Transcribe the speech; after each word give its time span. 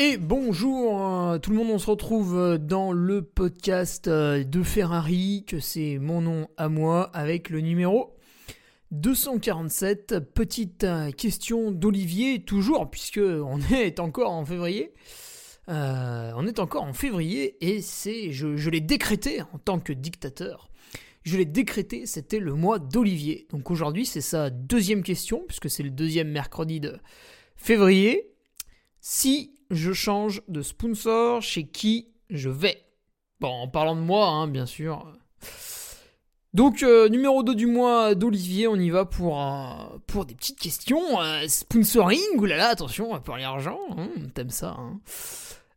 Et 0.00 0.16
bonjour 0.16 1.04
euh, 1.04 1.38
tout 1.38 1.50
le 1.50 1.56
monde, 1.56 1.70
on 1.72 1.78
se 1.78 1.90
retrouve 1.90 2.38
euh, 2.38 2.56
dans 2.56 2.92
le 2.92 3.20
podcast 3.20 4.06
euh, 4.06 4.44
de 4.44 4.62
Ferrari, 4.62 5.42
que 5.44 5.58
c'est 5.58 5.98
mon 5.98 6.20
nom 6.20 6.46
à 6.56 6.68
moi, 6.68 7.10
avec 7.14 7.50
le 7.50 7.60
numéro 7.60 8.14
247. 8.92 10.20
Petite 10.20 10.86
question 11.16 11.72
d'Olivier, 11.72 12.44
toujours, 12.44 12.88
puisque 12.88 13.18
on 13.18 13.58
est 13.74 13.98
encore 13.98 14.30
en 14.30 14.44
février. 14.44 14.94
on 15.66 16.46
est 16.46 16.60
encore 16.60 16.84
en 16.84 16.92
février 16.92 17.56
et 17.60 17.82
c'est, 17.82 18.30
je, 18.30 18.56
je 18.56 18.70
l'ai 18.70 18.80
décrété 18.80 19.42
en 19.52 19.58
tant 19.58 19.80
que 19.80 19.92
dictateur. 19.92 20.70
Je 21.24 21.36
l'ai 21.36 21.44
décrété, 21.44 22.06
c'était 22.06 22.38
le 22.38 22.54
mois 22.54 22.78
d'Olivier. 22.78 23.48
Donc 23.50 23.72
aujourd'hui, 23.72 24.06
c'est 24.06 24.20
sa 24.20 24.48
deuxième 24.48 25.02
question, 25.02 25.42
puisque 25.48 25.68
c'est 25.68 25.82
le 25.82 25.90
deuxième 25.90 26.30
mercredi 26.30 26.78
de 26.78 26.96
février. 27.56 28.30
Si 29.00 29.57
je 29.70 29.92
change 29.92 30.42
de 30.48 30.62
sponsor, 30.62 31.42
chez 31.42 31.66
qui 31.66 32.08
je 32.30 32.50
vais. 32.50 32.82
Bon, 33.40 33.48
en 33.48 33.68
parlant 33.68 33.96
de 33.96 34.00
moi, 34.00 34.28
hein, 34.28 34.48
bien 34.48 34.66
sûr. 34.66 35.12
Donc, 36.54 36.82
euh, 36.82 37.08
numéro 37.08 37.42
2 37.42 37.54
du 37.54 37.66
mois 37.66 38.14
d'Olivier, 38.14 38.66
on 38.68 38.76
y 38.76 38.90
va 38.90 39.04
pour, 39.04 39.38
pour 40.06 40.24
des 40.24 40.34
petites 40.34 40.58
questions. 40.58 41.20
Euh, 41.20 41.44
sponsoring, 41.46 42.38
oulala, 42.38 42.68
attention, 42.68 43.20
pour 43.20 43.36
l'argent, 43.36 43.78
hein, 43.96 44.08
t'aimes 44.34 44.50
ça. 44.50 44.76
Hein. 44.78 45.00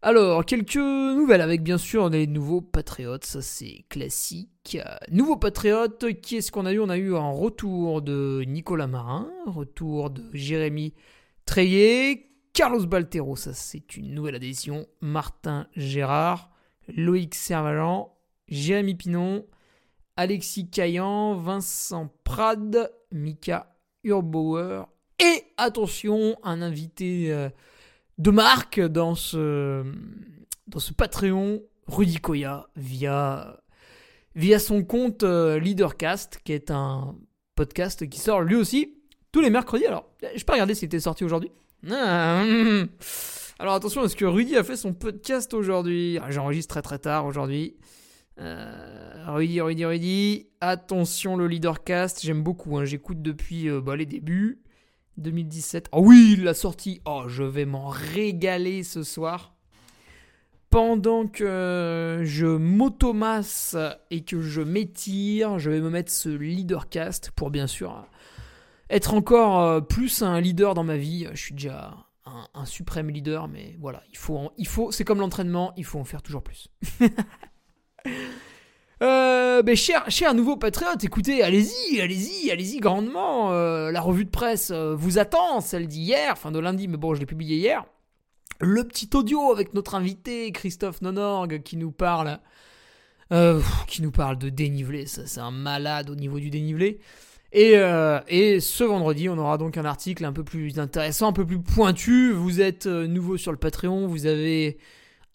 Alors, 0.01 0.44
quelques 0.46 0.78
nouvelles 0.78 1.41
avec 1.41 1.62
bien 1.62 1.78
sûr 1.78 2.09
des 2.09 2.25
nouveaux 2.25 2.62
patriotes, 2.62 3.25
ça 3.25 3.41
c'est 3.44 3.85
classique. 3.90 4.80
nouveaux 5.12 5.38
patriotes, 5.38 6.19
qui 6.22 6.38
est-ce 6.38 6.51
qu'on 6.51 6.66
a 6.66 6.74
eu? 6.74 6.80
On 6.80 6.90
a 6.90 6.97
eu 6.97 7.16
un 7.16 7.30
retour 7.30 8.01
de 8.01 8.44
Nicolas 8.47 8.88
Marin, 8.88 9.30
retour 9.46 10.09
de 10.09 10.24
Jérémy 10.34 10.96
Treillet, 11.46 12.31
Carlos 12.53 12.85
Baltero, 12.85 13.35
ça 13.35 13.53
c'est 13.53 13.95
une 13.95 14.13
nouvelle 14.13 14.35
adhésion. 14.35 14.85
Martin 15.00 15.67
Gérard, 15.75 16.51
Loïc 16.88 17.34
Servalant, 17.34 18.17
Jérémy 18.47 18.95
Pinon, 18.95 19.45
Alexis 20.17 20.69
Caillan, 20.69 21.35
Vincent 21.35 22.13
Prade, 22.23 22.91
Mika 23.12 23.75
Urbauer 24.03 24.84
et 25.19 25.44
attention, 25.57 26.35
un 26.44 26.62
invité 26.62 27.31
euh, 27.31 27.50
de 28.17 28.31
marque 28.31 28.79
dans 28.79 29.16
ce, 29.16 29.83
dans 30.68 30.79
ce 30.79 30.94
Patreon, 30.94 31.62
Rudy 31.88 32.18
Koya, 32.18 32.68
via, 32.75 33.62
via 34.35 34.59
son 34.59 34.83
compte 34.83 35.23
euh, 35.23 35.59
Leadercast, 35.59 36.39
qui 36.44 36.53
est 36.53 36.72
un 36.72 37.16
podcast 37.56 38.09
qui 38.09 38.19
sort 38.19 38.41
lui 38.41 38.56
aussi 38.56 38.97
tous 39.31 39.41
les 39.41 39.50
mercredis. 39.50 39.85
Alors, 39.85 40.09
je 40.35 40.44
peux 40.44 40.53
regarder 40.53 40.73
s'il 40.75 40.88
était 40.88 41.00
sorti 41.00 41.23
aujourd'hui. 41.23 41.51
Ah, 41.90 42.44
hum. 42.44 42.88
Alors 43.58 43.74
attention, 43.74 44.03
est-ce 44.03 44.16
que 44.16 44.25
Rudy 44.25 44.56
a 44.56 44.64
fait 44.64 44.75
son 44.75 44.94
podcast 44.94 45.53
aujourd'hui? 45.53 46.19
Ah, 46.22 46.30
J'enregistre 46.30 46.75
très 46.75 46.81
très 46.81 47.00
tard 47.00 47.25
aujourd'hui. 47.25 47.75
Euh, 48.40 49.25
Rudy, 49.28 49.62
Rudy, 49.62 49.86
Rudy. 49.86 50.47
Attention, 50.62 51.38
le 51.38 51.47
leadercast, 51.47 52.22
j'aime 52.22 52.44
beaucoup. 52.44 52.78
Hein. 52.78 52.86
J'écoute 52.86 53.22
depuis 53.22 53.68
euh, 53.69 53.81
bah, 53.81 53.96
les 53.96 54.06
débuts. 54.06 54.62
2017. 55.18 55.90
Oh 55.92 56.03
oui, 56.06 56.38
la 56.42 56.53
sortie. 56.53 57.02
Oh, 57.06 57.24
je 57.28 57.44
vais 57.44 57.66
m'en 57.66 57.88
régaler 57.88 58.84
ce 58.84 59.03
soir. 59.03 59.56
Pendant 60.69 61.28
que 61.28 62.22
je 62.24 62.46
m'automasse 62.46 63.75
et 64.09 64.24
que 64.24 64.42
je 64.42 64.62
m'étire, 64.62 65.59
je 65.59 65.69
vais 65.69 65.81
me 65.81 65.90
mettre 65.90 66.12
ce 66.12 66.30
leadercast 66.30 67.31
pour 67.31 67.52
bien 67.52 67.68
sûr 67.68 68.06
être 68.91 69.13
encore 69.13 69.62
euh, 69.62 69.81
plus 69.81 70.22
un 70.22 70.40
leader 70.40 70.75
dans 70.75 70.84
ma 70.84 70.97
vie. 70.97 71.28
Je 71.34 71.41
suis 71.41 71.53
déjà 71.53 71.96
un, 72.53 72.66
suprême 72.66 73.09
leader, 73.09 73.47
mais 73.47 73.75
voilà, 73.79 74.03
il 74.09 74.18
faut, 74.18 74.91
c'est 74.91 75.03
comme 75.03 75.19
l'entraînement, 75.19 75.74
il 75.78 75.85
faut 75.85 76.00
en 76.00 76.03
faire 76.03 76.22
toujours 76.22 76.44
plus. 76.44 76.68
euh, 79.03 79.62
ben 79.63 79.75
cher, 79.75 80.09
cher 80.09 80.34
nouveau 80.34 80.57
patriote, 80.57 81.03
écoutez, 81.03 81.44
allez-y, 81.44 82.00
allez-y, 82.00 82.51
allez-y 82.51 82.80
grandement. 82.80 83.51
Euh, 83.51 83.91
la 83.91 84.01
revue 84.01 84.25
de 84.25 84.30
presse 84.30 84.72
euh, 84.72 84.96
vous 84.96 85.18
attend, 85.18 85.62
celle 85.62 85.88
d'hier, 85.88 86.31
enfin 86.31 86.51
de 86.51 86.59
lundi, 86.59 86.88
mais 86.88 86.97
bon, 86.97 87.16
je 87.16 87.19
l'ai 87.19 87.25
publié 87.25 87.57
hier. 87.57 87.85
Le 88.59 88.84
petit 88.84 89.09
audio 89.13 89.51
avec 89.51 89.74
notre 89.74 89.96
invité 89.96 90.51
Christophe 90.51 91.01
Nonorg 91.01 91.63
qui 91.63 91.78
nous 91.78 91.91
parle, 91.91 92.40
qui 93.88 94.03
nous 94.03 94.12
parle 94.12 94.38
de 94.38 94.50
dénivelé. 94.50 95.07
C'est 95.07 95.40
un 95.40 95.50
malade 95.50 96.12
au 96.12 96.16
niveau 96.16 96.40
du 96.40 96.51
dénivelé. 96.51 97.00
Euh, 97.56 98.22
et, 98.28 98.59
ce 98.59 98.84
vendredi, 98.84 99.28
on 99.29 99.38
aura 99.38 99.57
donc 99.57 99.78
un 99.78 99.85
article 99.85 100.23
un 100.25 100.34
peu 100.34 100.44
plus 100.44 100.79
intéressant, 100.79 101.28
un 101.28 101.34
peu 101.34 101.45
plus 101.45 101.62
pointu. 101.62 102.31
Vous 102.31 102.62
êtes 102.62 102.88
euh, 102.88 103.07
nouveau 103.07 103.38
sur 103.38 103.51
le 103.51 103.57
Patreon, 103.57 104.07
vous 104.07 104.25
avez 104.25 104.78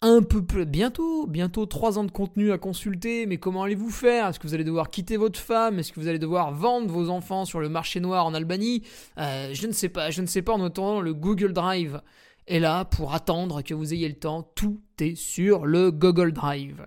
un 0.01 0.21
peu 0.21 0.43
plus, 0.43 0.65
bientôt, 0.65 1.25
bientôt 1.27 1.65
trois 1.65 1.97
ans 1.97 2.03
de 2.03 2.11
contenu 2.11 2.51
à 2.51 2.57
consulter. 2.57 3.25
Mais 3.25 3.37
comment 3.37 3.63
allez-vous 3.63 3.89
faire? 3.89 4.27
Est-ce 4.27 4.39
que 4.39 4.47
vous 4.47 4.53
allez 4.53 4.63
devoir 4.63 4.89
quitter 4.89 5.17
votre 5.17 5.39
femme? 5.39 5.79
Est-ce 5.79 5.91
que 5.91 5.99
vous 5.99 6.07
allez 6.07 6.19
devoir 6.19 6.53
vendre 6.53 6.91
vos 6.91 7.09
enfants 7.09 7.45
sur 7.45 7.59
le 7.59 7.69
marché 7.69 7.99
noir 7.99 8.25
en 8.25 8.33
Albanie? 8.33 8.83
Euh, 9.17 9.53
Je 9.53 9.67
ne 9.67 9.71
sais 9.71 9.89
pas. 9.89 10.09
Je 10.09 10.21
ne 10.21 10.27
sais 10.27 10.41
pas. 10.41 10.53
En 10.53 10.63
attendant, 10.63 11.01
le 11.01 11.13
Google 11.13 11.53
Drive 11.53 12.01
est 12.47 12.59
là 12.59 12.85
pour 12.85 13.13
attendre 13.13 13.61
que 13.61 13.73
vous 13.73 13.93
ayez 13.93 14.07
le 14.07 14.15
temps. 14.15 14.51
Tout 14.55 14.81
est 14.99 15.15
sur 15.15 15.65
le 15.65 15.91
Google 15.91 16.31
Drive. 16.31 16.85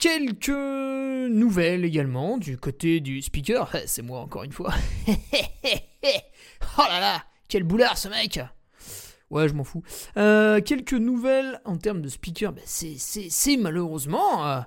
Quelques 0.00 0.48
nouvelles 0.48 1.84
également 1.84 2.38
du 2.38 2.56
côté 2.56 3.00
du 3.00 3.20
speaker. 3.20 3.70
Eh, 3.74 3.86
c'est 3.86 4.00
moi 4.00 4.20
encore 4.20 4.44
une 4.44 4.52
fois. 4.52 4.72
oh 5.06 5.12
là 6.88 7.00
là, 7.00 7.22
quel 7.48 7.64
boulard 7.64 7.98
ce 7.98 8.08
mec 8.08 8.40
Ouais, 9.28 9.46
je 9.46 9.52
m'en 9.52 9.62
fous. 9.62 9.82
Euh, 10.16 10.62
quelques 10.62 10.94
nouvelles 10.94 11.60
en 11.66 11.76
termes 11.76 12.00
de 12.00 12.08
speaker. 12.08 12.54
Ben, 12.54 12.64
c'est 12.64 13.56
malheureusement... 13.58 14.46
Euh, 14.48 14.60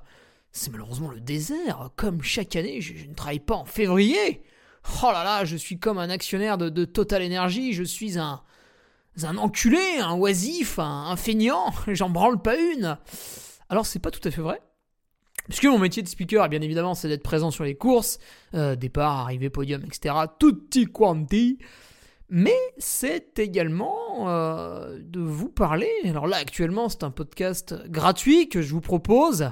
c'est 0.52 0.70
malheureusement 0.70 1.10
le 1.10 1.20
désert. 1.20 1.90
Comme 1.96 2.22
chaque 2.22 2.56
année, 2.56 2.80
je, 2.80 2.94
ne 3.08 3.16
travaille 3.16 3.40
pas 3.40 3.56
en 3.56 3.66
février. 3.66 4.44
Oh 5.02 5.08
là 5.12 5.24
là, 5.24 5.46
je 5.46 5.58
suis 5.58 5.80
comme 5.80 5.98
un 5.98 6.12
actionnaire 6.12 6.60
de, 6.60 6.86
Total 6.86 7.24
Energy. 7.24 7.74
Je 7.74 7.84
suis 7.84 8.20
un, 8.20 8.44
un 9.24 9.38
enculé, 9.38 9.98
un 10.00 10.14
oisif, 10.14 10.78
un, 10.78 11.08
un 11.08 11.16
feignant. 11.16 11.74
J'en 11.88 12.12
branle 12.12 12.40
pas 12.40 12.56
une. 12.56 13.00
Alors 13.68 13.88
c'est 13.88 13.98
pas 13.98 14.12
tout 14.12 14.22
à 14.28 14.30
fait 14.30 14.42
vrai. 14.42 14.62
Puisque 15.46 15.66
mon 15.66 15.80
métier 15.80 16.02
de 16.04 16.08
speaker, 16.08 16.48
bien 16.50 16.62
évidemment, 16.62 16.96
c'est 16.96 17.08
d'être 17.08 17.24
présent 17.24 17.52
sur 17.52 17.64
les 17.64 17.76
courses, 17.76 18.20
euh, 18.54 18.76
départ, 18.76 19.20
arrivée, 19.20 19.50
podium, 19.50 19.84
etc. 19.86 20.16
Tutti 20.40 20.86
quanti. 20.86 21.60
Mais 22.30 22.58
c'est 22.78 23.38
également 23.38 24.30
euh, 24.30 24.98
de 25.00 25.20
vous 25.20 25.50
parler. 25.50 25.92
Alors 26.06 26.28
là, 26.28 26.38
actuellement, 26.38 26.90
c'est 26.90 27.04
un 27.04 27.12
podcast 27.12 27.76
gratuit 27.90 28.50
que 28.50 28.62
je 28.62 28.72
vous 28.74 28.82
propose. 28.82 29.52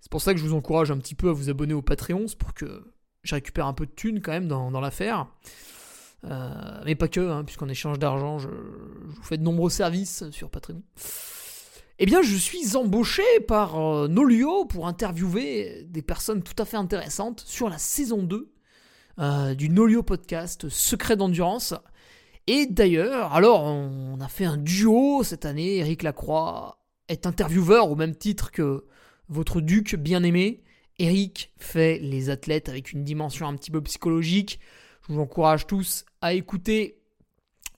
C'est 0.00 0.10
pour 0.10 0.22
ça 0.22 0.32
que 0.32 0.40
je 0.40 0.44
vous 0.44 0.54
encourage 0.54 0.90
un 0.90 0.98
petit 0.98 1.14
peu 1.14 1.28
à 1.28 1.32
vous 1.32 1.50
abonner 1.50 1.74
au 1.74 1.82
Patreon, 1.82 2.26
c'est 2.26 2.38
pour 2.38 2.54
que 2.54 2.84
je 3.22 3.34
récupère 3.34 3.66
un 3.66 3.74
peu 3.74 3.86
de 3.86 3.90
thunes 3.90 4.20
quand 4.20 4.32
même 4.32 4.48
dans, 4.48 4.80
l'affaire. 4.80 5.26
Euh, 6.24 6.82
mais 6.84 6.94
pas 6.94 7.08
que, 7.08 7.20
hein, 7.20 7.44
puisqu'en 7.44 7.68
échange 7.68 7.98
d'argent, 7.98 8.38
je, 8.38 8.48
vous 8.48 9.22
fais 9.22 9.36
de 9.36 9.42
nombreux 9.42 9.70
services 9.70 10.24
sur 10.30 10.50
Patreon. 10.50 10.82
Eh 12.02 12.06
bien, 12.06 12.22
je 12.22 12.34
suis 12.34 12.76
embauché 12.76 13.22
par 13.46 13.78
euh, 13.78 14.08
Nolio 14.08 14.64
pour 14.64 14.86
interviewer 14.86 15.84
des 15.86 16.00
personnes 16.00 16.42
tout 16.42 16.54
à 16.56 16.64
fait 16.64 16.78
intéressantes 16.78 17.42
sur 17.44 17.68
la 17.68 17.76
saison 17.76 18.22
2 18.22 18.50
euh, 19.18 19.54
du 19.54 19.68
Nolio 19.68 20.02
podcast 20.02 20.70
Secret 20.70 21.16
d'endurance. 21.16 21.74
Et 22.46 22.64
d'ailleurs, 22.64 23.34
alors, 23.34 23.64
on 23.64 24.18
a 24.18 24.28
fait 24.28 24.46
un 24.46 24.56
duo 24.56 25.22
cette 25.22 25.44
année. 25.44 25.76
Eric 25.76 26.02
Lacroix 26.02 26.78
est 27.08 27.26
intervieweur 27.26 27.90
au 27.90 27.96
même 27.96 28.16
titre 28.16 28.50
que 28.50 28.86
votre 29.28 29.60
duc 29.60 29.94
bien-aimé. 29.94 30.62
Eric 30.98 31.52
fait 31.58 31.98
les 31.98 32.30
athlètes 32.30 32.70
avec 32.70 32.92
une 32.92 33.04
dimension 33.04 33.46
un 33.46 33.56
petit 33.56 33.70
peu 33.70 33.82
psychologique. 33.82 34.58
Je 35.06 35.12
vous 35.12 35.20
encourage 35.20 35.66
tous 35.66 36.06
à 36.22 36.32
écouter 36.32 36.99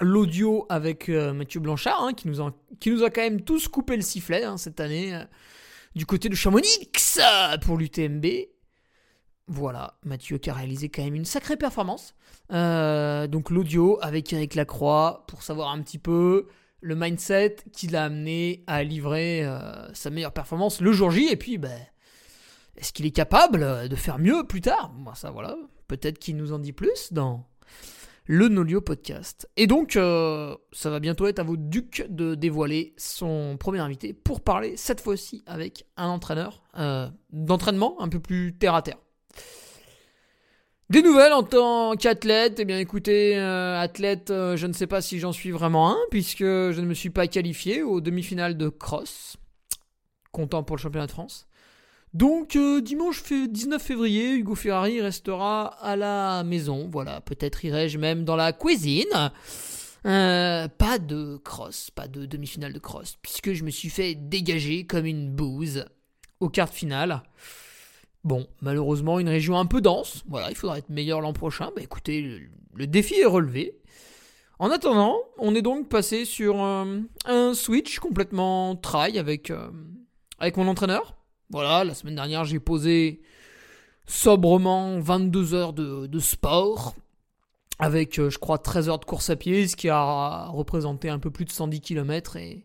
l'audio 0.02 0.66
avec 0.68 1.08
euh, 1.08 1.32
Mathieu 1.32 1.60
Blanchard, 1.60 2.02
hein, 2.02 2.12
qui, 2.12 2.28
nous 2.28 2.40
a, 2.40 2.52
qui 2.80 2.90
nous 2.90 3.02
a 3.02 3.10
quand 3.10 3.22
même 3.22 3.40
tous 3.40 3.68
coupé 3.68 3.96
le 3.96 4.02
sifflet 4.02 4.44
hein, 4.44 4.56
cette 4.56 4.80
année, 4.80 5.14
euh, 5.14 5.24
du 5.94 6.06
côté 6.06 6.28
de 6.28 6.34
Chamonix 6.34 6.90
pour 7.62 7.76
l'UTMB. 7.76 8.26
Voilà, 9.48 9.98
Mathieu 10.04 10.38
qui 10.38 10.50
a 10.50 10.54
réalisé 10.54 10.88
quand 10.88 11.02
même 11.02 11.14
une 11.14 11.24
sacrée 11.24 11.56
performance. 11.56 12.14
Euh, 12.52 13.26
donc 13.26 13.50
l'audio 13.50 13.98
avec 14.00 14.32
Eric 14.32 14.54
Lacroix 14.54 15.24
pour 15.28 15.42
savoir 15.42 15.70
un 15.70 15.82
petit 15.82 15.98
peu 15.98 16.48
le 16.80 16.94
mindset 16.94 17.56
qui 17.72 17.86
l'a 17.86 18.04
amené 18.04 18.64
à 18.66 18.82
livrer 18.82 19.46
sa 19.92 20.10
meilleure 20.10 20.32
performance 20.32 20.80
le 20.80 20.92
jour 20.92 21.10
J. 21.10 21.28
Et 21.30 21.36
puis, 21.36 21.58
ben, 21.58 21.78
est-ce 22.76 22.92
qu'il 22.92 23.06
est 23.06 23.12
capable 23.12 23.88
de 23.88 23.96
faire 23.96 24.18
mieux 24.18 24.44
plus 24.44 24.62
tard? 24.62 24.92
Moi, 24.96 25.14
ça, 25.14 25.30
voilà. 25.30 25.56
Peut-être 25.86 26.18
qu'il 26.18 26.36
nous 26.36 26.52
en 26.52 26.58
dit 26.58 26.72
plus 26.72 27.12
dans 27.12 27.46
le 28.24 28.48
Nolio 28.48 28.80
Podcast. 28.80 29.48
Et 29.56 29.66
donc, 29.66 29.96
euh, 29.96 30.56
ça 30.72 30.90
va 30.90 31.00
bientôt 31.00 31.26
être 31.26 31.38
à 31.38 31.42
vos 31.42 31.56
ducs 31.56 32.06
de 32.08 32.34
dévoiler 32.34 32.94
son 32.96 33.56
premier 33.58 33.80
invité 33.80 34.12
pour 34.12 34.40
parler 34.40 34.76
cette 34.76 35.00
fois-ci 35.00 35.42
avec 35.46 35.86
un 35.96 36.08
entraîneur 36.08 36.62
euh, 36.78 37.08
d'entraînement 37.30 38.00
un 38.00 38.08
peu 38.08 38.20
plus 38.20 38.56
terre 38.56 38.74
à 38.74 38.82
terre. 38.82 38.98
Des 40.90 41.02
nouvelles 41.02 41.32
en 41.32 41.42
tant 41.42 41.96
qu'athlète, 41.96 42.60
eh 42.60 42.64
bien 42.66 42.78
écoutez, 42.78 43.38
euh, 43.38 43.80
athlète, 43.80 44.28
je 44.28 44.66
ne 44.66 44.74
sais 44.74 44.86
pas 44.86 45.00
si 45.00 45.18
j'en 45.18 45.32
suis 45.32 45.50
vraiment 45.50 45.90
un, 45.90 45.98
puisque 46.10 46.42
je 46.42 46.80
ne 46.80 46.86
me 46.86 46.94
suis 46.94 47.08
pas 47.08 47.26
qualifié 47.26 47.82
aux 47.82 48.02
demi-finales 48.02 48.58
de 48.58 48.68
cross, 48.68 49.38
comptant 50.32 50.62
pour 50.62 50.76
le 50.76 50.82
championnat 50.82 51.06
de 51.06 51.12
France. 51.12 51.48
Donc 52.14 52.56
euh, 52.56 52.82
dimanche 52.82 53.22
19 53.22 53.82
février, 53.82 54.34
Hugo 54.34 54.54
Ferrari 54.54 55.00
restera 55.00 55.66
à 55.82 55.96
la 55.96 56.44
maison. 56.44 56.88
Voilà, 56.92 57.22
peut-être 57.22 57.64
irai-je 57.64 57.96
même 57.96 58.24
dans 58.24 58.36
la 58.36 58.52
cuisine. 58.52 59.32
Euh, 60.04 60.68
pas 60.68 60.98
de 60.98 61.38
cross, 61.38 61.90
pas 61.90 62.08
de 62.08 62.26
demi-finale 62.26 62.74
de 62.74 62.78
cross, 62.78 63.16
puisque 63.22 63.52
je 63.52 63.64
me 63.64 63.70
suis 63.70 63.88
fait 63.88 64.14
dégager 64.14 64.84
comme 64.84 65.06
une 65.06 65.30
bouse 65.30 65.86
aux 66.40 66.50
quarts 66.50 66.68
finales. 66.68 67.22
Bon, 68.24 68.46
malheureusement, 68.60 69.18
une 69.18 69.28
région 69.28 69.58
un 69.58 69.66
peu 69.66 69.80
dense. 69.80 70.22
Voilà, 70.28 70.50
il 70.50 70.56
faudra 70.56 70.78
être 70.78 70.90
meilleur 70.90 71.22
l'an 71.22 71.32
prochain. 71.32 71.70
Bah 71.74 71.82
écoutez, 71.82 72.40
le, 72.74 72.86
défi 72.86 73.14
est 73.14 73.24
relevé. 73.24 73.78
En 74.58 74.70
attendant, 74.70 75.18
on 75.38 75.54
est 75.54 75.62
donc 75.62 75.88
passé 75.88 76.26
sur 76.26 76.62
euh, 76.62 77.00
un 77.24 77.54
switch 77.54 78.00
complètement 78.00 78.76
try 78.76 79.18
avec, 79.18 79.50
avec 80.38 80.58
mon 80.58 80.68
entraîneur. 80.68 81.21
Voilà, 81.52 81.84
la 81.84 81.92
semaine 81.92 82.14
dernière, 82.14 82.46
j'ai 82.46 82.58
posé 82.58 83.20
sobrement 84.06 84.98
22 84.98 85.52
heures 85.52 85.74
de, 85.74 86.18
sport 86.18 86.94
avec, 87.78 88.18
euh, 88.18 88.30
je 88.30 88.38
crois, 88.38 88.56
13 88.56 88.88
heures 88.88 88.98
de 88.98 89.04
course 89.04 89.28
à 89.28 89.36
pied, 89.36 89.68
ce 89.68 89.76
qui 89.76 89.90
a 89.90 90.46
représenté 90.46 91.10
un 91.10 91.18
peu 91.18 91.30
plus 91.30 91.44
de 91.44 91.50
110 91.50 91.82
km 91.82 92.36
et, 92.36 92.64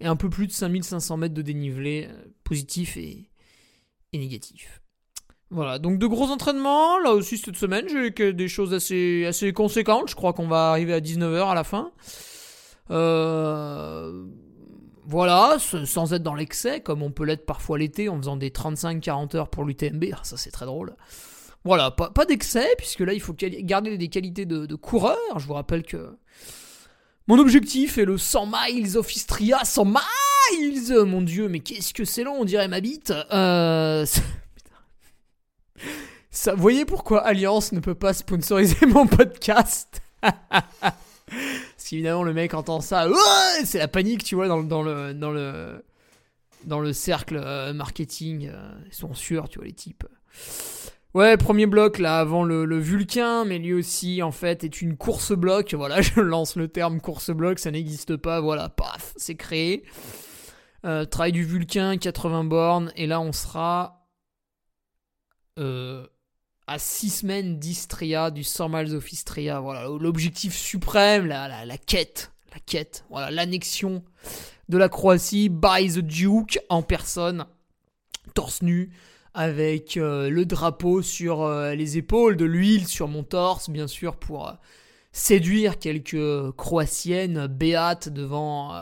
un 0.00 0.14
peu 0.14 0.30
plus 0.30 0.46
de 0.46 0.52
5500 0.52 1.16
mètres 1.16 1.34
de 1.34 1.42
dénivelé 1.42 2.06
euh, 2.08 2.14
positif 2.44 2.96
et, 2.96 3.28
négatif. 4.12 4.80
Voilà, 5.50 5.80
donc 5.80 5.98
de 5.98 6.06
gros 6.06 6.30
entraînements. 6.30 7.00
Là 7.00 7.12
aussi, 7.14 7.36
cette 7.36 7.56
semaine, 7.56 7.86
j'ai 7.88 8.32
des 8.32 8.48
choses 8.48 8.72
assez, 8.72 9.52
conséquentes. 9.52 10.08
Je 10.08 10.14
crois 10.14 10.34
qu'on 10.34 10.46
va 10.46 10.70
arriver 10.70 10.94
à 10.94 11.00
19h 11.00 11.48
à 11.48 11.54
la 11.56 11.64
fin. 11.64 11.90
Euh, 12.92 14.24
voilà, 15.10 15.56
sans 15.58 16.12
être 16.12 16.22
dans 16.22 16.36
l'excès, 16.36 16.80
comme 16.80 17.02
on 17.02 17.10
peut 17.10 17.24
l'être 17.24 17.44
parfois 17.44 17.78
l'été 17.78 18.08
en 18.08 18.16
faisant 18.16 18.36
des 18.36 18.50
35-40 18.50 19.36
heures 19.36 19.48
pour 19.48 19.64
l'UTMB, 19.64 20.04
ah, 20.12 20.20
ça 20.22 20.36
c'est 20.36 20.52
très 20.52 20.66
drôle. 20.66 20.94
Voilà, 21.64 21.90
pas, 21.90 22.24
d'excès, 22.24 22.68
puisque 22.78 23.00
là 23.00 23.12
il 23.12 23.20
faut 23.20 23.34
garder 23.34 23.98
des 23.98 24.08
qualités 24.08 24.46
de, 24.46 24.74
coureur. 24.76 25.18
Je 25.36 25.46
vous 25.46 25.54
rappelle 25.54 25.82
que 25.82 26.16
mon 27.26 27.38
objectif 27.40 27.98
est 27.98 28.04
le 28.04 28.18
100 28.18 28.46
miles 28.46 28.96
of 28.96 29.14
Istria, 29.14 29.64
100 29.64 29.84
miles 29.84 31.04
Mon 31.04 31.22
dieu, 31.22 31.48
mais 31.48 31.58
qu'est-ce 31.58 31.92
que 31.92 32.04
c'est 32.04 32.22
long, 32.22 32.36
on 32.40 32.44
dirait 32.44 32.68
ma 32.68 32.80
bite. 32.80 33.12
Euh... 33.32 34.06
Ça, 36.30 36.54
voyez 36.54 36.84
pourquoi 36.84 37.26
Alliance 37.26 37.72
ne 37.72 37.80
peut 37.80 37.96
pas 37.96 38.12
sponsoriser 38.12 38.86
mon 38.86 39.08
podcast? 39.08 40.00
Parce 41.90 41.96
qu'évidemment, 41.96 42.22
le 42.22 42.32
mec 42.32 42.54
entend 42.54 42.80
ça, 42.80 43.08
c'est 43.64 43.78
la 43.78 43.88
panique, 43.88 44.22
tu 44.22 44.36
vois, 44.36 44.46
dans, 44.46 44.62
dans, 44.62 44.84
le, 44.84 45.12
dans, 45.12 45.32
le, 45.32 45.84
dans 46.62 46.78
le 46.78 46.92
cercle 46.92 47.36
euh, 47.36 47.72
marketing. 47.72 48.48
Euh, 48.48 48.70
ils 48.86 48.94
sont 48.94 49.12
sûrs, 49.12 49.48
tu 49.48 49.58
vois, 49.58 49.66
les 49.66 49.72
types. 49.72 50.04
Ouais, 51.14 51.36
premier 51.36 51.66
bloc 51.66 51.98
là 51.98 52.20
avant 52.20 52.44
le, 52.44 52.64
le, 52.64 52.78
Vulcain, 52.78 53.44
mais 53.44 53.58
lui 53.58 53.72
aussi 53.74 54.22
en 54.22 54.30
fait 54.30 54.62
est 54.62 54.80
une 54.80 54.96
course 54.96 55.32
bloc. 55.32 55.74
Voilà, 55.74 56.00
je 56.00 56.20
lance 56.20 56.54
le 56.54 56.68
terme 56.68 57.00
course 57.00 57.32
bloc, 57.32 57.58
ça 57.58 57.72
n'existe 57.72 58.16
pas. 58.16 58.40
Voilà, 58.40 58.68
paf, 58.68 59.12
c'est 59.16 59.34
créé. 59.34 59.82
Euh, 60.84 61.04
travail 61.04 61.32
du 61.32 61.42
Vulcain, 61.42 61.96
80 61.96 62.44
bornes, 62.44 62.92
et 62.94 63.08
là 63.08 63.20
on 63.20 63.32
sera 63.32 64.06
euh, 65.58 66.06
à 66.70 66.78
6 66.78 67.10
semaines 67.10 67.58
d'Istria, 67.58 68.30
du 68.30 68.44
100 68.44 68.68
miles 68.68 68.94
of 68.94 69.12
Istria. 69.12 69.58
Voilà, 69.58 69.88
l'objectif 69.98 70.54
suprême, 70.54 71.26
la, 71.26 71.66
quête, 71.78 72.30
la 72.54 72.60
quête, 72.60 73.04
voilà, 73.10 73.32
l'annexion 73.32 74.04
de 74.68 74.78
la 74.78 74.88
Croatie 74.88 75.48
by 75.48 75.92
the 75.92 75.98
Duke 75.98 76.60
en 76.68 76.82
personne, 76.82 77.44
torse 78.34 78.62
nu, 78.62 78.92
avec 79.34 79.96
euh, 79.96 80.30
le 80.30 80.46
drapeau 80.46 81.02
sur 81.02 81.42
euh, 81.42 81.74
les 81.74 81.98
épaules, 81.98 82.36
de 82.36 82.44
l'huile 82.44 82.86
sur 82.86 83.08
mon 83.08 83.24
torse, 83.24 83.68
bien 83.68 83.88
sûr, 83.88 84.14
pour 84.14 84.48
euh, 84.48 84.52
séduire 85.10 85.76
quelques 85.76 86.52
Croatiennes 86.52 87.48
béates 87.48 88.08
devant, 88.08 88.80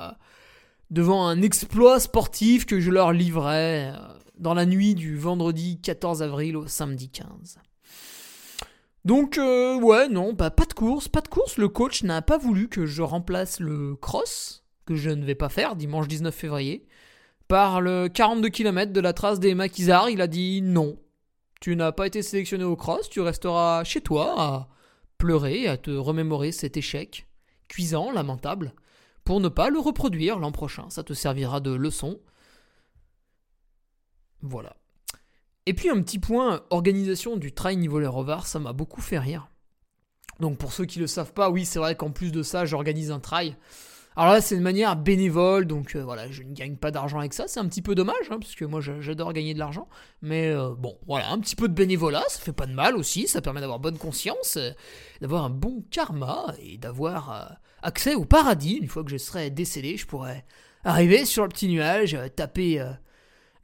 devant 0.91 1.27
un 1.27 1.41
exploit 1.41 2.01
sportif 2.01 2.67
que 2.67 2.81
je 2.81 2.91
leur 2.91 3.15
livrais 3.15 3.95
dans 4.39 4.53
la 4.53 4.67
nuit 4.67 4.95
du 4.95 5.17
vendredi 5.17 5.81
14 5.81 6.23
avril 6.23 6.55
au 6.59 6.67
samedi 6.67 7.09
15. 7.09 7.59
Donc 9.05 9.39
euh, 9.39 9.81
ouais, 9.81 10.09
non, 10.09 10.33
bah, 10.33 10.51
pas 10.51 10.67
de 10.67 10.75
course, 10.75 11.09
pas 11.09 11.21
de 11.21 11.29
course. 11.29 11.57
Le 11.57 11.69
coach 11.69 12.03
n'a 12.03 12.23
pas 12.23 12.39
voulu 12.39 12.69
que 12.69 12.87
je 12.87 13.03
remplace 13.03 13.61
le 13.61 13.97
cross, 13.97 14.65
que 14.87 14.97
je 14.97 15.11
ne 15.11 15.25
vais 15.25 15.35
pas 15.35 15.49
faire 15.49 15.77
dimanche 15.77 16.09
19 16.09 16.35
février, 16.35 16.87
par 17.47 17.81
le 17.81 18.09
42 18.09 18.49
km 18.49 18.93
de 18.93 19.01
la 19.01 19.13
trace 19.13 19.41
des 19.41 19.55
maquisards. 19.55 20.11
Il 20.11 20.21
a 20.21 20.27
dit 20.27 20.61
non, 20.63 20.99
tu 21.61 21.75
n'as 21.77 21.93
pas 21.93 22.07
été 22.07 22.23
sélectionné 22.23 22.65
au 22.65 22.77
cross, 22.77 23.09
tu 23.09 23.21
resteras 23.21 23.85
chez 23.85 24.01
toi 24.01 24.35
à 24.37 24.69
pleurer, 25.17 25.67
à 25.67 25.77
te 25.77 25.91
remémorer 25.91 26.53
cet 26.53 26.77
échec, 26.77 27.27
cuisant, 27.69 28.13
lamentable, 28.13 28.75
pour 29.25 29.41
ne 29.41 29.49
pas 29.49 29.69
le 29.69 29.79
reproduire 29.79 30.39
l'an 30.39 30.53
prochain. 30.53 30.89
Ça 30.91 31.03
te 31.03 31.13
servira 31.13 31.61
de 31.61 31.73
leçon. 31.73 32.21
Voilà. 34.43 34.77
Et 35.69 35.75
puis 35.75 35.91
un 35.91 36.01
petit 36.01 36.19
point, 36.19 36.63
organisation 36.71 37.37
du 37.37 37.53
trail 37.53 37.77
niveau 37.77 38.01
les 38.01 38.07
rovards, 38.07 38.47
ça 38.47 38.59
m'a 38.59 38.73
beaucoup 38.73 39.03
fait 39.03 39.19
rire. 39.19 39.51
Donc 40.41 40.57
pour 40.57 40.73
ceux 40.73 40.87
qui 40.87 40.99
ne 40.99 41.03
le 41.03 41.07
savent 41.07 41.35
pas, 41.35 41.51
oui 41.51 41.67
c'est 41.67 41.79
vrai 41.79 41.95
qu'en 41.95 42.11
plus 42.11 42.33
de 42.33 42.43
ça 42.43 42.65
j'organise 42.65 43.11
un 43.11 43.21
trail. 43.21 43.55
Alors 44.17 44.33
là 44.33 44.41
c'est 44.41 44.57
de 44.57 44.63
manière 44.63 44.97
bénévole, 44.97 45.67
donc 45.67 45.95
euh, 45.95 46.03
voilà, 46.03 46.31
je 46.31 46.43
ne 46.43 46.55
gagne 46.55 46.77
pas 46.77 46.91
d'argent 46.91 47.19
avec 47.19 47.35
ça, 47.35 47.49
c'est 47.49 47.61
un 47.61 47.69
petit 47.69 47.83
peu 47.83 47.95
dommage, 47.95 48.31
hein, 48.31 48.39
parce 48.41 48.55
que 48.55 48.65
moi 48.65 48.81
j'adore 48.81 49.35
gagner 49.35 49.53
de 49.53 49.59
l'argent. 49.59 49.91
Mais 50.23 50.49
euh, 50.49 50.75
bon, 50.75 50.97
voilà, 51.07 51.31
un 51.33 51.39
petit 51.39 51.55
peu 51.55 51.69
de 51.69 51.75
bénévolat, 51.75 52.25
ça 52.29 52.41
fait 52.41 52.55
pas 52.55 52.65
de 52.65 52.73
mal 52.73 52.97
aussi, 52.97 53.29
ça 53.29 53.43
permet 53.43 53.61
d'avoir 53.61 53.79
bonne 53.79 53.99
conscience, 53.99 54.57
euh, 54.57 54.71
d'avoir 55.21 55.45
un 55.45 55.51
bon 55.51 55.85
karma 55.91 56.55
et 56.63 56.79
d'avoir 56.79 57.59
accès 57.83 58.15
au 58.15 58.25
paradis. 58.25 58.77
Une 58.77 58.89
fois 58.89 59.05
que 59.05 59.11
je 59.11 59.19
serai 59.19 59.51
décédé, 59.51 59.99
je 59.99 60.07
pourrais 60.07 60.47
arriver 60.83 61.27
sur 61.27 61.43
le 61.43 61.51
petit 61.51 61.69
nuage, 61.69 62.17
taper 62.37 62.83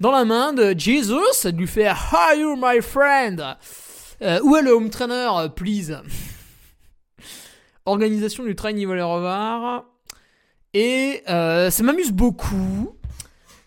dans 0.00 0.10
la 0.10 0.24
main 0.24 0.52
de 0.52 0.74
Jesus, 0.76 1.44
de 1.44 1.56
lui 1.56 1.66
faire 1.66 2.12
How 2.12 2.36
you 2.36 2.56
my 2.56 2.80
friend? 2.80 3.56
Euh, 4.22 4.40
Où 4.42 4.56
est 4.56 4.62
le 4.62 4.72
home 4.72 4.90
trainer, 4.90 5.28
please? 5.54 5.96
Organisation 7.86 8.44
du 8.44 8.54
train 8.54 8.72
niveau 8.72 8.94
les. 8.94 9.84
Et 10.72 11.22
euh, 11.28 11.70
ça 11.70 11.82
m'amuse 11.82 12.10
beaucoup 12.10 12.96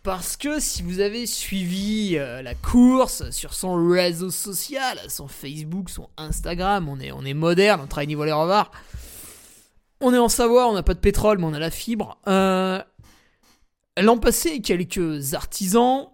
parce 0.04 0.38
que 0.38 0.60
si 0.60 0.84
vous 0.84 1.00
avez 1.00 1.26
suivi 1.26 2.18
euh, 2.18 2.42
la 2.42 2.56
course 2.56 3.30
sur 3.32 3.54
son 3.54 3.90
réseau 3.90 4.30
social, 4.30 5.00
son 5.10 5.28
Facebook, 5.28 5.90
son 5.90 6.10
Instagram, 6.18 6.88
on 6.90 7.00
est, 7.00 7.12
on 7.12 7.24
est 7.26 7.34
moderne, 7.34 7.82
on 7.84 7.88
travaille 7.88 8.08
niveau. 8.08 8.72
On 10.00 10.14
est 10.14 10.18
en 10.18 10.30
Savoie, 10.30 10.68
on 10.68 10.74
n'a 10.74 10.84
pas 10.84 10.94
de 10.94 11.00
pétrole, 11.00 11.40
mais 11.40 11.46
on 11.46 11.54
a 11.54 11.60
la 11.60 11.72
fibre. 11.72 12.18
Euh, 12.28 12.82
L'an 14.00 14.18
passé, 14.18 14.62
quelques 14.62 15.34
artisans 15.34 16.10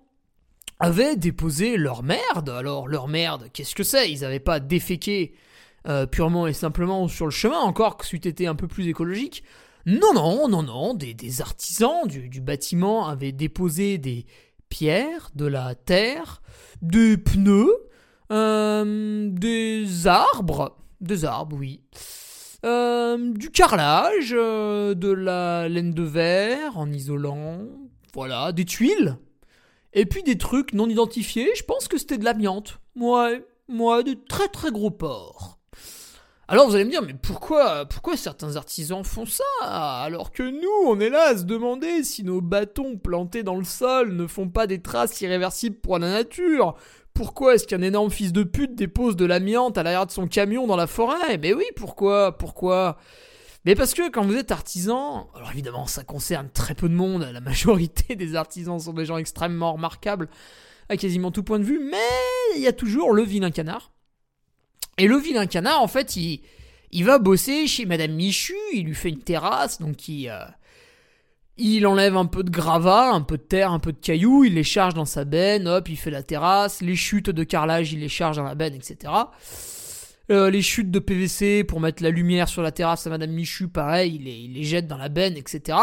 avaient 0.84 1.16
déposé 1.16 1.78
leur 1.78 2.04
merde. 2.04 2.50
Alors, 2.50 2.90
leur 2.90 3.08
merde, 3.08 3.48
qu'est-ce 3.54 3.74
que 3.74 3.84
c'est? 3.84 4.12
Ils 4.12 4.20
n'avaient 4.20 4.42
pas 4.42 4.60
déféqué 4.60 5.34
euh, 5.88 6.06
purement 6.06 6.46
et 6.46 6.52
simplement 6.52 7.08
sur 7.08 7.24
le 7.24 7.32
chemin, 7.32 7.60
encore 7.60 7.96
que 7.96 8.06
c'eût 8.06 8.18
été 8.18 8.48
un 8.48 8.56
peu 8.56 8.68
plus 8.68 8.90
écologique. 8.90 9.46
Non, 9.86 10.14
non, 10.14 10.50
non, 10.50 10.62
non, 10.62 10.94
des, 10.94 11.42
artisans 11.42 12.06
du, 12.06 12.42
bâtiment 12.42 13.08
avaient 13.08 13.32
déposé 13.32 13.98
des 13.98 14.26
pierres, 14.68 15.30
de 15.36 15.46
la 15.46 15.74
terre, 15.74 16.42
des 16.82 17.16
pneus, 17.16 17.74
euh, 18.34 19.30
des 19.32 20.06
arbres, 20.06 20.78
des 21.00 21.24
arbres, 21.24 21.56
oui, 21.58 21.80
euh, 22.66 23.32
du 23.36 23.52
carrelage, 23.52 24.32
de 24.32 25.12
la 25.12 25.70
laine 25.70 25.94
de 25.94 26.04
verre 26.04 26.78
en 26.78 26.92
isolant, 26.92 27.60
voilà, 28.14 28.52
des 28.52 28.66
tuiles, 28.66 29.18
et 29.94 30.06
puis 30.06 30.24
des 30.24 30.38
trucs 30.38 30.74
non 30.74 30.90
identifiés, 30.90 31.50
je 31.56 31.64
pense 31.64 31.88
que 31.88 31.98
c'était 31.98 32.18
de 32.18 32.26
l'amiante, 32.26 32.80
ouais, 32.96 33.46
moi, 33.68 34.04
de 34.04 34.14
très 34.14 34.48
très 34.48 34.72
gros 34.72 34.92
porcs. 34.92 35.60
Alors 36.48 36.68
vous 36.68 36.76
allez 36.76 36.84
me 36.84 36.90
dire, 36.90 37.02
mais 37.02 37.14
pourquoi, 37.14 37.86
pourquoi 37.86 38.18
certains 38.18 38.58
artisans 38.58 39.04
font 39.04 39.26
ça 39.26 39.44
alors 39.62 40.32
que 40.32 40.44
nous, 40.44 40.90
on 40.92 41.00
est 41.00 41.10
là 41.10 41.30
à 41.30 41.38
se 41.38 41.44
demander 41.44 42.04
si 42.04 42.24
nos 42.24 42.42
bâtons 42.42 42.98
plantés 42.98 43.44
dans 43.44 43.56
le 43.56 43.64
sol 43.64 44.14
ne 44.14 44.28
font 44.28 44.50
pas 44.50 44.68
des 44.68 44.82
traces 44.82 45.22
irréversibles 45.22 45.78
pour 45.78 45.98
la 46.00 46.10
nature? 46.10 46.76
Pourquoi 47.14 47.56
est-ce 47.56 47.66
qu'un 47.66 47.82
énorme 47.82 48.12
fils 48.12 48.34
de 48.34 48.44
pute 48.44 48.76
dépose 48.76 49.16
de 49.16 49.26
l'amiante 49.26 49.78
à 49.78 49.84
l'arrière 49.84 50.06
de 50.06 50.12
son 50.12 50.28
camion 50.28 50.68
dans 50.68 50.76
la 50.76 50.88
forêt? 50.88 51.38
Mais 51.38 51.54
oui, 51.54 51.66
pourquoi 51.76 52.38
Pourquoi? 52.38 52.98
Mais 53.66 53.76
parce 53.76 53.94
que 53.94 54.10
quand 54.10 54.26
vous 54.26 54.36
êtes 54.36 54.52
artisan, 54.52 55.30
alors 55.36 55.52
évidemment 55.52 55.86
ça 55.86 56.04
concerne 56.04 56.50
très 56.50 56.76
peu 56.76 56.90
de 56.90 56.94
monde, 56.94 57.28
la 57.32 57.42
majorité 57.42 58.16
des 58.18 58.36
artisans 58.36 58.80
sont 58.80 58.94
des 58.94 59.06
gens 59.06 59.18
extrêmement 59.18 59.74
remarquables 59.74 60.30
à 60.90 60.98
quasiment 60.98 61.32
tout 61.32 61.44
point 61.44 61.60
de 61.60 61.64
vue, 61.64 61.80
mais 61.80 61.98
il 62.56 62.62
y 62.62 62.68
a 62.68 62.74
toujours 62.74 63.14
le 63.14 63.24
vilain 63.24 63.52
canard 63.52 63.94
et 64.98 65.08
le 65.08 65.18
vilain 65.18 65.48
canard, 65.48 65.82
en 65.82 65.88
fait, 65.88 66.16
il, 66.16 67.04
va 67.04 67.18
bosser 67.18 67.68
chez 67.68 67.86
Madame 67.86 68.12
Michu, 68.12 68.54
il 68.74 68.86
lui 68.86 68.96
fait 68.96 69.10
une 69.10 69.20
terrasse, 69.20 69.80
donc 69.80 70.08
il, 70.08 70.30
euh, 70.30 70.46
il 71.58 71.88
enlève 71.88 72.16
un 72.16 72.26
peu 72.26 72.44
de 72.44 72.52
gravat, 72.52 73.12
un 73.12 73.22
peu 73.22 73.38
de 73.38 73.44
terre, 73.44 73.72
un 73.72 73.80
peu 73.80 73.92
de 73.92 73.98
cailloux, 73.98 74.44
il 74.44 74.54
les 74.54 74.64
charge 74.64 74.94
dans 74.94 75.06
sa 75.06 75.26
benne, 75.26 75.68
hop, 75.68 75.90
il 75.90 75.98
fait 75.98 76.12
la 76.12 76.22
terrasse, 76.22 76.82
les 76.82 76.96
chutes 76.96 77.32
de 77.32 77.44
carrelage, 77.44 77.92
il 77.94 78.02
les 78.02 78.10
charge 78.10 78.38
dans 78.38 78.44
la 78.44 78.56
benne, 78.56 78.76
etc. 78.76 79.12
Euh, 80.32 80.50
les 80.50 80.62
chutes 80.62 80.90
de 80.90 81.00
PVC 81.00 81.66
pour 81.66 81.82
mettre 81.82 82.02
la 82.02 82.10
lumière 82.10 82.48
sur 82.48 82.62
la 82.62 82.72
terrasse 82.72 83.06
à 83.06 83.10
Madame 83.10 83.32
Michu, 83.32 83.68
pareil, 83.68 84.16
il 84.16 84.54
les, 84.54 84.64
jette 84.64 84.88
dans 84.88 84.98
la 84.98 85.10
benne, 85.10 85.36
etc. 85.36 85.78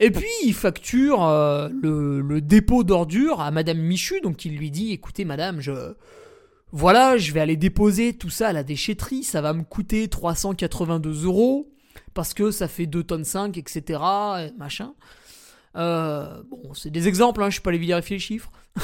Et 0.00 0.10
puis 0.10 0.28
il 0.44 0.52
facture 0.52 1.24
euh, 1.24 1.68
le, 1.82 2.40
dépôt 2.40 2.84
d'ordures 2.84 3.40
à 3.40 3.50
Madame 3.50 3.78
Michu, 3.78 4.20
donc 4.20 4.44
il 4.44 4.56
lui 4.56 4.70
dit, 4.70 4.92
écoutez 4.92 5.24
Madame, 5.24 5.60
je 5.60 5.72
voilà, 6.72 7.16
je 7.16 7.32
vais 7.32 7.40
aller 7.40 7.56
déposer 7.56 8.12
tout 8.12 8.30
ça 8.30 8.48
à 8.48 8.52
la 8.52 8.62
déchetterie, 8.62 9.24
ça 9.24 9.40
va 9.40 9.52
me 9.52 9.64
coûter 9.64 10.08
382 10.08 11.24
euros, 11.24 11.72
parce 12.14 12.32
que 12.32 12.50
ça 12.50 12.68
fait 12.68 12.86
2 12.86 13.02
tonnes 13.02 13.24
5, 13.24 13.56
etc., 13.58 13.98
machin. 14.56 14.94
Euh, 15.76 16.42
bon, 16.48 16.74
c'est 16.74 16.90
des 16.90 17.08
exemples, 17.08 17.42
hein, 17.42 17.48
je 17.48 17.54
suis 17.54 17.62
pas 17.62 17.70
allé 17.70 17.78
vérifier 17.78 18.16
les 18.16 18.20
chiffres. 18.20 18.52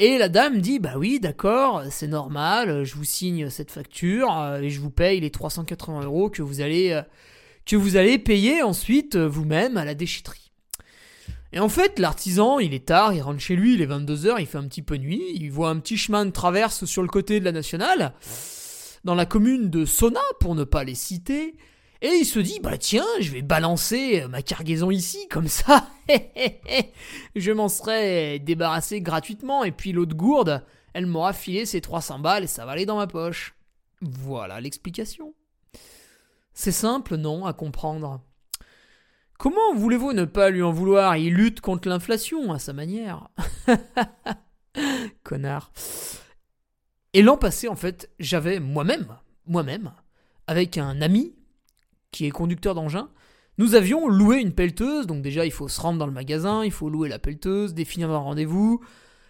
et 0.00 0.16
la 0.16 0.30
dame 0.30 0.62
dit, 0.62 0.78
bah 0.78 0.94
oui, 0.96 1.20
d'accord, 1.20 1.82
c'est 1.90 2.06
normal, 2.06 2.84
je 2.84 2.94
vous 2.94 3.04
signe 3.04 3.50
cette 3.50 3.70
facture, 3.70 4.34
euh, 4.34 4.62
et 4.62 4.70
je 4.70 4.80
vous 4.80 4.88
paye 4.88 5.20
les 5.20 5.30
380 5.30 6.04
euros 6.04 6.30
que 6.30 6.40
vous 6.40 6.62
allez, 6.62 6.92
euh, 6.92 7.02
que 7.66 7.76
vous 7.76 7.96
allez 7.96 8.18
payer 8.18 8.62
ensuite 8.62 9.16
vous-même 9.16 9.76
à 9.76 9.84
la 9.84 9.94
déchetterie. 9.94 10.52
Et 11.52 11.60
en 11.60 11.68
fait, 11.68 11.98
l'artisan, 11.98 12.60
il 12.60 12.72
est 12.72 12.86
tard, 12.86 13.12
il 13.12 13.20
rentre 13.20 13.40
chez 13.40 13.56
lui, 13.56 13.74
il 13.74 13.82
est 13.82 13.86
22h, 13.86 14.36
il 14.40 14.46
fait 14.46 14.56
un 14.56 14.68
petit 14.68 14.80
peu 14.80 14.96
nuit, 14.96 15.22
il 15.34 15.52
voit 15.52 15.68
un 15.68 15.78
petit 15.78 15.98
chemin 15.98 16.24
de 16.24 16.30
traverse 16.30 16.86
sur 16.86 17.02
le 17.02 17.08
côté 17.08 17.38
de 17.38 17.44
la 17.44 17.52
nationale, 17.52 18.14
dans 19.04 19.14
la 19.14 19.26
commune 19.26 19.68
de 19.68 19.84
Sona, 19.84 20.20
pour 20.40 20.54
ne 20.54 20.64
pas 20.64 20.82
les 20.82 20.94
citer, 20.94 21.56
et 22.02 22.08
il 22.08 22.24
se 22.24 22.38
dit, 22.38 22.60
bah 22.60 22.78
tiens, 22.78 23.06
je 23.20 23.30
vais 23.30 23.42
balancer 23.42 24.26
ma 24.28 24.42
cargaison 24.42 24.90
ici, 24.90 25.28
comme 25.28 25.48
ça, 25.48 25.86
je 27.36 27.52
m'en 27.52 27.68
serais 27.68 28.38
débarrassé 28.38 29.02
gratuitement, 29.02 29.64
et 29.64 29.70
puis 29.70 29.92
l'autre 29.92 30.16
gourde, 30.16 30.64
elle 30.94 31.06
m'aura 31.06 31.32
filé 31.32 31.66
ses 31.66 31.80
300 31.80 32.20
balles 32.20 32.44
et 32.44 32.48
ça 32.48 32.64
va 32.64 32.72
aller 32.72 32.86
dans 32.86 32.96
ma 32.96 33.06
poche. 33.06 33.54
Voilà 34.00 34.60
l'explication. 34.60 35.34
C'est 36.54 36.72
simple, 36.72 37.16
non, 37.16 37.44
à 37.44 37.52
comprendre. 37.52 38.22
Comment 39.38 39.74
voulez-vous 39.74 40.12
ne 40.12 40.24
pas 40.24 40.50
lui 40.50 40.62
en 40.62 40.72
vouloir? 40.72 41.16
Il 41.16 41.34
lutte 41.34 41.60
contre 41.60 41.88
l'inflation 41.88 42.52
à 42.52 42.58
sa 42.58 42.72
manière. 42.72 43.28
Connard. 45.22 45.72
Et 47.12 47.22
l'an 47.22 47.36
passé, 47.36 47.68
en 47.68 47.76
fait, 47.76 48.10
j'avais 48.18 48.60
moi-même, 48.60 49.16
moi-même, 49.46 49.92
avec 50.46 50.78
un 50.78 51.00
ami 51.00 51.34
qui 52.12 52.26
est 52.26 52.30
conducteur 52.30 52.74
d'engin, 52.74 53.08
nous 53.58 53.74
avions 53.74 54.08
loué 54.08 54.38
une 54.38 54.52
pelleteuse. 54.52 55.06
Donc 55.06 55.22
déjà, 55.22 55.44
il 55.44 55.52
faut 55.52 55.68
se 55.68 55.80
rendre 55.80 55.98
dans 55.98 56.06
le 56.06 56.12
magasin, 56.12 56.64
il 56.64 56.70
faut 56.70 56.88
louer 56.88 57.08
la 57.08 57.18
pelleteuse, 57.18 57.74
définir 57.74 58.10
un 58.10 58.18
rendez-vous. 58.18 58.80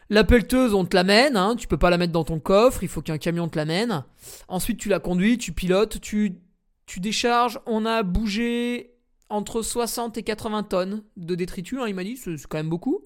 La 0.08 0.24
pelleteuse, 0.24 0.74
on 0.74 0.84
te 0.84 0.96
l'amène, 0.96 1.36
hein, 1.36 1.54
tu 1.56 1.68
peux 1.68 1.78
pas 1.78 1.90
la 1.90 1.98
mettre 1.98 2.12
dans 2.12 2.24
ton 2.24 2.40
coffre, 2.40 2.82
il 2.82 2.88
faut 2.88 3.02
qu'un 3.02 3.18
camion 3.18 3.48
te 3.48 3.56
l'amène. 3.56 4.04
Ensuite, 4.48 4.78
tu 4.78 4.88
la 4.88 4.98
conduis, 4.98 5.38
tu 5.38 5.52
pilotes, 5.52 6.00
tu, 6.00 6.38
tu 6.86 7.00
décharges. 7.00 7.60
On 7.66 7.86
a 7.86 8.02
bougé 8.02 8.92
entre 9.28 9.62
60 9.62 10.18
et 10.18 10.22
80 10.24 10.64
tonnes 10.64 11.04
de 11.16 11.34
détritus, 11.36 11.78
hein, 11.80 11.86
il 11.86 11.94
m'a 11.94 12.02
dit, 12.02 12.16
c'est 12.16 12.34
quand 12.48 12.58
même 12.58 12.68
beaucoup. 12.68 13.04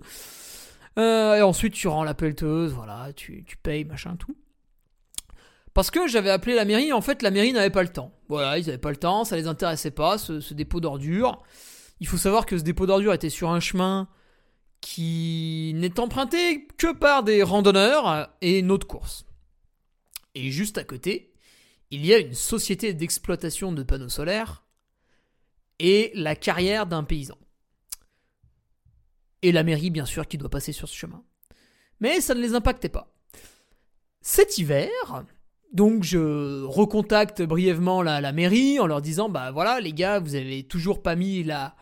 Euh, 0.98 1.36
et 1.36 1.42
ensuite, 1.42 1.74
tu 1.74 1.88
rends 1.88 2.04
la 2.04 2.14
pelleteuse, 2.14 2.72
voilà, 2.72 3.12
tu, 3.14 3.44
tu 3.44 3.56
payes, 3.56 3.84
machin, 3.84 4.16
tout. 4.16 4.36
Parce 5.74 5.90
que 5.90 6.06
j'avais 6.06 6.30
appelé 6.30 6.54
la 6.54 6.64
mairie, 6.64 6.92
en 6.92 7.00
fait, 7.00 7.20
la 7.20 7.32
mairie 7.32 7.52
n'avait 7.52 7.68
pas 7.68 7.82
le 7.82 7.88
temps. 7.88 8.12
Voilà, 8.28 8.58
ils 8.58 8.66
n'avaient 8.66 8.78
pas 8.78 8.90
le 8.90 8.96
temps, 8.96 9.24
ça 9.24 9.36
les 9.36 9.48
intéressait 9.48 9.90
pas, 9.90 10.18
ce, 10.18 10.54
dépôt 10.54 10.80
d'ordures. 10.80 11.42
Il 11.98 12.06
faut 12.06 12.16
savoir 12.16 12.46
que 12.46 12.56
ce 12.56 12.62
dépôt 12.62 12.86
d'ordures 12.86 13.12
était 13.12 13.28
sur 13.28 13.50
un 13.50 13.60
chemin 13.60 14.08
qui 14.80 15.72
n'est 15.74 15.98
emprunté 15.98 16.68
que 16.78 16.92
par 16.92 17.24
des 17.24 17.42
randonneurs 17.42 18.30
et 18.40 18.60
une 18.60 18.70
autre 18.70 18.86
course. 18.86 19.26
Et 20.36 20.50
juste 20.52 20.78
à 20.78 20.84
côté, 20.84 21.32
il 21.90 22.06
y 22.06 22.14
a 22.14 22.18
une 22.18 22.34
société 22.34 22.94
d'exploitation 22.94 23.72
de 23.72 23.82
panneaux 23.82 24.08
solaires 24.08 24.64
et 25.80 26.12
la 26.14 26.36
carrière 26.36 26.86
d'un 26.86 27.02
paysan. 27.02 27.38
Et 29.42 29.50
la 29.50 29.64
mairie, 29.64 29.90
bien 29.90 30.06
sûr, 30.06 30.26
qui 30.28 30.38
doit 30.38 30.50
passer 30.50 30.72
sur 30.72 30.88
ce 30.88 30.94
chemin. 30.94 31.24
Mais 31.98 32.20
ça 32.20 32.34
ne 32.34 32.40
les 32.40 32.54
impactait 32.54 32.88
pas. 32.88 33.12
Cet 34.20 34.56
hiver, 34.58 34.88
donc 35.74 36.04
je 36.04 36.62
recontacte 36.64 37.42
brièvement 37.42 38.02
la, 38.02 38.32
mairie 38.32 38.80
en 38.80 38.86
leur 38.86 39.02
disant 39.02 39.28
bah 39.28 39.50
voilà 39.50 39.80
les 39.80 39.92
gars 39.92 40.20
vous 40.20 40.34
avez 40.34 40.62
toujours 40.62 41.02
pas 41.02 41.16
mis 41.16 41.42
la 41.44 41.74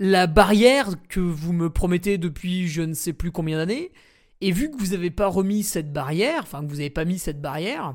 la 0.00 0.26
barrière 0.26 0.90
que 1.08 1.20
vous 1.20 1.52
me 1.52 1.70
promettez 1.70 2.18
depuis 2.18 2.68
je 2.68 2.82
ne 2.82 2.94
sais 2.94 3.12
plus 3.12 3.32
combien 3.32 3.56
d'années 3.56 3.92
et 4.40 4.52
vu 4.52 4.70
que 4.70 4.76
vous 4.76 4.88
n'avez 4.88 5.10
pas 5.10 5.28
remis 5.28 5.62
cette 5.62 5.92
barrière 5.92 6.42
enfin 6.42 6.62
que 6.62 6.68
vous 6.68 6.76
n'avez 6.76 6.90
pas 6.90 7.04
mis 7.04 7.18
cette 7.18 7.40
barrière 7.40 7.94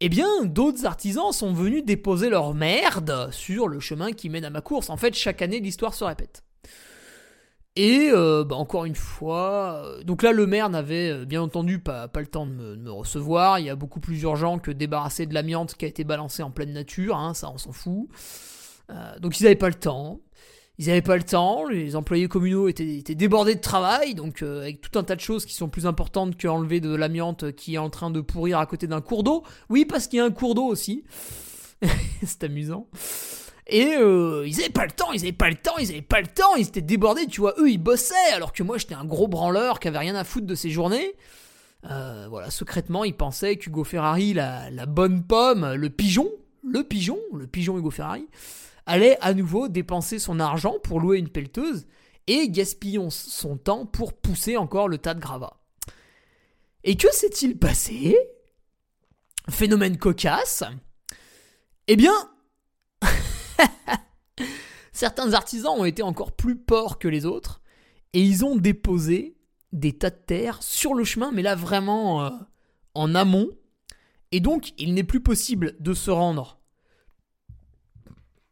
eh 0.00 0.08
bien, 0.08 0.44
d'autres 0.44 0.86
artisans 0.86 1.32
sont 1.32 1.52
venus 1.52 1.84
déposer 1.84 2.30
leur 2.30 2.54
merde 2.54 3.30
sur 3.32 3.66
le 3.66 3.80
chemin 3.80 4.12
qui 4.12 4.28
mène 4.28 4.44
à 4.44 4.50
ma 4.50 4.60
course. 4.60 4.90
En 4.90 4.96
fait, 4.96 5.12
chaque 5.14 5.42
année, 5.42 5.58
l'histoire 5.58 5.92
se 5.92 6.04
répète. 6.04 6.44
Et 7.78 8.10
euh, 8.12 8.42
bah, 8.42 8.56
encore 8.56 8.86
une 8.86 8.96
fois, 8.96 9.84
euh, 9.84 10.02
donc 10.02 10.24
là 10.24 10.32
le 10.32 10.48
maire 10.48 10.68
n'avait 10.68 11.12
euh, 11.12 11.24
bien 11.24 11.40
entendu 11.40 11.78
pas, 11.78 12.10
le 12.12 12.26
temps 12.26 12.44
de 12.44 12.50
me, 12.50 12.90
recevoir. 12.90 13.60
Il 13.60 13.66
y 13.66 13.70
a 13.70 13.76
beaucoup 13.76 14.00
plus 14.00 14.20
urgent 14.22 14.58
que 14.58 14.72
débarrasser 14.72 15.26
de 15.26 15.34
l'amiante 15.34 15.76
qui 15.76 15.84
a 15.84 15.88
été 15.88 16.02
balancée 16.02 16.42
en 16.42 16.50
pleine 16.50 16.72
nature, 16.72 17.16
hein, 17.16 17.34
ça 17.34 17.48
on 17.54 17.56
s'en 17.56 17.70
fout. 17.70 18.08
donc 19.20 19.38
ils 19.38 19.44
n'avaient 19.44 19.54
pas 19.54 19.68
le 19.68 19.74
temps 19.74 20.20
ils 20.80 20.86
n'avaient 20.86 21.02
pas 21.02 21.16
le 21.16 21.24
temps, 21.24 21.66
les 21.68 21.96
employés 21.96 22.28
communaux 22.28 22.68
étaient, 22.68 23.02
débordés 23.14 23.56
de 23.56 23.60
travail, 23.60 24.14
donc 24.14 24.42
avec 24.42 24.80
tout 24.80 24.96
un 24.96 25.02
tas 25.02 25.16
de 25.16 25.20
choses 25.20 25.44
qui 25.44 25.54
sont 25.54 25.68
plus 25.68 25.86
importantes 25.86 26.40
qu'enlever 26.40 26.80
de 26.80 26.94
l'amiante 26.94 27.50
qui 27.52 27.74
est 27.74 27.78
en 27.78 27.90
train 27.90 28.10
de 28.10 28.20
pourrir 28.20 28.60
à 28.60 28.66
côté 28.66 28.86
d'un 28.86 29.00
cours 29.00 29.24
d'eau. 29.24 29.42
Oui, 29.70 29.84
parce 29.84 30.06
qu'il 30.06 30.18
y 30.18 30.20
a 30.20 30.24
un 30.24 30.30
cours 30.30 30.54
d'eau 30.54 30.66
aussi. 30.66 31.04
C'est 32.24 32.44
amusant. 32.44 32.86
Et 33.68 33.96
euh, 33.96 34.46
ils 34.46 34.56
n'avaient 34.56 34.70
pas 34.70 34.86
le 34.86 34.92
temps, 34.92 35.12
ils 35.12 35.18
n'avaient 35.20 35.32
pas 35.32 35.50
le 35.50 35.56
temps, 35.56 35.76
ils 35.78 35.88
n'avaient 35.88 36.00
pas 36.00 36.20
le 36.20 36.26
temps, 36.26 36.56
ils 36.56 36.66
étaient 36.66 36.80
débordés, 36.80 37.26
tu 37.26 37.42
vois, 37.42 37.54
eux 37.58 37.70
ils 37.70 37.78
bossaient, 37.78 38.32
alors 38.32 38.52
que 38.52 38.62
moi 38.62 38.78
j'étais 38.78 38.94
un 38.94 39.04
gros 39.04 39.28
branleur 39.28 39.78
qui 39.78 39.88
avait 39.88 39.98
rien 39.98 40.14
à 40.14 40.24
foutre 40.24 40.46
de 40.46 40.54
ces 40.54 40.70
journées. 40.70 41.14
Euh, 41.90 42.26
voilà, 42.30 42.50
secrètement, 42.50 43.04
ils 43.04 43.14
pensaient 43.14 43.56
qu'Hugo 43.56 43.84
Ferrari, 43.84 44.32
la, 44.32 44.70
la 44.70 44.86
bonne 44.86 45.22
pomme, 45.22 45.74
le 45.74 45.90
pigeon, 45.90 46.28
le 46.66 46.82
pigeon, 46.82 47.18
le 47.34 47.46
pigeon 47.46 47.78
Hugo 47.78 47.90
Ferrari, 47.90 48.26
allait 48.86 49.18
à 49.20 49.34
nouveau 49.34 49.68
dépenser 49.68 50.18
son 50.18 50.40
argent 50.40 50.76
pour 50.82 50.98
louer 50.98 51.18
une 51.18 51.28
pelleteuse. 51.28 51.86
et 52.26 52.48
gaspillons 52.50 53.10
son 53.10 53.56
temps 53.56 53.86
pour 53.86 54.12
pousser 54.14 54.56
encore 54.56 54.88
le 54.88 54.98
tas 54.98 55.14
de 55.14 55.20
gravats. 55.20 55.60
Et 56.84 56.96
que 56.96 57.12
s'est-il 57.12 57.58
passé? 57.58 58.16
Phénomène 59.50 59.98
cocasse. 59.98 60.64
Eh 61.86 61.96
bien, 61.96 62.14
certains 64.92 65.32
artisans 65.32 65.78
ont 65.78 65.84
été 65.84 66.02
encore 66.02 66.32
plus 66.32 66.56
porcs 66.56 66.98
que 66.98 67.08
les 67.08 67.26
autres 67.26 67.60
et 68.12 68.22
ils 68.22 68.44
ont 68.44 68.56
déposé 68.56 69.36
des 69.72 69.96
tas 69.96 70.10
de 70.10 70.16
terre 70.16 70.62
sur 70.62 70.94
le 70.94 71.04
chemin, 71.04 71.30
mais 71.32 71.42
là 71.42 71.54
vraiment 71.54 72.24
euh, 72.24 72.30
en 72.94 73.14
amont. 73.14 73.48
Et 74.32 74.40
donc, 74.40 74.72
il 74.78 74.94
n'est 74.94 75.04
plus 75.04 75.22
possible 75.22 75.76
de 75.80 75.94
se 75.94 76.10
rendre 76.10 76.58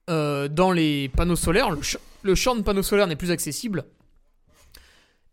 euh, 0.09 0.49
dans 0.49 0.73
les 0.73 1.09
panneaux 1.09 1.37
solaires. 1.37 1.69
Le, 1.71 2.35
champ 2.35 2.55
de 2.55 2.63
panneaux 2.63 2.83
solaires 2.83 3.07
n'est 3.07 3.17
plus 3.17 3.31
accessible. 3.31 3.85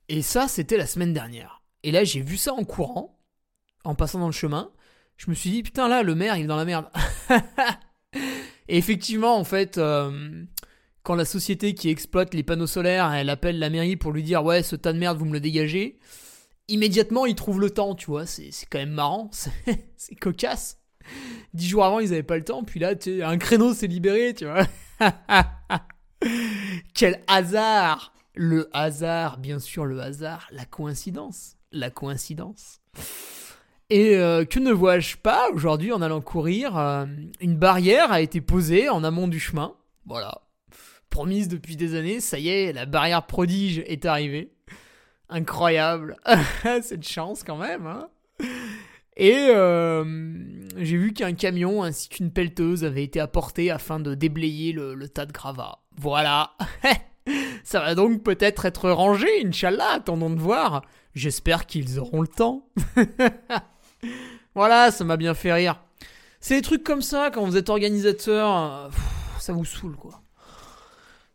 Et 0.09 0.21
ça, 0.21 0.47
c'était 0.47 0.77
la 0.77 0.87
semaine 0.87 1.13
dernière. 1.13 1.61
Et 1.83 1.91
là, 1.91 2.03
j'ai 2.03 2.21
vu 2.21 2.37
ça 2.37 2.53
en 2.53 2.63
courant, 2.63 3.19
en 3.83 3.95
passant 3.95 4.19
dans 4.19 4.27
le 4.27 4.31
chemin. 4.33 4.71
Je 5.17 5.29
me 5.29 5.35
suis 5.35 5.51
dit, 5.51 5.63
putain, 5.63 5.87
là, 5.87 6.03
le 6.03 6.15
maire, 6.15 6.37
il 6.37 6.43
est 6.43 6.47
dans 6.47 6.55
la 6.55 6.65
merde. 6.65 6.89
Et 8.67 8.77
effectivement, 8.77 9.37
en 9.37 9.43
fait, 9.43 9.77
euh, 9.77 10.43
quand 11.03 11.15
la 11.15 11.25
société 11.25 11.73
qui 11.73 11.89
exploite 11.89 12.33
les 12.33 12.43
panneaux 12.43 12.67
solaires, 12.67 13.11
elle 13.13 13.29
appelle 13.29 13.59
la 13.59 13.69
mairie 13.69 13.95
pour 13.95 14.11
lui 14.11 14.23
dire 14.23 14.43
ouais, 14.43 14.63
ce 14.63 14.75
tas 14.75 14.93
de 14.93 14.99
merde, 14.99 15.17
vous 15.17 15.25
me 15.25 15.33
le 15.33 15.39
dégagez, 15.39 15.99
immédiatement, 16.67 17.25
ils 17.25 17.35
trouvent 17.35 17.59
le 17.61 17.69
temps, 17.69 17.95
tu 17.95 18.07
vois. 18.07 18.25
C'est 18.25 18.51
quand 18.69 18.79
même 18.79 18.91
marrant, 18.91 19.29
c'est 19.97 20.15
cocasse. 20.15 20.79
Dix 21.53 21.67
jours 21.67 21.83
avant, 21.83 21.99
ils 21.99 22.09
n'avaient 22.09 22.23
pas 22.23 22.37
le 22.37 22.45
temps, 22.45 22.63
puis 22.63 22.79
là, 22.79 22.95
tu 22.95 23.21
un 23.23 23.37
créneau 23.37 23.73
s'est 23.73 23.87
libéré, 23.87 24.33
tu 24.33 24.45
vois. 24.45 24.65
Quel 26.93 27.21
hasard 27.27 28.13
Le 28.33 28.69
hasard, 28.71 29.37
bien 29.37 29.59
sûr, 29.59 29.85
le 29.85 29.99
hasard, 29.99 30.47
la 30.51 30.65
coïncidence. 30.65 31.57
La 31.71 31.89
coïncidence. 31.89 32.79
Et 33.93 34.15
euh, 34.15 34.43
que 34.43 34.57
ne 34.57 34.71
vois-je 34.71 35.17
pas 35.17 35.51
aujourd'hui 35.53 35.91
en 35.91 36.01
allant 36.01 36.19
courir 36.19 36.75
euh, 36.79 37.05
Une 37.39 37.57
barrière 37.57 38.11
a 38.11 38.21
été 38.21 38.41
posée 38.41 38.89
en 38.89 39.03
amont 39.03 39.27
du 39.27 39.39
chemin. 39.39 39.75
Voilà. 40.07 40.41
Promise 41.11 41.47
depuis 41.47 41.75
des 41.75 41.93
années, 41.93 42.19
ça 42.19 42.39
y 42.39 42.49
est, 42.49 42.73
la 42.73 42.87
barrière 42.87 43.27
prodige 43.27 43.83
est 43.85 44.05
arrivée. 44.05 44.51
Incroyable. 45.29 46.17
Cette 46.81 47.07
chance 47.07 47.43
quand 47.43 47.57
même. 47.57 47.85
Hein 47.85 48.07
et 49.15 49.49
euh, 49.49 50.03
j'ai 50.75 50.97
vu 50.97 51.13
qu'un 51.13 51.33
camion 51.33 51.83
ainsi 51.83 52.09
qu'une 52.09 52.31
pelleteuse 52.31 52.83
avaient 52.83 53.03
été 53.03 53.19
apportés 53.19 53.69
afin 53.69 53.99
de 53.99 54.15
déblayer 54.15 54.71
le, 54.71 54.95
le 54.95 55.07
tas 55.07 55.27
de 55.27 55.31
gravats. 55.31 55.83
Voilà. 55.97 56.53
Ça 57.63 57.79
va 57.79 57.93
donc 57.93 58.23
peut-être 58.23 58.65
être 58.65 58.89
rangé, 58.89 59.27
Inch'Allah, 59.45 59.91
attendons 59.91 60.31
de 60.31 60.39
voir. 60.39 60.81
J'espère 61.13 61.67
qu'ils 61.67 61.99
auront 61.99 62.21
le 62.21 62.27
temps. 62.27 62.67
voilà, 64.55 64.91
ça 64.91 65.03
m'a 65.03 65.17
bien 65.17 65.33
fait 65.33 65.53
rire. 65.53 65.79
C'est 66.43 66.55
des 66.55 66.61
trucs 66.61 66.83
comme 66.83 67.01
ça, 67.01 67.31
quand 67.33 67.45
vous 67.45 67.55
êtes 67.55 67.69
organisateur, 67.69 68.53
euh, 68.53 68.89
ça 69.39 69.53
vous 69.53 69.63
saoule, 69.63 69.95
quoi. 69.95 70.21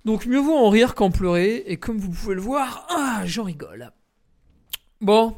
Donc 0.04 0.26
mieux 0.26 0.38
vaut 0.38 0.54
en 0.54 0.68
rire 0.68 0.94
qu'en 0.94 1.10
pleurer, 1.10 1.64
et 1.66 1.78
comme 1.78 1.96
vous 1.96 2.10
pouvez 2.10 2.34
le 2.34 2.42
voir, 2.42 2.86
ah, 2.90 3.22
j'en 3.24 3.44
rigole. 3.44 3.90
Bon, 5.00 5.34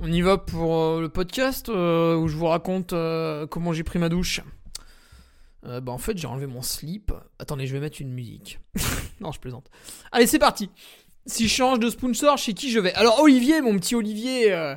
on 0.00 0.10
y 0.10 0.22
va 0.22 0.38
pour 0.38 0.74
euh, 0.74 1.00
le 1.02 1.10
podcast 1.10 1.68
euh, 1.68 2.16
où 2.16 2.28
je 2.28 2.36
vous 2.36 2.46
raconte 2.46 2.94
comment 3.50 3.74
j'ai 3.74 3.84
pris 3.84 3.98
ma 3.98 4.08
douche. 4.08 4.40
bah 5.62 5.92
en 5.92 5.98
fait 5.98 6.16
j'ai 6.16 6.26
enlevé 6.26 6.46
mon 6.46 6.62
slip. 6.62 7.12
Attendez, 7.38 7.66
je 7.66 7.74
vais 7.74 7.80
mettre 7.80 8.00
une 8.00 8.12
musique. 8.12 8.58
non, 9.20 9.32
je 9.32 9.38
plaisante. 9.38 9.70
Allez, 10.12 10.26
c'est 10.26 10.38
parti. 10.38 10.70
Si 11.26 11.46
je 11.46 11.54
change 11.54 11.78
de 11.78 11.90
sponsor, 11.90 12.38
chez 12.38 12.54
qui 12.54 12.70
je 12.70 12.80
vais? 12.80 12.94
Alors 12.94 13.20
Olivier, 13.20 13.60
mon 13.60 13.78
petit 13.78 13.94
Olivier, 13.94 14.76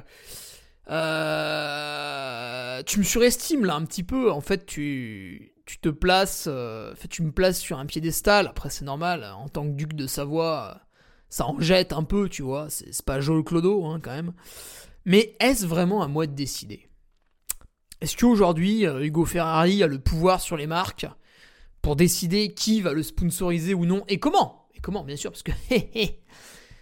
euh, 0.90 2.84
tu 2.84 3.00
me 3.00 3.04
surestimes 3.04 3.66
là 3.66 3.76
un 3.76 3.86
petit 3.86 4.04
peu. 4.04 4.32
En 4.32 4.42
fait, 4.42 4.66
tu, 4.66 5.54
tu 5.66 5.80
te 5.80 5.90
places, 5.90 6.46
euh, 6.48 6.94
fait, 6.96 7.08
tu 7.08 7.24
me 7.24 7.32
places 7.32 7.60
sur 7.60 7.80
un 7.80 7.86
piédestal. 7.86 8.48
Après, 8.48 8.70
c'est 8.70 8.86
normal. 8.86 9.26
En 9.38 9.50
tant 9.50 9.64
que 9.64 9.72
duc 9.72 9.94
de 9.94 10.08
Savoie, 10.08 10.82
ça 11.30 11.48
en 11.48 11.60
jette 11.60 11.94
un 11.94 12.04
peu, 12.04 12.30
tu 12.30 12.44
vois. 12.44 12.70
C'est 12.70 13.06
pas 13.06 13.20
Joel 13.20 13.44
Clodo, 13.44 13.86
hein, 13.86 14.00
quand 14.02 14.12
même. 14.12 14.34
Mais 15.06 15.36
est-ce 15.40 15.66
vraiment 15.66 16.02
à 16.02 16.08
moi 16.08 16.28
de 16.28 16.34
décider? 16.34 16.90
Est-ce 18.02 18.18
qu'aujourd'hui, 18.18 18.86
euh, 18.86 19.04
Hugo 19.04 19.26
Ferrari 19.26 19.82
a 19.84 19.88
le 19.88 20.00
pouvoir 20.00 20.42
sur 20.42 20.58
les 20.58 20.68
marques 20.68 21.08
pour 21.82 21.96
décider 21.96 22.54
qui 22.54 22.82
va 22.82 22.94
le 22.94 23.04
sponsoriser 23.04 23.74
ou 23.74 23.86
non? 23.86 24.04
Et 24.08 24.20
comment? 24.20 24.68
Et 24.76 24.80
comment, 24.80 25.04
bien 25.04 25.16
sûr, 25.16 25.32
parce 25.32 25.44
que 25.44 25.52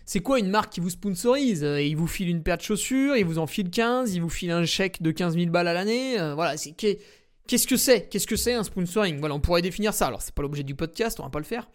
C'est 0.06 0.20
quoi 0.20 0.40
une 0.40 0.50
marque 0.50 0.74
qui 0.74 0.80
vous 0.80 0.90
sponsorise? 0.90 1.64
Euh, 1.64 1.82
Il 1.82 1.96
vous 1.96 2.08
file 2.08 2.30
une 2.30 2.44
paire 2.44 2.58
de 2.58 2.62
chaussures, 2.62 3.16
il 3.16 3.26
vous 3.26 3.40
en 3.40 3.48
file 3.48 3.70
15, 3.70 4.14
il 4.14 4.22
vous 4.22 4.30
file 4.30 4.52
un 4.52 4.66
chèque 4.66 5.02
de 5.02 5.12
15 5.12 5.36
000 5.36 5.50
balles 5.50 5.68
à 5.68 5.74
l'année. 5.74 6.20
Euh, 6.20 6.36
voilà, 6.36 6.58
c'est 6.58 6.74
qu'est-ce 6.74 7.68
que 7.68 7.78
c'est? 7.78 8.10
Qu'est-ce 8.10 8.28
que 8.28 8.36
c'est 8.36 8.54
un 8.54 8.64
sponsoring? 8.64 9.20
Voilà, 9.20 9.36
on 9.36 9.40
pourrait 9.40 9.62
définir 9.62 9.94
ça. 9.94 10.08
Alors, 10.08 10.22
c'est 10.22 10.36
pas 10.36 10.42
l'objet 10.42 10.64
du 10.64 10.76
podcast, 10.76 11.20
on 11.20 11.24
va 11.24 11.30
pas 11.30 11.40
le 11.40 11.46
faire. 11.46 11.70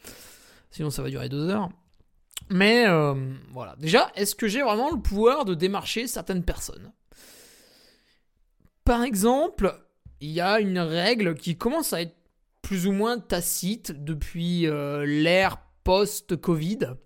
Sinon, 0.70 0.90
ça 0.90 1.02
va 1.02 1.08
durer 1.08 1.30
deux 1.30 1.48
heures. 1.48 1.70
Mais 2.50 2.86
euh, 2.86 3.14
voilà. 3.52 3.74
Déjà, 3.78 4.12
est-ce 4.14 4.34
que 4.34 4.46
j'ai 4.46 4.62
vraiment 4.62 4.90
le 4.90 5.00
pouvoir 5.00 5.44
de 5.46 5.54
démarcher 5.54 6.06
certaines 6.06 6.44
personnes? 6.44 6.92
Par 8.84 9.02
exemple, 9.02 9.74
il 10.20 10.30
y 10.30 10.40
a 10.40 10.60
une 10.60 10.78
règle 10.78 11.34
qui 11.34 11.56
commence 11.56 11.92
à 11.92 12.02
être 12.02 12.14
plus 12.62 12.86
ou 12.86 12.92
moins 12.92 13.18
tacite 13.18 13.92
depuis 14.04 14.62
l'ère 14.62 15.58
post-Covid 15.84 16.96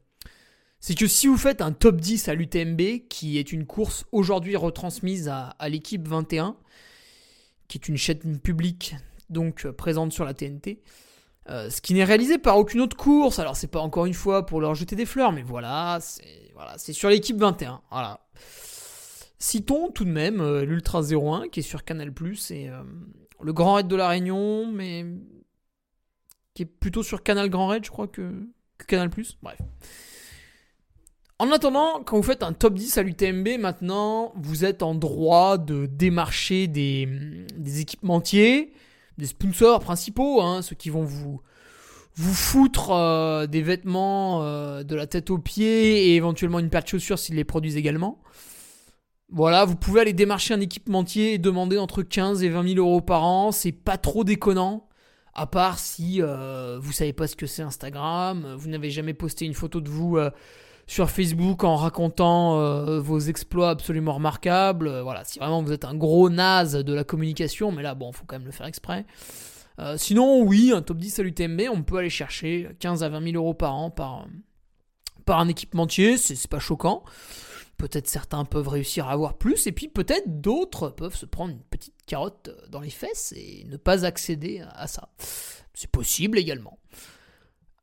c'est 0.82 0.96
que 0.96 1.06
si 1.06 1.28
vous 1.28 1.36
faites 1.36 1.62
un 1.62 1.70
top 1.70 2.00
10 2.00 2.26
à 2.26 2.34
l'UTMB, 2.34 3.06
qui 3.08 3.38
est 3.38 3.52
une 3.52 3.66
course 3.66 4.04
aujourd'hui 4.10 4.56
retransmise 4.56 5.28
à, 5.28 5.54
l'équipe 5.68 6.08
21, 6.08 6.56
qui 7.68 7.78
est 7.78 7.86
une 7.86 7.96
chaîne 7.96 8.40
publique 8.40 8.96
donc 9.30 9.64
euh, 9.64 9.72
présente 9.72 10.12
sur 10.12 10.24
la 10.24 10.34
TNT, 10.34 10.82
euh, 11.48 11.70
ce 11.70 11.80
qui 11.80 11.94
n'est 11.94 12.02
réalisé 12.02 12.36
par 12.36 12.58
aucune 12.58 12.80
autre 12.80 12.96
course. 12.96 13.38
Alors 13.38 13.56
c'est 13.56 13.68
pas 13.68 13.78
encore 13.78 14.06
une 14.06 14.12
fois 14.12 14.44
pour 14.44 14.60
leur 14.60 14.74
jeter 14.74 14.96
des 14.96 15.06
fleurs, 15.06 15.30
mais 15.30 15.42
voilà, 15.42 16.00
c'est 16.00 16.92
sur 16.92 17.08
l'équipe 17.08 17.36
21. 17.36 17.80
Voilà. 17.92 18.26
Citons 19.38 19.92
tout 19.92 20.04
de 20.04 20.10
même 20.10 20.40
euh, 20.40 20.64
l'Ultra 20.64 21.00
01 21.00 21.48
qui 21.48 21.60
est 21.60 21.62
sur 21.62 21.84
Canal+ 21.84 22.12
et 22.50 22.70
le 23.40 23.52
Grand 23.52 23.74
Raid 23.74 23.86
de 23.86 23.94
la 23.94 24.08
Réunion, 24.08 24.66
mais 24.66 25.06
qui 26.54 26.62
est 26.62 26.66
plutôt 26.66 27.04
sur 27.04 27.22
Canal 27.22 27.50
Grand 27.50 27.68
Raid, 27.68 27.84
je 27.84 27.90
crois 27.90 28.08
que, 28.08 28.32
que 28.78 28.86
Canal+. 28.86 29.10
Bref. 29.42 29.58
En 31.42 31.50
attendant, 31.50 32.04
quand 32.04 32.16
vous 32.16 32.22
faites 32.22 32.44
un 32.44 32.52
top 32.52 32.74
10 32.74 32.98
à 32.98 33.02
l'UTMB, 33.02 33.58
maintenant, 33.58 34.32
vous 34.36 34.64
êtes 34.64 34.80
en 34.84 34.94
droit 34.94 35.58
de 35.58 35.86
démarcher 35.86 36.68
des, 36.68 37.08
équipementiers, 37.80 38.72
des 39.18 39.26
sponsors 39.26 39.80
principaux, 39.80 40.40
hein, 40.40 40.62
ceux 40.62 40.76
qui 40.76 40.88
vont 40.88 41.02
vous, 41.02 41.40
vous 42.14 42.32
foutre 42.32 42.92
euh, 42.92 43.48
des 43.48 43.60
vêtements 43.60 44.44
euh, 44.44 44.84
de 44.84 44.94
la 44.94 45.08
tête 45.08 45.30
aux 45.30 45.38
pieds 45.38 46.10
et 46.10 46.14
éventuellement 46.14 46.60
une 46.60 46.70
paire 46.70 46.84
de 46.84 46.88
chaussures 46.88 47.18
s'ils 47.18 47.34
les 47.34 47.42
produisent 47.42 47.76
également. 47.76 48.22
Voilà, 49.28 49.64
vous 49.64 49.74
pouvez 49.74 50.02
aller 50.02 50.12
démarcher 50.12 50.54
un 50.54 50.60
équipementier 50.60 51.32
et 51.32 51.38
demander 51.38 51.76
entre 51.76 52.04
15 52.04 52.44
et 52.44 52.50
20 52.50 52.74
000 52.74 52.78
euros 52.78 53.00
par 53.00 53.24
an. 53.24 53.50
C'est 53.50 53.72
pas 53.72 53.98
trop 53.98 54.22
déconnant. 54.22 54.86
À 55.34 55.48
part 55.48 55.80
si 55.80 56.22
euh, 56.22 56.78
vous 56.80 56.92
savez 56.92 57.12
pas 57.12 57.26
ce 57.26 57.34
que 57.34 57.46
c'est 57.46 57.62
Instagram, 57.62 58.54
vous 58.56 58.68
n'avez 58.68 58.90
jamais 58.90 59.14
posté 59.14 59.44
une 59.44 59.54
photo 59.54 59.80
de 59.80 59.88
vous 59.88 60.18
sur 60.92 61.08
Facebook 61.08 61.64
en 61.64 61.76
racontant 61.76 62.60
euh, 62.60 63.00
vos 63.00 63.18
exploits 63.18 63.70
absolument 63.70 64.12
remarquables. 64.12 64.88
Euh, 64.88 65.02
voilà, 65.02 65.24
si 65.24 65.38
vraiment 65.38 65.62
vous 65.62 65.72
êtes 65.72 65.86
un 65.86 65.94
gros 65.94 66.28
naze 66.28 66.74
de 66.74 66.92
la 66.92 67.02
communication, 67.02 67.72
mais 67.72 67.82
là, 67.82 67.94
bon, 67.94 68.12
faut 68.12 68.26
quand 68.26 68.36
même 68.36 68.44
le 68.44 68.52
faire 68.52 68.66
exprès. 68.66 69.06
Euh, 69.78 69.96
sinon, 69.96 70.42
oui, 70.42 70.70
un 70.70 70.82
top 70.82 70.98
10 70.98 71.18
à 71.18 71.22
l'UTMB, 71.22 71.62
on 71.72 71.82
peut 71.82 71.96
aller 71.96 72.10
chercher 72.10 72.68
15 72.78 73.04
à 73.04 73.08
20 73.08 73.24
000 73.32 73.36
euros 73.36 73.54
par 73.54 73.74
an 73.74 73.88
par, 73.88 74.26
par 75.24 75.40
un 75.40 75.48
équipementier, 75.48 76.18
c'est 76.18 76.46
pas 76.46 76.58
choquant. 76.58 77.04
Peut-être 77.78 78.06
certains 78.06 78.44
peuvent 78.44 78.68
réussir 78.68 79.08
à 79.08 79.12
avoir 79.12 79.38
plus, 79.38 79.66
et 79.66 79.72
puis 79.72 79.88
peut-être 79.88 80.42
d'autres 80.42 80.90
peuvent 80.90 81.16
se 81.16 81.24
prendre 81.24 81.54
une 81.54 81.62
petite 81.62 81.96
carotte 82.04 82.50
dans 82.68 82.80
les 82.80 82.90
fesses 82.90 83.32
et 83.34 83.64
ne 83.66 83.78
pas 83.78 84.04
accéder 84.04 84.62
à 84.74 84.86
ça. 84.88 85.08
C'est 85.72 85.90
possible 85.90 86.38
également. 86.38 86.78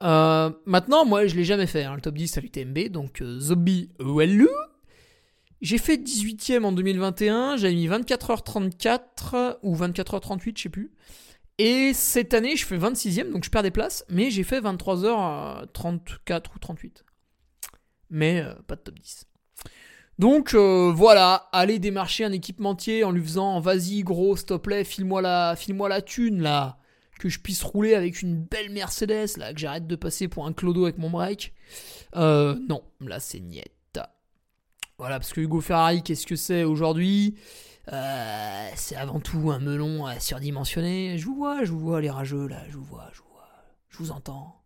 Euh, 0.01 0.51
maintenant, 0.65 1.05
moi, 1.05 1.27
je 1.27 1.35
l'ai 1.35 1.43
jamais 1.43 1.67
fait, 1.67 1.83
hein, 1.83 1.95
le 1.95 2.01
top 2.01 2.15
10 2.15 2.37
à 2.37 2.41
l'UTMB, 2.41 2.89
donc 2.89 3.21
euh, 3.21 3.39
Zombie 3.39 3.89
Wellu. 3.99 4.47
J'ai 5.61 5.77
fait 5.77 5.97
18ème 5.97 6.63
en 6.63 6.71
2021, 6.71 7.57
j'avais 7.57 7.73
mis 7.73 7.87
24h34 7.87 9.57
ou 9.61 9.75
24h38, 9.75 10.53
je 10.55 10.61
sais 10.63 10.69
plus. 10.69 10.91
Et 11.57 11.93
cette 11.93 12.33
année, 12.33 12.55
je 12.55 12.65
fais 12.65 12.77
26ème, 12.77 13.33
donc 13.33 13.43
je 13.43 13.49
perds 13.49 13.63
des 13.63 13.71
places, 13.71 14.05
mais 14.09 14.31
j'ai 14.31 14.43
fait 14.43 14.61
23h34 14.61 16.43
ou 16.55 16.59
38. 16.59 17.03
Mais 18.09 18.39
euh, 18.39 18.53
pas 18.67 18.77
de 18.77 18.81
top 18.81 18.97
10. 18.97 19.25
Donc 20.17 20.53
voilà, 20.53 21.47
allez 21.53 21.79
démarcher 21.79 22.25
un 22.25 22.33
équipementier 22.33 23.05
en 23.05 23.11
lui 23.11 23.23
faisant 23.23 23.61
vas-y 23.61 24.03
gros, 24.03 24.35
s'il 24.35 24.47
te 24.47 24.57
plaît, 24.57 24.83
file-moi 24.83 25.21
la, 25.21 25.55
file 25.55 25.77
la 25.77 26.01
thune 26.01 26.41
là 26.41 26.78
que 27.19 27.29
je 27.29 27.39
puisse 27.39 27.61
rouler 27.61 27.93
avec 27.93 28.23
une 28.23 28.41
belle 28.41 28.71
Mercedes, 28.71 29.37
là, 29.37 29.53
que 29.53 29.59
j'arrête 29.59 29.85
de 29.85 29.95
passer 29.95 30.27
pour 30.27 30.47
un 30.47 30.53
clodo 30.53 30.85
avec 30.85 30.97
mon 30.97 31.11
break. 31.11 31.53
Euh, 32.15 32.57
non, 32.67 32.81
là 33.01 33.19
c'est 33.19 33.39
niette. 33.39 33.99
Voilà, 34.97 35.17
parce 35.17 35.31
que 35.31 35.39
Hugo 35.39 35.61
Ferrari, 35.61 36.03
qu'est-ce 36.03 36.27
que 36.27 36.35
c'est 36.35 36.65
aujourd'hui? 36.65 37.37
Euh, 37.93 38.69
C'est 38.75 38.97
avant 38.97 39.21
tout 39.21 39.49
un 39.49 39.59
melon 39.59 40.05
surdimensionné. 40.19 41.17
Je 41.17 41.25
vous 41.25 41.35
vois, 41.35 41.63
je 41.63 41.71
vous 41.71 41.79
vois 41.79 42.01
les 42.01 42.09
rageux 42.09 42.47
là, 42.47 42.63
je 42.69 42.75
vous 42.75 42.83
vois, 42.83 43.09
je 43.13 43.19
vous 43.19 43.29
vois, 43.31 43.47
je 43.89 43.97
vous 43.97 44.11
entends. 44.11 44.61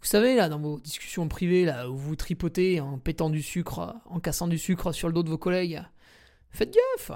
Vous 0.00 0.06
savez 0.06 0.34
là, 0.34 0.48
dans 0.48 0.58
vos 0.58 0.78
discussions 0.80 1.26
privées 1.28 1.64
là, 1.64 1.90
où 1.90 1.96
vous 1.96 2.16
tripotez 2.16 2.80
en 2.80 2.98
pétant 2.98 3.30
du 3.30 3.42
sucre, 3.42 3.96
en 4.06 4.20
cassant 4.20 4.46
du 4.46 4.58
sucre 4.58 4.92
sur 4.92 5.08
le 5.08 5.14
dos 5.14 5.22
de 5.22 5.30
vos 5.30 5.38
collègues, 5.38 5.82
faites 6.50 6.74
gaffe. 6.74 7.12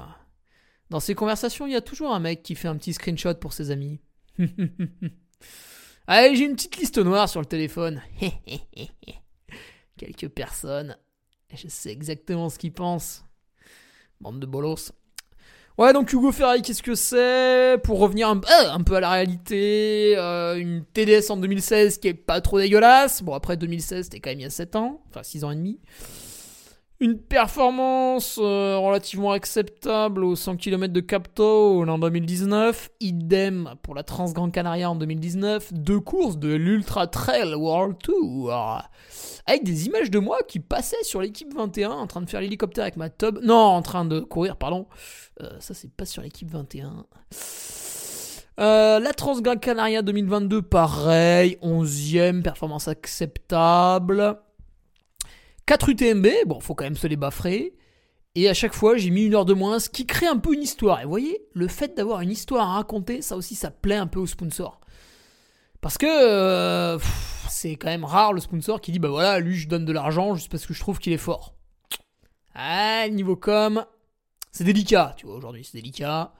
Dans 0.91 1.01
ces 1.01 1.15
conversations, 1.15 1.67
il 1.67 1.73
y 1.73 1.77
a 1.77 1.81
toujours 1.83 2.15
un 2.15 2.21
mec 2.21 2.43
qui 2.43 2.55
fait 2.55 2.69
un 2.69 2.77
petit 2.77 2.93
screenshot 2.93 3.35
pour 3.35 3.53
ses 3.53 3.71
amis. 3.71 4.01
Allez, 6.07 6.37
j'ai 6.37 6.45
une 6.45 6.55
petite 6.55 6.77
liste 6.77 6.99
noire 6.99 7.29
sur 7.29 7.41
le 7.41 7.47
téléphone. 7.47 8.03
Quelques 9.97 10.29
personnes. 10.29 10.97
Je 11.55 11.69
sais 11.69 11.91
exactement 11.91 12.49
ce 12.49 12.59
qu'ils 12.59 12.73
pensent. 12.73 13.25
Bande 14.21 14.41
de 14.41 14.47
bolos. 14.47 14.93
Ouais, 15.77 15.93
donc 15.93 16.13
Hugo 16.13 16.31
Ferrari, 16.31 16.63
qu'est-ce 16.63 16.83
que 16.83 16.95
c'est? 16.95 17.81
Pour 17.83 17.99
revenir 17.99 18.29
un, 18.29 18.37
euh, 18.39 18.79
peu 18.85 18.95
à 18.95 19.01
la 19.01 19.11
réalité, 19.11 20.15
euh, 20.17 20.55
une 20.57 20.85
TDS 20.85 21.31
en 21.31 21.37
2016 21.37 21.99
qui 21.99 22.09
est 22.09 22.15
pas 22.15 22.41
trop 22.41 22.61
dégueulasse. 22.61 23.23
Bon, 23.23 23.35
après 23.35 23.57
2016, 23.57 24.05
c'était 24.05 24.21
quand 24.21 24.31
même 24.31 24.39
il 24.39 24.45
y 24.45 24.47
a 24.47 24.51
7 24.51 24.77
ans, 24.77 25.03
enfin 25.11 25.25
6 25.25 25.43
ans 25.43 25.51
et 25.51 25.57
demi. 25.57 25.81
Une 27.01 27.19
performance 27.19 28.39
euh, 28.41 28.79
relativement 28.79 29.33
acceptable 29.33 30.23
aux 30.23 30.37
100 30.37 30.57
km 30.57 30.93
de 30.93 31.01
Capto 31.01 31.85
en 31.87 31.99
2019. 31.99 32.91
Idem 33.01 33.75
pour 33.83 33.97
la 33.97 34.05
Trans 34.05 34.31
Gran 34.31 34.51
Canaria 34.51 34.89
en 34.89 34.95
2019. 34.95 35.73
Deux 35.75 35.99
courses 35.99 36.39
de 36.39 36.55
l'Ultra 36.55 37.09
Trail 37.09 37.53
World 37.55 37.99
Tour. 37.99 38.53
Avec 39.47 39.65
des 39.65 39.87
images 39.87 40.11
de 40.11 40.21
moi 40.21 40.39
qui 40.47 40.61
passaient 40.61 41.03
sur 41.03 41.21
l'équipe 41.21 41.53
21 41.53 41.91
en 41.91 42.07
train 42.07 42.21
de 42.21 42.31
faire 42.31 42.41
l'hélicoptère 42.41 42.85
avec 42.85 42.97
ma 42.97 43.11
tub. 43.11 43.41
Non, 43.43 43.57
en 43.57 43.83
train 43.83 44.05
de 44.05 44.21
courir, 44.21 44.57
pardon. 44.57 44.87
Euh, 45.43 45.51
ça, 45.59 45.75
c'est 45.75 45.91
pas 45.91 46.07
sur 46.07 46.23
l'équipe 46.23 46.51
21. 46.51 47.07
Euh, 48.61 49.01
la 49.01 49.13
Trans 49.13 49.41
Gran 49.41 49.57
Canaria 49.57 50.03
2022, 50.03 50.63
pareil. 50.63 51.59
11e, 51.61 52.43
performance 52.43 52.87
acceptable. 52.87 54.39
4 55.67 55.89
UTMB, 55.91 56.27
bon, 56.47 56.61
faut 56.61 56.75
quand 56.75 56.85
même 56.85 56.97
se 56.97 57.07
les 57.07 57.17
baffrer. 57.17 57.75
Et 58.35 58.49
à 58.49 58.55
chaque 58.55 58.75
fois, 58.75 58.97
j'ai 58.97 59.11
mis 59.11 59.25
une 59.25 59.35
heure 59.35 59.45
de 59.45 59.55
moins, 59.55 59.79
ce 59.79 59.89
qui 59.89 60.07
crée 60.07 60.27
un 60.27 60.39
peu 60.39 60.55
une 60.55 60.63
histoire. 60.63 61.01
Et 61.01 61.05
vous 61.05 61.11
voyez, 61.11 61.47
le 61.55 61.69
fait 61.69 61.97
d'avoir 61.97 62.21
une 62.21 62.31
histoire 62.31 62.69
à 62.69 62.75
raconter, 62.75 63.23
ça 63.23 63.37
aussi, 63.37 63.55
ça 63.55 63.71
plaît 63.71 63.95
un 63.95 64.09
peu 64.09 64.19
aux 64.19 64.27
sponsors. 64.27 64.81
Parce 65.81 65.99
que 65.99 66.07
euh, 66.07 66.99
c'est 67.51 67.77
quand 67.77 67.89
même 67.89 68.05
rare 68.05 68.33
le 68.33 68.41
sponsor 68.41 68.81
qui 68.81 68.91
dit 68.91 68.99
bah 68.99 69.11
voilà, 69.11 69.39
lui 69.39 69.55
je 69.55 69.69
donne 69.69 69.85
de 69.85 69.93
l'argent 69.93 70.35
juste 70.35 70.51
parce 70.51 70.65
que 70.65 70.73
je 70.73 70.81
trouve 70.81 70.99
qu'il 70.99 71.13
est 71.13 71.19
fort. 71.19 71.55
Ah, 72.55 73.07
niveau 73.11 73.37
com, 73.37 73.85
c'est 74.51 74.65
délicat, 74.65 75.15
tu 75.19 75.27
vois, 75.27 75.37
aujourd'hui 75.37 75.63
c'est 75.63 75.77
délicat. 75.77 76.33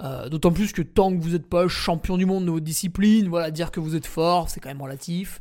Euh, 0.00 0.28
d'autant 0.28 0.50
plus 0.50 0.72
que 0.72 0.82
tant 0.82 1.16
que 1.16 1.22
vous 1.22 1.30
n'êtes 1.30 1.48
pas 1.48 1.68
champion 1.68 2.16
du 2.16 2.26
monde 2.26 2.46
de 2.46 2.50
votre 2.50 2.64
discipline, 2.64 3.28
voilà, 3.28 3.52
dire 3.52 3.70
que 3.70 3.78
vous 3.78 3.94
êtes 3.94 4.06
fort, 4.06 4.50
c'est 4.50 4.58
quand 4.58 4.70
même 4.70 4.82
relatif. 4.82 5.40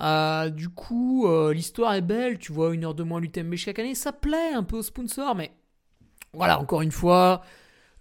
Euh, 0.00 0.50
du 0.50 0.68
coup, 0.68 1.26
euh, 1.26 1.52
l'histoire 1.52 1.94
est 1.94 2.02
belle, 2.02 2.38
tu 2.38 2.52
vois, 2.52 2.74
une 2.74 2.84
heure 2.84 2.94
de 2.94 3.02
moins 3.02 3.20
l'UTMB 3.20 3.54
chaque 3.56 3.78
année, 3.78 3.94
ça 3.94 4.12
plaît 4.12 4.52
un 4.54 4.64
peu 4.64 4.78
aux 4.78 4.82
sponsors, 4.82 5.34
mais 5.34 5.52
voilà, 6.32 6.58
encore 6.58 6.82
une 6.82 6.90
fois, 6.90 7.42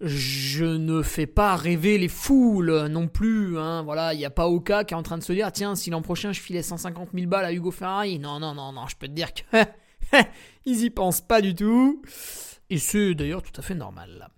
je 0.01 0.65
ne 0.65 1.01
fais 1.01 1.27
pas 1.27 1.55
rêver 1.55 1.97
les 1.97 2.07
foules 2.07 2.87
non 2.87 3.07
plus. 3.07 3.57
Hein, 3.57 3.83
voilà, 3.83 4.13
il 4.13 4.17
n'y 4.17 4.25
a 4.25 4.29
pas 4.29 4.47
Oka 4.47 4.83
qui 4.83 4.93
est 4.93 4.97
en 4.97 5.03
train 5.03 5.17
de 5.17 5.23
se 5.23 5.33
dire 5.33 5.51
tiens, 5.51 5.75
si 5.75 5.89
l'an 5.89 6.01
prochain 6.01 6.33
je 6.33 6.41
filais 6.41 6.63
150 6.63 7.09
000 7.13 7.27
balles 7.27 7.45
à 7.45 7.53
Hugo 7.53 7.71
Ferrari. 7.71 8.19
Non, 8.19 8.39
non, 8.39 8.53
non, 8.53 8.73
non, 8.73 8.87
je 8.87 8.95
peux 8.97 9.07
te 9.07 9.13
dire 9.13 9.29
que 9.33 9.57
ils 10.65 10.83
y 10.83 10.89
pensent 10.89 11.21
pas 11.21 11.41
du 11.41 11.55
tout. 11.55 12.01
Et 12.69 12.79
c'est 12.79 13.13
d'ailleurs 13.13 13.43
tout 13.43 13.57
à 13.59 13.61
fait 13.61 13.75
normal. 13.75 14.29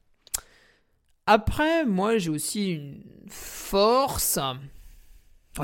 Après, 1.26 1.86
moi 1.86 2.18
j'ai 2.18 2.30
aussi 2.30 2.74
une 2.74 3.04
force 3.30 4.38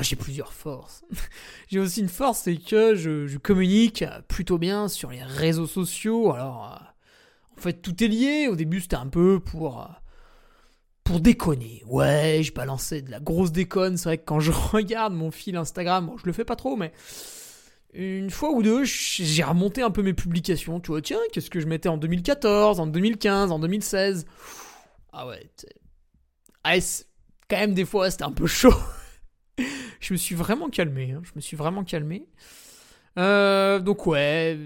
j'ai 0.00 0.16
plusieurs 0.16 0.52
forces. 0.52 1.04
j'ai 1.68 1.78
aussi 1.78 2.00
une 2.00 2.08
force, 2.08 2.40
c'est 2.44 2.56
que 2.56 2.94
je, 2.94 3.36
communique 3.36 4.04
plutôt 4.28 4.56
bien 4.56 4.88
sur 4.88 5.10
les 5.10 5.22
réseaux 5.22 5.66
sociaux. 5.66 6.32
Alors, 6.32 6.72
euh, 6.72 6.84
en 7.58 7.60
fait, 7.60 7.82
tout 7.82 8.02
est 8.02 8.08
lié. 8.08 8.48
Au 8.48 8.56
début, 8.56 8.80
c'était 8.80 8.96
un 8.96 9.08
peu 9.08 9.38
pour, 9.38 9.82
euh, 9.82 9.86
pour 11.04 11.20
déconner. 11.20 11.82
Ouais, 11.86 12.40
je 12.42 12.54
balançais 12.54 13.02
de 13.02 13.10
la 13.10 13.20
grosse 13.20 13.52
déconne. 13.52 13.98
C'est 13.98 14.08
vrai 14.08 14.18
que 14.18 14.24
quand 14.24 14.40
je 14.40 14.52
regarde 14.72 15.12
mon 15.12 15.30
fil 15.30 15.56
Instagram, 15.56 16.10
je 16.18 16.24
le 16.24 16.32
fais 16.32 16.46
pas 16.46 16.56
trop, 16.56 16.76
mais 16.76 16.92
une 17.92 18.30
fois 18.30 18.50
ou 18.52 18.62
deux, 18.62 18.84
j'ai 18.84 19.42
remonté 19.42 19.82
un 19.82 19.90
peu 19.90 20.02
mes 20.02 20.14
publications. 20.14 20.80
Tu 20.80 20.92
vois, 20.92 21.02
tiens, 21.02 21.20
qu'est-ce 21.32 21.50
que 21.50 21.60
je 21.60 21.66
mettais 21.66 21.90
en 21.90 21.98
2014, 21.98 22.80
en 22.80 22.86
2015, 22.86 23.52
en 23.52 23.58
2016 23.58 24.24
Ah 25.12 25.26
ouais, 25.26 25.50
ah, 26.64 26.76
quand 27.50 27.56
même, 27.56 27.74
des 27.74 27.84
fois, 27.84 28.10
c'était 28.10 28.24
un 28.24 28.32
peu 28.32 28.46
chaud 28.46 28.72
je 30.02 30.12
me 30.12 30.18
suis 30.18 30.34
vraiment 30.34 30.68
calmé. 30.68 31.12
Hein. 31.12 31.22
Je 31.24 31.30
me 31.36 31.40
suis 31.40 31.56
vraiment 31.56 31.84
calmé. 31.84 32.26
Euh, 33.18 33.78
donc 33.78 34.06
ouais, 34.06 34.58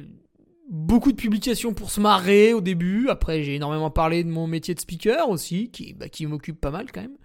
beaucoup 0.71 1.13
de 1.13 1.17
publications 1.17 1.75
pour 1.75 1.91
se 1.91 2.01
marrer 2.01 2.53
au 2.53 2.61
début. 2.61 3.09
Après, 3.09 3.43
j'ai 3.43 3.57
énormément 3.57 3.91
parlé 3.91 4.25
de 4.25 4.31
mon 4.31 4.47
métier 4.47 4.75
de 4.75 4.81
speaker 4.81 5.29
aussi, 5.29 5.71
qui, 5.71 5.93
bah, 5.95 6.09
qui 6.09 6.27
m'occupe 6.27 6.61
pas 6.61 6.71
mal 6.71 6.91
quand 6.93 7.03
même. 7.03 7.17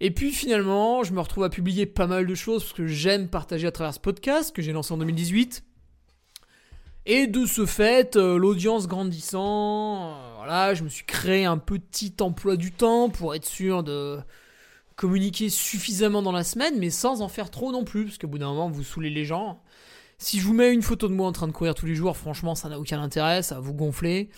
Et 0.00 0.10
puis 0.10 0.30
finalement, 0.30 1.02
je 1.02 1.12
me 1.12 1.20
retrouve 1.20 1.44
à 1.44 1.50
publier 1.50 1.84
pas 1.86 2.06
mal 2.06 2.26
de 2.26 2.34
choses 2.34 2.62
parce 2.62 2.72
que 2.72 2.86
j'aime 2.86 3.28
partager 3.28 3.66
à 3.66 3.72
travers 3.72 3.94
ce 3.94 4.00
podcast 4.00 4.54
que 4.54 4.62
j'ai 4.62 4.72
lancé 4.72 4.92
en 4.94 4.98
2018. 4.98 5.64
Et 7.06 7.26
de 7.26 7.46
ce 7.46 7.66
fait, 7.66 8.16
euh, 8.16 8.38
l'audience 8.38 8.86
grandissant, 8.86 10.10
euh, 10.10 10.34
voilà, 10.36 10.74
je 10.74 10.84
me 10.84 10.88
suis 10.88 11.06
créé 11.06 11.46
un 11.46 11.58
petit 11.58 12.14
emploi 12.20 12.56
du 12.56 12.70
temps 12.70 13.08
pour 13.08 13.34
être 13.34 13.46
sûr 13.46 13.82
de 13.82 14.18
communiquer 14.98 15.48
suffisamment 15.48 16.22
dans 16.22 16.32
la 16.32 16.42
semaine, 16.42 16.74
mais 16.76 16.90
sans 16.90 17.22
en 17.22 17.28
faire 17.28 17.50
trop 17.50 17.70
non 17.70 17.84
plus, 17.84 18.06
parce 18.06 18.18
qu'au 18.18 18.26
bout 18.26 18.38
d'un 18.38 18.48
moment, 18.48 18.68
vous 18.68 18.82
saoulez 18.82 19.10
les 19.10 19.24
gens. 19.24 19.62
Si 20.18 20.40
je 20.40 20.44
vous 20.44 20.54
mets 20.54 20.74
une 20.74 20.82
photo 20.82 21.06
de 21.06 21.14
moi 21.14 21.28
en 21.28 21.32
train 21.32 21.46
de 21.46 21.52
courir 21.52 21.76
tous 21.76 21.86
les 21.86 21.94
jours, 21.94 22.16
franchement, 22.16 22.56
ça 22.56 22.68
n'a 22.68 22.80
aucun 22.80 23.00
intérêt, 23.00 23.44
ça 23.44 23.54
va 23.54 23.60
vous 23.60 23.74
gonfler. 23.74 24.28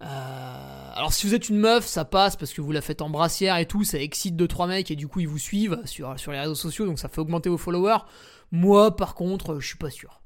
Euh, 0.00 0.90
alors 0.94 1.12
si 1.12 1.26
vous 1.26 1.34
êtes 1.34 1.50
une 1.50 1.58
meuf, 1.58 1.86
ça 1.86 2.06
passe 2.06 2.36
parce 2.36 2.54
que 2.54 2.62
vous 2.62 2.72
la 2.72 2.80
faites 2.80 3.02
en 3.02 3.10
brassière 3.10 3.58
et 3.58 3.66
tout, 3.66 3.84
ça 3.84 3.98
excite 3.98 4.36
2-3 4.36 4.68
mecs 4.68 4.90
et 4.90 4.96
du 4.96 5.08
coup 5.08 5.20
ils 5.20 5.28
vous 5.28 5.38
suivent 5.38 5.80
sur, 5.86 6.18
sur 6.18 6.32
les 6.32 6.40
réseaux 6.40 6.54
sociaux, 6.54 6.84
donc 6.84 6.98
ça 6.98 7.08
fait 7.08 7.20
augmenter 7.20 7.48
vos 7.48 7.56
followers. 7.56 8.04
Moi 8.52 8.94
par 8.96 9.14
contre, 9.14 9.58
je 9.58 9.66
suis 9.66 9.78
pas 9.78 9.90
sûr. 9.90 10.20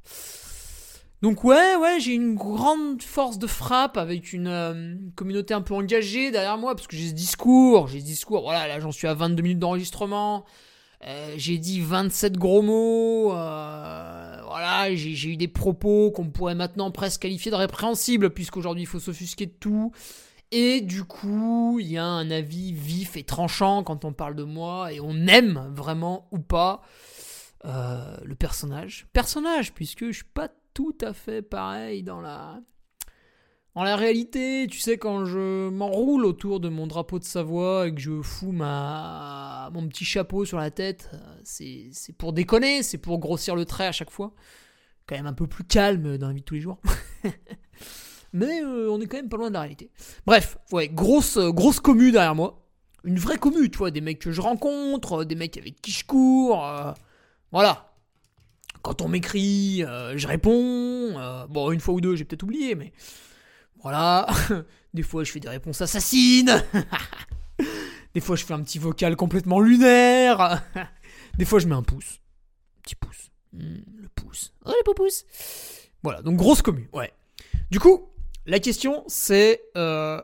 Donc 1.23 1.45
ouais, 1.45 1.77
ouais, 1.77 2.01
j'ai 2.01 2.15
une 2.15 2.35
grande 2.35 3.03
force 3.03 3.39
de 3.39 3.47
frappe 3.47 3.99
avec 3.99 4.33
une 4.33 4.47
euh, 4.47 4.95
communauté 5.17 5.53
un 5.53 5.61
peu 5.61 5.75
engagée 5.75 6.31
derrière 6.31 6.57
moi, 6.57 6.75
parce 6.75 6.87
que 6.87 6.97
j'ai 6.97 7.09
ce 7.09 7.15
discours, 7.15 7.89
j'ai 7.89 8.01
ce 8.01 8.07
discours, 8.07 8.41
voilà, 8.41 8.67
là 8.67 8.81
j'en 8.81 8.91
suis 8.91 9.07
à 9.07 9.13
22 9.13 9.43
minutes 9.43 9.59
d'enregistrement, 9.59 10.47
euh, 11.07 11.35
j'ai 11.37 11.59
dit 11.59 11.83
27 11.83 12.39
gros 12.39 12.63
mots, 12.63 13.33
euh, 13.35 14.41
voilà, 14.47 14.95
j'ai 14.95 15.29
eu 15.29 15.37
des 15.37 15.49
propos 15.49 16.11
qu'on 16.11 16.31
pourrait 16.31 16.55
maintenant 16.55 16.91
presque 16.91 17.21
qualifier 17.21 17.51
de 17.51 17.57
répréhensibles, 17.57 18.31
puisqu'aujourd'hui 18.31 18.85
il 18.85 18.87
faut 18.87 19.01
s'offusquer 19.01 19.45
de 19.45 19.55
tout, 19.61 19.93
et 20.53 20.81
du 20.81 21.05
coup, 21.05 21.79
il 21.81 21.93
y 21.93 21.99
a 21.99 22.05
un 22.05 22.31
avis 22.31 22.73
vif 22.73 23.19
et 23.19 23.25
tranchant 23.25 23.83
quand 23.83 24.07
on 24.07 24.15
parle 24.15 24.37
de 24.37 24.45
moi, 24.45 24.91
et 24.91 25.01
on 25.01 25.27
aime 25.27 25.71
vraiment 25.75 26.29
ou 26.33 26.39
pas 26.39 26.81
le 27.63 28.35
personnage. 28.37 29.07
Personnage, 29.13 29.75
puisque 29.75 30.07
je 30.07 30.13
suis 30.13 30.25
pas 30.25 30.49
tout 30.75 30.97
à 31.01 31.13
fait 31.13 31.43
pareil 31.43 32.03
dans 32.03 32.21
la, 32.21 32.61
dans 33.75 33.83
la 33.83 33.97
réalité. 33.97 34.67
Tu 34.71 34.79
sais, 34.79 34.99
quand 34.99 35.25
je 35.25 35.69
m'enroule 35.69 36.25
autour 36.25 36.61
de 36.61 36.69
mon 36.69 36.87
drapeau 36.87 37.19
de 37.19 37.25
Savoie 37.25 37.89
et 37.89 37.95
que 37.95 38.01
je 38.01 38.23
fous 38.23 38.53
ma, 38.53 39.71
mon 39.73 39.87
petit 39.89 40.05
chapeau 40.05 40.45
sur 40.45 40.59
la 40.59 40.71
tête, 40.71 41.11
c'est, 41.45 41.91
pour 42.19 42.33
déconner, 42.33 42.83
c'est 42.83 42.99
pour 42.99 43.19
grossir 43.19 43.57
le 43.57 43.65
trait 43.65 43.87
à 43.87 43.93
chaque 43.93 44.11
fois. 44.11 44.33
Quand 45.07 45.17
même 45.17 45.27
un 45.27 45.33
peu 45.33 45.47
plus 45.47 45.65
calme 45.65 46.19
dans 46.19 46.29
la 46.29 46.35
vie 46.35 46.41
de 46.41 46.45
tous 46.45 46.55
les 46.55 46.61
jours. 46.61 46.81
Mais 48.33 48.63
euh, 48.63 48.89
on 48.91 49.01
est 49.01 49.07
quand 49.07 49.17
même 49.17 49.29
pas 49.29 49.37
loin 49.37 49.49
de 49.49 49.55
la 49.55 49.61
réalité. 49.63 49.91
Bref, 50.25 50.59
ouais, 50.71 50.89
grosse, 50.89 51.37
grosse 51.37 51.81
commu 51.81 52.13
derrière 52.13 52.37
moi. 52.37 52.65
Une 53.03 53.19
vraie 53.19 53.39
commu, 53.39 53.71
tu 53.71 53.79
vois, 53.79 53.91
des 53.91 54.01
mecs 54.01 54.21
que 54.21 54.31
je 54.31 54.41
rencontre, 54.41 55.25
des 55.25 55.35
mecs 55.35 55.57
avec 55.57 55.81
qui 55.81 55.91
je 55.91 56.05
cours. 56.05 56.65
Euh, 56.65 56.93
voilà, 57.51 57.90
quand 58.83 59.03
on 59.03 59.09
m'écrit, 59.09 59.85
euh, 59.85 60.17
je 60.17 60.27
réponds. 60.27 61.19
Euh, 61.19 61.47
bon, 61.47 61.73
une 61.73 61.81
fois 61.81 61.95
ou 61.95 62.01
deux, 62.01 62.17
j'ai 62.17 62.25
peut-être 62.25 62.43
oublié, 62.43 62.75
mais 62.75 62.93
voilà. 63.83 64.27
des 64.95 65.03
fois, 65.03 65.25
je 65.25 65.33
fais 65.33 65.41
des 65.41 65.49
réponses 65.49 65.81
assassines. 65.81 66.63
des 68.15 68.21
fois, 68.21 68.37
je 68.37 68.45
fais 68.45 68.55
un 68.55 68.63
petit 68.63 68.79
vocal 68.79 69.17
complètement 69.17 69.61
lunaire. 69.61 70.63
des 71.39 71.45
fois, 71.45 71.59
je 71.59 71.67
mets 71.67 71.75
un 71.75 71.83
pouce. 71.83 72.21
Petit 72.83 72.95
pouce. 72.95 73.31
Hmm, 73.53 73.81
le 74.01 74.09
pouce. 74.15 74.53
Oh, 74.65 74.73
le 74.87 74.95
pouce. 74.95 75.25
Voilà, 76.03 76.23
donc 76.23 76.37
grosse 76.37 76.63
commu, 76.63 76.89
ouais. 76.93 77.13
Du 77.71 77.79
coup, 77.79 78.09
la 78.47 78.59
question, 78.59 79.05
c'est... 79.07 79.61
Euh, 79.77 80.21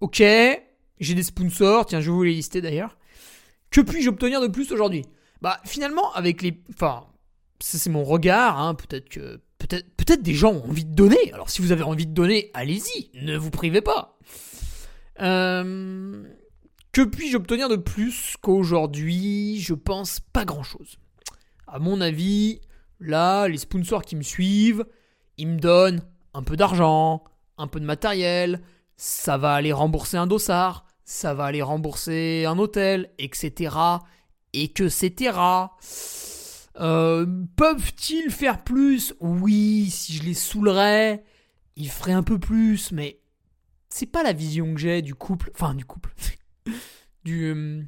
ok, 0.00 0.22
j'ai 1.00 1.14
des 1.14 1.22
sponsors. 1.22 1.86
Tiens, 1.86 2.00
je 2.00 2.10
vais 2.10 2.16
vous 2.16 2.22
les 2.22 2.34
lister 2.34 2.60
d'ailleurs. 2.60 2.96
Que 3.70 3.80
puis-je 3.80 4.08
obtenir 4.08 4.40
de 4.40 4.48
plus 4.48 4.72
aujourd'hui? 4.72 5.04
Bah 5.40 5.60
finalement 5.64 6.12
avec 6.12 6.42
les... 6.42 6.60
Enfin, 6.74 7.06
c'est 7.60 7.90
mon 7.90 8.04
regard, 8.04 8.60
hein, 8.60 8.74
peut-être 8.74 9.08
que... 9.08 9.40
Peut-être 9.58 9.86
peut 9.94 10.16
des 10.16 10.34
gens 10.34 10.52
ont 10.52 10.64
envie 10.64 10.86
de 10.86 10.94
donner. 10.94 11.32
Alors 11.34 11.50
si 11.50 11.60
vous 11.60 11.70
avez 11.70 11.82
envie 11.82 12.06
de 12.06 12.14
donner, 12.14 12.50
allez-y, 12.54 13.10
ne 13.22 13.36
vous 13.36 13.50
privez 13.50 13.82
pas. 13.82 14.16
Euh, 15.20 16.24
que 16.92 17.02
puis-je 17.02 17.36
obtenir 17.36 17.68
de 17.68 17.76
plus 17.76 18.36
qu'aujourd'hui? 18.40 19.60
Je 19.60 19.74
pense 19.74 20.20
pas 20.20 20.44
grand-chose. 20.44 20.96
À 21.66 21.78
mon 21.78 22.00
avis, 22.00 22.60
là, 22.98 23.48
les 23.48 23.58
sponsors 23.58 24.02
qui 24.02 24.16
me 24.16 24.22
suivent, 24.22 24.86
ils 25.36 25.46
me 25.46 25.58
donnent 25.58 26.02
un 26.34 26.42
peu 26.42 26.56
d'argent, 26.56 27.22
un 27.58 27.66
peu 27.66 27.80
de 27.80 27.84
matériel, 27.84 28.60
ça 28.96 29.36
va 29.38 29.54
aller 29.54 29.72
rembourser 29.72 30.16
un 30.16 30.26
dossard, 30.26 30.84
ça 31.04 31.34
va 31.34 31.44
aller 31.44 31.62
rembourser 31.62 32.44
un 32.46 32.58
hôtel, 32.58 33.10
etc. 33.18 33.76
Et 34.52 34.68
que 34.68 34.84
etc. 34.84 35.38
Euh, 36.80 37.26
peuvent-ils 37.56 38.30
faire 38.30 38.64
plus? 38.64 39.14
Oui, 39.20 39.88
si 39.90 40.14
je 40.14 40.22
les 40.22 40.34
saoulerais, 40.34 41.22
ils 41.76 41.90
feraient 41.90 42.12
un 42.12 42.22
peu 42.22 42.38
plus, 42.38 42.92
mais 42.92 43.20
c'est 43.88 44.06
pas 44.06 44.22
la 44.22 44.32
vision 44.32 44.74
que 44.74 44.80
j'ai 44.80 45.02
du 45.02 45.14
couple, 45.14 45.50
enfin 45.54 45.74
du 45.74 45.84
couple, 45.84 46.10
du 47.24 47.44
euh, 47.44 47.82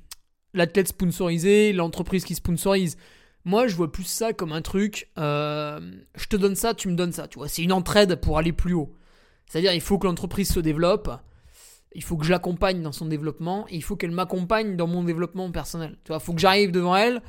l'athlète 0.52 0.88
sponsorisé, 0.88 1.72
l'entreprise 1.72 2.24
qui 2.24 2.34
sponsorise. 2.34 2.96
Moi, 3.44 3.66
je 3.66 3.74
vois 3.74 3.90
plus 3.90 4.04
ça 4.04 4.32
comme 4.32 4.52
un 4.52 4.62
truc, 4.62 5.10
euh, 5.18 5.80
je 6.14 6.26
te 6.26 6.36
donne 6.36 6.54
ça, 6.54 6.74
tu 6.74 6.88
me 6.88 6.94
donnes 6.94 7.12
ça, 7.12 7.26
tu 7.26 7.38
vois. 7.38 7.48
C'est 7.48 7.62
une 7.62 7.72
entraide 7.72 8.16
pour 8.16 8.38
aller 8.38 8.52
plus 8.52 8.74
haut. 8.74 8.94
C'est-à-dire, 9.46 9.72
il 9.72 9.80
faut 9.80 9.98
que 9.98 10.06
l'entreprise 10.06 10.52
se 10.52 10.60
développe, 10.60 11.10
il 11.94 12.04
faut 12.04 12.16
que 12.16 12.24
je 12.24 12.30
l'accompagne 12.30 12.82
dans 12.82 12.92
son 12.92 13.06
développement, 13.06 13.66
et 13.68 13.76
il 13.76 13.82
faut 13.82 13.96
qu'elle 13.96 14.12
m'accompagne 14.12 14.76
dans 14.76 14.86
mon 14.86 15.02
développement 15.02 15.50
personnel. 15.50 15.98
Tu 16.04 16.08
vois, 16.08 16.18
il 16.18 16.24
faut 16.24 16.34
que 16.34 16.40
j'arrive 16.40 16.70
devant 16.70 16.94
elle, 16.94 17.20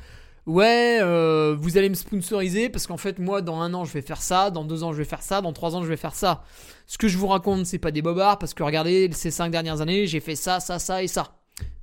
ouais, 0.46 0.98
euh, 1.00 1.56
vous 1.58 1.78
allez 1.78 1.88
me 1.88 1.94
sponsoriser 1.94 2.68
parce 2.68 2.86
qu'en 2.86 2.96
fait, 2.96 3.18
moi, 3.18 3.42
dans 3.42 3.60
un 3.60 3.72
an, 3.74 3.84
je 3.84 3.92
vais 3.92 4.02
faire 4.02 4.22
ça, 4.22 4.50
dans 4.50 4.64
deux 4.64 4.82
ans, 4.82 4.92
je 4.92 4.98
vais 4.98 5.04
faire 5.04 5.22
ça, 5.22 5.40
dans 5.40 5.52
trois 5.52 5.74
ans, 5.76 5.82
je 5.82 5.88
vais 5.88 5.96
faire 5.96 6.14
ça. 6.14 6.44
Ce 6.86 6.98
que 6.98 7.08
je 7.08 7.18
vous 7.18 7.26
raconte, 7.26 7.66
c'est 7.66 7.78
pas 7.78 7.90
des 7.90 8.02
bobards 8.02 8.38
parce 8.38 8.54
que 8.54 8.62
regardez, 8.62 9.10
ces 9.12 9.30
cinq 9.30 9.50
dernières 9.50 9.80
années, 9.80 10.06
j'ai 10.06 10.20
fait 10.20 10.36
ça, 10.36 10.60
ça, 10.60 10.78
ça 10.78 11.02
et 11.02 11.08
ça. 11.08 11.36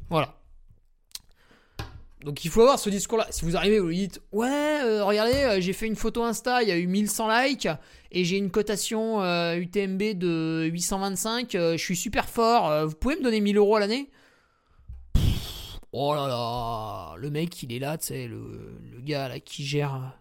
Voilà. 0.10 0.36
Donc 2.24 2.46
il 2.46 2.52
faut 2.52 2.62
avoir 2.62 2.78
ce 2.78 2.92
discours-là. 2.92 3.26
Si 3.32 3.46
vous 3.46 3.58
arrivez, 3.58 3.80
vous 3.80 3.92
dites 3.92 4.22
Ouais, 4.32 4.48
euh, 4.48 5.04
regardez, 5.04 5.34
euh, 5.34 5.60
j'ai 5.60 5.74
fait 5.74 5.88
une 5.88 5.96
photo 5.96 6.22
Insta, 6.22 6.62
il 6.62 6.70
y 6.70 6.72
a 6.72 6.78
eu 6.78 6.86
1100 6.86 7.30
likes 7.42 7.68
et 8.12 8.26
j'ai 8.26 8.38
une 8.38 8.52
cotation 8.52 9.22
UTMB 9.56 10.14
de 10.14 10.70
825, 10.72 11.50
je 11.54 11.78
suis 11.78 11.96
super 11.96 12.30
fort, 12.30 12.86
vous 12.86 12.94
pouvez 12.94 13.16
me 13.16 13.24
donner 13.24 13.42
1000 13.42 13.58
euros 13.58 13.78
à 13.78 13.80
l'année? 13.80 14.10
Oh 15.94 16.14
là 16.16 16.28
là, 16.28 17.16
le 17.18 17.30
mec 17.30 17.64
il 17.64 17.74
est 17.74 17.80
là, 17.80 17.98
tu 17.98 18.08
sais, 18.08 18.28
le, 18.28 18.80
le, 18.94 19.02
gars 19.02 19.28
là 19.28 19.42
qui 19.42 19.66
gère 19.66 20.18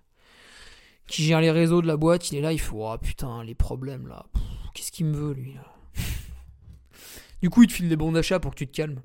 qui 1.06 1.22
gère 1.22 1.40
les 1.40 1.52
réseaux 1.52 1.80
de 1.80 1.86
la 1.86 1.96
boîte, 1.96 2.32
il 2.32 2.38
est 2.38 2.40
là, 2.40 2.52
il 2.52 2.60
faut 2.60 2.84
oh 2.84 2.98
putain 2.98 3.44
les 3.44 3.54
problèmes 3.54 4.08
là, 4.08 4.26
qu'est-ce 4.74 4.90
qu'il 4.90 5.06
me 5.06 5.14
veut 5.14 5.32
lui 5.32 5.54
Du 7.42 7.50
coup 7.50 7.62
il 7.62 7.68
te 7.68 7.72
file 7.72 7.88
des 7.88 7.96
bons 7.96 8.10
d'achat 8.10 8.40
pour 8.40 8.50
que 8.50 8.56
tu 8.56 8.66
te 8.66 8.74
calmes. 8.74 9.00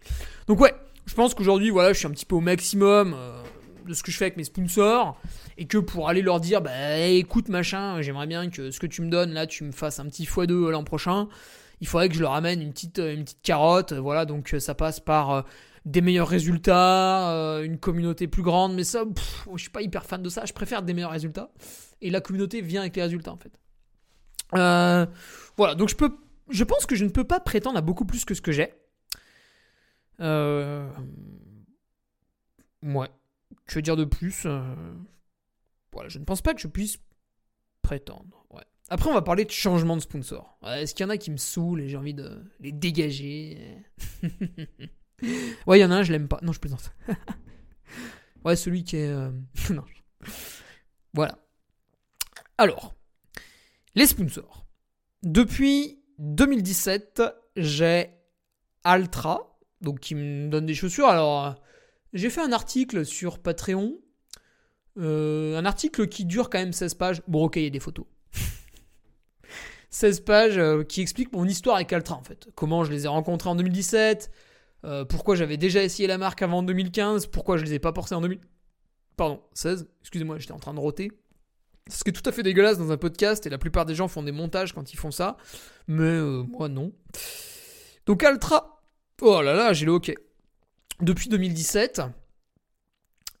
Donc 0.48 0.60
ouais, 0.60 0.74
je 1.06 1.14
pense 1.14 1.34
qu'aujourd'hui 1.34 1.70
voilà, 1.70 1.92
je 1.92 1.98
suis 1.98 2.08
un 2.08 2.12
petit 2.12 2.26
peu 2.26 2.34
au 2.34 2.40
maximum 2.40 3.14
euh, 3.16 3.40
de 3.86 3.94
ce 3.94 4.02
que 4.02 4.10
je 4.10 4.16
fais 4.16 4.24
avec 4.24 4.36
mes 4.36 4.44
sponsors 4.44 5.20
et 5.56 5.66
que 5.66 5.78
pour 5.78 6.08
aller 6.08 6.22
leur 6.22 6.40
dire 6.40 6.60
bah 6.62 6.98
écoute 6.98 7.48
machin, 7.48 8.02
j'aimerais 8.02 8.26
bien 8.26 8.50
que 8.50 8.72
ce 8.72 8.80
que 8.80 8.86
tu 8.86 9.02
me 9.02 9.08
donnes 9.10 9.34
là, 9.34 9.46
tu 9.46 9.62
me 9.62 9.70
fasses 9.70 10.00
un 10.00 10.06
petit 10.06 10.24
x2 10.24 10.70
l'an 10.70 10.82
prochain. 10.82 11.28
Il 11.80 11.86
faudrait 11.86 12.08
que 12.08 12.14
je 12.14 12.20
leur 12.20 12.32
amène 12.32 12.60
une 12.60 12.72
petite, 12.72 12.96
petite 12.96 13.42
carotte, 13.42 13.92
voilà, 13.92 14.24
donc 14.24 14.54
ça 14.58 14.74
passe 14.74 15.00
par 15.00 15.30
euh, 15.30 15.42
des 15.84 16.00
meilleurs 16.00 16.28
résultats, 16.28 17.32
euh, 17.32 17.62
une 17.62 17.78
communauté 17.78 18.26
plus 18.26 18.42
grande, 18.42 18.74
mais 18.74 18.84
ça, 18.84 19.04
je 19.54 19.60
suis 19.60 19.70
pas 19.70 19.82
hyper 19.82 20.04
fan 20.04 20.22
de 20.22 20.28
ça. 20.28 20.44
Je 20.44 20.52
préfère 20.52 20.82
des 20.82 20.92
meilleurs 20.92 21.10
résultats. 21.10 21.50
Et 22.00 22.10
la 22.10 22.20
communauté 22.20 22.60
vient 22.60 22.82
avec 22.82 22.96
les 22.96 23.02
résultats, 23.02 23.32
en 23.32 23.38
fait. 23.38 23.58
Euh, 24.54 25.06
voilà, 25.56 25.74
donc 25.74 25.88
je 25.88 25.96
peux, 25.96 26.16
je 26.50 26.64
pense 26.64 26.86
que 26.86 26.94
je 26.94 27.04
ne 27.04 27.10
peux 27.10 27.24
pas 27.24 27.40
prétendre 27.40 27.78
à 27.78 27.80
beaucoup 27.80 28.04
plus 28.04 28.24
que 28.24 28.34
ce 28.34 28.40
que 28.40 28.52
j'ai. 28.52 28.74
Euh, 30.20 30.88
ouais. 32.82 33.08
Que 33.66 33.80
dire 33.80 33.96
de 33.96 34.04
plus 34.04 34.46
Voilà, 35.92 36.08
je 36.08 36.18
ne 36.18 36.24
pense 36.24 36.42
pas 36.42 36.54
que 36.54 36.60
je 36.60 36.68
puisse 36.68 36.98
prétendre. 37.82 38.37
Après, 38.90 39.10
on 39.10 39.14
va 39.14 39.22
parler 39.22 39.44
de 39.44 39.50
changement 39.50 39.96
de 39.96 40.02
sponsor. 40.02 40.58
Est-ce 40.64 40.94
qu'il 40.94 41.04
y 41.04 41.06
en 41.06 41.10
a 41.10 41.18
qui 41.18 41.30
me 41.30 41.36
saoulent 41.36 41.82
et 41.82 41.88
j'ai 41.88 41.96
envie 41.96 42.14
de 42.14 42.42
les 42.60 42.72
dégager 42.72 43.84
Ouais, 45.66 45.78
il 45.78 45.82
y 45.82 45.84
en 45.84 45.90
a 45.90 45.96
un, 45.96 46.02
je 46.02 46.12
l'aime 46.12 46.28
pas. 46.28 46.38
Non, 46.42 46.52
je 46.52 46.60
plaisante. 46.60 46.92
ouais, 48.44 48.56
celui 48.56 48.84
qui 48.84 48.96
est. 48.96 49.08
Euh. 49.08 49.30
Voilà. 51.14 51.38
Alors, 52.58 52.94
les 53.94 54.06
sponsors. 54.06 54.66
Depuis 55.22 56.00
2017, 56.18 57.22
j'ai 57.56 58.10
Altra, 58.84 59.58
donc 59.80 60.00
qui 60.00 60.14
me 60.14 60.48
donne 60.48 60.66
des 60.66 60.74
chaussures. 60.74 61.08
Alors, 61.08 61.46
euh, 61.46 61.52
j'ai 62.12 62.30
fait 62.30 62.40
un 62.40 62.52
article 62.52 63.04
sur 63.04 63.38
Patreon. 63.38 63.98
Euh, 64.98 65.56
un 65.56 65.64
article 65.64 66.08
qui 66.08 66.24
dure 66.24 66.50
quand 66.50 66.58
même 66.58 66.72
16 66.72 66.94
pages. 66.94 67.22
Bon, 67.26 67.44
ok, 67.44 67.56
il 67.56 67.64
y 67.64 67.66
a 67.66 67.70
des 67.70 67.80
photos. 67.80 68.06
16 69.90 70.20
pages 70.20 70.60
qui 70.88 71.00
explique 71.00 71.32
mon 71.32 71.44
histoire 71.44 71.76
avec 71.76 71.92
Altra 71.92 72.16
en 72.16 72.22
fait. 72.22 72.48
Comment 72.54 72.84
je 72.84 72.90
les 72.90 73.04
ai 73.04 73.08
rencontrés 73.08 73.48
en 73.48 73.56
2017, 73.56 74.30
euh, 74.84 75.04
pourquoi 75.04 75.34
j'avais 75.34 75.56
déjà 75.56 75.82
essayé 75.82 76.06
la 76.06 76.18
marque 76.18 76.42
avant 76.42 76.62
2015, 76.62 77.26
pourquoi 77.26 77.56
je 77.56 77.64
les 77.64 77.74
ai 77.74 77.78
pas 77.78 77.92
portés 77.92 78.14
en 78.14 78.20
2000... 78.20 78.40
Pardon, 79.16 79.42
16, 79.54 79.88
excusez-moi, 80.00 80.38
j'étais 80.38 80.52
en 80.52 80.60
train 80.60 80.74
de 80.74 80.78
roter. 80.78 81.10
Ce 81.90 82.04
qui 82.04 82.10
est 82.10 82.12
tout 82.12 82.28
à 82.28 82.32
fait 82.32 82.42
dégueulasse 82.42 82.78
dans 82.78 82.92
un 82.92 82.96
podcast, 82.96 83.46
et 83.46 83.50
la 83.50 83.58
plupart 83.58 83.86
des 83.86 83.94
gens 83.94 84.06
font 84.08 84.22
des 84.22 84.32
montages 84.32 84.72
quand 84.72 84.92
ils 84.92 84.96
font 84.96 85.10
ça, 85.10 85.36
mais 85.88 86.04
euh, 86.04 86.44
moi 86.44 86.68
non. 86.68 86.92
Donc 88.06 88.22
Altra, 88.22 88.82
oh 89.20 89.42
là 89.42 89.54
là, 89.54 89.72
j'ai 89.72 89.86
le 89.86 89.92
hockey. 89.92 90.14
Depuis 91.00 91.28
2017, 91.28 92.02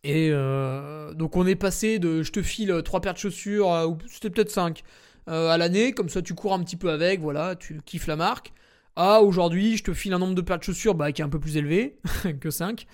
et 0.04 0.30
euh, 0.32 1.12
donc 1.14 1.36
on 1.36 1.46
est 1.46 1.56
passé 1.56 1.98
de 1.98 2.22
je 2.22 2.32
te 2.32 2.42
file 2.42 2.82
3 2.84 3.00
paires 3.00 3.14
de 3.14 3.18
chaussures, 3.18 3.68
ou 3.88 3.98
c'était 4.08 4.30
peut-être 4.30 4.50
5, 4.50 4.82
à 5.28 5.58
l'année, 5.58 5.92
comme 5.92 6.08
ça 6.08 6.22
tu 6.22 6.34
cours 6.34 6.54
un 6.54 6.62
petit 6.62 6.76
peu 6.76 6.90
avec, 6.90 7.20
voilà, 7.20 7.54
tu 7.56 7.80
kiffes 7.84 8.06
la 8.06 8.16
marque. 8.16 8.52
Ah, 9.00 9.22
aujourd'hui, 9.22 9.76
je 9.76 9.84
te 9.84 9.92
file 9.94 10.12
un 10.12 10.18
nombre 10.18 10.34
de 10.34 10.40
paires 10.40 10.58
de 10.58 10.64
chaussures 10.64 10.96
bah, 10.96 11.12
qui 11.12 11.22
est 11.22 11.24
un 11.24 11.28
peu 11.28 11.38
plus 11.38 11.56
élevé 11.56 12.00
que 12.40 12.50
5. 12.50 12.84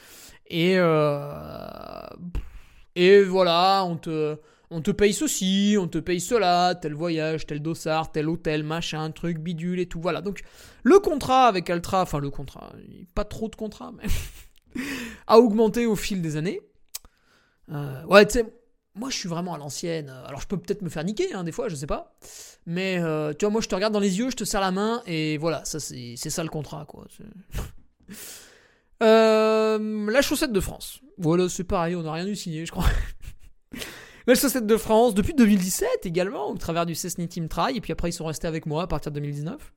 Et, 0.49 0.75
euh, 0.77 2.07
et 2.94 3.23
voilà, 3.23 3.85
on 3.87 3.97
te, 3.97 4.37
on 4.70 4.83
te 4.83 4.90
paye 4.90 5.14
ceci, 5.14 5.77
on 5.81 5.88
te 5.88 5.97
paye 5.97 6.20
cela, 6.20 6.75
tel 6.75 6.92
voyage, 6.92 7.47
tel 7.47 7.62
dossard, 7.62 8.12
tel 8.12 8.29
hôtel, 8.29 8.64
machin, 8.64 9.11
truc, 9.12 9.38
bidule 9.38 9.81
et 9.81 9.87
tout. 9.87 10.01
Voilà, 10.01 10.20
donc 10.20 10.42
le 10.83 10.99
contrat 10.99 11.47
avec 11.47 11.70
Altra, 11.70 12.03
enfin 12.03 12.18
le 12.18 12.29
contrat, 12.29 12.73
pas 13.14 13.25
trop 13.25 13.49
de 13.49 13.57
contrat, 13.57 13.92
mais 13.97 14.83
a 15.27 15.38
augmenté 15.38 15.87
au 15.87 15.97
fil 15.97 16.20
des 16.20 16.37
années. 16.37 16.61
Euh, 17.73 18.05
ouais, 18.05 18.27
tu 18.27 18.35
sais, 18.35 18.44
moi 18.94 19.11
je 19.11 19.16
suis 19.16 19.28
vraiment 19.28 19.54
à 19.54 19.59
l'ancienne. 19.59 20.09
Alors 20.26 20.40
je 20.40 20.46
peux 20.46 20.57
peut-être 20.57 20.83
me 20.83 20.88
faire 20.88 21.04
niquer, 21.04 21.33
hein, 21.35 21.44
des 21.44 21.52
fois, 21.52 21.68
je 21.68 21.74
sais 21.74 21.87
pas. 21.87 22.14
Mais 22.66 22.98
euh, 22.98 23.33
tu 23.33 23.44
vois, 23.44 23.50
moi 23.50 23.61
je 23.61 23.68
te 23.68 23.74
regarde 23.74 23.92
dans 23.92 24.00
les 24.00 24.18
yeux, 24.18 24.30
je 24.30 24.37
te 24.37 24.44
serre 24.44 24.61
la 24.61 24.70
main, 24.70 25.02
et 25.07 25.37
voilà, 25.38 25.64
ça 25.64 25.80
c'est 25.80 26.16
ça 26.16 26.42
le 26.42 26.48
contrat, 26.48 26.85
quoi. 26.87 27.07
Euh, 29.02 30.11
la 30.11 30.22
chaussette 30.22 30.52
de 30.52 30.61
France. 30.61 31.00
Voilà, 31.18 31.48
c'est 31.48 31.64
pareil, 31.64 31.94
on 31.96 32.04
n'a 32.04 32.12
rien 32.12 32.24
dû 32.24 32.37
signer, 32.37 32.64
je 32.64 32.70
crois. 32.70 32.87
la 34.26 34.35
chaussette 34.35 34.66
de 34.66 34.76
France, 34.78 35.14
depuis 35.14 35.35
2017 35.35 35.88
également, 36.04 36.48
au 36.48 36.57
travers 36.57 36.87
du 36.87 36.94
Cessny 36.94 37.28
Team 37.28 37.48
Try, 37.48 37.76
et 37.76 37.80
puis 37.80 37.92
après 37.92 38.09
ils 38.09 38.12
sont 38.12 38.24
restés 38.24 38.46
avec 38.46 38.64
moi 38.66 38.85
à 38.85 38.87
partir 38.87 39.11
de 39.11 39.16
2019. 39.16 39.74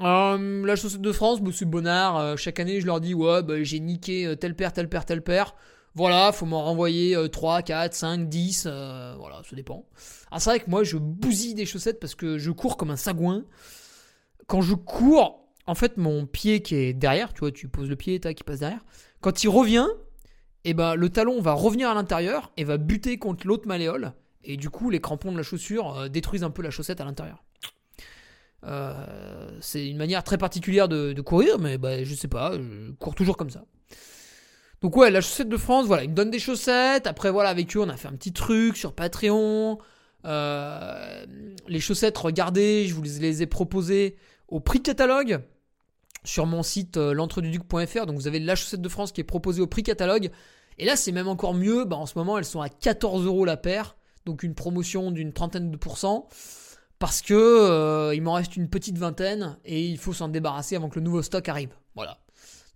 Euh, 0.00 0.64
la 0.64 0.76
chaussette 0.76 1.02
de 1.02 1.12
France, 1.12 1.42
bah, 1.42 1.50
c'est 1.52 1.66
bonnard. 1.66 2.38
chaque 2.38 2.60
année, 2.60 2.80
je 2.80 2.86
leur 2.86 3.00
dis, 3.00 3.14
ouais, 3.14 3.42
bah, 3.42 3.62
j'ai 3.62 3.80
niqué 3.80 4.34
tel 4.40 4.54
père, 4.54 4.72
tel 4.72 4.88
père, 4.88 5.04
tel 5.04 5.22
père. 5.22 5.54
Voilà, 5.94 6.32
faut 6.32 6.46
m'en 6.46 6.62
renvoyer 6.64 7.16
3, 7.30 7.62
4, 7.62 7.94
5, 7.94 8.28
10, 8.28 8.66
voilà, 9.18 9.42
ça 9.48 9.56
dépend. 9.56 9.86
Ah, 10.30 10.38
c'est 10.38 10.50
vrai 10.50 10.60
que 10.60 10.70
moi, 10.70 10.84
je 10.84 10.96
bousille 10.96 11.54
des 11.54 11.66
chaussettes 11.66 11.98
parce 11.98 12.14
que 12.14 12.38
je 12.38 12.50
cours 12.50 12.76
comme 12.76 12.90
un 12.90 12.96
sagouin. 12.96 13.44
Quand 14.46 14.62
je 14.62 14.74
cours, 14.74 15.48
en 15.66 15.74
fait, 15.74 15.96
mon 15.96 16.26
pied 16.26 16.62
qui 16.62 16.76
est 16.76 16.92
derrière, 16.92 17.32
tu 17.32 17.40
vois, 17.40 17.50
tu 17.50 17.68
poses 17.68 17.88
le 17.88 17.96
pied, 17.96 18.20
qui 18.20 18.44
passe 18.44 18.60
derrière. 18.60 18.84
Quand 19.20 19.42
il 19.42 19.48
revient, 19.48 19.86
eh 20.64 20.74
ben, 20.74 20.94
le 20.94 21.08
talon 21.08 21.40
va 21.40 21.52
revenir 21.52 21.88
à 21.88 21.94
l'intérieur 21.94 22.52
et 22.56 22.64
va 22.64 22.76
buter 22.76 23.18
contre 23.18 23.46
l'autre 23.46 23.66
malléole. 23.66 24.12
Et 24.44 24.56
du 24.56 24.70
coup, 24.70 24.90
les 24.90 25.00
crampons 25.00 25.32
de 25.32 25.36
la 25.36 25.42
chaussure 25.42 25.96
euh, 25.96 26.08
détruisent 26.08 26.44
un 26.44 26.50
peu 26.50 26.62
la 26.62 26.70
chaussette 26.70 27.00
à 27.00 27.04
l'intérieur. 27.04 27.44
Euh, 28.64 29.58
c'est 29.60 29.88
une 29.88 29.96
manière 29.96 30.22
très 30.22 30.38
particulière 30.38 30.88
de, 30.88 31.18
courir, 31.20 31.58
mais 31.58 31.78
bah, 31.78 32.04
je 32.04 32.14
sais 32.14 32.28
pas, 32.28 32.52
je 32.58 32.90
cours 32.92 33.14
toujours 33.14 33.36
comme 33.36 33.50
ça. 33.50 33.64
Donc 34.82 34.96
ouais, 34.96 35.10
la 35.10 35.20
chaussette 35.20 35.48
de 35.48 35.56
France, 35.56 35.86
voilà, 35.86 36.04
ils 36.04 36.10
me 36.10 36.14
donnent 36.14 36.30
des 36.30 36.38
chaussettes. 36.38 37.06
Après 37.06 37.30
voilà, 37.30 37.50
avec 37.50 37.76
eux, 37.76 37.80
on 37.80 37.88
a 37.88 37.96
fait 37.96 38.08
un 38.08 38.14
petit 38.14 38.32
truc 38.32 38.76
sur 38.76 38.94
Patreon. 38.94 39.78
Euh, 40.24 41.26
les 41.68 41.80
chaussettes, 41.80 42.16
regardez, 42.18 42.86
je 42.86 42.94
vous 42.94 43.02
les 43.02 43.42
ai 43.42 43.46
proposées 43.46 44.16
au 44.48 44.60
prix 44.60 44.82
catalogue. 44.82 45.40
sur 46.24 46.44
mon 46.46 46.62
site 46.62 46.96
euh, 46.96 47.12
l'entreduduc.fr. 47.12 48.06
Donc 48.06 48.16
vous 48.16 48.26
avez 48.26 48.40
la 48.40 48.54
chaussette 48.54 48.82
de 48.82 48.88
France 48.88 49.12
qui 49.12 49.20
est 49.20 49.24
proposée 49.24 49.60
au 49.62 49.66
prix 49.66 49.82
catalogue. 49.82 50.30
Et 50.78 50.84
là, 50.84 50.96
c'est 50.96 51.12
même 51.12 51.28
encore 51.28 51.54
mieux. 51.54 51.84
Bah, 51.84 51.96
en 51.96 52.06
ce 52.06 52.16
moment, 52.18 52.38
elles 52.38 52.44
sont 52.44 52.60
à 52.60 52.68
14 52.68 53.26
euros 53.26 53.44
la 53.44 53.56
paire. 53.56 53.96
Donc 54.26 54.42
une 54.42 54.54
promotion 54.54 55.10
d'une 55.10 55.32
trentaine 55.32 55.70
de 55.70 55.76
pourcents. 55.76 56.26
Parce 56.98 57.22
que 57.22 57.34
euh, 57.34 58.14
il 58.14 58.22
m'en 58.22 58.34
reste 58.34 58.56
une 58.56 58.68
petite 58.68 58.98
vingtaine 58.98 59.56
et 59.64 59.82
il 59.86 59.96
faut 59.96 60.12
s'en 60.12 60.28
débarrasser 60.28 60.76
avant 60.76 60.90
que 60.90 60.96
le 60.96 61.04
nouveau 61.04 61.22
stock 61.22 61.48
arrive. 61.48 61.70
Voilà. 61.94 62.18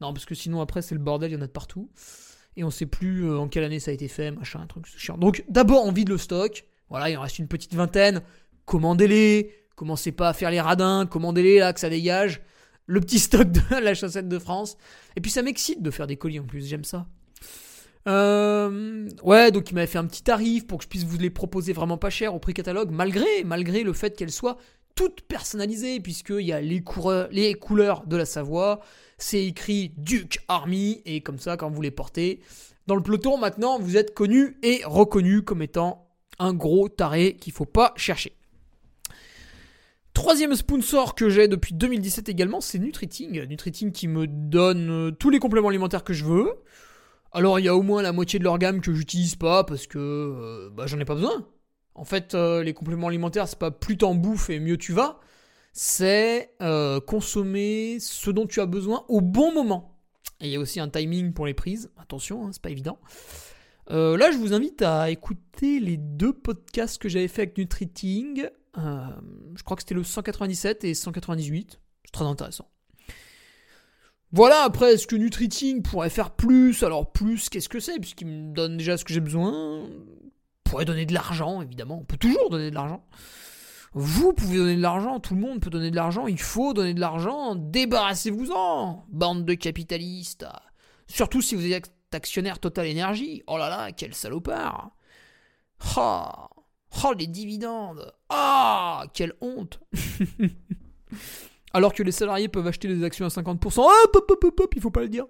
Non, 0.01 0.13
parce 0.13 0.25
que 0.25 0.35
sinon 0.35 0.61
après 0.61 0.83
c'est 0.83 0.95
le 0.95 1.01
bordel, 1.01 1.31
il 1.31 1.35
y 1.35 1.37
en 1.37 1.43
a 1.43 1.47
de 1.47 1.53
partout. 1.53 1.91
Et 2.57 2.65
on 2.65 2.71
sait 2.71 2.87
plus 2.87 3.25
euh, 3.25 3.39
en 3.39 3.49
quelle 3.49 3.65
année 3.65 3.81
ça 3.81 3.91
a 3.91 3.95
été 3.95 4.09
fait, 4.09 4.31
machin, 4.31 4.61
un 4.61 4.67
truc 4.67 4.87
chiant. 4.87 5.19
Donc 5.19 5.45
d'abord 5.49 5.85
on 5.85 5.93
vide 5.93 6.09
le 6.09 6.19
stock. 6.19 6.65
Voilà, 6.91 7.11
il 7.11 7.17
en 7.17 7.23
reste 7.23 7.39
une 7.39 7.49
petite 7.49 7.75
vingtaine. 7.75 8.23
Commandez-les. 8.65 9.53
Commencez 9.75 10.13
pas 10.13 10.29
à 10.29 10.33
faire 10.33 10.51
les 10.51 10.61
radins. 10.61 11.07
Commandez-les 11.07 11.59
là, 11.59 11.73
que 11.73 11.81
ça 11.81 11.91
dégage. 11.91 12.43
Le 12.87 13.01
petit 13.01 13.19
stock 13.19 13.51
de 13.51 13.61
la 13.83 13.95
chaussette 13.95 14.29
de 14.29 14.39
France. 14.39 14.77
Et 15.17 15.21
puis 15.21 15.31
ça 15.31 15.43
m'excite 15.43 15.83
de 15.83 15.91
faire 15.91 16.07
des 16.07 16.17
colis 16.17 16.39
en 16.39 16.45
plus, 16.45 16.67
j'aime 16.67 16.85
ça. 16.85 17.07
Euh, 18.07 19.09
ouais, 19.23 19.51
donc 19.51 19.71
il 19.71 19.75
m'avait 19.75 19.87
fait 19.87 19.99
un 19.99 20.07
petit 20.07 20.23
tarif 20.23 20.67
pour 20.67 20.79
que 20.79 20.85
je 20.85 20.89
puisse 20.89 21.05
vous 21.05 21.19
les 21.19 21.31
proposer 21.31 21.73
vraiment 21.73 21.97
pas 21.97 22.11
cher 22.11 22.35
au 22.35 22.39
prix 22.39 22.53
catalogue, 22.53 22.91
malgré, 22.91 23.45
malgré 23.45 23.83
le 23.83 23.93
fait 23.93 24.15
qu'elles 24.17 24.31
soient 24.31 24.59
toutes 24.95 25.23
personnalisées, 25.23 26.01
puisqu'il 26.01 26.43
y 26.43 26.53
a 26.53 26.61
les, 26.61 26.85
les 27.31 27.55
couleurs 27.55 28.07
de 28.07 28.17
la 28.17 28.27
Savoie, 28.27 28.81
c'est 29.25 29.47
écrit 29.47 29.95
Duke 29.97 30.41
Army, 30.49 31.01
et 31.07 31.23
comme 31.23 31.39
ça, 31.39 31.57
quand 31.57 31.71
vous 31.71 31.81
les 31.81 31.91
portez 31.91 32.41
dans 32.87 32.95
le 32.95 33.03
peloton, 33.03 33.39
maintenant, 33.39 33.79
vous 33.79 33.97
êtes 33.97 34.13
connu 34.13 34.59
et 34.63 34.83
reconnu 34.85 35.41
comme 35.41 35.63
étant 35.63 36.11
un 36.39 36.53
gros 36.53 36.91
taré 36.91 37.35
qu'il 37.37 37.55
faut 37.55 37.65
pas 37.65 37.95
chercher. 37.97 38.37
Troisième 40.13 40.55
sponsor 40.55 41.15
que 41.15 41.31
j'ai 41.31 41.49
depuis 41.49 41.73
2017 41.73 42.29
également, 42.29 42.61
c'est 42.61 42.79
Nutriting. 42.79 43.47
Nutriting 43.47 43.93
qui 43.93 44.09
me 44.09 44.27
donne 44.27 44.91
euh, 44.91 45.11
tous 45.11 45.31
les 45.31 45.39
compléments 45.39 45.71
alimentaires 45.71 46.05
que 46.05 46.13
je 46.13 46.27
veux. 46.27 46.53
Alors 47.33 47.59
il 47.59 47.65
y 47.65 47.69
a 47.69 47.75
au 47.75 47.83
moins 47.83 48.03
la 48.03 48.13
moitié 48.13 48.39
de 48.39 48.45
leur 48.45 48.59
gamme 48.59 48.83
que 48.83 48.93
j'utilise 48.93 49.37
pas 49.37 49.65
parce 49.65 49.87
que 49.87 49.99
euh, 49.99 50.71
bah, 50.71 50.87
j'en 50.87 51.01
ai 51.01 51.07
pas 51.07 51.15
besoin. 51.15 51.49
En 51.95 52.05
fait, 52.05 52.35
euh, 52.35 52.63
les 52.63 52.75
compléments 52.75 53.09
alimentaires, 53.09 53.49
c'est 53.49 53.59
pas 53.59 53.71
plus 53.71 53.97
t'en 53.97 54.15
bouffes 54.15 54.51
et 54.51 54.61
mieux 54.61 54.77
tu 54.77 54.93
vas. 54.93 55.19
C'est 55.75 56.55
euh, 56.63 57.01
consommer 57.01 57.99
ce 58.01 58.31
dont 58.31 58.47
tu 58.47 58.61
as 58.61 58.67
besoin 58.67 59.05
au 59.09 59.21
bon 59.21 59.53
moment. 59.53 59.99
Et 60.41 60.47
il 60.47 60.53
y 60.53 60.57
a 60.57 60.61
aussi 60.61 60.81
un 60.81 60.89
timing 60.89 61.33
pour 61.33 61.47
les 61.47 61.55
prises. 61.55 61.91
Attention, 61.99 62.47
hein, 62.47 62.51
c'est 62.53 62.63
pas 62.63 62.71
évident. 62.71 62.99
là, 63.89 64.31
je 64.31 64.39
vous 64.39 64.55
invite 64.55 64.83
à 64.83 65.11
écouter 65.11 65.81
les 65.81 65.97
deux 65.97 66.33
podcasts 66.33 66.99
que 66.99 67.09
j'avais 67.09 67.29
fait 67.29 67.43
avec 67.43 67.59
Nutriting. 67.59 68.49
je 68.77 69.63
crois 69.65 69.77
que 69.77 69.83
c'était 69.83 69.95
le 69.95 70.05
197 70.05 70.85
et 70.85 70.95
198. 70.95 71.81
C'est 72.05 72.13
très 72.13 72.25
intéressant. 72.25 72.69
Voilà, 74.35 74.63
après, 74.63 74.95
est-ce 74.95 75.07
que 75.07 75.15
Nutriting 75.15 75.83
pourrait 75.83 76.11
faire 76.11 76.33
plus? 76.33 76.83
Alors, 76.83 77.13
plus, 77.13 77.49
qu'est-ce 77.49 77.69
que 77.69 77.79
c'est? 77.79 78.01
Puisqu'il 78.01 78.27
me 78.27 78.53
donne 78.53 78.77
déjà 78.77 78.97
ce 78.97 79.05
que 79.05 79.13
j'ai 79.13 79.21
besoin. 79.21 79.89
pourrait 80.65 80.85
donner 80.85 81.07
de 81.07 81.15
l'argent, 81.15 81.63
évidemment. 81.63 81.99
On 82.01 82.05
peut 82.05 82.17
toujours 82.17 82.51
donner 82.51 82.71
de 82.71 82.75
l'argent. 82.75 83.05
Vous 83.95 84.33
pouvez 84.33 84.59
donner 84.59 84.77
de 84.77 84.83
l'argent, 84.83 85.21
tout 85.21 85.35
le 85.35 85.41
monde 85.41 85.61
peut 85.61 85.71
donner 85.71 85.91
de 85.91 85.97
l'argent, 85.97 86.27
il 86.27 86.41
faut 86.41 86.75
donner 86.75 86.95
de 86.95 87.01
l'argent, 87.01 87.55
débarrassez-vous-en, 87.55 89.07
bande 89.09 89.45
de 89.45 89.55
capitalistes. 89.55 90.47
Surtout 91.07 91.41
si 91.41 91.55
vous 91.55 91.73
êtes 91.73 91.93
actionnaire 92.13 92.59
Total 92.59 92.87
Énergie. 92.87 93.43
Oh 93.47 93.59
là 93.59 93.69
là, 93.69 93.93
quel 93.93 94.15
salopard. 94.15 94.91
Oh, 95.97 96.23
oh 97.05 97.13
les 97.19 97.27
dividendes. 97.27 98.13
Ah, 98.31 99.05
quelle 99.13 99.35
honte. 99.41 99.81
alors 101.73 101.93
que 101.93 102.03
les 102.03 102.13
salariés 102.13 102.49
peuvent 102.49 102.67
acheter 102.67 102.89
des 102.89 103.05
actions 103.05 103.27
à 103.27 103.29
50%. 103.29 103.81
Hop, 103.81 104.17
hop, 104.17 104.45
hop, 104.45 104.61
hop, 104.61 104.75
il 104.75 104.81
faut 104.81 104.91
pas 104.91 105.03
le 105.03 105.09
dire. 105.09 105.27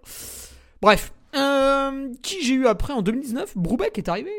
Bref, 0.80 1.12
euh, 1.34 2.12
qui 2.22 2.44
j'ai 2.44 2.54
eu 2.54 2.66
après 2.66 2.92
en 2.92 3.02
2019 3.02 3.56
Broubeck 3.56 3.98
est 3.98 4.08
arrivé. 4.08 4.30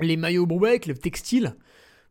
Les 0.00 0.16
maillots 0.16 0.46
Broubeck, 0.46 0.86
le 0.86 0.94
textile. 0.94 1.54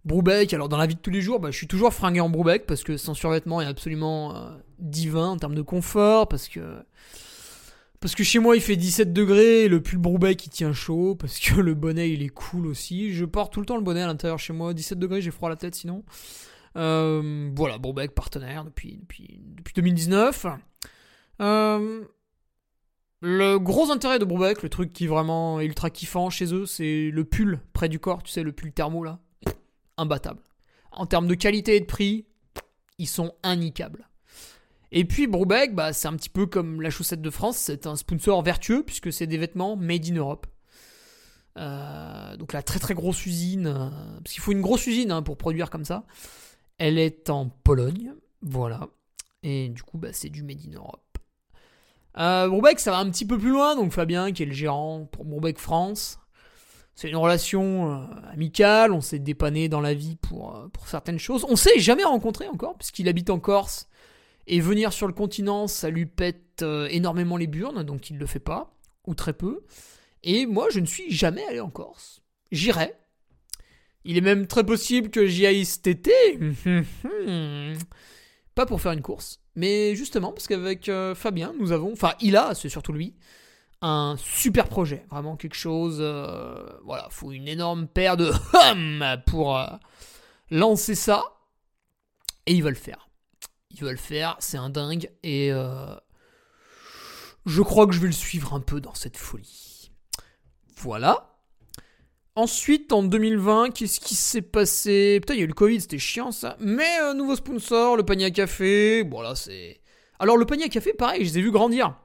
Broubeck, 0.04 0.54
alors 0.54 0.68
dans 0.68 0.78
la 0.78 0.88
vie 0.88 0.96
de 0.96 1.00
tous 1.00 1.12
les 1.12 1.22
jours, 1.22 1.40
bah, 1.40 1.52
je 1.52 1.58
suis 1.58 1.68
toujours 1.68 1.94
fringué 1.94 2.20
en 2.20 2.30
Broubeck 2.30 2.66
parce 2.66 2.84
que 2.84 2.98
sans 2.98 3.14
survêtement 3.14 3.62
est 3.62 3.66
absolument 3.66 4.36
euh, 4.36 4.50
divin 4.80 5.30
en 5.30 5.38
termes 5.38 5.54
de 5.54 5.62
confort, 5.62 6.28
parce 6.28 6.48
que 6.48 6.84
chez 8.24 8.40
moi 8.40 8.56
il 8.56 8.62
fait 8.62 8.76
17 8.76 9.14
degrés, 9.14 9.68
le 9.68 9.82
pull 9.82 10.00
Broubeck 10.00 10.44
il 10.48 10.50
tient 10.50 10.74
chaud, 10.74 11.16
parce 11.16 11.40
que 11.40 11.60
le 11.62 11.76
bonnet 11.76 12.10
il 12.10 12.24
est 12.24 12.30
cool 12.30 12.66
aussi. 12.66 13.14
Je 13.14 13.26
porte 13.26 13.54
tout 13.54 13.60
le 13.60 13.66
temps 13.68 13.78
le 13.78 13.84
bonnet 13.84 14.02
à 14.02 14.08
l'intérieur 14.08 14.40
chez 14.40 14.54
moi, 14.54 14.74
17 14.74 14.98
degrés, 14.98 15.22
j'ai 15.22 15.32
froid 15.32 15.50
la 15.50 15.56
tête 15.56 15.76
sinon. 15.76 16.04
Euh, 16.78 17.52
voilà, 17.56 17.78
Broubeck 17.78 18.16
partenaire 18.16 18.64
depuis, 18.66 18.98
depuis, 18.98 19.40
depuis 19.56 19.74
2019. 19.76 20.48
Euh, 21.42 22.04
le 23.22 23.58
gros 23.60 23.92
intérêt 23.92 24.18
de 24.18 24.26
Broubeck, 24.26 24.64
le 24.64 24.70
truc 24.70 24.94
qui 24.94 25.06
vraiment 25.06 25.60
est 25.60 25.66
ultra 25.66 25.92
kiffant 25.92 26.32
chez 26.32 26.54
eux, 26.56 26.66
c'est 26.66 27.12
le 27.12 27.24
pull 27.24 27.60
près 27.74 27.88
du 27.88 28.00
corps, 28.00 28.24
tu 28.24 28.32
sais, 28.32 28.42
le 28.42 28.52
pull 28.52 28.72
thermo 28.72 29.04
là. 29.04 29.20
En 30.92 31.06
termes 31.06 31.28
de 31.28 31.36
qualité 31.36 31.76
et 31.76 31.80
de 31.80 31.86
prix, 31.86 32.26
ils 32.98 33.08
sont 33.08 33.34
innicables. 33.44 34.08
Et 34.92 35.06
puis 35.06 35.28
Broubeck, 35.28 35.74
bah, 35.74 35.94
c'est 35.94 36.08
un 36.08 36.16
petit 36.16 36.30
peu 36.30 36.46
comme 36.46 36.82
la 36.82 36.90
chaussette 36.90 37.22
de 37.22 37.30
France, 37.30 37.58
c'est 37.58 37.88
un 37.88 37.96
sponsor 37.96 38.42
vertueux 38.42 38.84
puisque 38.84 39.12
c'est 39.14 39.28
des 39.28 39.38
vêtements 39.38 39.76
made 39.76 40.06
in 40.10 40.16
Europe. 40.16 40.48
Euh, 41.58 42.38
donc 42.38 42.54
la 42.54 42.62
très 42.62 42.80
très 42.80 42.94
grosse 42.94 43.26
usine, 43.26 43.92
parce 44.24 44.34
qu'il 44.34 44.42
faut 44.42 44.52
une 44.52 44.62
grosse 44.62 44.88
usine 44.88 45.12
hein, 45.12 45.22
pour 45.22 45.38
produire 45.38 45.70
comme 45.70 45.86
ça. 45.86 46.06
Elle 46.78 46.98
est 46.98 47.30
en 47.30 47.48
Pologne, 47.48 48.14
voilà. 48.42 48.90
Et 49.44 49.70
du 49.70 49.84
coup, 49.84 49.98
bah, 49.98 50.14
c'est 50.14 50.30
du 50.30 50.44
Made 50.44 50.62
in 50.68 50.76
Europe. 50.76 51.18
Euh, 52.18 52.76
ça 52.78 52.92
va 52.92 52.98
un 52.98 53.10
petit 53.10 53.26
peu 53.26 53.38
plus 53.38 53.52
loin, 53.52 53.76
donc 53.76 53.92
Fabien, 53.92 54.32
qui 54.32 54.44
est 54.44 54.48
le 54.48 54.54
gérant 54.54 55.06
pour 55.06 55.26
Bourbeck 55.26 55.58
France. 55.58 56.20
C'est 56.96 57.10
une 57.10 57.16
relation 57.16 57.92
euh, 57.92 58.06
amicale, 58.32 58.92
on 58.92 59.02
s'est 59.02 59.20
dépanné 59.20 59.70
dans 59.70 59.80
la 59.80 59.94
vie 59.94 60.18
pour, 60.18 60.56
euh, 60.56 60.68
pour 60.68 60.88
certaines 60.88 61.20
choses. 61.20 61.46
On 61.50 61.56
s'est 61.56 61.80
jamais 61.80 62.04
rencontré 62.04 62.48
encore, 62.48 62.78
puisqu'il 62.78 63.08
habite 63.08 63.30
en 63.30 63.40
Corse. 63.40 63.88
Et 64.48 64.60
venir 64.60 64.92
sur 64.92 65.08
le 65.08 65.14
continent, 65.14 65.68
ça 65.68 65.90
lui 65.90 66.06
pète 66.06 66.62
euh, 66.62 66.88
énormément 66.90 67.38
les 67.38 67.48
burnes, 67.48 67.84
donc 67.84 68.10
il 68.10 68.16
ne 68.16 68.20
le 68.20 68.26
fait 68.26 68.40
pas, 68.40 68.74
ou 69.08 69.16
très 69.16 69.34
peu. 69.34 69.64
Et 70.24 70.46
moi, 70.46 70.68
je 70.72 70.80
ne 70.80 70.86
suis 70.86 71.12
jamais 71.12 71.46
allé 71.46 71.60
en 71.60 71.70
Corse. 71.70 72.22
J'irai, 72.52 72.94
il 74.04 74.18
est 74.18 74.22
même 74.22 74.48
très 74.48 74.66
possible 74.66 75.10
que 75.10 75.26
j'y 75.26 75.46
aille 75.46 75.66
cet 75.66 75.88
été. 75.88 76.12
Pas 78.56 78.66
pour 78.66 78.82
faire 78.82 78.92
une 78.92 79.02
course, 79.02 79.40
mais 79.56 79.96
justement 79.96 80.34
parce 80.34 80.46
qu'avec 80.48 80.92
Fabien, 81.16 81.54
nous 81.58 81.72
avons, 81.72 81.94
enfin 81.94 82.14
il 82.20 82.36
a, 82.36 82.54
c'est 82.54 82.68
surtout 82.68 82.92
lui, 82.92 83.16
un 83.82 84.16
super 84.18 84.68
projet, 84.68 85.06
vraiment 85.10 85.36
quelque 85.36 85.56
chose. 85.56 85.98
Euh, 86.00 86.64
voilà, 86.84 87.08
faut 87.10 87.32
une 87.32 87.48
énorme 87.48 87.88
paire 87.88 88.18
de 88.18 88.32
hum 88.72 89.06
pour 89.26 89.58
euh, 89.58 89.68
lancer 90.50 90.96
ça, 90.96 91.24
et 92.46 92.54
il 92.54 92.64
va 92.64 92.70
le 92.70 92.76
faire. 92.76 93.10
Il 93.72 93.84
va 93.84 93.92
le 93.92 93.98
faire, 93.98 94.36
c'est 94.40 94.58
un 94.58 94.70
dingue, 94.70 95.10
et 95.24 95.52
je 97.46 97.62
crois 97.62 97.88
que 97.88 97.94
je 97.94 98.00
vais 98.00 98.08
le 98.08 98.14
suivre 98.14 98.54
un 98.54 98.60
peu 98.60 98.82
dans 98.82 98.94
cette 98.94 99.18
folie. 99.18 99.92
Voilà. 100.78 101.32
Ensuite, 102.36 102.94
en 102.94 103.04
2020, 103.04 103.72
qu'est-ce 103.72 104.00
qui 104.00 104.16
s'est 104.16 104.42
passé? 104.42 105.20
Putain, 105.20 105.34
il 105.34 105.38
y 105.38 105.42
a 105.42 105.44
eu 105.44 105.48
le 105.48 105.54
Covid, 105.54 105.82
c'était 105.82 106.00
chiant 106.00 106.32
ça. 106.32 106.56
Mais 106.60 107.00
euh, 107.02 107.14
nouveau 107.14 107.36
sponsor, 107.36 107.98
le 107.98 108.04
panier 108.04 108.26
à 108.26 108.32
café. 108.32 109.04
Bon, 109.04 109.22
là, 109.22 109.36
c'est. 109.36 109.82
Alors, 110.18 110.38
le 110.38 110.46
panier 110.46 110.66
à 110.66 110.70
café, 110.70 110.94
pareil, 110.94 111.26
je 111.26 111.32
les 111.32 111.40
ai 111.40 111.42
vus 111.42 111.52
grandir. 111.52 111.96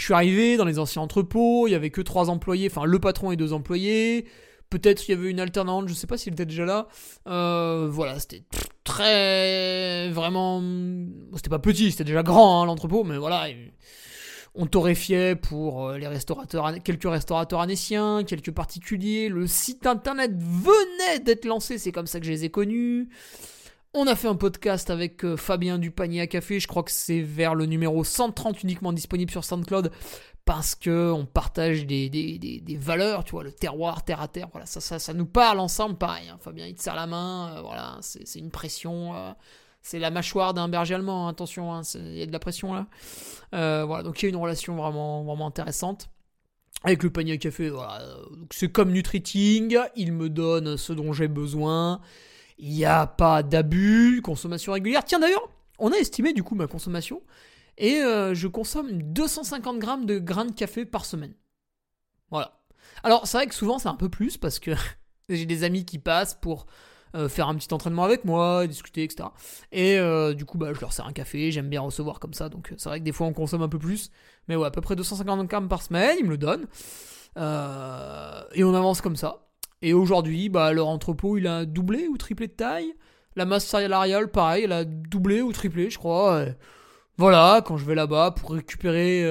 Je 0.00 0.06
suis 0.06 0.14
arrivé 0.14 0.56
dans 0.56 0.64
les 0.64 0.78
anciens 0.78 1.02
entrepôts, 1.02 1.68
il 1.68 1.72
y 1.72 1.74
avait 1.74 1.90
que 1.90 2.00
trois 2.00 2.30
employés, 2.30 2.68
enfin, 2.70 2.86
le 2.86 2.98
patron 2.98 3.32
et 3.32 3.36
deux 3.36 3.52
employés. 3.52 4.24
Peut-être 4.70 5.06
il 5.06 5.10
y 5.10 5.14
avait 5.14 5.28
une 5.28 5.40
alternante, 5.40 5.90
je 5.90 5.92
sais 5.92 6.06
pas 6.06 6.16
s'il 6.16 6.32
était 6.32 6.46
déjà 6.46 6.64
là. 6.64 6.88
Euh, 7.26 7.86
voilà, 7.90 8.18
c'était 8.18 8.44
très. 8.82 10.08
Vraiment. 10.08 10.62
C'était 11.34 11.50
pas 11.50 11.58
petit, 11.58 11.90
c'était 11.90 12.04
déjà 12.04 12.22
grand, 12.22 12.62
hein, 12.62 12.64
l'entrepôt, 12.64 13.04
mais 13.04 13.18
voilà 13.18 13.48
on 14.54 14.66
torréfiait 14.66 15.36
pour 15.36 15.86
euh, 15.86 15.98
les 15.98 16.08
restaurateurs, 16.08 16.82
quelques 16.82 17.08
restaurateurs 17.08 17.60
anéciens, 17.60 18.24
quelques 18.24 18.50
particuliers. 18.52 19.28
Le 19.28 19.46
site 19.46 19.86
internet 19.86 20.32
venait 20.34 21.20
d'être 21.22 21.44
lancé, 21.44 21.76
c'est 21.76 21.92
comme 21.92 22.06
ça 22.06 22.20
que 22.20 22.26
je 22.26 22.32
les 22.32 22.46
ai 22.46 22.50
connus. 22.50 23.08
On 23.92 24.06
a 24.06 24.14
fait 24.14 24.28
un 24.28 24.36
podcast 24.36 24.88
avec 24.88 25.24
euh, 25.24 25.36
Fabien 25.36 25.76
du 25.76 25.90
panier 25.90 26.20
à 26.20 26.28
café, 26.28 26.60
je 26.60 26.68
crois 26.68 26.84
que 26.84 26.92
c'est 26.92 27.22
vers 27.22 27.56
le 27.56 27.66
numéro 27.66 28.04
130 28.04 28.62
uniquement 28.62 28.92
disponible 28.92 29.32
sur 29.32 29.44
SoundCloud 29.44 29.90
parce 30.44 30.76
que 30.76 31.10
on 31.10 31.26
partage 31.26 31.86
des, 31.86 32.08
des, 32.08 32.76
valeurs, 32.76 33.24
tu 33.24 33.32
vois, 33.32 33.42
le 33.42 33.50
terroir, 33.50 34.04
terre 34.04 34.20
à 34.20 34.28
terre, 34.28 34.48
voilà, 34.52 34.64
ça, 34.66 34.80
ça, 34.80 35.00
ça 35.00 35.12
nous 35.12 35.26
parle 35.26 35.58
ensemble, 35.58 35.96
pareil. 35.96 36.28
Hein. 36.28 36.38
Fabien, 36.40 36.66
il 36.66 36.74
te 36.76 36.82
serre 36.82 36.94
la 36.94 37.08
main, 37.08 37.56
euh, 37.56 37.62
voilà, 37.62 37.98
c'est 38.00 38.38
une 38.38 38.50
pression. 38.50 39.34
C'est 39.82 39.98
la 39.98 40.10
mâchoire 40.10 40.54
d'un 40.54 40.68
berger 40.68 40.94
allemand, 40.94 41.26
hein, 41.26 41.30
attention, 41.30 41.72
hein, 41.72 41.82
il 41.94 42.18
y 42.18 42.22
a 42.22 42.26
de 42.26 42.32
la 42.32 42.38
pression 42.38 42.74
là. 42.74 42.86
Euh, 43.54 43.84
voilà, 43.84 44.02
donc 44.02 44.22
il 44.22 44.26
y 44.26 44.28
a 44.28 44.28
une 44.28 44.36
relation 44.36 44.76
vraiment, 44.76 45.24
vraiment 45.24 45.46
intéressante. 45.46 46.10
Avec 46.84 47.02
le 47.02 47.10
panier 47.10 47.32
à 47.32 47.36
café, 47.38 47.70
voilà. 47.70 48.06
C'est 48.50 48.70
comme 48.70 48.92
Nutriting, 48.92 49.76
il 49.96 50.12
me 50.12 50.28
donne 50.28 50.76
ce 50.76 50.92
dont 50.92 51.12
j'ai 51.12 51.28
besoin. 51.28 52.00
Il 52.60 52.72
n'y 52.72 52.84
a 52.84 53.06
pas 53.06 53.42
d'abus, 53.42 54.20
consommation 54.22 54.72
régulière. 54.72 55.04
Tiens 55.04 55.18
d'ailleurs, 55.18 55.48
on 55.78 55.92
a 55.92 55.96
estimé 55.96 56.32
du 56.32 56.42
coup 56.42 56.54
ma 56.54 56.66
consommation. 56.66 57.22
Et 57.78 58.00
je 58.00 58.46
consomme 58.46 59.02
250 59.02 59.78
grammes 59.78 60.04
de 60.04 60.18
grains 60.18 60.44
de 60.44 60.52
café 60.52 60.84
par 60.84 61.06
semaine. 61.06 61.32
Voilà. 62.30 62.60
Alors, 63.02 63.26
c'est 63.26 63.38
vrai 63.38 63.46
que 63.46 63.54
souvent, 63.54 63.78
c'est 63.78 63.88
un 63.88 63.94
peu 63.94 64.08
plus 64.08 64.36
parce 64.36 64.58
que 64.58 64.72
j'ai 65.30 65.46
des 65.46 65.64
amis 65.64 65.84
qui 65.84 65.98
passent 65.98 66.34
pour 66.34 66.66
euh, 67.16 67.28
faire 67.28 67.48
un 67.48 67.56
petit 67.56 67.72
entraînement 67.74 68.04
avec 68.04 68.24
moi, 68.24 68.66
discuter, 68.66 69.02
etc. 69.02 69.30
Et 69.72 69.98
euh, 69.98 70.32
du 70.32 70.44
coup, 70.44 70.58
bah, 70.58 70.72
je 70.72 70.80
leur 70.80 70.92
sers 70.92 71.06
un 71.06 71.12
café, 71.12 71.50
j'aime 71.50 71.68
bien 71.68 71.80
recevoir 71.80 72.20
comme 72.20 72.34
ça, 72.34 72.48
donc 72.48 72.72
c'est 72.76 72.88
vrai 72.88 73.00
que 73.00 73.04
des 73.04 73.10
fois 73.10 73.26
on 73.26 73.32
consomme 73.32 73.62
un 73.62 73.68
peu 73.68 73.80
plus, 73.80 74.12
mais 74.46 74.54
ouais, 74.54 74.66
à 74.66 74.70
peu 74.70 74.80
près 74.80 74.94
250 74.94 75.48
grammes 75.48 75.68
par 75.68 75.82
semaine, 75.82 76.16
ils 76.20 76.24
me 76.24 76.30
le 76.30 76.38
donnent. 76.38 76.66
Euh, 77.36 78.42
et 78.54 78.62
on 78.62 78.74
avance 78.74 79.00
comme 79.00 79.16
ça. 79.16 79.49
Et 79.82 79.94
aujourd'hui, 79.94 80.48
bah, 80.48 80.72
leur 80.72 80.88
entrepôt, 80.88 81.38
il 81.38 81.46
a 81.46 81.64
doublé 81.64 82.08
ou 82.08 82.16
triplé 82.16 82.46
de 82.48 82.52
taille. 82.52 82.94
La 83.36 83.46
masse 83.46 83.66
salariale, 83.66 84.30
pareil, 84.30 84.64
elle 84.64 84.72
a 84.72 84.84
doublé 84.84 85.40
ou 85.40 85.52
triplé, 85.52 85.88
je 85.90 85.98
crois. 85.98 86.44
voilà, 87.16 87.62
quand 87.64 87.76
je 87.76 87.84
vais 87.84 87.94
là-bas 87.94 88.32
pour 88.32 88.52
récupérer 88.52 89.24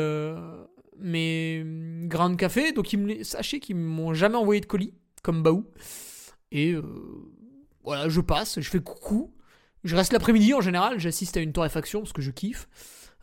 mes 0.98 1.64
grains 2.06 2.30
de 2.30 2.36
café, 2.36 2.72
donc 2.72 2.88
sachez 3.24 3.60
qu'ils 3.60 3.76
m'ont 3.76 4.14
jamais 4.14 4.38
envoyé 4.38 4.62
de 4.62 4.66
colis, 4.66 4.94
comme 5.22 5.44
Baou. 5.44 5.66
Et 6.52 6.76
voilà, 7.84 8.08
je 8.08 8.22
passe, 8.22 8.60
je 8.60 8.70
fais 8.70 8.80
coucou. 8.80 9.34
Je 9.84 9.96
reste 9.96 10.14
l'après-midi 10.14 10.54
en 10.54 10.62
général, 10.62 11.00
j'assiste 11.00 11.38
à 11.38 11.42
une 11.42 11.54
torréfaction 11.54 12.02
parce 12.02 12.14
que 12.14 12.22
je 12.22 12.32
kiffe. 12.32 12.68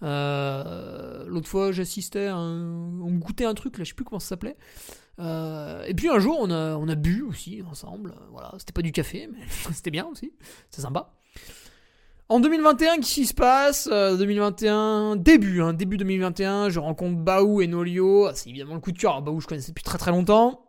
Euh, 0.02 1.24
l'autre 1.26 1.48
fois, 1.48 1.72
j'assistais 1.72 2.26
à 2.26 2.36
un... 2.36 3.00
On 3.00 3.12
goûtait 3.12 3.44
un 3.44 3.54
truc, 3.54 3.78
là, 3.78 3.84
je 3.84 3.90
sais 3.90 3.94
plus 3.94 4.04
comment 4.04 4.20
ça 4.20 4.30
s'appelait. 4.30 4.56
Euh, 5.18 5.84
et 5.86 5.94
puis 5.94 6.08
un 6.08 6.18
jour, 6.18 6.38
on 6.40 6.50
a, 6.50 6.94
bu 6.94 7.22
aussi 7.22 7.62
ensemble. 7.70 8.14
Voilà, 8.30 8.52
c'était 8.58 8.72
pas 8.72 8.82
du 8.82 8.92
café, 8.92 9.28
mais 9.32 9.40
c'était 9.72 9.90
bien 9.90 10.06
aussi. 10.06 10.32
C'est 10.70 10.82
sympa. 10.82 11.12
En 12.28 12.40
2021, 12.40 12.96
qu'est-ce 12.96 13.14
qui 13.14 13.26
se 13.26 13.34
passe? 13.34 13.88
2021, 13.88 15.12
euh, 15.12 15.16
début, 15.16 15.62
hein, 15.62 15.72
début 15.72 15.96
2021, 15.96 16.70
je 16.70 16.80
rencontre 16.80 17.16
Baou 17.16 17.60
et 17.60 17.68
Nolio. 17.68 18.26
Ah, 18.26 18.32
c'est 18.34 18.50
évidemment 18.50 18.74
le 18.74 18.80
coup 18.80 18.92
de 18.92 18.98
cœur. 18.98 19.22
Baou, 19.22 19.40
je 19.40 19.46
connaissais 19.46 19.70
depuis 19.70 19.84
très 19.84 19.98
très 19.98 20.10
longtemps. 20.10 20.66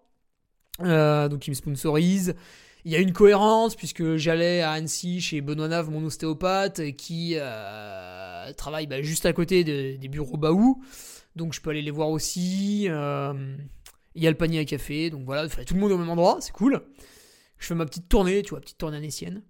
donc, 0.80 1.48
il 1.48 1.50
me 1.50 1.56
sponsorise. 1.56 2.36
Il 2.86 2.92
y 2.92 2.96
a 2.96 3.00
une 3.00 3.12
cohérence 3.12 3.76
puisque 3.76 4.16
j'allais 4.16 4.62
à 4.62 4.72
Annecy 4.72 5.20
chez 5.20 5.42
Benoît 5.42 5.68
Nave, 5.68 5.90
mon 5.90 6.06
ostéopathe, 6.06 6.96
qui 6.96 7.34
euh, 7.36 8.54
travaille 8.54 8.88
bah, 8.88 9.02
juste 9.02 9.26
à 9.26 9.34
côté 9.34 9.64
des 9.66 10.08
bureaux 10.08 10.38
Baou. 10.38 10.82
Donc 11.38 11.54
je 11.54 11.62
peux 11.62 11.70
aller 11.70 11.82
les 11.82 11.92
voir 11.92 12.10
aussi. 12.10 12.88
Euh, 12.90 13.34
il 14.18 14.24
y 14.24 14.28
a 14.28 14.30
le 14.30 14.38
panier 14.38 14.60
à 14.60 14.66
café, 14.66 15.10
donc 15.10 15.24
voilà, 15.26 15.48
tout 15.48 15.74
le 15.74 15.80
monde 15.80 15.92
au 15.92 15.98
même 15.98 16.10
endroit, 16.10 16.38
c'est 16.42 16.52
cool. 16.52 16.84
Je 17.58 17.68
fais 17.68 17.76
ma 17.76 17.86
petite 17.86 18.10
tournée, 18.10 18.42
tu 18.44 18.52
vois, 18.52 18.60
petite 18.60 18.78
tournée 18.78 18.98
annécienne. 18.98 19.42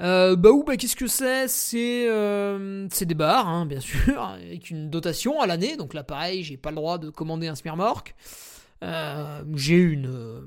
Euh, 0.00 0.34
Baou, 0.34 0.64
bah, 0.64 0.76
qu'est-ce 0.76 0.96
que 0.96 1.06
c'est? 1.06 1.46
C'est 1.48 3.04
des 3.06 3.14
bars, 3.14 3.48
hein, 3.48 3.66
bien 3.66 3.80
sûr, 3.80 4.22
avec 4.22 4.70
une 4.70 4.88
dotation 4.88 5.40
à 5.40 5.46
l'année. 5.46 5.76
Donc 5.76 5.92
là, 5.92 6.02
pareil, 6.02 6.42
j'ai 6.42 6.56
pas 6.56 6.70
le 6.70 6.76
droit 6.76 6.98
de 6.98 7.10
commander 7.10 7.48
un 7.48 7.54
smirmork. 7.54 8.14
j'ai 9.54 9.76
une 9.76 10.46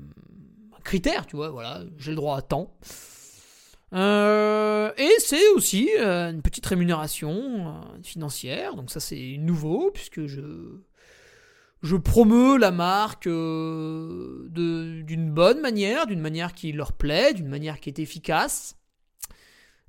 critère, 0.82 1.26
tu 1.26 1.36
vois, 1.36 1.50
voilà, 1.50 1.82
j'ai 1.98 2.10
le 2.10 2.16
droit 2.16 2.36
à 2.36 2.42
temps. 2.42 2.76
Euh, 3.94 4.92
et 4.96 5.12
c'est 5.18 5.48
aussi 5.50 5.88
euh, 5.98 6.30
une 6.30 6.42
petite 6.42 6.66
rémunération 6.66 7.30
euh, 7.32 8.02
financière, 8.02 8.74
donc 8.74 8.90
ça 8.90 8.98
c'est 8.98 9.36
nouveau 9.38 9.92
puisque 9.92 10.26
je 10.26 10.42
je 11.84 11.96
promeux 11.96 12.58
la 12.58 12.70
marque 12.72 13.28
d'une 13.28 14.50
bonne 15.30 15.60
manière, 15.60 16.06
d'une 16.06 16.20
manière 16.20 16.54
qui 16.54 16.72
leur 16.72 16.92
plaît, 16.92 17.34
d'une 17.34 17.48
manière 17.48 17.78
qui 17.78 17.90
est 17.90 17.98
efficace. 17.98 18.76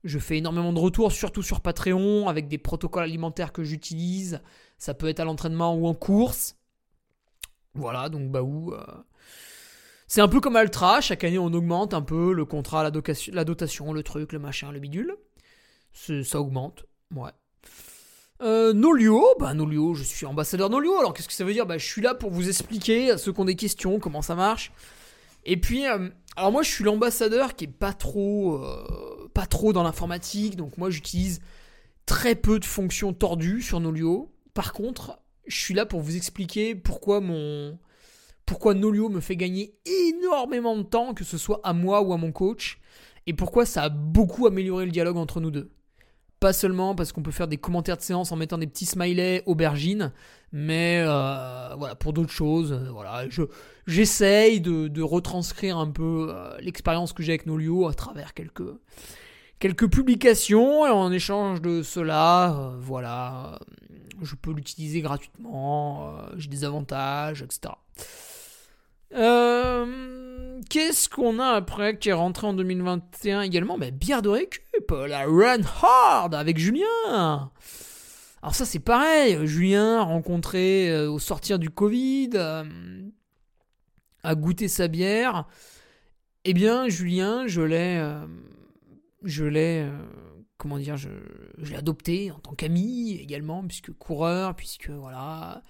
Je 0.04 0.20
fais 0.20 0.38
énormément 0.38 0.74
de 0.74 0.80
retours, 0.80 1.12
surtout 1.12 1.42
sur 1.42 1.62
Patreon, 1.62 2.28
avec 2.28 2.48
des 2.48 2.60
protocoles 2.60 3.06
alimentaires 3.06 3.52
que 3.52 3.64
j'utilise. 3.64 4.42
Ça 4.78 4.94
peut 4.94 5.08
être 5.08 5.22
à 5.22 5.26
l'entraînement 5.26 5.74
ou 5.74 5.88
en 5.88 5.96
course. 5.96 6.58
Voilà, 7.74 8.10
donc 8.10 8.30
bah 8.30 8.44
où 8.44 8.74
c'est 10.08 10.22
un 10.22 10.28
peu 10.28 10.40
comme 10.40 10.56
Altra, 10.56 11.02
chaque 11.02 11.24
année 11.24 11.40
on 11.40 11.54
augmente 11.54 11.94
un 11.94 12.02
peu 12.02 12.34
le 12.34 12.46
contrat, 12.46 12.84
la, 12.84 12.92
dotation, 12.92 13.92
le 13.92 14.04
truc, 14.04 14.34
le 14.34 14.40
machin, 14.40 14.72
le 14.72 14.80
bidule. 14.80 15.16
Ça 15.94 16.40
augmente, 16.40 16.86
ouais. 17.16 17.32
Euh, 18.42 18.74
Nolio, 18.74 19.24
bah 19.40 19.54
je 19.56 20.04
suis 20.04 20.26
ambassadeur 20.26 20.70
Nolio, 20.70 20.98
alors 20.98 21.14
qu'est-ce 21.14 21.28
que 21.28 21.34
ça 21.34 21.46
veut 21.46 21.54
dire? 21.54 21.66
Bah 21.66 21.78
je 21.78 21.86
suis 21.86 22.02
là 22.02 22.14
pour 22.14 22.32
vous 22.32 22.50
expliquer 22.50 23.12
à 23.12 23.18
ceux 23.18 23.32
qui 23.32 23.40
ont 23.40 23.46
des 23.46 23.56
questions 23.56 24.00
comment 24.00 24.22
ça 24.22 24.36
marche. 24.36 24.74
Et 25.46 25.58
puis, 25.58 25.88
euh, 25.88 26.10
alors 26.36 26.52
moi 26.52 26.62
je 26.62 26.70
suis 26.70 26.84
l'ambassadeur 26.84 27.56
qui 27.56 27.66
est 27.66 27.68
pas 27.68 27.94
trop, 27.94 28.56
euh, 28.56 29.30
pas 29.34 29.46
trop 29.46 29.72
dans 29.72 29.84
l'informatique, 29.84 30.58
donc 30.58 30.78
moi 30.78 30.90
j'utilise 30.90 31.40
très 32.06 32.36
peu 32.36 32.60
de 32.60 32.66
fonctions 32.66 33.14
tordues 33.14 33.62
sur 33.62 33.80
Nolio. 33.80 34.34
Par 34.54 34.74
contre, 34.74 35.20
je 35.48 35.58
suis 35.58 35.74
là 35.74 35.86
pour 35.86 36.02
vous 36.02 36.18
expliquer 36.18 36.76
pourquoi 36.76 37.22
mon, 37.22 37.80
pourquoi 38.46 38.74
Nolio 38.74 39.08
me 39.08 39.22
fait 39.22 39.38
gagner 39.38 39.76
énormément 39.86 40.76
de 40.78 40.84
temps, 40.84 41.14
que 41.14 41.24
ce 41.24 41.38
soit 41.38 41.62
à 41.64 41.72
moi 41.74 42.02
ou 42.02 42.12
à 42.12 42.18
mon 42.18 42.34
coach, 42.34 42.80
et 43.28 43.34
pourquoi 43.34 43.66
ça 43.66 43.84
a 43.84 43.90
beaucoup 43.90 44.46
amélioré 44.46 44.86
le 44.86 44.92
dialogue 44.92 45.18
entre 45.18 45.40
nous 45.40 45.52
deux. 45.52 45.72
Pas 46.40 46.54
seulement 46.54 46.96
parce 46.96 47.12
qu'on 47.12 47.24
peut 47.24 47.32
faire 47.32 47.48
des 47.48 47.58
commentaires 47.58 47.98
de 47.98 48.02
séance 48.02 48.32
en 48.32 48.36
mettant 48.36 48.58
des 48.58 48.68
petits 48.68 48.86
smileys 48.86 49.42
aubergines, 49.46 50.12
mais 50.52 51.02
euh, 51.06 51.76
voilà 51.78 51.96
pour 51.96 52.14
d'autres 52.14 52.32
choses. 52.32 52.74
Euh, 52.74 52.90
voilà, 52.92 53.30
je 53.30 53.44
j'essaye 53.88 54.62
de, 54.62 55.02
retranscrire 55.02 55.78
un 55.78 55.90
peu 55.90 56.28
euh, 56.30 56.58
l'expérience 56.60 57.14
que 57.14 57.24
j'ai 57.24 57.34
avec 57.34 57.46
Nolio 57.46 57.88
à 57.88 57.94
travers 57.94 58.34
quelques 58.34 58.64
quelques 59.60 59.90
publications 59.90 60.86
et 60.86 60.90
en 60.90 61.12
échange 61.12 61.62
de 61.62 61.82
cela, 61.82 62.74
voilà, 62.80 63.58
je 64.22 64.36
peux 64.36 64.52
l'utiliser 64.52 65.02
gratuitement, 65.02 66.18
j'ai 66.36 66.50
des 66.50 66.66
avantages, 66.66 67.42
etc. 67.42 67.74
Euh, 69.14 70.25
qu'est-ce 70.70 71.10
qu'on 71.10 71.40
a 71.40 71.48
après 71.48 71.98
qui 71.98 72.10
est 72.10 72.14
rentré 72.14 72.48
en 72.48 72.54
2021 72.54 73.42
également? 73.42 73.78
Bah, 73.78 73.92
Bière 73.92 74.22
de 74.22 74.30
récup, 74.30 74.92
la 74.92 75.26
Run 75.26 75.62
Hard 75.82 76.36
avec 76.36 76.58
Julien. 76.58 77.52
Alors 78.42 78.54
ça 78.54 78.66
c'est 78.66 78.80
pareil, 78.80 79.38
Julien 79.48 80.02
rencontré 80.02 80.92
euh, 80.92 81.10
au 81.10 81.18
sortir 81.20 81.58
du 81.58 81.70
Covid, 81.70 82.32
euh, 82.36 82.64
a 84.24 84.36
goûté 84.36 84.68
sa 84.68 84.88
bière. 84.88 85.48
Eh 86.44 86.54
bien 86.54 86.88
Julien, 86.88 87.48
je 87.48 87.62
l'ai, 87.62 88.04
je 89.24 89.46
l'ai, 89.46 89.90
comment 90.58 90.78
dire, 90.78 90.96
je 90.96 91.10
l'ai 91.58 91.76
adopté 91.76 92.30
en 92.32 92.38
tant 92.38 92.54
qu'ami 92.54 93.14
également, 93.16 93.64
puisque 93.66 93.92
coureur, 93.94 94.56
puisque 94.56 94.92
voilà, 94.92 95.64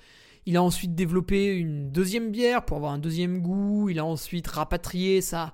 il 0.46 0.58
a 0.58 0.64
ensuite 0.64 0.94
développé 0.94 1.56
une 1.56 1.92
deuxième 1.92 2.32
bière 2.32 2.66
pour 2.66 2.78
avoir 2.78 2.92
un 2.92 3.00
deuxième 3.00 3.42
goût. 3.42 3.90
Il 3.90 3.98
a 3.98 4.06
ensuite 4.06 4.48
rapatrié 4.48 5.22
sa, 5.22 5.54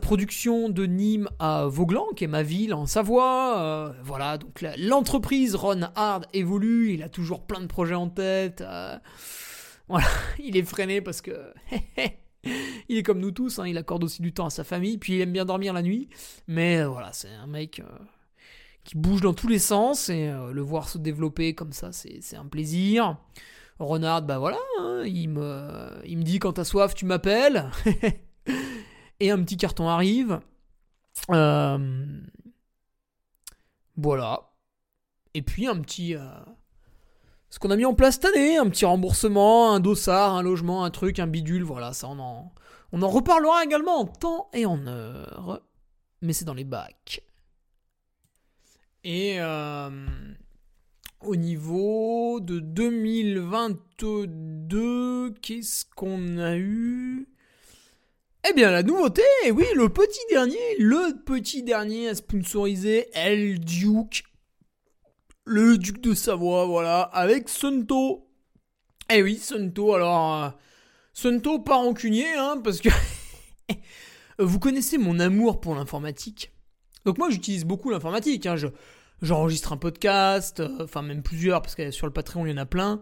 production 0.00 0.70
de 0.70 0.86
Nîmes 0.86 1.28
à 1.38 1.66
Vauglan, 1.66 2.06
qui 2.16 2.24
est 2.24 2.28
ma 2.28 2.42
ville 2.42 2.72
en 2.72 2.86
Savoie. 2.86 3.58
Euh, 3.58 3.92
voilà, 4.02 4.38
donc 4.38 4.64
l'entreprise 4.78 5.54
Ron 5.54 5.82
Hard 5.94 6.26
évolue. 6.32 6.94
Il 6.94 7.02
a 7.02 7.10
toujours 7.10 7.46
plein 7.46 7.60
de 7.60 7.66
projets 7.66 7.94
en 7.94 8.08
tête. 8.08 8.62
Euh, 8.62 8.96
voilà, 9.88 10.06
il 10.38 10.56
est 10.56 10.64
freiné 10.64 11.02
parce 11.02 11.20
que. 11.20 11.52
il 12.88 12.96
est 12.96 13.02
comme 13.02 13.18
nous 13.18 13.32
tous, 13.32 13.58
hein, 13.58 13.66
il 13.66 13.76
accorde 13.76 14.04
aussi 14.04 14.22
du 14.22 14.32
temps 14.32 14.46
à 14.46 14.50
sa 14.50 14.64
famille, 14.64 14.96
puis 14.98 15.16
il 15.16 15.20
aime 15.20 15.32
bien 15.32 15.44
dormir 15.44 15.74
la 15.74 15.82
nuit. 15.82 16.08
Mais 16.46 16.78
euh, 16.78 16.88
voilà, 16.88 17.12
c'est 17.12 17.28
un 17.28 17.46
mec 17.46 17.82
qui 18.84 18.96
bouge 18.96 19.20
dans 19.20 19.34
tous 19.34 19.48
les 19.48 19.58
sens 19.58 20.08
et 20.08 20.32
le 20.52 20.62
voir 20.62 20.88
se 20.88 20.96
développer 20.96 21.54
comme 21.54 21.72
ça, 21.72 21.90
c'est 21.92 22.36
un 22.36 22.46
plaisir. 22.46 23.18
Renard, 23.78 24.22
bah 24.22 24.38
voilà, 24.38 24.58
hein, 24.80 25.02
il, 25.04 25.28
me, 25.28 26.02
dit 26.22 26.38
quand 26.38 26.54
t'as 26.54 26.64
soif, 26.64 26.94
tu 26.94 27.04
m'appelles. 27.04 27.70
et 29.20 29.30
un 29.30 29.42
petit 29.42 29.56
carton 29.56 29.88
arrive. 29.88 30.40
Euh, 31.30 32.20
voilà. 33.96 34.50
Et 35.34 35.42
puis 35.42 35.66
un 35.66 35.78
petit. 35.80 36.14
Euh, 36.14 36.26
ce 37.50 37.58
qu'on 37.58 37.70
a 37.70 37.76
mis 37.76 37.84
en 37.84 37.94
place 37.94 38.14
cette 38.14 38.24
année, 38.26 38.56
un 38.56 38.68
petit 38.68 38.84
remboursement, 38.84 39.72
un 39.72 39.80
dossard, 39.80 40.34
un 40.34 40.42
logement, 40.42 40.84
un 40.84 40.90
truc, 40.90 41.18
un 41.18 41.26
bidule, 41.26 41.62
voilà, 41.62 41.92
ça 41.92 42.08
on 42.08 42.18
en, 42.18 42.52
on 42.92 43.02
en 43.02 43.08
reparlera 43.08 43.64
également 43.64 44.00
en 44.00 44.06
temps 44.06 44.48
et 44.52 44.66
en 44.66 44.86
heure. 44.86 45.62
Mais 46.22 46.32
c'est 46.32 46.44
dans 46.44 46.54
les 46.54 46.64
bacs. 46.64 47.22
Et 49.04 49.36
euh, 49.38 49.90
au 51.26 51.36
niveau 51.36 52.40
de 52.40 52.60
2022, 52.60 55.34
qu'est-ce 55.42 55.84
qu'on 55.96 56.38
a 56.38 56.56
eu? 56.56 57.26
Eh 58.48 58.52
bien, 58.52 58.70
la 58.70 58.84
nouveauté, 58.84 59.22
oui, 59.50 59.64
le 59.74 59.88
petit 59.88 60.20
dernier, 60.30 60.76
le 60.78 61.20
petit 61.24 61.64
dernier 61.64 62.10
à 62.10 62.14
sponsoriser 62.14 63.08
El 63.12 63.58
Duke, 63.58 64.22
le 65.44 65.78
duc 65.78 66.00
de 66.00 66.14
Savoie, 66.14 66.66
voilà, 66.66 67.02
avec 67.02 67.48
Sunto. 67.48 68.28
Eh 69.10 69.20
oui, 69.22 69.38
Sunto, 69.38 69.94
alors, 69.94 70.44
euh, 70.44 70.50
Sunto 71.12 71.58
pas 71.58 71.74
rancunier, 71.76 72.32
hein, 72.34 72.60
parce 72.62 72.80
que 72.80 72.90
vous 74.38 74.60
connaissez 74.60 74.96
mon 74.96 75.18
amour 75.18 75.60
pour 75.60 75.74
l'informatique. 75.74 76.52
Donc 77.04 77.18
moi, 77.18 77.30
j'utilise 77.30 77.64
beaucoup 77.64 77.90
l'informatique, 77.90 78.46
hein, 78.46 78.54
je 78.54 78.68
J'enregistre 79.22 79.72
un 79.72 79.78
podcast, 79.78 80.60
euh, 80.60 80.68
enfin 80.82 81.00
même 81.00 81.22
plusieurs, 81.22 81.62
parce 81.62 81.74
que 81.74 81.90
sur 81.90 82.06
le 82.06 82.12
Patreon, 82.12 82.44
il 82.44 82.50
y 82.50 82.54
en 82.54 82.58
a 82.58 82.66
plein. 82.66 83.00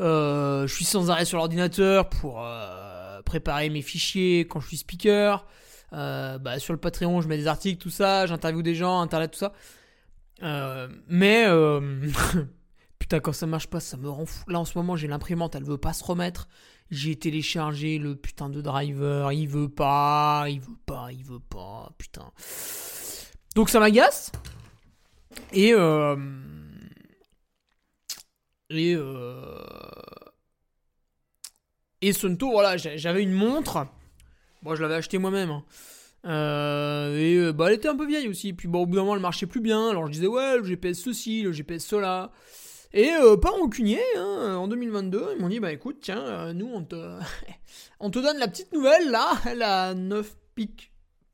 Euh, 0.00 0.66
je 0.66 0.74
suis 0.74 0.84
sans 0.84 1.10
arrêt 1.10 1.24
sur 1.24 1.38
l'ordinateur 1.38 2.08
pour 2.08 2.44
euh, 2.44 3.22
préparer 3.22 3.70
mes 3.70 3.82
fichiers 3.82 4.46
quand 4.48 4.58
je 4.58 4.68
suis 4.68 4.78
speaker. 4.78 5.46
bah, 5.92 6.58
sur 6.58 6.72
le 6.72 6.80
Patreon, 6.80 7.20
je 7.20 7.28
mets 7.28 7.36
des 7.36 7.46
articles, 7.46 7.80
tout 7.80 7.90
ça, 7.90 8.26
j'interviewe 8.26 8.62
des 8.62 8.74
gens, 8.74 9.00
internet, 9.00 9.30
tout 9.30 9.38
ça. 9.38 9.52
mais 11.08 11.46
putain, 12.98 13.20
quand 13.20 13.32
ça 13.32 13.46
marche 13.46 13.68
pas, 13.68 13.78
ça 13.78 13.96
me 13.96 14.10
rend 14.10 14.26
fou. 14.26 14.42
Là, 14.50 14.58
en 14.58 14.64
ce 14.64 14.76
moment, 14.76 14.96
j'ai 14.96 15.06
l'imprimante, 15.06 15.54
elle 15.54 15.64
veut 15.64 15.78
pas 15.78 15.92
se 15.92 16.02
remettre. 16.02 16.48
J'ai 16.90 17.16
téléchargé 17.16 17.98
le 17.98 18.16
putain 18.16 18.50
de 18.50 18.60
driver, 18.60 19.32
il 19.32 19.48
veut 19.48 19.68
pas, 19.68 20.46
il 20.48 20.60
veut 20.60 20.76
pas, 20.84 21.12
il 21.12 21.24
veut 21.24 21.38
pas, 21.38 21.92
putain. 21.96 22.32
Donc 23.54 23.70
ça 23.70 23.78
m'agace. 23.78 24.32
Et 25.54 25.72
euh, 25.72 26.16
et 28.70 28.94
euh, 28.96 29.54
et 32.00 32.12
Sunto, 32.12 32.50
voilà, 32.50 32.76
j'avais 32.76 33.22
une 33.22 33.32
montre. 33.32 33.86
Moi, 34.62 34.74
je 34.74 34.82
l'avais 34.82 34.96
acheté 34.96 35.18
moi-même. 35.18 35.50
Hein. 35.50 35.64
Euh, 36.26 37.48
et 37.48 37.52
bah, 37.52 37.66
elle 37.68 37.74
était 37.74 37.88
un 37.88 37.96
peu 37.96 38.06
vieille 38.06 38.28
aussi. 38.28 38.52
Puis 38.52 38.68
bon, 38.68 38.82
au 38.82 38.86
bout 38.86 38.96
d'un 38.96 39.02
moment, 39.02 39.14
elle 39.14 39.22
marchait 39.22 39.46
plus 39.46 39.60
bien. 39.60 39.88
Alors 39.90 40.06
je 40.06 40.12
disais, 40.12 40.26
ouais, 40.26 40.58
le 40.58 40.64
GPS 40.64 40.98
ceci, 40.98 41.42
le 41.42 41.52
GPS 41.52 41.84
cela. 41.84 42.30
Et 42.92 43.10
euh, 43.10 43.36
pas 43.36 43.50
rancunier, 43.50 44.00
hein, 44.16 44.54
en 44.56 44.68
2022, 44.68 45.30
ils 45.34 45.42
m'ont 45.42 45.48
dit, 45.48 45.58
bah 45.58 45.72
écoute, 45.72 45.98
tiens, 46.00 46.24
euh, 46.24 46.52
nous, 46.52 46.70
on 46.72 46.84
te, 46.84 47.18
on 48.00 48.10
te 48.10 48.20
donne 48.20 48.38
la 48.38 48.46
petite 48.46 48.72
nouvelle, 48.72 49.10
là, 49.10 49.32
la 49.56 49.94
9 49.94 50.36
Pic 50.54 50.92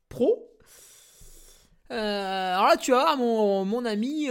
Pro. 0.09 0.50
Euh, 1.91 2.53
alors 2.53 2.67
là, 2.67 2.77
tu 2.77 2.91
vois, 2.91 3.15
mon, 3.17 3.65
mon 3.65 3.85
ami, 3.85 4.29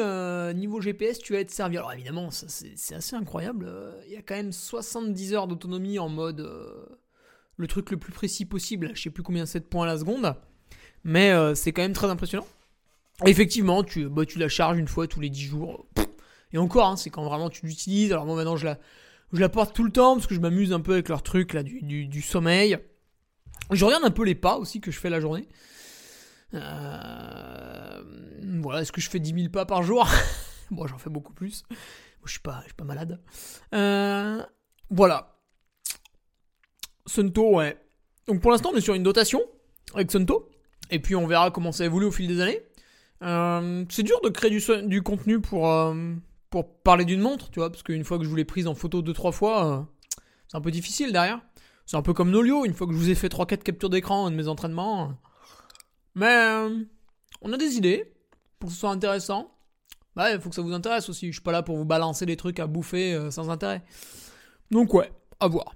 niveau 0.55 0.81
GPS, 0.81 1.19
tu 1.19 1.35
vas 1.35 1.41
être 1.41 1.51
servi. 1.51 1.77
Alors 1.77 1.93
évidemment, 1.93 2.31
c'est 2.31 2.95
assez 2.95 3.17
incroyable. 3.17 3.71
Il 4.07 4.13
y 4.13 4.17
a 4.17 4.23
quand 4.23 4.35
même 4.35 4.53
70 4.53 5.35
heures 5.35 5.47
d'autonomie 5.47 5.99
en 5.99 6.09
mode 6.09 6.51
le 7.57 7.67
truc 7.67 7.91
le 7.91 7.99
plus 7.99 8.13
précis 8.13 8.47
possible. 8.47 8.93
Je 8.95 9.03
sais 9.03 9.11
plus 9.11 9.23
combien 9.23 9.45
7 9.45 9.69
points 9.69 9.85
à 9.85 9.87
la 9.87 9.99
seconde. 9.99 10.35
Mais 11.05 11.33
c'est 11.55 11.73
quand 11.73 11.83
même 11.83 11.93
très 11.93 12.09
impressionnant. 12.09 12.47
effectivement, 13.27 13.85
tu, 13.85 14.09
bah, 14.09 14.25
tu 14.25 14.39
la 14.39 14.49
charges 14.49 14.79
une 14.79 14.89
fois 14.89 15.07
tous 15.07 15.21
les 15.21 15.29
10 15.29 15.43
jours. 15.43 15.87
Et 16.53 16.59
encore, 16.59 16.87
hein, 16.87 16.97
c'est 16.97 17.11
quand 17.11 17.25
vraiment 17.25 17.51
tu 17.51 17.67
l'utilises. 17.67 18.13
Alors 18.13 18.27
moi 18.27 18.37
maintenant 18.37 18.57
je 18.57 18.67
la, 18.67 18.79
je 19.33 19.41
la 19.41 19.49
porte 19.49 19.75
tout 19.75 19.85
le 19.85 19.93
temps 19.93 20.15
parce 20.15 20.27
que 20.27 20.35
je 20.35 20.41
m'amuse 20.41 20.73
un 20.73 20.81
peu 20.81 20.93
avec 20.93 21.09
leur 21.09 21.23
truc 21.23 21.53
là 21.53 21.63
du, 21.63 22.07
du, 22.07 22.23
sommeil. 22.23 22.79
Je 23.71 23.85
regarde 23.85 24.05
un 24.05 24.11
peu 24.11 24.25
les 24.25 24.35
pas 24.35 24.57
aussi 24.57 24.81
que 24.81 24.91
je 24.91 24.99
fais 24.99 25.11
la 25.11 25.21
journée. 25.21 25.49
Euh, 26.55 28.03
voilà, 28.61 28.83
est-ce 28.83 28.93
que 28.93 29.01
je 29.01 29.09
fais 29.09 29.19
10 29.19 29.35
000 29.35 29.49
pas 29.51 29.67
par 29.67 29.83
jour? 29.83 30.09
Bon, 30.71 30.87
j'en 30.87 30.99
fais 30.99 31.11
beaucoup 31.11 31.33
plus. 31.33 31.65
je 32.25 32.31
suis 32.31 32.39
pas, 32.39 32.61
je 32.61 32.67
suis 32.67 32.75
pas 32.75 32.85
malade. 32.85 33.21
Euh, 33.75 34.41
voilà. 34.89 35.37
Sunto, 37.07 37.57
ouais. 37.57 37.77
Donc 38.29 38.41
pour 38.41 38.53
l'instant, 38.53 38.71
on 38.73 38.77
est 38.77 38.81
sur 38.81 38.95
une 38.95 39.03
dotation 39.03 39.43
avec 39.95 40.13
Sunto. 40.13 40.49
Et 40.93 41.01
puis 41.01 41.17
on 41.17 41.27
verra 41.27 41.51
comment 41.51 41.73
ça 41.73 41.85
évolue 41.85 42.07
au 42.07 42.13
fil 42.13 42.29
des 42.29 42.41
années. 42.41 42.63
Euh, 43.23 43.85
c'est 43.89 44.05
dur 44.05 44.21
de 44.21 44.29
créer 44.29 44.51
du, 44.51 44.63
du 44.87 45.03
contenu 45.03 45.41
pour, 45.41 45.67
pour 46.51 46.83
parler 46.83 47.05
d'une 47.05 47.21
montre, 47.21 47.49
tu 47.51 47.61
vois, 47.61 47.71
parce 47.71 47.83
qu'une 47.83 48.05
fois 48.05 48.19
que 48.19 48.25
je 48.25 48.29
vous 48.29 48.37
l'ai 48.37 48.45
prise 48.45 48.67
en 48.67 48.75
photo 48.75 49.03
deux 49.03 49.13
trois 49.13 49.33
fois, 49.33 49.67
euh, 49.67 49.83
c'est 50.49 50.57
un 50.57 50.61
peu 50.61 50.73
difficile 50.73 51.13
derrière. 51.13 51.41
C'est 51.87 51.97
un 51.97 52.03
peu 52.03 52.13
comme 52.13 52.31
Nolio, 52.31 52.65
une 52.65 52.75
fois 52.75 52.87
que 52.87 52.93
je 52.93 52.99
vous 52.99 53.11
ai 53.11 53.15
fait 53.15 53.29
3-4 53.29 53.63
captures 53.63 53.91
d'écran 53.91 54.31
de 54.31 54.37
mes 54.37 54.49
entraînements. 54.49 55.15
Euh. 56.17 56.21
Mais 56.21 56.27
euh, 56.27 56.85
on 57.43 57.53
a 57.53 57.57
des 57.57 57.77
idées 57.77 58.13
pour 58.59 58.69
que 58.69 58.75
ce 58.75 58.81
soit 58.81 58.91
intéressant. 58.91 59.51
Bah, 60.17 60.33
il 60.33 60.41
faut 60.41 60.49
que 60.49 60.55
ça 60.55 60.63
vous 60.63 60.73
intéresse 60.73 61.09
aussi. 61.09 61.29
Je 61.29 61.33
suis 61.33 61.43
pas 61.43 61.53
là 61.53 61.63
pour 61.63 61.77
vous 61.77 61.85
balancer 61.85 62.27
des 62.27 62.37
trucs 62.37 62.59
à 62.59 62.67
bouffer 62.67 63.31
sans 63.31 63.49
intérêt. 63.49 63.83
Donc 64.71 64.93
ouais, 64.95 65.11
à 65.39 65.49
voir. 65.49 65.75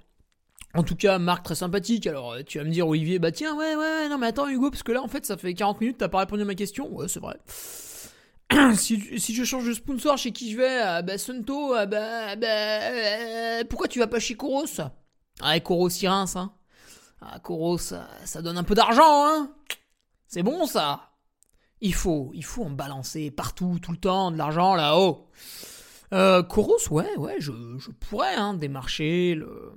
En 0.74 0.82
tout 0.82 0.96
cas, 0.96 1.18
Marc 1.18 1.44
très 1.44 1.54
sympathique. 1.54 2.06
Alors, 2.08 2.36
tu 2.44 2.58
vas 2.58 2.64
me 2.64 2.70
dire, 2.70 2.88
Olivier, 2.88 3.20
bah 3.20 3.30
tiens, 3.30 3.54
ouais, 3.54 3.76
ouais, 3.76 4.08
non, 4.08 4.18
mais 4.18 4.26
attends, 4.26 4.48
Hugo, 4.48 4.70
parce 4.70 4.82
que 4.82 4.90
là, 4.90 5.02
en 5.02 5.08
fait, 5.08 5.24
ça 5.24 5.36
fait 5.36 5.54
40 5.54 5.80
minutes, 5.80 5.98
t'as 5.98 6.08
pas 6.08 6.18
répondu 6.18 6.42
à 6.42 6.44
ma 6.44 6.56
question. 6.56 6.92
Ouais, 6.92 7.06
c'est 7.06 7.20
vrai. 7.20 7.38
si, 8.76 9.34
je 9.34 9.44
change 9.44 9.66
de 9.66 9.72
sponsor, 9.72 10.18
chez 10.18 10.32
qui 10.32 10.50
je 10.52 10.56
vais? 10.56 10.82
Euh, 10.82 11.02
Bah, 11.02 11.18
Sunto, 11.18 11.74
euh, 11.74 11.86
bah, 11.86 12.36
bah 12.36 12.46
euh, 12.46 13.64
pourquoi 13.68 13.88
tu 13.88 13.98
vas 13.98 14.06
pas 14.06 14.18
chez 14.20 14.34
Koros? 14.34 14.80
Ah, 15.40 15.58
Koros, 15.60 15.88
il 15.88 16.08
rince, 16.08 16.36
hein. 16.36 16.52
Ah, 17.20 17.38
Koros, 17.40 17.78
ça 17.78 18.42
donne 18.42 18.58
un 18.58 18.64
peu 18.64 18.74
d'argent, 18.74 19.26
hein. 19.26 19.50
C'est 20.34 20.42
bon, 20.42 20.66
ça. 20.66 21.12
Il 21.80 21.94
faut, 21.94 22.32
il 22.34 22.44
faut 22.44 22.64
en 22.64 22.70
balancer 22.70 23.30
partout, 23.30 23.78
tout 23.80 23.92
le 23.92 23.98
temps, 23.98 24.32
de 24.32 24.36
l'argent, 24.36 24.74
là-haut. 24.74 25.28
Euh, 26.12 26.42
ouais, 26.90 27.16
ouais, 27.16 27.36
je, 27.38 27.52
pourrais, 28.00 28.34
hein, 28.34 28.54
démarcher 28.54 29.36
le, 29.36 29.74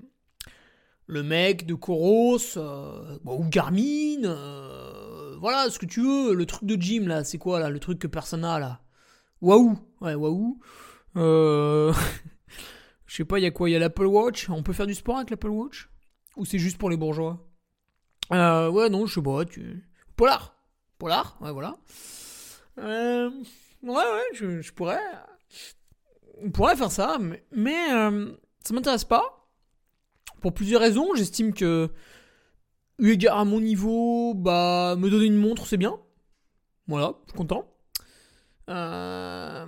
le 1.05 1.21
mec 1.21 1.67
de 1.67 1.75
Koros, 1.75 2.57
ou 2.57 3.43
Garmin, 3.49 4.23
voilà, 5.39 5.69
ce 5.69 5.77
que 5.77 5.85
tu 5.85 6.01
veux, 6.01 6.33
le 6.33 6.47
truc 6.47 6.67
de 6.67 6.81
gym 6.81 7.07
là, 7.07 7.23
c'est 7.23 7.37
quoi 7.37 7.59
là, 7.59 7.69
le 7.69 7.79
truc 7.79 7.99
que 7.99 8.07
personne 8.07 8.41
n'a 8.41 8.57
là? 8.57 8.81
Waouh 9.41 9.77
Ouais, 10.01 10.15
waouh. 10.15 10.59
Euh... 11.17 11.93
Je 13.05 13.15
sais 13.15 13.25
pas, 13.25 13.37
il 13.37 13.43
y 13.43 13.45
a 13.45 13.51
quoi 13.51 13.69
Il 13.69 13.73
y 13.73 13.75
a 13.75 13.79
l'Apple 13.79 14.07
Watch? 14.07 14.49
On 14.49 14.63
peut 14.63 14.73
faire 14.73 14.87
du 14.87 14.95
sport 14.95 15.17
avec 15.17 15.29
l'Apple 15.29 15.49
Watch? 15.49 15.87
Ou 16.35 16.45
c'est 16.45 16.57
juste 16.57 16.79
pour 16.79 16.89
les 16.89 16.97
bourgeois? 16.97 17.47
Euh, 18.33 18.71
Ouais, 18.71 18.89
non, 18.89 19.05
je 19.05 19.13
sais 19.13 19.21
pas. 19.21 19.45
Polar 20.17 20.55
Polar 20.97 21.37
Ouais, 21.41 21.51
voilà. 21.51 21.77
Euh... 22.79 23.29
Ouais, 23.83 23.93
ouais, 23.93 24.23
je, 24.33 24.71
pourrais. 24.71 24.99
On 26.43 26.49
pourrait 26.49 26.75
faire 26.75 26.91
ça, 26.91 27.17
mais, 27.51 27.91
euh, 27.91 28.31
ça 28.63 28.73
m'intéresse 28.73 29.05
pas. 29.05 29.47
Pour 30.41 30.53
plusieurs 30.53 30.81
raisons. 30.81 31.13
J'estime 31.15 31.53
que 31.53 31.89
eu 32.99 33.11
égard 33.11 33.37
à 33.37 33.45
mon 33.45 33.61
niveau, 33.61 34.33
bah, 34.33 34.95
me 34.97 35.09
donner 35.09 35.25
une 35.25 35.37
montre, 35.37 35.67
c'est 35.67 35.77
bien. 35.77 35.99
Voilà, 36.87 37.13
je 37.25 37.31
suis 37.31 37.37
content. 37.37 37.65
Euh, 38.69 39.65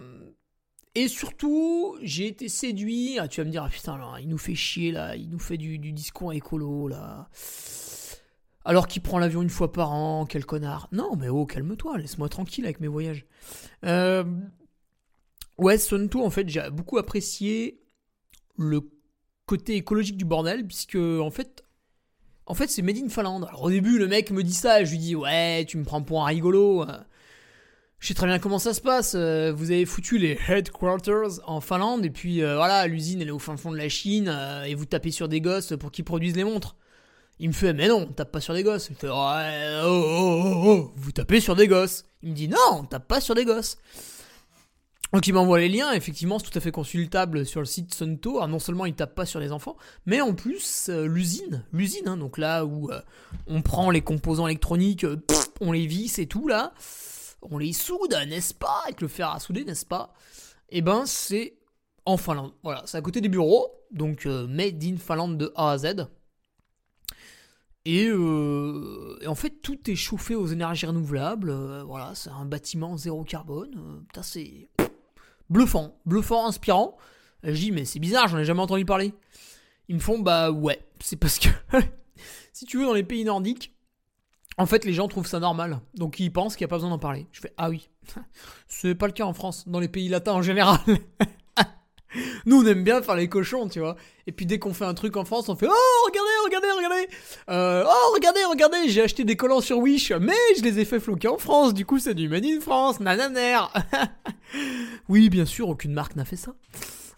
et 0.96 1.08
surtout, 1.08 1.98
j'ai 2.02 2.28
été 2.28 2.50
séduit. 2.50 3.20
Ah, 3.20 3.28
tu 3.28 3.42
vas 3.42 3.46
me 3.46 3.52
dire, 3.52 3.64
ah, 3.64 3.70
putain, 3.70 3.98
là, 3.98 4.18
il 4.20 4.28
nous 4.28 4.38
fait 4.38 4.56
chier, 4.56 4.92
là. 4.92 5.16
Il 5.16 5.30
nous 5.30 5.40
fait 5.40 5.58
du, 5.58 5.78
du 5.78 5.92
discours 5.92 6.34
écolo, 6.34 6.88
là. 6.88 7.30
Alors 8.70 8.88
qu'il 8.88 9.02
prend 9.02 9.18
l'avion 9.18 9.42
une 9.42 9.50
fois 9.50 9.72
par 9.72 9.92
an, 9.94 10.28
quel 10.28 10.46
connard. 10.46 10.90
Non, 10.92 11.16
mais 11.18 11.28
oh, 11.28 11.48
calme-toi, 11.48 11.98
laisse-moi 11.98 12.30
tranquille 12.30 12.66
avec 12.66 12.80
mes 12.80 12.88
voyages. 12.88 13.26
Euh, 13.84 14.24
ouais, 15.58 15.80
Sunto, 15.80 16.24
en 16.24 16.30
fait, 16.30 16.48
j'ai 16.48 16.70
beaucoup 16.70 17.00
apprécié 17.00 17.82
le 18.60 18.82
côté 19.48 19.76
écologique 19.76 20.18
du 20.18 20.26
bordel, 20.26 20.68
puisque, 20.68 20.98
en 20.98 21.32
fait, 21.32 21.64
en 22.46 22.54
fait, 22.54 22.68
c'est 22.68 22.84
Made 22.84 22.98
in 22.98 23.10
Finland. 23.10 23.44
Alors, 23.44 23.64
au 23.64 23.72
début, 23.72 23.98
le 23.98 24.08
mec 24.08 24.30
me 24.30 24.44
dit 24.44 24.54
ça, 24.54 24.84
je 24.84 24.92
lui 24.92 25.00
dis 25.00 25.16
Ouais, 25.16 25.66
tu 25.68 25.80
me 25.80 25.84
prends 25.84 26.04
pour 26.04 26.22
un 26.22 26.28
rigolo. 26.28 26.86
Je 28.00 28.08
sais 28.08 28.14
très 28.14 28.28
bien 28.28 28.38
comment 28.38 28.60
ça 28.60 28.74
se 28.74 28.82
passe. 28.82 29.14
Euh, 29.16 29.52
vous 29.52 29.72
avez 29.72 29.86
foutu 29.86 30.20
les 30.20 30.38
headquarters 30.48 31.42
en 31.46 31.60
Finlande, 31.60 32.06
et 32.06 32.10
puis 32.10 32.44
euh, 32.44 32.56
voilà, 32.56 32.88
l'usine 32.88 33.22
elle 33.22 33.28
est 33.28 33.32
au 33.32 33.40
fin 33.40 33.58
fond 33.58 33.72
de 33.72 33.78
la 33.78 33.90
Chine, 33.90 34.30
euh, 34.30 34.64
et 34.64 34.74
vous 34.74 34.86
tapez 34.86 35.12
sur 35.12 35.28
des 35.28 35.42
gosses 35.42 35.74
pour 35.78 35.92
qu'ils 35.92 36.06
produisent 36.06 36.38
les 36.38 36.46
montres. 36.46 36.78
Il 37.40 37.50
me 37.50 37.54
fait 37.54 37.74
Mais 37.74 37.88
non, 37.88 38.08
on 38.10 38.14
tape 38.14 38.32
pas 38.32 38.42
sur 38.42 38.54
des 38.54 38.64
gosses. 38.64 38.90
Il 38.90 38.94
me 38.94 38.98
fait 38.98 39.10
oh, 39.10 39.14
oh, 39.86 39.88
oh, 39.88 40.64
oh, 40.66 40.92
vous 40.96 41.12
tapez 41.12 41.40
sur 41.40 41.56
des 41.56 41.68
gosses. 41.68 42.06
Il 42.22 42.32
me 42.32 42.36
dit 42.36 42.48
Non, 42.48 42.58
on 42.72 42.84
tape 42.84 43.08
pas 43.08 43.22
sur 43.22 43.36
des 43.36 43.46
gosses. 43.46 43.78
Donc 45.12 45.26
il 45.26 45.34
m'envoie 45.34 45.58
les 45.58 45.70
liens, 45.70 45.92
effectivement 45.92 46.38
c'est 46.38 46.52
tout 46.52 46.58
à 46.58 46.62
fait 46.62 46.72
consultable 46.72 47.44
sur 47.46 47.62
le 47.62 47.66
site 47.66 47.94
Sunto. 47.96 48.38
Alors 48.38 48.48
non 48.48 48.60
seulement 48.60 48.86
il 48.86 48.94
tape 48.94 49.16
pas 49.16 49.26
sur 49.26 49.40
les 49.40 49.52
enfants, 49.52 49.76
mais 50.06 50.22
en 50.22 50.36
plus 50.36 50.90
euh, 50.90 51.08
l'usine, 51.08 51.66
l'usine, 51.74 52.08
hein, 52.08 52.18
donc 52.18 52.38
là 52.38 52.64
où 52.64 52.92
euh, 52.92 53.02
on 53.48 53.64
prend 53.64 53.90
les 53.90 54.02
composants 54.02 54.46
électroniques, 54.46 55.06
euh, 55.06 55.18
on 55.62 55.72
les 55.72 55.88
visse 55.88 56.20
et 56.20 56.28
tout 56.28 56.48
là, 56.48 56.74
on 57.42 57.58
les 57.58 57.74
soude, 57.74 58.16
n'est-ce 58.28 58.54
pas, 58.54 58.84
avec 58.86 59.02
le 59.02 59.08
fer 59.08 59.32
à 59.32 59.40
souder, 59.40 59.66
n'est-ce 59.66 59.86
pas? 59.86 60.14
Eh 60.70 60.82
ben 60.82 61.08
c'est 61.08 61.56
en 62.06 62.18
Finlande. 62.18 62.52
Voilà, 62.62 62.84
c'est 62.86 62.98
à 62.98 63.02
côté 63.02 63.20
des 63.20 63.30
bureaux, 63.30 63.68
donc 63.92 64.26
made 64.26 64.84
in 64.84 64.98
Finlande 64.98 65.40
de 65.40 65.52
A 65.56 65.72
à 65.72 65.78
Z. 65.80 66.06
Et, 67.92 68.06
et, 68.06 69.28
en 69.28 69.36
fait, 69.36 69.62
tout 69.62 69.90
est 69.90 69.96
chauffé 69.96 70.36
aux 70.36 70.48
énergies 70.48 70.86
renouvelables. 70.86 71.52
voilà, 71.88 72.14
c'est 72.16 72.30
un 72.30 72.46
bâtiment 72.46 72.98
zéro 72.98 73.24
carbone. 73.24 74.04
putain, 74.08 74.24
c'est 74.24 74.70
bluffant, 75.50 76.00
bluffant, 76.06 76.48
inspirant. 76.48 76.98
Je 77.44 77.52
dis, 77.52 77.72
mais 77.72 77.86
c'est 77.86 78.00
bizarre, 78.00 78.28
j'en 78.28 78.38
ai 78.38 78.46
jamais 78.46 78.62
entendu 78.62 78.86
parler. 78.86 79.14
Ils 79.88 79.96
me 79.96 80.00
font, 80.00 80.20
bah 80.20 80.52
ouais, 80.52 80.80
c'est 81.00 81.16
parce 81.16 81.40
que, 81.40 81.50
si 82.54 82.66
tu 82.66 82.78
veux, 82.78 82.86
dans 82.86 82.94
les 82.94 83.04
pays 83.04 83.24
nordiques, 83.24 83.74
en 84.58 84.66
fait, 84.66 84.86
les 84.86 84.94
gens 84.94 85.08
trouvent 85.08 85.26
ça 85.26 85.40
normal. 85.40 85.80
Donc 85.96 86.20
ils 86.20 86.32
pensent 86.32 86.56
qu'il 86.56 86.66
n'y 86.66 86.70
a 86.70 86.72
pas 86.72 86.76
besoin 86.76 86.90
d'en 86.90 87.00
parler. 87.00 87.28
Je 87.32 87.40
fais, 87.40 87.54
ah 87.58 87.70
oui, 87.70 87.90
c'est 88.68 88.94
pas 88.94 89.08
le 89.08 89.14
cas 89.14 89.24
en 89.24 89.34
France, 89.34 89.68
dans 89.68 89.80
les 89.80 89.88
pays 89.88 90.10
latins 90.10 90.34
en 90.34 90.42
général. 90.42 90.80
Nous, 92.46 92.62
on 92.62 92.66
aime 92.66 92.84
bien 92.84 93.02
faire 93.02 93.16
les 93.16 93.30
cochons, 93.30 93.68
tu 93.68 93.80
vois. 93.80 93.96
Et 94.28 94.32
puis 94.32 94.46
dès 94.46 94.58
qu'on 94.60 94.74
fait 94.74 94.86
un 94.86 94.94
truc 94.94 95.16
en 95.18 95.26
France, 95.26 95.50
on 95.50 95.56
fait 95.56 95.68
Oh, 95.70 96.06
regardez, 96.06 96.30
regardez, 96.46 96.68
regardez. 96.76 97.08
Euh, 97.50 97.84
Oh, 97.88 98.12
regardez, 98.14 98.44
regardez, 98.46 98.90
j'ai 98.90 99.02
acheté 99.04 99.24
des 99.24 99.36
collants 99.36 99.62
sur 99.62 99.78
Wish, 99.80 100.12
mais 100.12 100.34
je 100.58 100.64
les 100.64 100.80
ai 100.80 100.86
fait 100.86 101.00
floquer 101.00 101.28
en 101.28 101.38
France, 101.38 101.74
du 101.74 101.86
coup 101.86 102.00
c'est 102.00 102.14
du 102.16 102.28
Made 102.30 102.46
in 102.46 102.60
France, 102.62 103.00
nananer 103.00 103.58
Oui, 105.10 105.30
bien 105.30 105.46
sûr, 105.46 105.70
aucune 105.70 105.94
marque 105.94 106.16
n'a 106.16 106.26
fait 106.26 106.36
ça. 106.36 106.54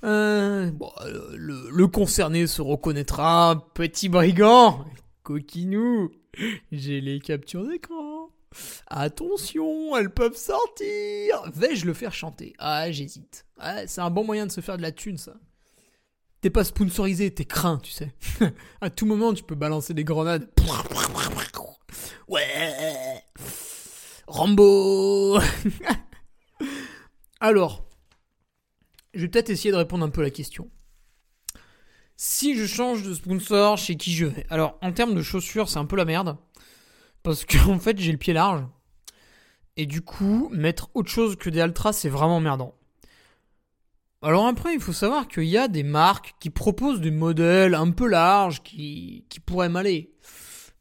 Euh, 0.04 0.72
bon, 0.72 0.92
euh, 1.06 1.36
le, 1.36 1.70
le 1.72 1.88
concerné 1.88 2.48
se 2.48 2.62
reconnaîtra, 2.62 3.68
petit 3.74 4.10
brigand 4.10 4.84
Coquinou 5.24 6.10
J'ai 6.72 7.02
les 7.02 7.20
captures 7.20 7.66
d'écran 7.68 8.11
Attention, 8.88 9.96
elles 9.96 10.14
peuvent 10.14 10.36
sortir 10.36 11.42
Vais-je 11.54 11.86
le 11.86 11.94
faire 11.94 12.14
chanter? 12.14 12.54
Ah, 12.60 12.92
j'hésite. 12.92 13.46
Ah, 13.58 13.88
c'est 13.88 14.02
un 14.02 14.10
bon 14.10 14.24
moyen 14.24 14.46
de 14.46 14.52
se 14.52 14.62
faire 14.62 14.78
de 14.78 14.82
la 14.82 14.92
thune, 14.92 15.18
ça. 15.18 15.36
T'es 16.42 16.50
pas 16.50 16.64
sponsorisé, 16.64 17.32
t'es 17.32 17.46
craint, 17.46 17.78
tu 17.78 17.92
sais. 17.92 18.14
à 18.82 18.90
tout 18.90 19.06
moment, 19.06 19.34
tu 19.34 19.44
peux 19.44 19.56
balancer 19.56 19.94
des 19.94 20.04
grenades. 20.04 20.50
Ouais 22.28 23.22
Rambo 24.26 25.38
Alors, 27.42 27.84
je 29.14 29.22
vais 29.22 29.28
peut-être 29.28 29.50
essayer 29.50 29.72
de 29.72 29.76
répondre 29.76 30.06
un 30.06 30.10
peu 30.10 30.22
à 30.22 30.24
la 30.24 30.30
question. 30.30 30.72
Si 32.16 32.56
je 32.56 32.66
change 32.66 33.04
de 33.04 33.14
sponsor, 33.14 33.78
chez 33.78 33.98
qui 33.98 34.14
je 34.14 34.28
vais? 34.28 34.46
Alors, 34.50 34.78
en 34.82 34.94
termes 34.94 35.16
de 35.16 35.22
chaussures, 35.22 35.68
c'est 35.68 35.80
un 35.80 35.86
peu 35.86 35.98
la 35.98 36.06
merde. 36.06 36.38
Parce 37.24 37.46
qu'en 37.46 37.70
en 37.76 37.80
fait, 37.80 37.98
j'ai 38.00 38.12
le 38.12 38.18
pied 38.18 38.34
large. 38.34 38.66
Et 39.78 39.86
du 39.86 40.02
coup, 40.02 40.50
mettre 40.52 40.90
autre 40.94 41.10
chose 41.10 41.36
que 41.36 41.50
des 41.50 41.62
Altras, 41.62 41.94
c'est 41.94 42.10
vraiment 42.10 42.40
merdant. 42.40 42.76
Alors 44.22 44.46
après, 44.46 44.74
il 44.74 44.80
faut 44.80 44.94
savoir 44.94 45.28
qu'il 45.28 45.46
y 45.46 45.58
a 45.58 45.68
des 45.68 45.84
marques 45.84 46.36
qui 46.40 46.52
proposent 46.52 47.02
des 47.02 47.10
modèles 47.10 47.74
un 47.74 47.90
peu 47.90 48.08
larges 48.08 48.62
qui, 48.62 49.26
pourraient 49.46 49.70
m'aller. 49.70 50.14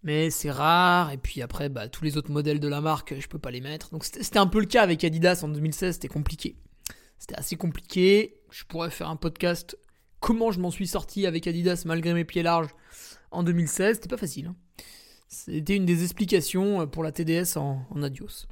Mais 0.03 0.31
c'est 0.31 0.51
rare, 0.51 1.11
et 1.13 1.19
puis 1.19 1.41
après, 1.43 1.69
bah, 1.69 1.89
tous 1.89 2.05
les 2.05 2.17
autres 2.17 2.31
modèles 2.31 2.61
de 2.61 2.69
la 2.69 2.81
marque, 2.81 3.19
je 3.19 3.29
peux 3.29 3.39
pas 3.39 3.51
les 3.51 3.61
mettre. 3.61 3.91
Donc 3.91 4.05
c'était 4.05 4.39
un 4.39 4.47
peu 4.47 4.61
le 4.61 4.67
cas 4.67 4.83
avec 4.83 5.05
Adidas 5.05 5.41
en 5.43 5.49
2016, 5.49 5.95
c'était 5.95 6.09
compliqué. 6.09 6.57
C'était 7.19 7.37
assez 7.37 7.57
compliqué. 7.57 8.41
Je 8.51 8.65
pourrais 8.65 8.91
faire 8.91 9.09
un 9.09 9.17
podcast 9.17 9.77
comment 10.21 10.53
je 10.53 10.61
m'en 10.61 10.71
suis 10.71 10.87
sorti 10.87 11.27
avec 11.27 11.47
Adidas 11.47 11.83
malgré 11.87 12.13
mes 12.13 12.25
pieds 12.25 12.43
larges 12.43 12.71
en 13.31 13.43
2016. 13.43 13.97
C'était 13.97 14.09
pas 14.09 14.17
facile. 14.17 14.49
Hein. 14.49 14.57
C'était 15.31 15.77
une 15.77 15.87
des 15.87 16.03
explications 16.03 16.89
pour 16.89 17.05
la 17.05 17.13
TDS 17.13 17.57
en, 17.57 18.03
adios. 18.03 18.49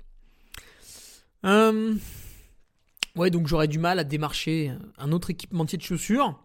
Euh, 1.44 1.96
ouais, 3.16 3.30
donc 3.30 3.48
j'aurais 3.48 3.66
du 3.66 3.80
mal 3.80 3.98
à 3.98 4.04
démarcher 4.04 4.72
un 4.96 5.10
autre 5.10 5.30
équipementier 5.30 5.76
de 5.76 5.82
chaussures. 5.82 6.40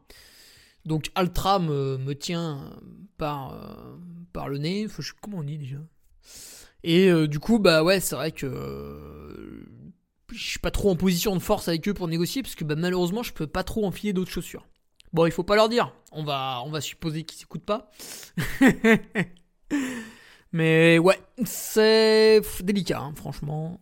Donc 0.85 1.11
Altra 1.13 1.59
me, 1.59 2.13
tient 2.13 2.75
par, 3.17 3.53
euh, 3.53 3.95
par 4.33 4.49
le 4.49 4.57
nez. 4.57 4.87
comment 5.21 5.37
on 5.37 5.43
dit 5.43 5.59
déjà? 5.59 5.77
Et 6.83 7.11
euh, 7.11 7.27
du 7.27 7.39
coup, 7.39 7.59
bah 7.59 7.83
ouais, 7.83 7.99
c'est 7.99 8.15
vrai 8.15 8.31
que 8.31 9.67
je 10.31 10.43
suis 10.43 10.59
pas 10.59 10.71
trop 10.71 10.89
en 10.89 10.95
position 10.95 11.35
de 11.35 11.41
force 11.41 11.67
avec 11.67 11.87
eux 11.87 11.93
pour 11.93 12.07
négocier 12.07 12.41
parce 12.41 12.55
que 12.55 12.63
bah, 12.63 12.75
malheureusement, 12.75 13.21
je 13.21 13.33
peux 13.33 13.45
pas 13.45 13.63
trop 13.63 13.85
enfiler 13.85 14.13
d'autres 14.13 14.31
chaussures. 14.31 14.67
Bon, 15.13 15.27
il 15.27 15.31
faut 15.31 15.43
pas 15.43 15.55
leur 15.55 15.69
dire. 15.69 15.93
On 16.11 16.23
va, 16.23 16.63
on 16.65 16.71
va 16.71 16.81
supposer 16.81 17.23
qu'ils 17.23 17.37
s'écoutent 17.37 17.65
pas. 17.65 17.91
Mais 20.53 20.99
ouais, 20.99 21.19
c'est 21.43 22.41
délicat, 22.61 22.99
hein, 22.99 23.13
franchement. 23.15 23.81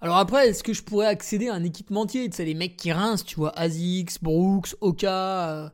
Alors 0.00 0.16
après, 0.16 0.48
est-ce 0.48 0.64
que 0.64 0.72
je 0.72 0.82
pourrais 0.82 1.06
accéder 1.06 1.48
à 1.48 1.54
un 1.54 1.62
équipementier? 1.62 2.28
Tu 2.28 2.36
sais, 2.36 2.44
les 2.44 2.54
mecs 2.54 2.76
qui 2.76 2.92
rincent, 2.92 3.24
tu 3.24 3.36
vois, 3.36 3.56
ASICS, 3.56 4.18
Brooks, 4.20 4.74
Oka. 4.80 5.50
Euh, 5.50 5.68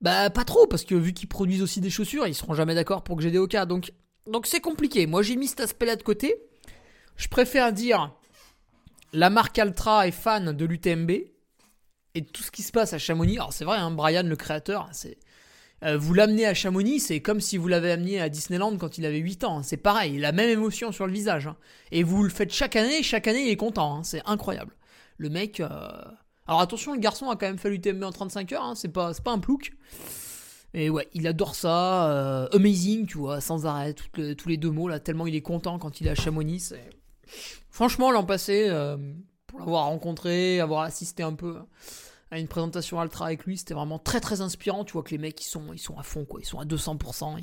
bah, 0.00 0.30
pas 0.30 0.44
trop, 0.44 0.66
parce 0.66 0.84
que 0.84 0.94
vu 0.94 1.12
qu'ils 1.12 1.28
produisent 1.28 1.62
aussi 1.62 1.80
des 1.80 1.90
chaussures, 1.90 2.26
ils 2.26 2.34
seront 2.34 2.54
jamais 2.54 2.74
d'accord 2.74 3.04
pour 3.04 3.16
que 3.16 3.22
j'ai 3.22 3.30
des 3.30 3.38
Oka. 3.38 3.66
Donc, 3.66 3.92
donc 4.26 4.46
c'est 4.46 4.60
compliqué. 4.60 5.06
Moi, 5.06 5.22
j'ai 5.22 5.36
mis 5.36 5.46
cet 5.46 5.60
aspect-là 5.60 5.96
de 5.96 6.02
côté. 6.02 6.34
Je 7.16 7.28
préfère 7.28 7.72
dire 7.72 8.14
la 9.12 9.28
marque 9.28 9.58
Altra 9.58 10.08
est 10.08 10.12
fan 10.12 10.52
de 10.52 10.64
l'UTMB 10.64 11.10
et 12.14 12.24
tout 12.24 12.42
ce 12.42 12.50
qui 12.50 12.62
se 12.62 12.72
passe 12.72 12.94
à 12.94 12.98
Chamonix. 12.98 13.36
Alors, 13.36 13.52
c'est 13.52 13.64
vrai, 13.64 13.76
hein, 13.76 13.90
Brian, 13.90 14.22
le 14.22 14.36
créateur, 14.36 14.88
c'est 14.92 15.18
euh, 15.84 15.96
vous 15.96 16.12
l'amenez 16.12 16.44
à 16.44 16.54
Chamonix, 16.54 17.00
c'est 17.00 17.20
comme 17.20 17.40
si 17.40 17.56
vous 17.56 17.68
l'avez 17.68 17.92
amené 17.92 18.20
à 18.20 18.28
Disneyland 18.28 18.76
quand 18.76 18.98
il 18.98 19.06
avait 19.06 19.18
8 19.18 19.44
ans. 19.44 19.62
C'est 19.62 19.76
pareil, 19.76 20.18
la 20.18 20.32
même 20.32 20.50
émotion 20.50 20.90
sur 20.90 21.06
le 21.06 21.12
visage. 21.12 21.46
Hein. 21.46 21.56
Et 21.92 22.02
vous 22.02 22.22
le 22.22 22.30
faites 22.30 22.52
chaque 22.52 22.76
année, 22.76 23.02
chaque 23.02 23.28
année 23.28 23.44
il 23.44 23.50
est 23.50 23.56
content. 23.56 23.98
Hein. 23.98 24.02
C'est 24.02 24.22
incroyable. 24.26 24.74
Le 25.18 25.30
mec. 25.30 25.60
Euh, 25.60 25.68
alors 26.46 26.60
attention, 26.60 26.94
le 26.94 26.98
garçon 26.98 27.30
a 27.30 27.36
quand 27.36 27.46
même 27.46 27.58
fallu 27.58 27.80
t'aimer 27.80 28.06
en 28.06 28.12
35 28.12 28.52
heures, 28.52 28.64
hein. 28.64 28.74
c'est 28.74 28.88
pas, 28.88 29.12
pas 29.14 29.32
un 29.32 29.38
plouc. 29.38 29.72
Et 30.74 30.90
ouais, 30.90 31.08
il 31.14 31.26
adore 31.26 31.54
ça. 31.54 32.10
Euh, 32.10 32.48
amazing, 32.52 33.06
tu 33.06 33.18
vois, 33.18 33.40
sans 33.40 33.66
arrêt, 33.66 33.94
tous 33.94 34.48
les 34.48 34.56
deux 34.56 34.70
mots 34.70 34.88
là, 34.88 34.98
tellement 34.98 35.26
il 35.26 35.34
est 35.34 35.42
content 35.42 35.78
quand 35.78 36.00
il 36.00 36.06
est 36.06 36.10
à 36.10 36.14
Chamonix. 36.14 36.72
Franchement, 37.70 38.10
l'an 38.10 38.24
passé, 38.24 38.68
pour 39.46 39.60
l'avoir 39.60 39.84
rencontré, 39.84 40.60
avoir 40.60 40.82
assisté 40.82 41.22
un 41.22 41.34
peu 41.34 41.56
à 42.30 42.38
une 42.38 42.48
présentation 42.48 43.00
Altra 43.00 43.26
avec 43.26 43.44
lui, 43.44 43.56
c'était 43.58 43.74
vraiment 43.74 43.98
très 43.98 44.20
très 44.20 44.40
inspirant. 44.40 44.84
Tu 44.84 44.92
vois 44.92 45.02
que 45.02 45.10
les 45.10 45.18
mecs 45.18 45.40
ils 45.42 45.48
sont, 45.48 45.72
ils 45.72 45.78
sont 45.78 45.98
à 45.98 46.02
fond 46.02 46.24
quoi, 46.24 46.40
ils 46.40 46.46
sont 46.46 46.58
à 46.58 46.64
200%. 46.64 47.38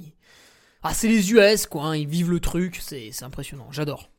Ah, 0.83 0.93
c'est 0.93 1.07
les 1.07 1.31
US 1.31 1.65
quoi, 1.65 1.86
hein. 1.86 1.95
ils 1.95 2.07
vivent 2.07 2.31
le 2.31 2.39
truc, 2.39 2.79
c'est 2.81 3.11
impressionnant, 3.23 3.67
j'adore. 3.71 4.09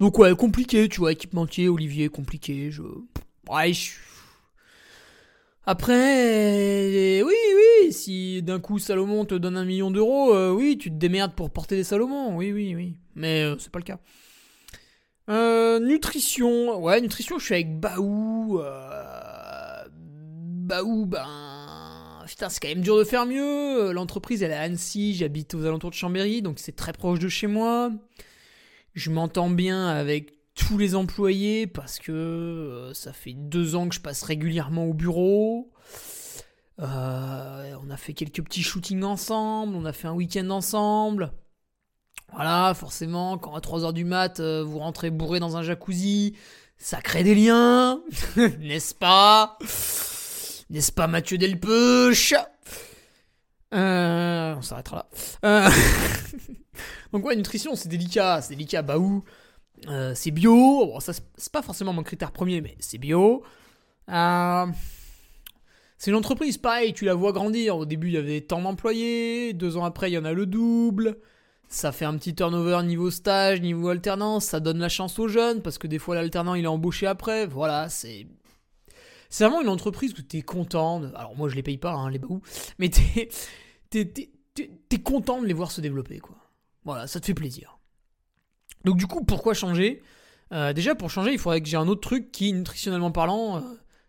Donc 0.00 0.18
ouais, 0.18 0.34
compliqué, 0.34 0.88
tu 0.88 1.00
vois, 1.00 1.12
équipementier, 1.12 1.68
Olivier, 1.68 2.08
compliqué, 2.08 2.70
je. 2.70 2.82
Ouais, 3.48 3.72
je... 3.72 3.92
Après, 5.66 7.22
oui, 7.22 7.34
oui, 7.34 7.92
si 7.92 8.42
d'un 8.42 8.58
coup 8.58 8.78
Salomon 8.78 9.26
te 9.26 9.34
donne 9.34 9.56
un 9.56 9.66
million 9.66 9.90
d'euros, 9.90 10.34
euh, 10.34 10.50
oui, 10.50 10.78
tu 10.78 10.90
te 10.90 10.94
démerdes 10.96 11.34
pour 11.34 11.50
porter 11.50 11.76
des 11.76 11.84
Salomon, 11.84 12.34
oui, 12.36 12.52
oui, 12.52 12.74
oui. 12.74 12.96
Mais 13.14 13.42
euh, 13.42 13.56
c'est 13.58 13.70
pas 13.70 13.78
le 13.78 13.84
cas. 13.84 13.98
Euh, 15.28 15.78
nutrition, 15.78 16.80
ouais, 16.80 17.02
nutrition, 17.02 17.38
je 17.38 17.44
suis 17.44 17.54
avec 17.54 17.78
Baou. 17.78 18.62
Bah 20.68 20.82
où 20.82 21.06
Ben. 21.06 21.26
Putain, 22.26 22.50
c'est 22.50 22.60
quand 22.60 22.68
même 22.68 22.82
dur 22.82 22.98
de 22.98 23.04
faire 23.04 23.24
mieux. 23.24 23.90
L'entreprise, 23.92 24.42
elle 24.42 24.50
est 24.50 24.54
à 24.54 24.60
Annecy, 24.60 25.14
j'habite 25.14 25.54
aux 25.54 25.64
alentours 25.64 25.88
de 25.88 25.94
Chambéry, 25.94 26.42
donc 26.42 26.58
c'est 26.58 26.76
très 26.76 26.92
proche 26.92 27.18
de 27.18 27.28
chez 27.28 27.46
moi. 27.46 27.90
Je 28.92 29.10
m'entends 29.10 29.48
bien 29.48 29.88
avec 29.88 30.34
tous 30.54 30.76
les 30.76 30.94
employés 30.94 31.66
parce 31.66 31.98
que 31.98 32.12
euh, 32.12 32.92
ça 32.92 33.14
fait 33.14 33.32
deux 33.32 33.76
ans 33.76 33.88
que 33.88 33.94
je 33.94 34.02
passe 34.02 34.22
régulièrement 34.22 34.84
au 34.84 34.92
bureau. 34.92 35.72
Euh, 36.80 37.74
on 37.82 37.88
a 37.88 37.96
fait 37.96 38.12
quelques 38.12 38.42
petits 38.44 38.62
shootings 38.62 39.04
ensemble, 39.04 39.74
on 39.74 39.86
a 39.86 39.94
fait 39.94 40.08
un 40.08 40.12
week-end 40.12 40.50
ensemble. 40.50 41.32
Voilà, 42.34 42.74
forcément, 42.74 43.38
quand 43.38 43.54
à 43.54 43.60
3h 43.60 43.94
du 43.94 44.04
mat, 44.04 44.38
euh, 44.40 44.62
vous 44.62 44.80
rentrez 44.80 45.10
bourré 45.10 45.40
dans 45.40 45.56
un 45.56 45.62
jacuzzi, 45.62 46.36
ça 46.76 47.00
crée 47.00 47.24
des 47.24 47.34
liens, 47.34 48.02
n'est-ce 48.60 48.94
pas? 48.94 49.56
N'est-ce 50.70 50.92
pas 50.92 51.06
Mathieu 51.06 51.38
Delpeuch 51.38 52.34
euh, 53.74 54.54
On 54.56 54.62
s'arrêtera 54.62 54.96
là. 54.96 55.06
Euh, 55.44 55.70
donc 57.12 57.24
ouais, 57.24 57.36
nutrition, 57.36 57.74
c'est 57.74 57.88
délicat, 57.88 58.40
c'est 58.42 58.54
délicat. 58.54 58.82
Bah 58.82 58.98
où? 58.98 59.24
Euh, 59.88 60.12
C'est 60.14 60.30
bio. 60.30 60.86
Bon, 60.86 61.00
ça 61.00 61.12
c'est 61.12 61.52
pas 61.52 61.62
forcément 61.62 61.92
mon 61.92 62.02
critère 62.02 62.32
premier, 62.32 62.60
mais 62.60 62.76
c'est 62.80 62.98
bio. 62.98 63.42
C'est 65.98 66.12
une 66.12 66.16
entreprise, 66.16 66.58
pareil, 66.58 66.92
tu 66.92 67.04
la 67.04 67.14
vois 67.14 67.32
grandir. 67.32 67.76
Au 67.76 67.84
début, 67.84 68.06
il 68.08 68.14
y 68.14 68.18
avait 68.18 68.40
tant 68.40 68.62
d'employés. 68.62 69.52
Deux 69.52 69.76
ans 69.76 69.84
après, 69.84 70.10
il 70.10 70.14
y 70.14 70.18
en 70.18 70.24
a 70.24 70.32
le 70.32 70.46
double. 70.46 71.18
Ça 71.68 71.90
fait 71.90 72.04
un 72.04 72.16
petit 72.16 72.34
turnover 72.34 72.82
niveau 72.84 73.10
stage, 73.10 73.60
niveau 73.60 73.88
alternance. 73.88 74.44
Ça 74.46 74.60
donne 74.60 74.78
la 74.78 74.88
chance 74.88 75.18
aux 75.18 75.26
jeunes 75.26 75.60
parce 75.60 75.76
que 75.76 75.88
des 75.88 75.98
fois, 75.98 76.14
l'alternant, 76.14 76.54
il 76.54 76.64
est 76.64 76.68
embauché 76.68 77.06
après. 77.08 77.46
Voilà, 77.46 77.88
c'est 77.88 78.28
c'est 79.30 79.44
vraiment 79.44 79.60
une 79.60 79.68
entreprise 79.68 80.12
où 80.18 80.22
t'es 80.22 80.42
content. 80.42 81.00
De... 81.00 81.12
Alors 81.14 81.36
moi 81.36 81.48
je 81.48 81.54
les 81.54 81.62
paye 81.62 81.78
pas, 81.78 81.92
hein, 81.92 82.10
les 82.10 82.18
baous, 82.18 82.42
mais 82.78 82.88
t'es, 82.88 83.28
t'es, 83.90 84.98
content 85.02 85.40
de 85.40 85.46
les 85.46 85.54
voir 85.54 85.70
se 85.70 85.80
développer, 85.80 86.18
quoi. 86.18 86.36
Voilà, 86.84 87.06
ça 87.06 87.20
te 87.20 87.26
fait 87.26 87.34
plaisir. 87.34 87.78
Donc 88.84 88.96
du 88.96 89.06
coup, 89.06 89.24
pourquoi 89.24 89.54
changer? 89.54 90.02
Euh, 90.52 90.72
Déjà 90.72 90.94
pour 90.94 91.10
changer, 91.10 91.32
il 91.32 91.38
faudrait 91.38 91.60
que 91.60 91.68
j'ai 91.68 91.76
un 91.76 91.88
autre 91.88 92.00
truc 92.00 92.32
qui, 92.32 92.52
nutritionnellement 92.52 93.10
parlant, 93.10 93.58
euh, 93.58 93.60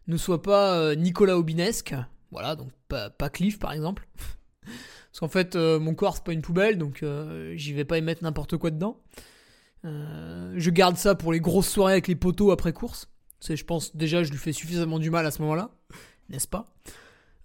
ne 0.07 0.17
soit 0.17 0.41
pas 0.41 0.77
euh, 0.77 0.95
Nicolas 0.95 1.37
Aubinesque. 1.37 1.95
Voilà, 2.31 2.55
donc 2.55 2.71
pas, 2.87 3.09
pas 3.09 3.29
Cliff 3.29 3.59
par 3.59 3.73
exemple. 3.73 4.07
Parce 4.63 5.19
qu'en 5.19 5.27
fait, 5.27 5.55
mon 5.55 5.95
corps 5.95 6.15
c'est 6.15 6.23
pas 6.23 6.33
une 6.33 6.43
poubelle, 6.43 6.77
donc 6.77 7.03
j'y 7.55 7.73
vais 7.73 7.83
pas 7.83 7.97
y 7.97 8.01
mettre 8.01 8.23
n'importe 8.23 8.57
quoi 8.57 8.69
dedans. 8.69 9.01
je 9.83 10.69
garde 10.69 10.97
ça 10.97 11.15
pour 11.15 11.33
les 11.33 11.39
grosses 11.39 11.67
soirées 11.67 11.93
avec 11.93 12.07
les 12.07 12.15
poteaux 12.15 12.51
après 12.51 12.73
course. 12.73 13.09
Je 13.47 13.63
pense 13.63 13.95
déjà, 13.95 14.23
je 14.23 14.31
lui 14.31 14.37
fais 14.37 14.51
suffisamment 14.53 14.99
du 14.99 15.09
mal 15.09 15.25
à 15.25 15.31
ce 15.31 15.41
moment-là, 15.41 15.69
n'est-ce 16.29 16.47
pas? 16.47 16.67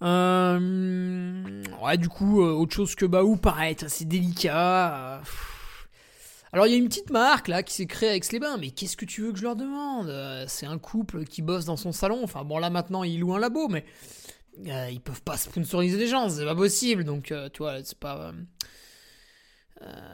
Euh, 0.03 1.63
Ouais, 1.83 1.97
du 1.97 2.09
coup, 2.09 2.43
euh, 2.43 2.53
autre 2.53 2.75
chose 2.75 2.95
que 2.95 3.05
Baou, 3.07 3.37
pareil, 3.37 3.77
c'est 3.89 4.07
délicat. 4.07 5.23
Alors 6.53 6.67
il 6.69 6.71
y 6.71 6.75
a 6.75 6.79
une 6.79 6.89
petite 6.89 7.11
marque 7.11 7.49
là 7.49 7.63
qui 7.65 7.75
s'est 7.75 7.87
créée 7.87 8.11
avec 8.11 8.31
les 8.31 8.39
bains, 8.39 8.57
mais 8.59 8.71
qu'est-ce 8.71 8.97
que 8.97 9.05
tu 9.05 9.23
veux 9.23 9.33
que 9.33 9.39
je 9.39 9.43
leur 9.43 9.57
demande? 9.57 10.09
Euh, 10.09 10.45
C'est 10.47 10.67
un 10.67 10.79
couple 10.79 11.25
qui 11.25 11.43
bosse 11.43 11.65
dans 11.65 11.77
son 11.77 11.91
salon. 11.91 12.21
Enfin 12.23 12.45
bon 12.45 12.59
là 12.59 12.71
maintenant 12.71 13.03
ils 13.03 13.19
louent 13.19 13.35
un 13.35 13.41
labo, 13.41 13.67
mais 13.69 13.85
euh, 14.69 14.89
ils 14.91 15.01
peuvent 15.01 15.23
pas 15.23 15.37
sponsoriser 15.37 15.99
des 15.99 16.07
gens, 16.07 16.29
c'est 16.29 16.45
pas 16.45 16.55
possible. 16.55 17.03
Donc 17.05 17.33
euh, 17.33 17.49
tu 17.53 17.59
vois, 17.59 17.83
c'est 17.83 17.99
pas. 17.99 18.33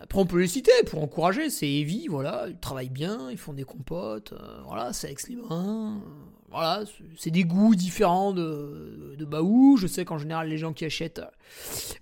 Après 0.03 0.19
on 0.19 0.27
peut 0.27 0.41
les 0.41 0.49
citer 0.49 0.73
pour 0.87 1.03
encourager. 1.03 1.51
C'est 1.51 1.71
Evie, 1.71 2.09
voilà, 2.09 2.47
ils 2.49 2.59
travaillent 2.59 2.89
bien, 2.89 3.31
ils 3.31 3.39
font 3.39 3.53
des 3.53 3.65
compotes, 3.65 4.35
voilà, 4.67 4.93
c'est 4.93 5.15
les 5.29 5.37
bains. 5.37 6.01
Voilà, 6.51 6.83
c'est 7.17 7.31
des 7.31 7.45
goûts 7.45 7.77
différents 7.77 8.33
de, 8.33 9.15
de 9.17 9.25
Baou. 9.25 9.77
Je 9.77 9.87
sais 9.87 10.05
qu'en 10.05 10.19
général, 10.19 10.49
les 10.49 10.59
gens 10.59 10.73
qui 10.73 10.85
achètent 10.85 11.23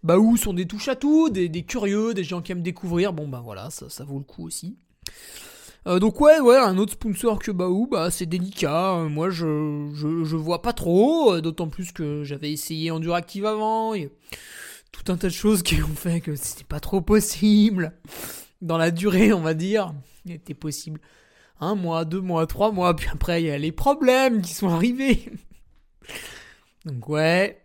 Baou 0.03 0.39
sont 0.39 0.55
des 0.55 0.67
touches 0.67 0.89
à 0.89 0.97
tout, 0.97 1.29
des, 1.29 1.51
curieux, 1.65 2.15
des 2.15 2.25
gens 2.25 2.41
qui 2.41 2.53
aiment 2.53 2.63
découvrir. 2.63 3.13
Bon, 3.13 3.29
ben 3.29 3.41
voilà, 3.41 3.69
ça, 3.71 4.05
vaut 4.05 4.19
le 4.19 4.25
coup 4.25 4.47
aussi. 4.47 4.79
Euh, 5.87 5.99
donc 5.99 6.21
ouais, 6.21 6.41
ouais, 6.41 6.57
un 6.57 6.79
autre 6.79 6.93
sponsor 6.93 7.39
que 7.39 7.51
Baou, 7.51 7.89
bah 7.91 8.11
c'est 8.11 8.27
délicat. 8.27 8.95
Euh, 8.95 9.09
moi, 9.09 9.29
je, 9.29 9.91
je, 9.95 10.37
vois 10.37 10.63
pas 10.63 10.73
trop, 10.73 11.35
euh, 11.35 11.41
d'autant 11.43 11.69
plus 11.69 11.93
que 11.93 12.25
j'avais 12.25 12.51
essayé 12.51 12.91
Enduractive 12.91 13.45
avant. 13.45 13.93
Et 13.95 14.11
tout 14.93 15.13
un 15.13 15.17
tas 15.17 15.29
de 15.29 15.33
choses 15.33 15.63
qui 15.63 15.83
ont 15.83 15.95
fait 15.95 16.21
que 16.21 16.35
c'était 16.37 16.65
pas 16.65 16.81
trop 16.81 17.01
possible 17.01 17.93
dans 18.61 18.79
la 18.79 18.91
durée, 18.91 19.33
on 19.33 19.41
va 19.41 19.55
dire. 19.55 19.95
Il 20.25 20.33
était 20.33 20.55
possible 20.55 21.01
un 21.61 21.75
mois, 21.75 22.05
deux 22.05 22.21
mois, 22.21 22.47
trois 22.47 22.73
mois, 22.73 22.95
puis 22.95 23.09
après 23.13 23.43
il 23.43 23.47
y 23.47 23.51
a 23.51 23.59
les 23.59 23.73
problèmes 23.73 24.43
qui 24.43 24.55
sont 24.55 24.69
arrivés. 24.69 25.31
Donc 26.85 27.09
ouais, 27.09 27.61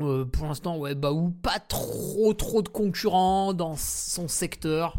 euh, 0.00 0.24
pour 0.24 0.46
l'instant 0.46 0.76
ouais, 0.78 0.94
Baou, 0.94 1.30
pas 1.30 1.58
trop 1.58 2.34
trop 2.34 2.62
de 2.62 2.68
concurrents 2.68 3.54
dans 3.54 3.76
son 3.76 4.28
secteur. 4.28 4.98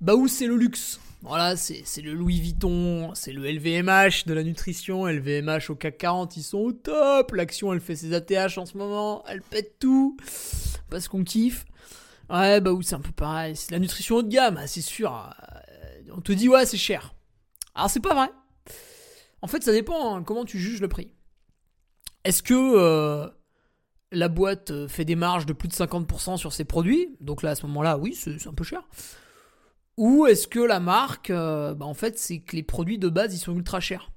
Baou 0.00 0.28
c'est 0.28 0.46
le 0.46 0.56
luxe. 0.56 1.00
Voilà, 1.24 1.56
c'est 1.56 2.02
le 2.02 2.12
Louis 2.12 2.40
Vuitton, 2.40 3.14
c'est 3.14 3.32
le 3.32 3.50
LVMH 3.50 4.26
de 4.26 4.34
la 4.34 4.42
nutrition, 4.42 5.06
LVMH 5.06 5.70
au 5.70 5.74
CAC 5.74 5.98
40, 5.98 6.36
ils 6.36 6.42
sont 6.42 6.58
au 6.58 6.72
top. 6.72 7.32
L'action, 7.32 7.72
elle 7.72 7.80
fait 7.80 7.96
ses 7.96 8.12
ATH 8.12 8.58
en 8.58 8.66
ce 8.66 8.76
moment, 8.76 9.24
elle 9.26 9.40
pète 9.40 9.78
tout 9.78 10.16
parce 10.90 11.08
qu'on 11.08 11.24
kiffe. 11.24 11.64
Ouais, 12.30 12.60
Baou, 12.60 12.82
c'est 12.82 12.94
un 12.94 13.00
peu 13.00 13.12
pareil. 13.12 13.56
C'est 13.56 13.72
la 13.72 13.78
nutrition 13.78 14.16
haut 14.16 14.22
de 14.22 14.28
gamme, 14.28 14.60
c'est 14.66 14.80
sûr 14.80 15.34
on 16.14 16.20
te 16.20 16.32
dit 16.32 16.48
ouais 16.48 16.66
c'est 16.66 16.76
cher. 16.76 17.14
Alors 17.74 17.90
c'est 17.90 18.00
pas 18.00 18.14
vrai. 18.14 18.30
En 19.42 19.46
fait 19.46 19.62
ça 19.62 19.72
dépend 19.72 20.16
hein, 20.16 20.22
comment 20.22 20.44
tu 20.44 20.58
juges 20.58 20.80
le 20.80 20.88
prix. 20.88 21.12
Est-ce 22.24 22.42
que 22.42 22.54
euh, 22.54 23.28
la 24.12 24.28
boîte 24.28 24.86
fait 24.88 25.04
des 25.04 25.16
marges 25.16 25.46
de 25.46 25.52
plus 25.52 25.68
de 25.68 25.74
50% 25.74 26.36
sur 26.36 26.52
ses 26.52 26.64
produits? 26.64 27.16
Donc 27.20 27.42
là 27.42 27.50
à 27.50 27.54
ce 27.54 27.66
moment-là 27.66 27.98
oui 27.98 28.14
c'est 28.14 28.46
un 28.46 28.54
peu 28.54 28.64
cher. 28.64 28.82
Ou 29.96 30.26
est-ce 30.26 30.48
que 30.48 30.60
la 30.60 30.80
marque, 30.80 31.30
euh, 31.30 31.74
bah, 31.74 31.86
en 31.86 31.94
fait 31.94 32.18
c'est 32.18 32.40
que 32.40 32.56
les 32.56 32.62
produits 32.62 32.98
de 32.98 33.08
base 33.08 33.34
ils 33.34 33.38
sont 33.38 33.54
ultra 33.54 33.80
chers. 33.80 34.10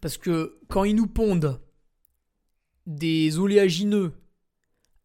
Parce 0.00 0.16
que 0.18 0.58
quand 0.68 0.84
ils 0.84 0.96
nous 0.96 1.06
pondent 1.06 1.60
des 2.86 3.38
oléagineux 3.38 4.12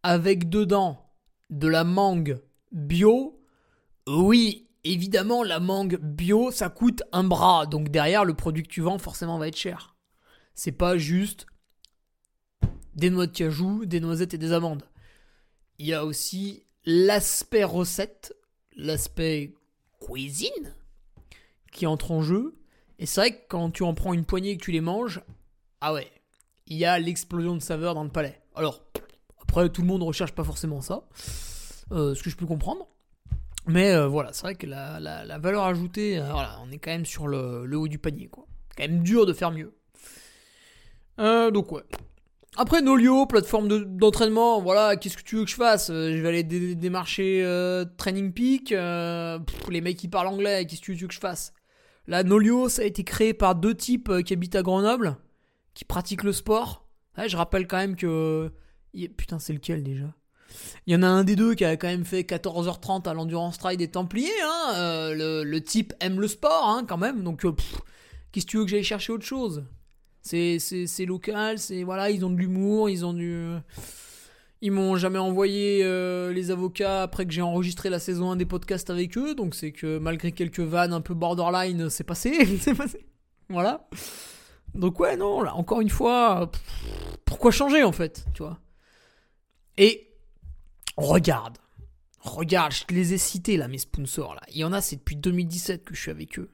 avec 0.04 0.50
dedans 0.50 1.14
de 1.50 1.68
la 1.68 1.84
mangue 1.84 2.42
bio, 2.72 3.40
oui, 4.08 4.70
évidemment, 4.84 5.44
la 5.44 5.60
mangue 5.60 6.00
bio, 6.02 6.52
ça 6.52 6.70
coûte 6.70 7.04
un 7.12 7.24
bras. 7.24 7.66
Donc 7.66 7.90
derrière, 7.90 8.26
le 8.26 8.34
produit 8.34 8.64
que 8.64 8.70
tu 8.70 8.82
vends, 8.82 8.98
forcément, 8.98 9.38
va 9.38 9.48
être 9.48 9.58
cher. 9.58 9.96
C'est 10.56 10.72
pas 10.72 10.98
juste 10.98 11.46
des 12.96 13.10
noix 13.10 13.28
de 13.28 13.32
cajou, 13.32 13.86
des 13.86 14.00
noisettes 14.00 14.34
et 14.34 14.38
des 14.38 14.52
amandes. 14.52 14.84
Il 15.78 15.86
y 15.86 15.94
a 15.94 16.06
aussi 16.06 16.66
l'aspect 16.86 17.64
recette, 17.64 18.36
l'aspect 18.76 19.54
cuisine 20.10 20.74
qui 21.72 21.86
entre 21.86 22.12
en 22.12 22.22
jeu. 22.22 22.56
Et 22.98 23.06
c'est 23.06 23.22
vrai 23.22 23.32
que 23.32 23.42
quand 23.48 23.72
tu 23.72 23.84
en 23.84 23.94
prends 23.94 24.14
une 24.14 24.26
poignée 24.26 24.52
et 24.52 24.58
que 24.58 24.64
tu 24.64 24.72
les 24.72 24.82
manges, 24.82 25.22
ah 25.82 25.94
ouais, 25.94 26.12
il 26.68 26.78
y 26.78 26.86
a 26.86 27.00
l'explosion 27.00 27.56
de 27.56 27.62
saveur 27.62 27.96
dans 27.96 28.04
le 28.04 28.10
palais. 28.10 28.42
Alors, 28.56 28.82
après, 29.42 29.70
tout 29.70 29.82
le 29.82 29.88
monde 29.88 30.02
ne 30.02 30.06
recherche 30.06 30.34
pas 30.34 30.44
forcément 30.44 30.82
ça, 30.82 31.08
euh, 31.92 32.14
ce 32.14 32.24
que 32.24 32.30
je 32.30 32.36
peux 32.36 32.46
comprendre. 32.46 32.88
Mais 33.68 33.94
euh, 33.94 34.08
voilà, 34.08 34.34
c'est 34.34 34.42
vrai 34.42 34.56
que 34.56 34.68
la, 34.68 35.38
valeur 35.40 35.64
ajoutée, 35.64 36.20
euh, 36.20 36.32
voilà, 36.32 36.60
on 36.64 36.72
est 36.72 36.78
quand 36.78 36.92
même 36.92 37.06
sur 37.06 37.28
le, 37.28 37.76
haut 37.76 37.88
du 37.88 38.00
panier, 38.00 38.28
quoi. 38.28 38.46
Quand 38.76 38.84
même 38.84 39.04
dur 39.04 39.26
de 39.26 39.34
faire 39.34 39.52
mieux. 39.52 39.74
Donc 41.18 41.72
ouais. 41.74 41.84
Après 42.58 42.82
Nolio, 42.82 43.26
plateforme 43.26 43.68
d'entraînement, 43.98 44.62
voilà, 44.62 44.98
qu'est-ce 44.98 45.18
que 45.18 45.24
tu 45.24 45.38
veux 45.38 45.46
que 45.46 45.52
je 45.52 45.56
fasse? 45.56 45.88
Je 45.88 46.22
vais 46.22 46.28
aller 46.28 46.44
démarcher 46.44 47.46
Training 47.98 48.34
Peak, 48.34 48.72
les 48.72 49.82
mecs 49.82 49.98
qui 49.98 50.08
parlent 50.08 50.28
anglais, 50.28 50.66
qu'est-ce 50.66 50.82
que 50.82 50.86
tu 50.86 50.94
veux 50.94 51.08
que 51.08 51.14
je 51.14 51.20
fasse? 51.20 51.54
Là, 52.08 52.24
Nolio, 52.24 52.68
ça 52.68 52.82
a 52.82 52.86
été 52.86 53.04
créé 53.04 53.34
par 53.34 53.56
deux 53.56 53.76
types 53.76 54.24
qui 54.24 54.34
habitent 54.34 54.56
à 54.56 54.64
Grenoble, 54.64 55.18
qui 55.74 55.86
pratiquent 55.86 56.24
le 56.24 56.34
sport. 56.34 56.88
je 57.18 57.38
rappelle 57.38 57.68
quand 57.68 57.78
même 57.78 57.96
que... 57.96 58.52
Putain, 59.16 59.40
c'est 59.40 59.54
lequel 59.54 59.84
déjà? 59.84 60.14
Il 60.88 60.94
y 60.94 60.96
en 60.96 61.04
a 61.04 61.08
un 61.08 61.24
des 61.24 61.36
deux 61.36 61.54
qui 61.56 61.66
a 61.66 61.78
quand 61.78 61.88
même 61.88 62.06
fait 62.06 62.22
14h30 62.22 63.08
à 63.08 63.14
l'Endurance 63.14 63.58
Trail 63.58 63.78
des 63.78 63.90
Templiers. 63.90 64.30
Hein, 64.44 64.74
euh, 64.76 65.44
le, 65.44 65.62
type 65.62 65.94
aime 66.00 66.20
le 66.20 66.28
sport 66.28 66.68
hein, 66.68 66.86
quand 66.88 66.98
même. 66.98 67.24
Donc, 67.24 67.46
euh, 67.46 67.54
qu'est-ce 68.32 68.46
que 68.46 68.52
tu 68.52 68.58
veux 68.58 68.64
que 68.64 68.72
j'aille 68.72 68.84
chercher 68.84 69.14
autre 69.14 69.26
chose? 69.26 69.64
C'est, 70.22 71.06
local, 71.06 71.60
c'est 71.60 71.84
voilà, 71.84 72.10
ils 72.10 72.26
ont 72.26 72.30
de 72.30 72.38
l'humour, 72.38 72.90
ils 72.90 73.06
ont 73.06 73.14
du. 73.14 73.56
Ils 74.62 74.74
m'ont 74.74 74.98
jamais 74.98 75.20
envoyé 75.20 75.82
euh, 75.84 76.34
les 76.34 76.52
avocats 76.52 77.04
après 77.04 77.26
que 77.26 77.32
j'ai 77.32 77.42
enregistré 77.42 77.90
la 77.90 78.00
saison 78.00 78.32
1 78.32 78.36
des 78.36 78.46
podcasts 78.46 78.90
avec 78.90 79.18
eux, 79.18 79.34
donc 79.34 79.56
c'est 79.56 79.72
que 79.72 80.00
malgré 80.00 80.34
quelques 80.34 80.60
vannes 80.60 80.92
un 80.92 81.00
peu 81.00 81.14
borderline, 81.14 81.90
c'est 81.90 82.04
passé, 82.04 82.58
c'est 82.62 82.76
passé. 82.76 83.06
Voilà. 83.48 83.88
Donc 84.76 85.00
ouais, 85.00 85.16
non, 85.16 85.42
là, 85.42 85.56
encore 85.56 85.80
une 85.80 85.90
fois, 85.90 86.52
pourquoi 87.24 87.52
changer 87.52 87.84
en 87.84 87.94
fait, 87.94 88.26
tu 88.34 88.44
vois? 88.44 88.60
Et 89.78 90.10
Regarde. 91.00 91.58
Regarde, 92.20 92.74
je 92.74 92.84
te 92.84 92.94
les 92.94 93.14
ai 93.14 93.18
cités 93.18 93.56
là, 93.56 93.70
mes 93.70 93.78
sponsors 93.78 94.36
là. 94.36 94.42
Il 94.50 94.58
y 94.58 94.66
en 94.66 94.74
a, 94.74 94.82
c'est 94.82 94.98
depuis 94.98 95.16
2017 95.16 95.86
que 95.86 95.96
je 95.96 96.02
suis 96.02 96.12
avec 96.12 96.38
eux. 96.38 96.52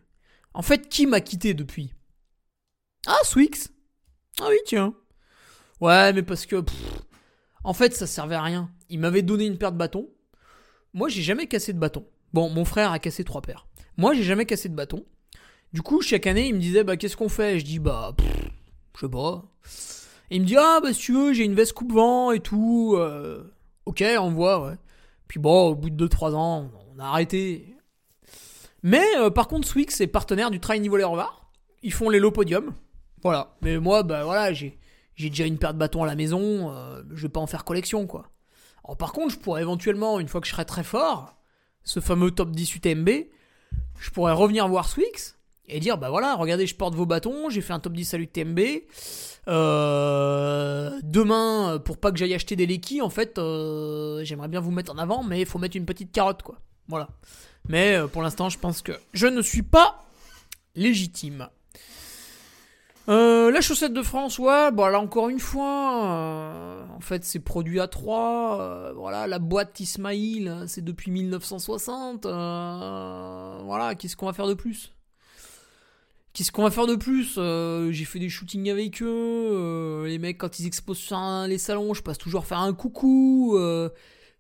En 0.54 0.62
fait, 0.62 0.88
qui 0.88 1.08
m'a 1.08 1.20
quitté 1.20 1.56
depuis? 1.56 1.94
Ah, 3.08 3.20
Swix 3.24 3.70
Ah 4.42 4.48
oui, 4.50 4.58
tiens. 4.66 4.94
Ouais, 5.82 6.14
mais 6.14 6.24
parce 6.24 6.46
que. 6.46 6.64
en 7.64 7.74
fait, 7.74 7.94
ça 7.94 8.08
servait 8.08 8.36
à 8.36 8.42
rien. 8.42 8.70
Il 8.90 9.00
m'avait 9.00 9.22
donné 9.22 9.46
une 9.46 9.58
paire 9.58 9.72
de 9.72 9.78
bâtons. 9.78 10.10
Moi, 10.94 11.10
j'ai 11.10 11.22
jamais 11.22 11.48
cassé 11.48 11.74
de 11.74 11.80
bâton. 11.80 12.06
Bon, 12.34 12.50
mon 12.50 12.66
frère 12.66 12.92
a 12.92 13.00
cassé 13.00 13.24
trois 13.24 13.42
paires. 13.42 13.68
Moi, 13.98 14.14
j'ai 14.14 14.24
jamais 14.24 14.46
cassé 14.46 14.70
de 14.70 14.76
bâton. 14.76 15.06
Du 15.74 15.82
coup, 15.82 16.02
chaque 16.02 16.28
année, 16.28 16.48
il 16.48 16.56
me 16.56 16.60
disait, 16.60 16.84
bah, 16.84 16.98
qu'est-ce 16.98 17.18
qu'on 17.18 17.30
fait? 17.30 17.60
Je 17.60 17.66
dis, 17.66 17.80
bah, 17.80 18.16
je 18.96 19.02
sais 19.02 19.10
pas. 19.10 19.44
Et 20.32 20.38
il 20.38 20.42
me 20.42 20.48
dit, 20.48 20.56
ah, 20.58 20.80
bah, 20.82 20.94
si 20.94 21.00
tu 21.00 21.14
veux, 21.14 21.34
j'ai 21.34 21.44
une 21.44 21.56
veste 21.56 21.74
coupe-vent 21.74 22.32
et 22.32 22.40
tout. 22.40 22.96
Euh, 22.98 23.52
Ok, 23.86 24.04
on 24.20 24.32
voit. 24.32 24.76
Puis 25.28 25.40
bon, 25.40 25.70
au 25.70 25.76
bout 25.76 25.90
de 25.90 26.08
2-3 26.08 26.34
ans, 26.34 26.72
on 26.96 27.00
a 27.00 27.06
arrêté. 27.06 27.76
Mais 28.84 29.06
euh, 29.18 29.30
par 29.30 29.48
contre, 29.48 29.68
Swix 29.68 30.02
est 30.02 30.08
partenaire 30.08 30.50
du 30.52 30.60
Trail 30.60 30.80
Niveau. 30.80 30.98
Ils 31.84 31.94
font 31.94 32.10
les 32.10 32.20
low 32.20 32.32
podium. 32.32 32.74
Voilà. 33.24 33.56
Mais 33.62 33.78
moi, 33.78 34.04
bah 34.04 34.24
voilà, 34.24 34.54
j'ai, 34.54 34.78
déjà 35.18 35.46
une 35.46 35.58
paire 35.58 35.74
de 35.74 35.80
bâtons 35.80 36.04
à 36.04 36.08
la 36.08 36.16
maison. 36.16 36.72
Euh, 36.72 37.04
je 37.14 37.24
vais 37.24 37.30
pas 37.30 37.40
en 37.40 37.48
faire 37.48 37.66
collection, 37.66 38.08
quoi. 38.08 38.30
Alors, 38.84 38.98
par 38.98 39.14
contre, 39.14 39.34
je 39.34 39.40
pourrais 39.40 39.62
éventuellement, 39.62 40.20
une 40.20 40.28
fois 40.28 40.42
que 40.42 40.48
je 40.48 40.52
serai 40.52 40.66
très 40.66 40.84
fort, 40.84 41.36
ce 41.84 42.00
fameux 42.00 42.32
top 42.32 42.52
10 42.52 42.76
UTMB, 42.76 43.10
je 44.00 44.10
pourrais 44.12 44.34
revenir 44.34 44.68
voir 44.68 44.88
Swix 44.88 45.36
et 45.68 45.80
dire 45.80 45.98
bah 45.98 46.10
voilà, 46.10 46.36
regardez, 46.36 46.68
je 46.68 46.76
porte 46.76 46.94
vos 46.94 47.06
bâtons, 47.06 47.50
j'ai 47.50 47.62
fait 47.62 47.74
un 47.74 47.80
top 47.80 47.94
10 47.94 48.14
à 48.14 48.18
l'UTMB. 48.18 48.60
Euh, 49.48 51.00
demain, 51.04 51.80
pour 51.84 51.98
pas 51.98 52.12
que 52.12 52.18
j'aille 52.18 52.34
acheter 52.34 52.56
des 52.56 52.66
Lekis, 52.66 53.02
en 53.02 53.10
fait, 53.10 53.38
euh, 53.38 54.24
j'aimerais 54.24 54.48
bien 54.48 54.60
vous 54.60 54.72
mettre 54.72 54.92
en 54.94 54.98
avant, 54.98 55.24
mais 55.24 55.42
il 55.42 55.46
faut 55.46 55.60
mettre 55.60 55.78
une 55.78 55.86
petite 55.86 56.12
carotte, 56.12 56.44
quoi. 56.44 56.60
Voilà. 56.88 57.10
Mais 57.68 57.96
euh, 57.96 58.08
pour 58.08 58.22
l'instant, 58.22 58.50
je 58.50 58.60
pense 58.60 58.82
que 58.82 58.92
je 59.14 59.28
ne 59.28 59.42
suis 59.42 59.64
pas 59.64 60.06
légitime. 60.76 61.50
La 63.08 63.62
chaussette 63.62 63.94
de 63.94 64.02
France, 64.02 64.40
ouais, 64.40 64.72
bon 64.72 64.88
là 64.88 65.00
encore 65.00 65.30
une 65.30 65.40
fois, 65.40 66.86
en 66.96 67.00
fait 67.00 67.24
c'est 67.24 67.40
produit 67.40 67.80
à 67.80 67.88
3, 67.88 68.94
voilà, 68.96 69.28
la 69.28 69.40
boîte 69.40 69.80
Ismail, 69.80 70.52
c'est 70.68 70.84
depuis 70.84 71.12
1960, 71.12 72.26
voilà, 72.26 73.96
qu'est-ce 73.98 74.16
qu'on 74.16 74.26
va 74.26 74.34
faire 74.34 74.48
de 74.48 74.54
plus? 74.56 74.92
Qu'est-ce 76.36 76.52
qu'on 76.52 76.64
va 76.64 76.70
faire 76.70 76.86
de 76.86 76.98
plus? 76.98 77.36
Euh, 77.38 77.94
J'ai 77.94 78.04
fait 78.04 78.20
des 78.20 78.28
shootings 78.28 78.70
avec 78.70 79.02
eux. 79.02 79.08
Euh, 79.08 80.06
les 80.06 80.20
mecs, 80.20 80.38
quand 80.38 80.60
ils 80.60 80.68
exposent 80.68 80.98
sur 80.98 81.18
les 81.48 81.58
salons, 81.58 81.94
je 81.94 82.04
passe 82.04 82.18
toujours 82.18 82.46
faire 82.46 82.60
un 82.60 82.74
coucou. 82.74 83.56
Euh. 83.56 83.90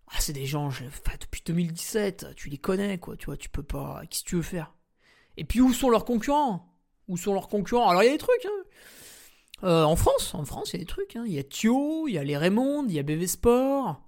ah, 0.09 0.18
c'est 0.20 0.34
des 0.34 0.45
gens, 0.45 0.70
depuis 1.22 1.41
2017, 1.45 2.34
tu 2.36 2.49
les 2.49 2.57
connais, 2.57 2.97
quoi. 2.97 3.16
Tu 3.16 3.28
vois, 3.28 3.38
tu 3.38 3.47
peux 3.47 3.63
pas. 3.63 4.01
Qu'est-ce 4.09 4.26
que 4.26 4.30
tu 4.30 4.36
veux 4.36 4.41
faire? 4.41 4.74
Et 5.38 5.45
puis, 5.45 5.61
où 5.61 5.72
sont 5.72 5.89
leurs 5.89 6.03
concurrents? 6.03 6.74
Où 7.08 7.18
sont 7.18 7.34
leurs 7.34 7.47
concurrents 7.47 7.89
Alors, 7.89 8.03
il 8.03 8.08
y 8.08 8.10
a 8.10 8.14
des 8.14 8.18
trucs, 8.18 8.45
hein. 8.45 9.84
en 9.86 9.95
France, 9.95 10.34
en 10.34 10.45
France, 10.45 10.74
il 10.74 10.78
y 10.78 10.78
a 10.78 10.80
des 10.80 10.88
trucs. 10.88 11.16
Hein. 11.16 11.24
Il 11.28 11.34
y 11.34 11.39
a 11.39 11.43
Thio, 11.43 12.08
il 12.08 12.14
y 12.14 12.18
a 12.18 12.24
les 12.24 12.38
Raymond, 12.38 12.86
il 12.88 12.93
y 12.93 12.99
a 12.99 13.03
BV 13.03 13.28
Sport. 13.28 14.01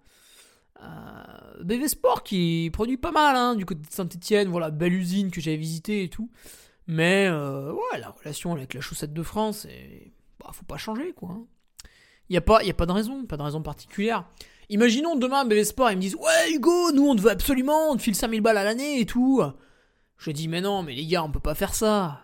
Euh, 0.83 1.63
BV 1.63 1.87
Sport 1.87 2.23
qui 2.23 2.69
produit 2.71 2.97
pas 2.97 3.11
mal 3.11 3.35
hein, 3.35 3.55
du 3.55 3.65
côté 3.65 3.81
de 3.81 3.91
Saint-Etienne, 3.91 4.49
voilà, 4.49 4.69
belle 4.69 4.93
usine 4.93 5.31
que 5.31 5.41
j'avais 5.41 5.57
visitée 5.57 6.03
et 6.03 6.09
tout. 6.09 6.29
Mais 6.87 7.27
euh, 7.27 7.73
la 7.97 8.09
relation 8.09 8.53
avec 8.53 8.73
la 8.73 8.81
chaussette 8.81 9.13
de 9.13 9.23
France, 9.23 9.65
et, 9.65 10.13
bah, 10.39 10.51
faut 10.53 10.65
pas 10.65 10.77
changer 10.77 11.13
quoi. 11.13 11.37
Il 12.29 12.33
n'y 12.33 12.37
a, 12.37 12.41
pas, 12.41 12.61
y 12.63 12.69
a 12.69 12.73
pas 12.73 12.85
de 12.85 12.91
raison, 12.91 13.25
pas 13.25 13.37
de 13.37 13.41
raison 13.41 13.61
particulière. 13.61 14.25
Imaginons 14.69 15.15
demain 15.15 15.45
BV 15.45 15.63
Sport, 15.63 15.91
ils 15.91 15.95
me 15.95 16.01
disent 16.01 16.15
Ouais 16.15 16.51
Hugo, 16.53 16.91
nous 16.91 17.07
on 17.07 17.15
te 17.15 17.21
veut 17.21 17.31
absolument, 17.31 17.91
on 17.91 17.95
te 17.95 18.01
file 18.01 18.15
5000 18.15 18.41
balles 18.41 18.57
à 18.57 18.63
l'année 18.63 18.99
et 18.99 19.05
tout. 19.05 19.41
Je 20.17 20.31
dis 20.31 20.47
Mais 20.47 20.61
non, 20.61 20.83
mais 20.83 20.93
les 20.93 21.05
gars, 21.05 21.23
on 21.23 21.31
peut 21.31 21.39
pas 21.39 21.55
faire 21.55 21.73
ça. 21.73 22.21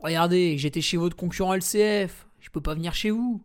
Regardez, 0.00 0.58
j'étais 0.58 0.80
chez 0.80 0.96
votre 0.96 1.16
concurrent 1.16 1.54
LCF, 1.54 2.26
je 2.40 2.50
peux 2.50 2.60
pas 2.60 2.74
venir 2.74 2.94
chez 2.94 3.10
vous. 3.10 3.42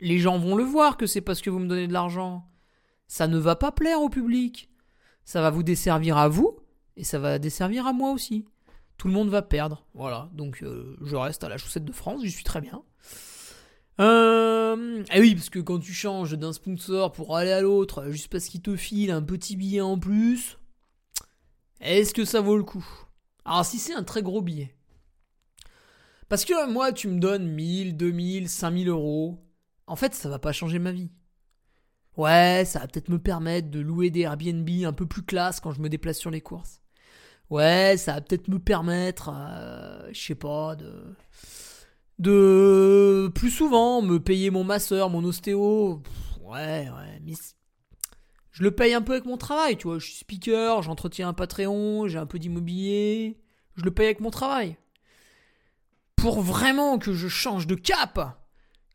Les 0.00 0.18
gens 0.18 0.38
vont 0.38 0.56
le 0.56 0.64
voir 0.64 0.96
que 0.96 1.06
c'est 1.06 1.20
parce 1.20 1.40
que 1.40 1.50
vous 1.50 1.58
me 1.58 1.68
donnez 1.68 1.86
de 1.86 1.92
l'argent. 1.92 2.44
Ça 3.06 3.28
ne 3.28 3.38
va 3.38 3.56
pas 3.56 3.72
plaire 3.72 4.02
au 4.02 4.08
public. 4.08 4.68
Ça 5.24 5.40
va 5.40 5.50
vous 5.50 5.62
desservir 5.62 6.16
à 6.16 6.28
vous 6.28 6.58
et 6.96 7.04
ça 7.04 7.18
va 7.18 7.38
desservir 7.38 7.86
à 7.86 7.92
moi 7.92 8.10
aussi. 8.12 8.44
Tout 8.98 9.08
le 9.08 9.14
monde 9.14 9.28
va 9.28 9.42
perdre. 9.42 9.86
Voilà, 9.94 10.30
donc 10.32 10.62
euh, 10.62 10.96
je 11.02 11.16
reste 11.16 11.44
à 11.44 11.48
la 11.48 11.58
chaussette 11.58 11.84
de 11.84 11.92
France, 11.92 12.22
j'y 12.22 12.30
suis 12.30 12.44
très 12.44 12.60
bien. 12.60 12.82
Euh... 14.00 15.02
Et 15.12 15.20
oui, 15.20 15.34
parce 15.34 15.50
que 15.50 15.58
quand 15.58 15.78
tu 15.78 15.92
changes 15.92 16.36
d'un 16.36 16.52
sponsor 16.52 17.12
pour 17.12 17.36
aller 17.36 17.52
à 17.52 17.60
l'autre, 17.60 18.10
juste 18.10 18.28
parce 18.28 18.46
qu'il 18.46 18.62
te 18.62 18.76
file 18.76 19.10
un 19.10 19.22
petit 19.22 19.56
billet 19.56 19.80
en 19.80 19.98
plus, 19.98 20.58
est-ce 21.80 22.14
que 22.14 22.24
ça 22.24 22.40
vaut 22.40 22.56
le 22.56 22.64
coup? 22.64 22.86
Alors 23.44 23.64
si 23.64 23.78
c'est 23.78 23.94
un 23.94 24.04
très 24.04 24.22
gros 24.22 24.42
billet. 24.42 24.75
Parce 26.28 26.44
que 26.44 26.70
moi, 26.70 26.92
tu 26.92 27.08
me 27.08 27.20
donnes 27.20 27.46
1000, 27.46 27.96
2000, 27.96 28.48
5000 28.48 28.88
euros, 28.88 29.44
en 29.86 29.96
fait, 29.96 30.14
ça 30.14 30.28
va 30.28 30.38
pas 30.38 30.52
changer 30.52 30.78
ma 30.78 30.92
vie. 30.92 31.10
Ouais, 32.16 32.64
ça 32.66 32.80
va 32.80 32.86
peut-être 32.88 33.10
me 33.10 33.18
permettre 33.18 33.70
de 33.70 33.80
louer 33.80 34.10
des 34.10 34.22
Airbnb 34.22 34.68
un 34.84 34.92
peu 34.92 35.06
plus 35.06 35.22
classe 35.22 35.60
quand 35.60 35.72
je 35.72 35.80
me 35.80 35.88
déplace 35.88 36.18
sur 36.18 36.30
les 36.30 36.40
courses. 36.40 36.80
Ouais, 37.50 37.96
ça 37.98 38.14
va 38.14 38.20
peut-être 38.22 38.48
me 38.48 38.58
permettre, 38.58 39.30
euh, 39.32 40.08
je 40.12 40.20
sais 40.20 40.34
pas, 40.34 40.76
de 40.76 41.14
de 42.18 43.30
plus 43.34 43.50
souvent 43.50 44.00
me 44.02 44.18
payer 44.18 44.50
mon 44.50 44.64
masseur, 44.64 45.10
mon 45.10 45.22
ostéo. 45.24 46.02
ouais, 46.42 46.88
ouais, 46.88 47.20
mais 47.24 47.34
je 48.52 48.62
le 48.62 48.70
paye 48.70 48.94
un 48.94 49.02
peu 49.02 49.12
avec 49.12 49.26
mon 49.26 49.36
travail, 49.36 49.76
tu 49.76 49.86
vois. 49.86 49.98
Je 49.98 50.06
suis 50.06 50.14
speaker, 50.16 50.82
j'entretiens 50.82 51.28
un 51.28 51.34
Patreon, 51.34 52.08
j'ai 52.08 52.18
un 52.18 52.26
peu 52.26 52.38
d'immobilier. 52.38 53.38
Je 53.76 53.84
le 53.84 53.90
paye 53.90 54.06
avec 54.06 54.20
mon 54.20 54.30
travail. 54.30 54.78
Pour 56.26 56.40
vraiment 56.40 56.98
que 56.98 57.12
je 57.12 57.28
change 57.28 57.68
de 57.68 57.76
cap, 57.76 58.36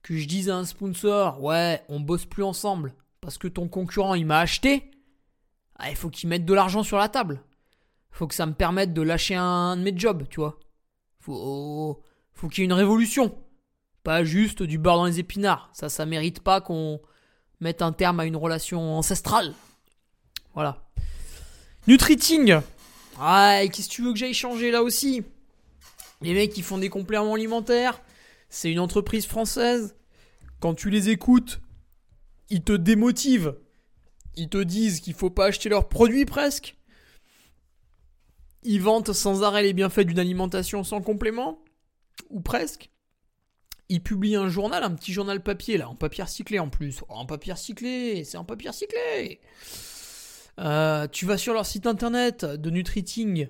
que 0.03 0.17
je 0.17 0.27
dise 0.27 0.49
à 0.49 0.57
un 0.57 0.65
sponsor, 0.65 1.41
ouais, 1.41 1.81
on 1.87 2.01
bosse 2.01 2.25
plus 2.25 2.43
ensemble 2.43 2.93
parce 3.21 3.37
que 3.37 3.47
ton 3.47 3.69
concurrent 3.69 4.15
il 4.15 4.25
m'a 4.25 4.39
acheté, 4.39 4.91
ah, 5.77 5.89
il 5.89 5.95
faut 5.95 6.09
qu'il 6.09 6.27
mette 6.27 6.43
de 6.43 6.53
l'argent 6.53 6.83
sur 6.83 6.97
la 6.97 7.07
table. 7.07 7.41
Faut 8.11 8.27
que 8.27 8.35
ça 8.35 8.45
me 8.45 8.51
permette 8.51 8.93
de 8.93 9.01
lâcher 9.01 9.35
un 9.35 9.77
de 9.77 9.81
mes 9.81 9.97
jobs, 9.97 10.27
tu 10.29 10.41
vois. 10.41 10.59
Faut 11.21 12.03
faut 12.33 12.49
qu'il 12.49 12.59
y 12.59 12.61
ait 12.63 12.65
une 12.65 12.73
révolution. 12.73 13.33
Pas 14.03 14.25
juste 14.25 14.61
du 14.61 14.77
beurre 14.77 14.97
dans 14.97 15.05
les 15.05 15.19
épinards. 15.19 15.69
Ça, 15.71 15.87
ça 15.87 16.05
mérite 16.05 16.41
pas 16.41 16.59
qu'on 16.59 16.99
mette 17.61 17.81
un 17.81 17.93
terme 17.93 18.19
à 18.19 18.25
une 18.25 18.35
relation 18.35 18.97
ancestrale. 18.97 19.53
Voilà. 20.53 20.83
Nutriting. 21.87 22.59
Ah, 23.21 23.61
qu'est-ce 23.71 23.87
que 23.87 23.93
tu 23.93 24.01
veux 24.01 24.11
que 24.11 24.19
j'aille 24.19 24.33
changer 24.33 24.69
là 24.69 24.83
aussi? 24.83 25.23
Les 26.21 26.33
mecs 26.33 26.53
qui 26.53 26.61
font 26.61 26.77
des 26.77 26.89
compléments 26.89 27.33
alimentaires, 27.33 28.01
c'est 28.49 28.71
une 28.71 28.79
entreprise 28.79 29.25
française. 29.25 29.95
Quand 30.59 30.75
tu 30.75 30.89
les 30.89 31.09
écoutes, 31.09 31.61
ils 32.49 32.63
te 32.63 32.73
démotivent. 32.73 33.55
Ils 34.35 34.49
te 34.49 34.61
disent 34.61 34.99
qu'il 34.99 35.13
faut 35.13 35.29
pas 35.29 35.47
acheter 35.47 35.69
leurs 35.69 35.89
produits 35.89 36.25
presque. 36.25 36.77
Ils 38.63 38.81
vantent 38.81 39.13
sans 39.13 39.43
arrêt 39.43 39.63
les 39.63 39.73
bienfaits 39.73 40.01
d'une 40.01 40.19
alimentation 40.19 40.83
sans 40.83 41.01
complément 41.01 41.63
ou 42.29 42.41
presque. 42.41 42.91
Il 43.89 44.01
publie 44.01 44.35
un 44.35 44.47
journal, 44.47 44.83
un 44.83 44.91
petit 44.91 45.11
journal 45.11 45.41
papier, 45.41 45.77
là, 45.77 45.89
en 45.89 45.95
papier 45.95 46.23
recyclé 46.23 46.59
en 46.59 46.69
plus. 46.69 47.01
Oh, 47.09 47.13
en 47.13 47.25
papier 47.25 47.53
recyclé, 47.53 48.23
c'est 48.23 48.37
en 48.37 48.45
papier 48.45 48.69
recyclé. 48.69 49.41
Euh, 50.59 51.07
tu 51.07 51.25
vas 51.25 51.37
sur 51.37 51.53
leur 51.53 51.65
site 51.65 51.87
internet 51.87 52.45
de 52.45 52.69
Nutriting, 52.69 53.49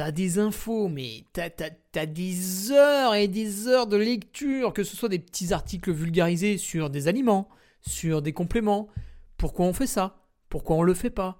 t'as 0.00 0.12
des 0.12 0.38
infos, 0.38 0.88
mais 0.88 1.26
t'as, 1.34 1.50
as, 1.94 2.06
des 2.06 2.72
heures 2.72 3.14
et 3.14 3.28
des 3.28 3.68
heures 3.68 3.86
de 3.86 3.98
lecture, 3.98 4.72
que 4.72 4.82
ce 4.82 4.96
soit 4.96 5.10
des 5.10 5.18
petits 5.18 5.52
articles 5.52 5.92
vulgarisés 5.92 6.56
sur 6.56 6.88
des 6.88 7.06
aliments, 7.06 7.50
sur 7.82 8.22
des 8.22 8.32
compléments. 8.32 8.88
Pourquoi 9.36 9.66
on 9.66 9.74
fait 9.74 9.86
ça? 9.86 10.24
Pourquoi 10.48 10.76
on 10.76 10.82
le 10.82 10.94
fait 10.94 11.10
pas? 11.10 11.38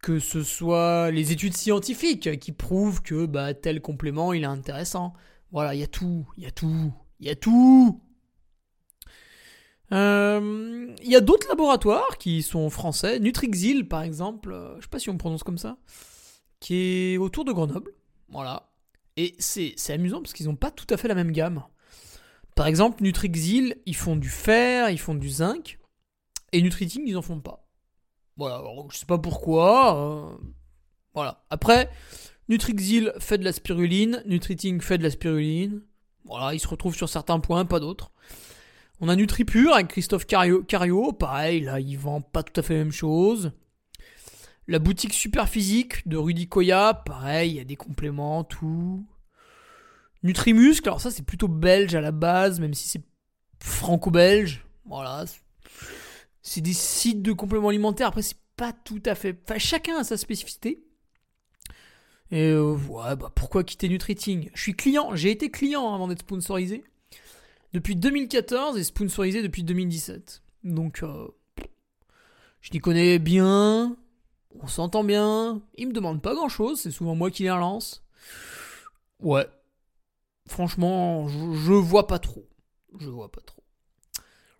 Que 0.00 0.20
ce 0.20 0.44
soit 0.44 1.10
les 1.10 1.32
études 1.32 1.56
scientifiques 1.56 2.38
qui 2.38 2.52
prouvent 2.52 3.02
que 3.02 3.26
bah, 3.26 3.52
tel 3.52 3.80
complément 3.80 4.32
il 4.32 4.44
est 4.44 4.46
intéressant. 4.46 5.12
Voilà, 5.50 5.74
il 5.74 5.80
y 5.80 5.82
a 5.82 5.88
tout, 5.88 6.24
il 6.36 6.44
y 6.44 6.46
a 6.46 6.52
tout, 6.52 6.92
il 7.18 7.26
y 7.26 7.30
a 7.30 7.34
tout. 7.34 8.00
Euh, 9.90 10.94
il 11.02 11.10
y 11.10 11.16
a 11.16 11.20
d'autres 11.20 11.48
laboratoires 11.48 12.16
qui 12.18 12.42
sont 12.42 12.70
français, 12.70 13.18
Nutrixil 13.18 13.88
par 13.88 14.02
exemple, 14.02 14.52
euh, 14.52 14.76
je 14.76 14.82
sais 14.82 14.88
pas 14.88 15.00
si 15.00 15.10
on 15.10 15.16
prononce 15.16 15.42
comme 15.42 15.58
ça, 15.58 15.78
qui 16.60 16.76
est 17.12 17.16
autour 17.18 17.44
de 17.44 17.52
Grenoble. 17.52 17.92
Voilà. 18.30 18.70
Et 19.16 19.34
c'est 19.38 19.74
amusant 19.90 20.20
parce 20.20 20.32
qu'ils 20.32 20.46
n'ont 20.46 20.56
pas 20.56 20.70
tout 20.70 20.86
à 20.90 20.96
fait 20.96 21.08
la 21.08 21.14
même 21.14 21.32
gamme. 21.32 21.64
Par 22.54 22.66
exemple, 22.66 23.02
Nutrixil, 23.02 23.76
ils 23.86 23.96
font 23.96 24.16
du 24.16 24.28
fer, 24.28 24.90
ils 24.90 24.98
font 24.98 25.14
du 25.14 25.28
zinc, 25.28 25.78
et 26.52 26.62
Nutriting, 26.62 27.04
ils 27.06 27.16
en 27.16 27.22
font 27.22 27.40
pas. 27.40 27.64
Voilà, 28.36 28.62
je 28.90 28.96
sais 28.96 29.06
pas 29.06 29.18
pourquoi. 29.18 29.96
Euh, 29.96 30.36
voilà. 31.14 31.44
Après, 31.50 31.90
Nutrixil 32.48 33.12
fait 33.18 33.38
de 33.38 33.44
la 33.44 33.52
spiruline, 33.52 34.22
Nutriting 34.26 34.80
fait 34.80 34.98
de 34.98 35.02
la 35.02 35.10
spiruline. 35.10 35.82
Voilà, 36.24 36.54
il 36.54 36.60
se 36.60 36.68
retrouve 36.68 36.94
sur 36.94 37.08
certains 37.08 37.40
points, 37.40 37.64
pas 37.64 37.80
d'autres. 37.80 38.10
On 39.00 39.08
a 39.08 39.16
NutriPure 39.16 39.74
avec 39.74 39.88
Christophe 39.88 40.26
Cario, 40.26 41.12
pareil, 41.12 41.60
là, 41.60 41.78
il 41.80 41.96
vend 41.96 42.20
pas 42.20 42.42
tout 42.42 42.58
à 42.58 42.62
fait 42.62 42.74
la 42.74 42.80
même 42.80 42.92
chose. 42.92 43.52
La 44.68 44.78
boutique 44.78 45.14
Super 45.14 45.48
Physique 45.48 46.06
de 46.06 46.18
Rudy 46.18 46.46
Koya, 46.46 46.92
pareil, 46.92 47.52
il 47.52 47.56
y 47.56 47.60
a 47.60 47.64
des 47.64 47.76
compléments, 47.76 48.44
tout. 48.44 49.06
Nutrimuscle, 50.22 50.86
alors 50.86 51.00
ça 51.00 51.10
c'est 51.10 51.22
plutôt 51.22 51.48
belge 51.48 51.94
à 51.94 52.02
la 52.02 52.12
base, 52.12 52.60
même 52.60 52.74
si 52.74 52.86
c'est 52.86 53.02
franco-belge. 53.60 54.66
Voilà. 54.84 55.24
C'est 56.42 56.60
des 56.60 56.74
sites 56.74 57.22
de 57.22 57.32
compléments 57.32 57.70
alimentaires, 57.70 58.08
après 58.08 58.20
c'est 58.20 58.36
pas 58.56 58.74
tout 58.74 59.02
à 59.06 59.14
fait... 59.14 59.40
Enfin, 59.42 59.58
chacun 59.58 59.96
a 59.96 60.04
sa 60.04 60.18
spécificité. 60.18 60.84
Et 62.30 62.50
euh, 62.50 62.74
ouais, 62.74 63.16
bah 63.16 63.32
pourquoi 63.34 63.64
quitter 63.64 63.88
Nutriting? 63.88 64.50
Je 64.52 64.60
suis 64.60 64.74
client, 64.74 65.14
j'ai 65.14 65.30
été 65.30 65.50
client 65.50 65.94
avant 65.94 66.08
d'être 66.08 66.20
sponsorisé. 66.20 66.84
Depuis 67.72 67.96
2014 67.96 68.76
et 68.76 68.84
sponsorisé 68.84 69.42
depuis 69.42 69.62
2017. 69.62 70.42
Donc, 70.64 71.02
euh, 71.02 71.28
je 72.60 72.70
les 72.72 72.80
connais 72.80 73.18
bien, 73.18 73.96
on 74.62 74.66
s'entend 74.66 75.04
bien, 75.04 75.60
ils 75.76 75.88
me 75.88 75.92
demandent 75.92 76.22
pas 76.22 76.34
grand 76.34 76.48
chose, 76.48 76.80
c'est 76.80 76.90
souvent 76.90 77.14
moi 77.14 77.30
qui 77.30 77.44
les 77.44 77.50
relance. 77.50 78.02
Ouais. 79.20 79.46
Franchement, 80.48 81.28
je, 81.28 81.54
je 81.54 81.72
vois 81.72 82.06
pas 82.06 82.18
trop. 82.18 82.46
Je 82.98 83.08
vois 83.08 83.30
pas 83.30 83.40
trop. 83.40 83.62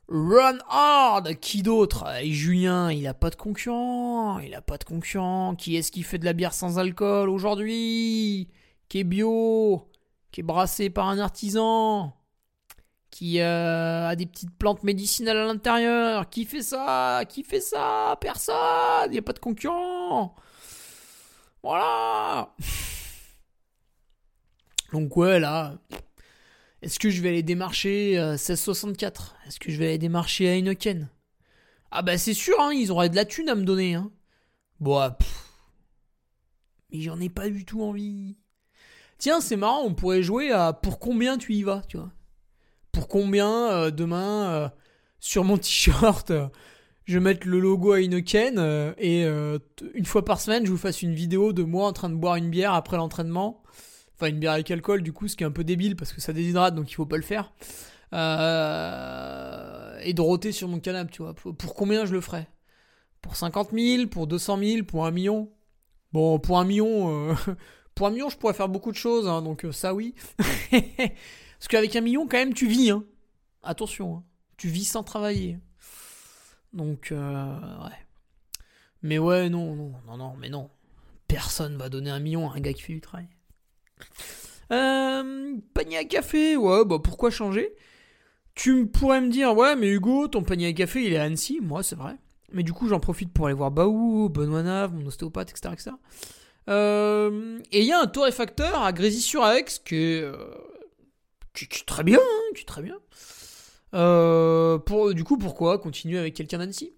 Run 0.08 0.58
hard 0.68 1.34
Qui 1.38 1.62
d'autre? 1.62 2.06
Et 2.22 2.32
Julien, 2.32 2.90
il 2.90 3.06
a 3.06 3.14
pas 3.14 3.30
de 3.30 3.36
concurrent. 3.36 4.38
Il 4.38 4.54
a 4.54 4.62
pas 4.62 4.78
de 4.78 4.84
concurrent. 4.84 5.54
Qui 5.54 5.76
est-ce 5.76 5.92
qui 5.92 6.02
fait 6.02 6.18
de 6.18 6.24
la 6.24 6.32
bière 6.32 6.54
sans 6.54 6.78
alcool 6.78 7.28
aujourd'hui? 7.28 8.48
Qui 8.88 9.00
est 9.00 9.04
bio? 9.04 9.86
Qui 10.32 10.40
est 10.40 10.44
brassé 10.44 10.88
par 10.88 11.08
un 11.08 11.18
artisan? 11.18 12.14
Qui 13.10 13.40
euh, 13.40 14.08
a 14.08 14.16
des 14.16 14.26
petites 14.26 14.54
plantes 14.56 14.82
médicinales 14.82 15.38
à 15.38 15.46
l'intérieur 15.46 16.28
Qui 16.28 16.44
fait 16.44 16.62
ça? 16.62 17.22
Qui 17.28 17.42
fait 17.42 17.60
ça? 17.60 18.16
Personne 18.20 19.06
Il 19.06 19.12
n'y 19.12 19.18
a 19.18 19.22
pas 19.22 19.32
de 19.32 19.38
concurrent 19.38 20.34
Voilà 21.62 22.54
Donc 24.92 25.16
ouais, 25.16 25.40
là... 25.40 25.74
Est-ce 26.80 27.00
que 27.00 27.10
je 27.10 27.20
vais 27.22 27.30
aller 27.30 27.42
démarcher 27.42 28.16
1664 28.16 29.34
euh, 29.34 29.48
Est-ce 29.48 29.58
que 29.58 29.72
je 29.72 29.78
vais 29.78 29.86
aller 29.86 29.98
démarcher 29.98 30.46
Heineken? 30.46 31.08
Ah 31.90 32.02
bah 32.02 32.18
c'est 32.18 32.34
sûr, 32.34 32.60
hein, 32.60 32.72
ils 32.72 32.92
auraient 32.92 33.08
de 33.08 33.16
la 33.16 33.24
thune 33.24 33.48
à 33.48 33.54
me 33.54 33.64
donner. 33.64 33.94
Hein. 33.94 34.12
Bon, 34.78 34.98
ah, 34.98 35.18
mais 36.92 37.00
j'en 37.00 37.20
ai 37.20 37.28
pas 37.28 37.48
du 37.48 37.64
tout 37.64 37.82
envie. 37.82 38.36
Tiens, 39.18 39.40
c'est 39.40 39.56
marrant, 39.56 39.82
on 39.82 39.94
pourrait 39.94 40.22
jouer 40.22 40.52
à 40.52 40.72
pour 40.72 41.00
combien 41.00 41.38
tu 41.38 41.54
y 41.54 41.62
vas, 41.62 41.82
tu 41.88 41.96
vois. 41.96 42.12
Pour 42.92 43.08
combien 43.08 43.70
euh, 43.70 43.90
demain 43.90 44.50
euh, 44.50 44.68
sur 45.20 45.44
mon 45.44 45.58
t-shirt 45.58 46.32
je 47.04 47.14
vais 47.14 47.20
mettre 47.24 47.48
le 47.48 47.58
logo 47.58 47.94
Heineken 47.94 48.94
et 48.98 49.24
une 49.24 50.04
fois 50.04 50.26
par 50.26 50.42
semaine 50.42 50.66
je 50.66 50.70
vous 50.70 50.76
fasse 50.76 51.00
une 51.00 51.14
vidéo 51.14 51.54
de 51.54 51.62
moi 51.62 51.86
en 51.86 51.94
train 51.94 52.10
de 52.10 52.14
boire 52.14 52.36
une 52.36 52.50
bière 52.50 52.74
après 52.74 52.98
l'entraînement 52.98 53.62
Enfin, 54.18 54.30
une 54.30 54.40
bière 54.40 54.52
avec 54.52 54.68
alcool, 54.72 55.02
du 55.02 55.12
coup, 55.12 55.28
ce 55.28 55.36
qui 55.36 55.44
est 55.44 55.46
un 55.46 55.52
peu 55.52 55.62
débile 55.62 55.94
parce 55.94 56.12
que 56.12 56.20
ça 56.20 56.32
déshydrate, 56.32 56.74
donc 56.74 56.90
il 56.90 56.94
faut 56.94 57.06
pas 57.06 57.16
le 57.16 57.22
faire. 57.22 57.52
Euh, 58.12 59.98
et 60.02 60.12
de 60.12 60.20
roter 60.20 60.50
sur 60.50 60.66
mon 60.66 60.80
canapé, 60.80 61.12
tu 61.12 61.22
vois. 61.22 61.34
Pour 61.34 61.74
combien 61.74 62.04
je 62.04 62.12
le 62.12 62.20
ferais? 62.20 62.48
Pour 63.22 63.36
50 63.36 63.70
000, 63.72 64.08
pour 64.08 64.26
200 64.26 64.58
000, 64.58 64.84
pour 64.84 65.06
un 65.06 65.12
million? 65.12 65.52
Bon, 66.12 66.40
pour 66.40 66.58
un 66.58 66.64
million, 66.64 67.30
euh, 67.30 67.34
pour 67.94 68.08
un 68.08 68.10
million, 68.10 68.28
je 68.28 68.36
pourrais 68.36 68.54
faire 68.54 68.68
beaucoup 68.68 68.90
de 68.90 68.96
choses, 68.96 69.28
hein, 69.28 69.40
donc 69.40 69.64
euh, 69.64 69.70
ça 69.70 69.94
oui. 69.94 70.16
Parce 71.58 71.68
qu'avec 71.68 71.94
un 71.96 72.00
million, 72.00 72.26
quand 72.26 72.38
même, 72.38 72.54
tu 72.54 72.66
vis. 72.66 72.90
Hein. 72.90 73.04
Attention, 73.62 74.16
hein. 74.16 74.24
tu 74.56 74.68
vis 74.68 74.84
sans 74.84 75.02
travailler. 75.02 75.58
Donc, 76.72 77.12
euh, 77.12 77.58
ouais. 77.84 77.96
Mais 79.02 79.18
ouais, 79.18 79.48
non, 79.48 79.74
non, 79.74 79.92
non, 80.06 80.16
non, 80.16 80.34
mais 80.38 80.48
non. 80.48 80.70
Personne 81.26 81.76
va 81.76 81.88
donner 81.88 82.10
un 82.10 82.20
million 82.20 82.50
à 82.50 82.56
un 82.56 82.60
gars 82.60 82.72
qui 82.72 82.82
fait 82.82 82.94
du 82.94 83.00
travail. 83.00 83.28
Euh, 84.70 85.56
panier 85.72 85.96
à 85.96 86.04
café, 86.04 86.56
ouais, 86.56 86.84
bah 86.84 86.98
pourquoi 87.02 87.30
changer? 87.30 87.74
Tu 88.54 88.86
pourrais 88.86 89.20
me 89.20 89.30
dire, 89.30 89.56
ouais, 89.56 89.76
mais 89.76 89.88
Hugo, 89.88 90.28
ton 90.28 90.42
panier 90.42 90.68
à 90.68 90.72
café, 90.72 91.04
il 91.04 91.12
est 91.12 91.16
à 91.16 91.24
Annecy. 91.24 91.60
Moi, 91.62 91.82
c'est 91.82 91.96
vrai. 91.96 92.16
Mais 92.52 92.62
du 92.62 92.72
coup, 92.72 92.88
j'en 92.88 93.00
profite 93.00 93.32
pour 93.32 93.46
aller 93.46 93.54
voir 93.54 93.70
Baou, 93.70 94.28
Benoît 94.28 94.62
Nave, 94.62 94.94
mon 94.94 95.06
ostéopathe, 95.06 95.50
etc. 95.50 95.70
etc. 95.72 95.90
Euh, 96.68 97.60
et 97.72 97.80
il 97.80 97.86
y 97.86 97.92
a 97.92 98.00
un 98.00 98.06
torréfacteur 98.06 98.82
à 98.82 98.92
Grésy-sur-Aix 98.92 99.64
qui 99.84 99.94
est, 99.96 100.22
euh, 100.22 100.36
qui, 101.58 101.68
qui 101.68 101.84
très 101.84 102.04
bien, 102.04 102.18
hein, 102.18 102.54
qui 102.56 102.64
très 102.64 102.82
bien. 102.82 102.96
Euh, 103.94 104.78
pour, 104.78 105.14
du 105.14 105.24
coup, 105.24 105.38
pourquoi 105.38 105.78
continuer 105.78 106.18
avec 106.18 106.34
quelqu'un 106.34 106.58
d'Annecy 106.58 106.92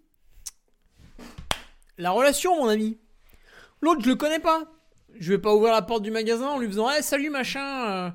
La 1.98 2.10
relation, 2.10 2.56
mon 2.56 2.68
ami. 2.68 2.98
L'autre, 3.80 4.02
je 4.02 4.08
le 4.08 4.16
connais 4.16 4.40
pas. 4.40 4.64
Je 5.18 5.32
vais 5.32 5.38
pas 5.38 5.54
ouvrir 5.54 5.72
la 5.72 5.82
porte 5.82 6.02
du 6.02 6.10
magasin 6.10 6.48
en 6.48 6.58
lui 6.58 6.66
faisant 6.66 6.90
hey, 6.90 7.02
salut 7.02 7.30
machin. 7.30 7.90
euh, 7.90 8.10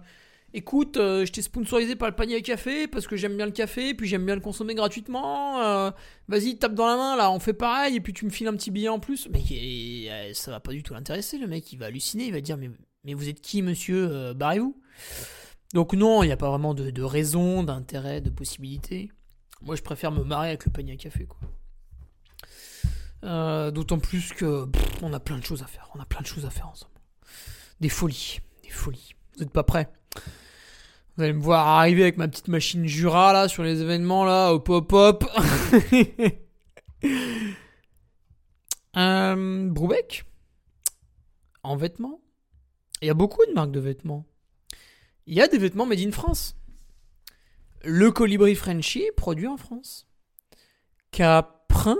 écoute, 0.53 0.97
euh, 0.97 1.25
je 1.25 1.31
t'ai 1.31 1.41
sponsorisé 1.41 1.95
par 1.95 2.09
le 2.09 2.15
panier 2.15 2.37
à 2.37 2.41
café 2.41 2.87
parce 2.87 3.05
que 3.07 3.15
j'aime 3.17 3.35
bien 3.35 3.45
le 3.45 3.51
café, 3.51 3.93
puis 3.93 4.07
j'aime 4.07 4.25
bien 4.25 4.35
le 4.35 4.41
consommer 4.41 4.75
gratuitement. 4.75 5.61
euh, 5.61 5.91
Vas-y, 6.29 6.57
tape 6.57 6.73
dans 6.73 6.87
la 6.87 6.95
main 6.95 7.15
là, 7.17 7.31
on 7.31 7.39
fait 7.39 7.53
pareil, 7.53 7.97
et 7.97 7.99
puis 7.99 8.13
tu 8.13 8.25
me 8.25 8.29
files 8.29 8.47
un 8.47 8.55
petit 8.55 8.71
billet 8.71 8.87
en 8.89 8.99
plus. 8.99 9.27
Mais 9.29 9.41
euh, 10.09 10.33
ça 10.33 10.51
va 10.51 10.59
pas 10.59 10.71
du 10.71 10.83
tout 10.83 10.93
l'intéresser, 10.93 11.37
le 11.37 11.47
mec. 11.47 11.71
Il 11.73 11.79
va 11.79 11.87
halluciner, 11.87 12.25
il 12.25 12.33
va 12.33 12.41
dire 12.41 12.55
mais, 12.57 12.69
mais 13.03 13.13
vous 13.13 13.27
êtes 13.27 13.41
qui, 13.41 13.61
monsieur 13.61 14.33
Barrez-vous. 14.33 14.75
Donc 15.73 15.93
non, 15.93 16.23
il 16.23 16.27
n'y 16.27 16.31
a 16.31 16.37
pas 16.37 16.49
vraiment 16.49 16.73
de, 16.73 17.01
raison, 17.01 17.63
d'intérêt, 17.63 18.21
de 18.21 18.29
possibilité. 18.29 19.11
Moi, 19.61 19.75
je 19.75 19.81
préfère 19.81 20.11
me 20.11 20.23
marrer 20.23 20.49
avec 20.49 20.65
le 20.65 20.71
panier 20.71 20.93
à 20.93 20.97
café, 20.97 21.25
quoi. 21.25 21.39
Euh, 23.23 23.71
D'autant 23.71 23.97
plus 23.97 24.33
que 24.33 24.67
on 25.01 25.11
a 25.13 25.19
plein 25.19 25.37
de 25.37 25.43
choses 25.43 25.63
à 25.63 25.65
faire. 25.65 25.89
On 25.95 25.99
a 25.99 26.05
plein 26.05 26.21
de 26.21 26.27
choses 26.27 26.45
à 26.45 26.49
faire 26.49 26.67
ensemble. 26.67 26.93
Des 27.79 27.89
folies, 27.89 28.39
des 28.63 28.69
folies. 28.69 29.15
Vous 29.33 29.41
n'êtes 29.41 29.51
pas 29.51 29.63
prêts? 29.63 29.89
Vous 31.17 31.23
allez 31.23 31.33
me 31.33 31.41
voir 31.41 31.67
arriver 31.67 32.03
avec 32.03 32.17
ma 32.17 32.27
petite 32.27 32.49
machine 32.49 32.85
Jura 32.85 33.31
là 33.33 33.47
sur 33.47 33.63
les 33.63 33.81
événements 33.81 34.25
là, 34.25 34.51
hop 34.53 34.67
hop 34.69 34.91
hop. 34.93 35.25
euh, 38.97 39.69
Broubec 39.69 40.25
en 41.63 41.77
vêtements? 41.77 42.21
Il 43.01 43.07
y 43.07 43.11
a 43.11 43.13
beaucoup 43.13 43.45
de 43.45 43.53
marques 43.53 43.71
de 43.71 43.79
vêtements. 43.79 44.25
Il 45.27 45.33
y 45.33 45.41
a 45.41 45.47
des 45.47 45.57
vêtements 45.57 45.85
made 45.85 45.99
in 45.99 46.11
France. 46.11 46.55
Le 47.83 48.11
colibri 48.11 48.55
Frenchy 48.55 49.05
produit 49.17 49.47
en 49.47 49.57
France. 49.57 50.07
Caprin, 51.11 51.97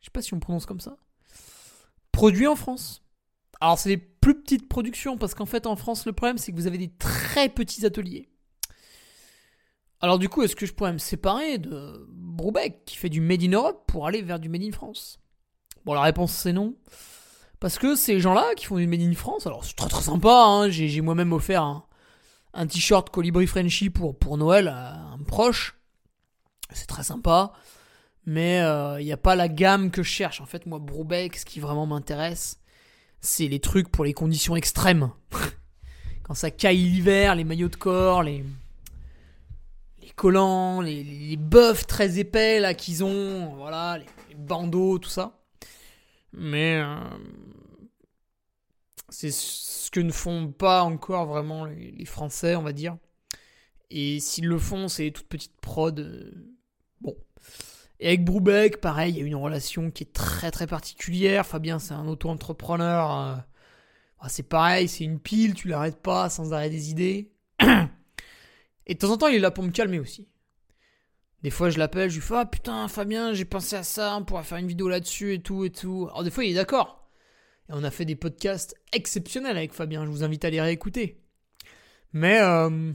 je 0.00 0.06
sais 0.06 0.10
pas 0.12 0.22
si 0.22 0.34
on 0.34 0.40
prononce 0.40 0.66
comme 0.66 0.80
ça, 0.80 0.96
produit 2.12 2.46
en 2.46 2.56
France. 2.56 3.02
Alors 3.60 3.78
c'est 3.78 3.88
des 3.88 3.96
plus 3.96 4.40
petites 4.40 4.68
productions 4.68 5.16
parce 5.16 5.34
qu'en 5.34 5.46
fait 5.46 5.66
en 5.66 5.76
France 5.76 6.06
le 6.06 6.12
problème 6.12 6.38
c'est 6.38 6.52
que 6.52 6.56
vous 6.56 6.66
avez 6.66 6.78
des 6.78 6.92
très 6.98 7.48
petits 7.48 7.84
ateliers. 7.86 8.28
Alors 10.00 10.18
du 10.18 10.28
coup 10.28 10.42
est-ce 10.42 10.54
que 10.54 10.66
je 10.66 10.74
pourrais 10.74 10.92
me 10.92 10.98
séparer 10.98 11.58
de 11.58 12.06
Broubec 12.10 12.84
qui 12.84 12.96
fait 12.96 13.08
du 13.08 13.20
made 13.20 13.42
in 13.42 13.52
Europe 13.52 13.84
pour 13.88 14.06
aller 14.06 14.22
vers 14.22 14.38
du 14.38 14.48
made 14.48 14.62
in 14.62 14.72
France? 14.72 15.20
Bon 15.84 15.94
la 15.94 16.02
réponse 16.02 16.32
c'est 16.32 16.52
non. 16.52 16.76
Parce 17.60 17.78
que 17.78 17.96
ces 17.96 18.20
gens-là 18.20 18.54
qui 18.56 18.66
font 18.66 18.76
du 18.76 18.86
made 18.86 19.00
in 19.00 19.14
France, 19.14 19.46
alors 19.46 19.64
c'est 19.64 19.74
très 19.74 19.88
très 19.88 20.02
sympa, 20.02 20.44
hein, 20.44 20.68
j'ai 20.68 20.88
j'ai 20.88 21.00
moi-même 21.00 21.32
offert 21.32 21.62
un, 21.62 21.87
un 22.58 22.66
t-shirt 22.66 23.08
Colibri 23.10 23.46
Frenchy 23.46 23.88
pour, 23.88 24.36
Noël 24.36 24.68
un 24.68 25.22
proche. 25.26 25.78
C'est 26.72 26.86
très 26.86 27.04
sympa. 27.04 27.52
Mais 28.26 28.58
il 28.98 29.04
n'y 29.04 29.12
a 29.12 29.16
pas 29.16 29.36
la 29.36 29.48
gamme 29.48 29.90
que 29.90 30.02
je 30.02 30.10
cherche. 30.10 30.40
En 30.40 30.46
fait, 30.46 30.66
moi, 30.66 30.78
Broubec, 30.78 31.36
ce 31.36 31.44
qui 31.46 31.60
vraiment 31.60 31.86
m'intéresse, 31.86 32.60
c'est 33.20 33.48
les 33.48 33.60
trucs 33.60 33.88
pour 33.90 34.04
les 34.04 34.12
conditions 34.12 34.56
extrêmes. 34.56 35.10
Quand 36.24 36.34
ça 36.34 36.50
caille 36.50 36.82
l'hiver, 36.82 37.36
les 37.36 37.44
maillots 37.44 37.68
de 37.70 37.76
corps, 37.76 38.22
les, 38.22 38.44
les 40.02 40.10
collants, 40.10 40.80
les, 40.80 41.02
les 41.02 41.38
très 41.86 42.18
épais 42.18 42.60
là 42.60 42.74
qu'ils 42.74 43.02
ont, 43.02 43.54
voilà, 43.56 43.98
les, 43.98 44.06
les 44.28 44.34
bandeaux, 44.34 44.98
tout 44.98 45.08
ça. 45.08 45.38
Mais 46.32 46.76
euh, 46.76 46.96
c'est 49.08 49.30
ce 49.30 49.90
que 49.90 50.00
ne 50.00 50.12
font 50.12 50.52
pas 50.52 50.82
encore 50.82 51.26
vraiment 51.26 51.64
les, 51.64 52.04
Français, 52.04 52.56
on 52.56 52.62
va 52.62 52.72
dire. 52.72 52.96
Et 53.90 54.20
s'ils 54.20 54.46
le 54.46 54.58
font, 54.58 54.88
c'est 54.88 55.10
toute 55.10 55.28
petite 55.28 55.58
prod. 55.60 55.98
euh, 55.98 56.32
bon. 57.00 57.16
Et 58.00 58.08
avec 58.08 58.24
Broubec, 58.24 58.80
pareil, 58.80 59.14
il 59.14 59.18
y 59.18 59.22
a 59.22 59.26
une 59.26 59.34
relation 59.34 59.90
qui 59.90 60.04
est 60.04 60.12
très 60.12 60.50
très 60.50 60.66
particulière. 60.66 61.46
Fabien, 61.46 61.78
c'est 61.78 61.94
un 61.94 62.06
auto-entrepreneur. 62.06 63.18
euh, 63.18 63.36
bah, 64.20 64.28
c'est 64.28 64.42
pareil, 64.44 64.88
c'est 64.88 65.04
une 65.04 65.20
pile, 65.20 65.54
tu 65.54 65.68
l'arrêtes 65.68 66.00
pas 66.02 66.28
sans 66.30 66.52
arrêt 66.52 66.70
des 66.70 66.90
idées. 66.90 67.32
Et 68.86 68.94
de 68.94 68.98
temps 68.98 69.10
en 69.10 69.16
temps, 69.18 69.28
il 69.28 69.36
est 69.36 69.40
là 69.40 69.50
pour 69.50 69.64
me 69.64 69.70
calmer 69.70 69.98
aussi. 69.98 70.28
Des 71.42 71.50
fois, 71.50 71.70
je 71.70 71.78
l'appelle, 71.78 72.10
je 72.10 72.16
lui 72.16 72.22
fais 72.22 72.34
Ah 72.36 72.46
putain, 72.46 72.88
Fabien, 72.88 73.32
j'ai 73.32 73.44
pensé 73.44 73.76
à 73.76 73.82
ça, 73.84 74.16
on 74.16 74.24
pourrait 74.24 74.42
faire 74.42 74.58
une 74.58 74.66
vidéo 74.66 74.88
là-dessus 74.88 75.34
et 75.34 75.42
tout 75.42 75.64
et 75.64 75.70
tout. 75.70 76.08
Alors, 76.10 76.24
des 76.24 76.30
fois, 76.30 76.44
il 76.44 76.50
est 76.50 76.54
d'accord. 76.54 76.97
On 77.70 77.84
a 77.84 77.90
fait 77.90 78.04
des 78.04 78.16
podcasts 78.16 78.74
exceptionnels 78.92 79.56
avec 79.56 79.72
Fabien, 79.72 80.04
je 80.04 80.10
vous 80.10 80.24
invite 80.24 80.44
à 80.44 80.50
les 80.50 80.60
réécouter. 80.60 81.20
Mais, 82.12 82.40
euh, 82.40 82.92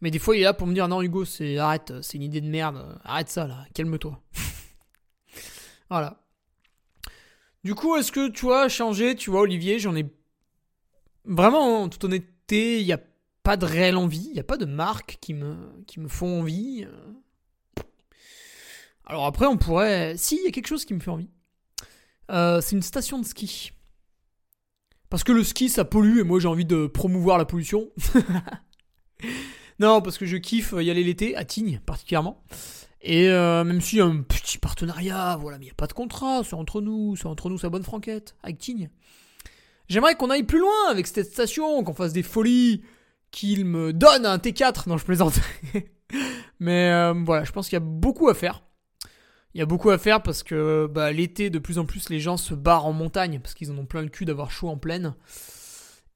mais 0.00 0.10
des 0.10 0.18
fois, 0.18 0.36
il 0.36 0.40
est 0.40 0.44
là 0.44 0.52
pour 0.52 0.66
me 0.66 0.74
dire 0.74 0.88
Non, 0.88 1.00
Hugo, 1.00 1.24
c'est 1.24 1.56
arrête, 1.56 1.92
c'est 2.02 2.16
une 2.16 2.22
idée 2.22 2.42
de 2.42 2.48
merde, 2.48 3.00
arrête 3.04 3.30
ça 3.30 3.46
là, 3.46 3.64
calme-toi. 3.74 4.22
voilà. 5.90 6.22
Du 7.64 7.74
coup, 7.74 7.96
est-ce 7.96 8.12
que 8.12 8.28
tu 8.28 8.44
vois, 8.44 8.68
changer, 8.68 9.16
tu 9.16 9.30
vois, 9.30 9.40
Olivier, 9.40 9.78
j'en 9.78 9.96
ai 9.96 10.06
vraiment, 11.24 11.82
en 11.82 11.88
toute 11.88 12.04
honnêteté, 12.04 12.80
il 12.80 12.86
n'y 12.86 12.92
a 12.92 13.00
pas 13.42 13.56
de 13.56 13.64
réelle 13.64 13.96
envie, 13.96 14.26
il 14.28 14.34
n'y 14.34 14.40
a 14.40 14.44
pas 14.44 14.58
de 14.58 14.66
marques 14.66 15.18
qui 15.20 15.32
me, 15.32 15.56
qui 15.86 16.00
me 16.00 16.08
font 16.08 16.40
envie. 16.40 16.84
euh. 16.86 17.82
Alors 19.06 19.24
après, 19.24 19.46
on 19.46 19.56
pourrait. 19.56 20.16
Si, 20.16 20.36
il 20.36 20.44
y 20.44 20.48
a 20.48 20.50
quelque 20.50 20.66
chose 20.66 20.84
qui 20.84 20.92
me 20.92 21.00
fait 21.00 21.10
envie. 21.10 21.30
Euh, 22.30 22.60
c'est 22.60 22.76
une 22.76 22.82
station 22.82 23.18
de 23.18 23.24
ski. 23.24 23.72
Parce 25.08 25.24
que 25.24 25.32
le 25.32 25.44
ski, 25.44 25.68
ça 25.68 25.84
pollue 25.84 26.18
et 26.18 26.22
moi 26.24 26.40
j'ai 26.40 26.48
envie 26.48 26.64
de 26.64 26.86
promouvoir 26.86 27.38
la 27.38 27.44
pollution. 27.44 27.88
non, 29.78 30.02
parce 30.02 30.18
que 30.18 30.26
je 30.26 30.36
kiffe 30.36 30.74
y 30.78 30.90
aller 30.90 31.04
l'été, 31.04 31.36
à 31.36 31.44
Tignes 31.44 31.80
particulièrement. 31.86 32.42
Et 33.02 33.28
euh, 33.28 33.62
même 33.62 33.80
s'il 33.80 33.98
y 33.98 34.00
a 34.00 34.04
un 34.04 34.22
petit 34.22 34.58
partenariat, 34.58 35.36
voilà, 35.40 35.58
mais 35.58 35.66
il 35.66 35.68
n'y 35.68 35.72
a 35.72 35.76
pas 35.76 35.86
de 35.86 35.92
contrat, 35.92 36.42
c'est 36.42 36.54
entre 36.54 36.80
nous, 36.80 37.14
c'est 37.14 37.26
entre 37.26 37.48
nous, 37.48 37.58
la 37.62 37.68
bonne 37.68 37.84
franquette, 37.84 38.34
avec 38.42 38.58
Tignes. 38.58 38.90
J'aimerais 39.88 40.16
qu'on 40.16 40.30
aille 40.30 40.42
plus 40.42 40.58
loin 40.58 40.90
avec 40.90 41.06
cette 41.06 41.30
station, 41.30 41.84
qu'on 41.84 41.94
fasse 41.94 42.12
des 42.12 42.24
folies, 42.24 42.82
qu'il 43.30 43.64
me 43.64 43.92
donne 43.92 44.26
un 44.26 44.38
T4. 44.38 44.88
Non, 44.88 44.96
je 44.96 45.04
plaisante. 45.04 45.34
mais 46.60 46.90
euh, 46.90 47.14
voilà, 47.24 47.44
je 47.44 47.52
pense 47.52 47.68
qu'il 47.68 47.74
y 47.74 47.76
a 47.76 47.80
beaucoup 47.80 48.28
à 48.28 48.34
faire. 48.34 48.65
Il 49.56 49.60
y 49.60 49.62
a 49.62 49.66
beaucoup 49.66 49.88
à 49.88 49.96
faire 49.96 50.22
parce 50.22 50.42
que 50.42 50.86
bah, 50.86 51.10
l'été, 51.12 51.48
de 51.48 51.58
plus 51.58 51.78
en 51.78 51.86
plus, 51.86 52.10
les 52.10 52.20
gens 52.20 52.36
se 52.36 52.52
barrent 52.52 52.84
en 52.84 52.92
montagne 52.92 53.40
parce 53.42 53.54
qu'ils 53.54 53.70
en 53.72 53.78
ont 53.78 53.86
plein 53.86 54.02
le 54.02 54.10
cul 54.10 54.26
d'avoir 54.26 54.50
chaud 54.50 54.68
en 54.68 54.76
plaine. 54.76 55.14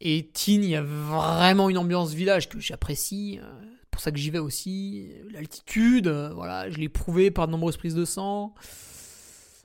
Et 0.03 0.29
Tignes, 0.29 0.65
il 0.65 0.69
y 0.69 0.77
a 0.77 0.83
vraiment 0.83 1.71
une 1.71 1.79
ambiance 1.79 2.13
village 2.13 2.51
que 2.51 2.61
j'apprécie. 2.61 3.41
euh, 3.43 3.47
C'est 3.81 3.91
pour 3.91 4.03
ça 4.03 4.13
que 4.13 4.19
j'y 4.19 4.29
vais 4.29 4.41
aussi. 4.41 5.11
L'altitude, 5.33 6.07
euh, 6.07 6.29
voilà, 6.35 6.69
je 6.69 6.77
l'ai 6.77 6.91
prouvé 6.91 7.31
par 7.31 7.47
de 7.47 7.53
nombreuses 7.53 7.79
prises 7.79 7.95
de 7.95 8.05
sang. 8.05 8.53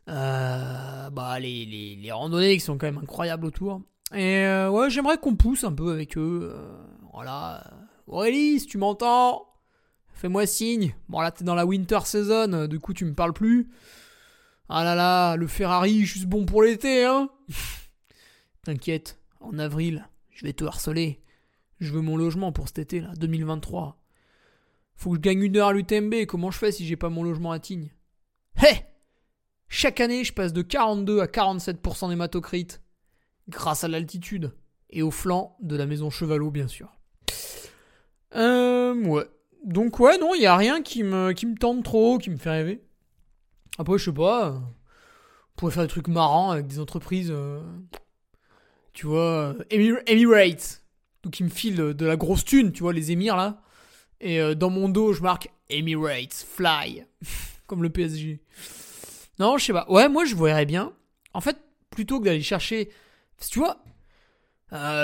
Euh, 0.07 1.09
bah, 1.09 1.37
les, 1.41 1.65
les, 2.01 2.11
randonnées 2.13 2.53
qui 2.53 2.63
sont 2.63 2.77
quand 2.77 2.87
même 2.87 2.99
incroyables 2.99 3.45
autour. 3.45 3.81
Et 4.13 4.37
euh, 4.45 4.69
ouais, 4.69 4.89
j'aimerais 4.89 5.17
qu'on 5.17 5.35
pousse 5.35 5.65
un 5.65 5.73
peu 5.73 5.91
avec 5.91 6.17
eux. 6.17 6.53
euh, 6.55 6.77
voilà. 7.11 7.61
Aurélie, 8.07 8.61
si 8.61 8.67
tu 8.67 8.77
m'entends, 8.77 9.47
fais-moi 10.15 10.47
signe. 10.47 10.95
Bon, 11.09 11.21
là, 11.21 11.31
t'es 11.31 11.43
dans 11.43 11.55
la 11.55 11.65
winter 11.65 11.99
season, 12.05 12.53
euh, 12.53 12.67
du 12.67 12.79
coup, 12.79 12.93
tu 12.93 13.05
me 13.05 13.13
parles 13.13 13.33
plus. 13.33 13.69
Ah 14.67 14.83
là 14.83 14.95
là, 14.95 15.35
le 15.35 15.45
Ferrari, 15.45 16.05
juste 16.05 16.25
bon 16.25 16.45
pour 16.45 16.63
l'été, 16.63 17.05
hein 17.05 17.29
T'inquiète, 18.63 19.19
en 19.41 19.59
avril, 19.59 20.07
je 20.31 20.43
vais 20.45 20.53
te 20.53 20.65
harceler. 20.65 21.21
Je 21.79 21.91
veux 21.91 22.01
mon 22.01 22.17
logement 22.17 22.51
pour 22.51 22.67
cet 22.67 22.79
été, 22.79 23.01
là, 23.01 23.13
2023. 23.17 24.01
Faut 24.95 25.11
que 25.11 25.17
je 25.17 25.21
gagne 25.21 25.43
une 25.43 25.57
heure 25.57 25.67
à 25.67 25.73
l'UTMB, 25.73 26.25
comment 26.27 26.49
je 26.49 26.57
fais 26.57 26.71
si 26.71 26.87
j'ai 26.87 26.95
pas 26.95 27.09
mon 27.09 27.21
logement 27.21 27.51
à 27.51 27.59
Tignes? 27.59 27.91
Hé 28.63 28.85
Chaque 29.67 29.99
année, 29.99 30.23
je 30.23 30.33
passe 30.33 30.53
de 30.53 30.61
42 30.61 31.19
à 31.19 31.25
47% 31.25 32.09
d'hématocrite 32.09 32.81
grâce 33.49 33.83
à 33.83 33.87
l'altitude 33.87 34.53
et 34.89 35.01
au 35.01 35.11
flanc 35.11 35.57
de 35.61 35.75
la 35.75 35.85
maison 35.85 36.09
Chevalot, 36.09 36.49
bien 36.49 36.67
sûr. 36.67 36.97
Euh, 38.35 38.95
ouais. 39.03 39.25
Donc 39.65 39.99
ouais, 39.99 40.19
non, 40.19 40.35
il 40.35 40.41
y 40.41 40.45
a 40.45 40.55
rien 40.55 40.83
qui 40.83 41.03
me, 41.03 41.31
qui 41.33 41.47
me 41.47 41.57
tente 41.57 41.83
trop, 41.83 42.19
qui 42.19 42.29
me 42.29 42.37
fait 42.37 42.51
rêver. 42.51 42.81
Après, 43.79 43.97
je 43.97 44.05
sais 44.05 44.13
pas. 44.13 44.51
On 44.51 45.55
pourrait 45.55 45.71
faire 45.71 45.83
des 45.83 45.89
trucs 45.89 46.07
marrants 46.07 46.51
avec 46.51 46.67
des 46.67 46.79
entreprises. 46.79 47.31
euh, 47.31 47.61
tu 48.93 49.07
vois, 49.07 49.55
euh, 49.57 49.63
Emir- 49.71 50.03
Emirates. 50.05 50.83
Donc, 51.23 51.39
ils 51.39 51.43
me 51.45 51.49
filent 51.49 51.75
de, 51.75 52.05
la 52.05 52.15
grosse 52.15 52.45
thune, 52.45 52.71
tu 52.71 52.83
vois, 52.83 52.93
les 52.93 53.11
émirs 53.11 53.35
là. 53.35 53.61
Et 54.21 54.39
euh, 54.39 54.53
dans 54.53 54.69
mon 54.69 54.87
dos, 54.87 55.13
je 55.13 55.23
marque 55.23 55.49
Emirates 55.69 56.45
Fly. 56.47 57.03
Comme 57.67 57.81
le 57.81 57.89
PSG. 57.89 58.41
Non, 59.39 59.57
je 59.57 59.65
sais 59.65 59.73
pas. 59.73 59.87
Ouais, 59.89 60.07
moi, 60.07 60.25
je 60.25 60.35
verrais 60.35 60.67
bien. 60.67 60.93
En 61.33 61.41
fait, 61.41 61.57
plutôt 61.89 62.19
que 62.19 62.25
d'aller 62.25 62.43
chercher. 62.43 62.89
Tu 63.49 63.59
vois. 63.59 63.83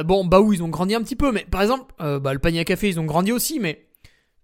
bon, 0.04 0.24
bah 0.24 0.40
oui, 0.40 0.58
ils 0.58 0.64
ont 0.64 0.70
grandi 0.70 0.94
un 0.94 1.02
petit 1.02 1.16
peu, 1.16 1.32
mais 1.32 1.46
par 1.46 1.64
exemple, 1.64 1.94
bah, 1.98 2.32
le 2.32 2.40
panier 2.40 2.60
à 2.60 2.64
café, 2.64 2.88
ils 2.88 3.00
ont 3.00 3.06
grandi 3.06 3.32
aussi, 3.32 3.60
mais 3.60 3.90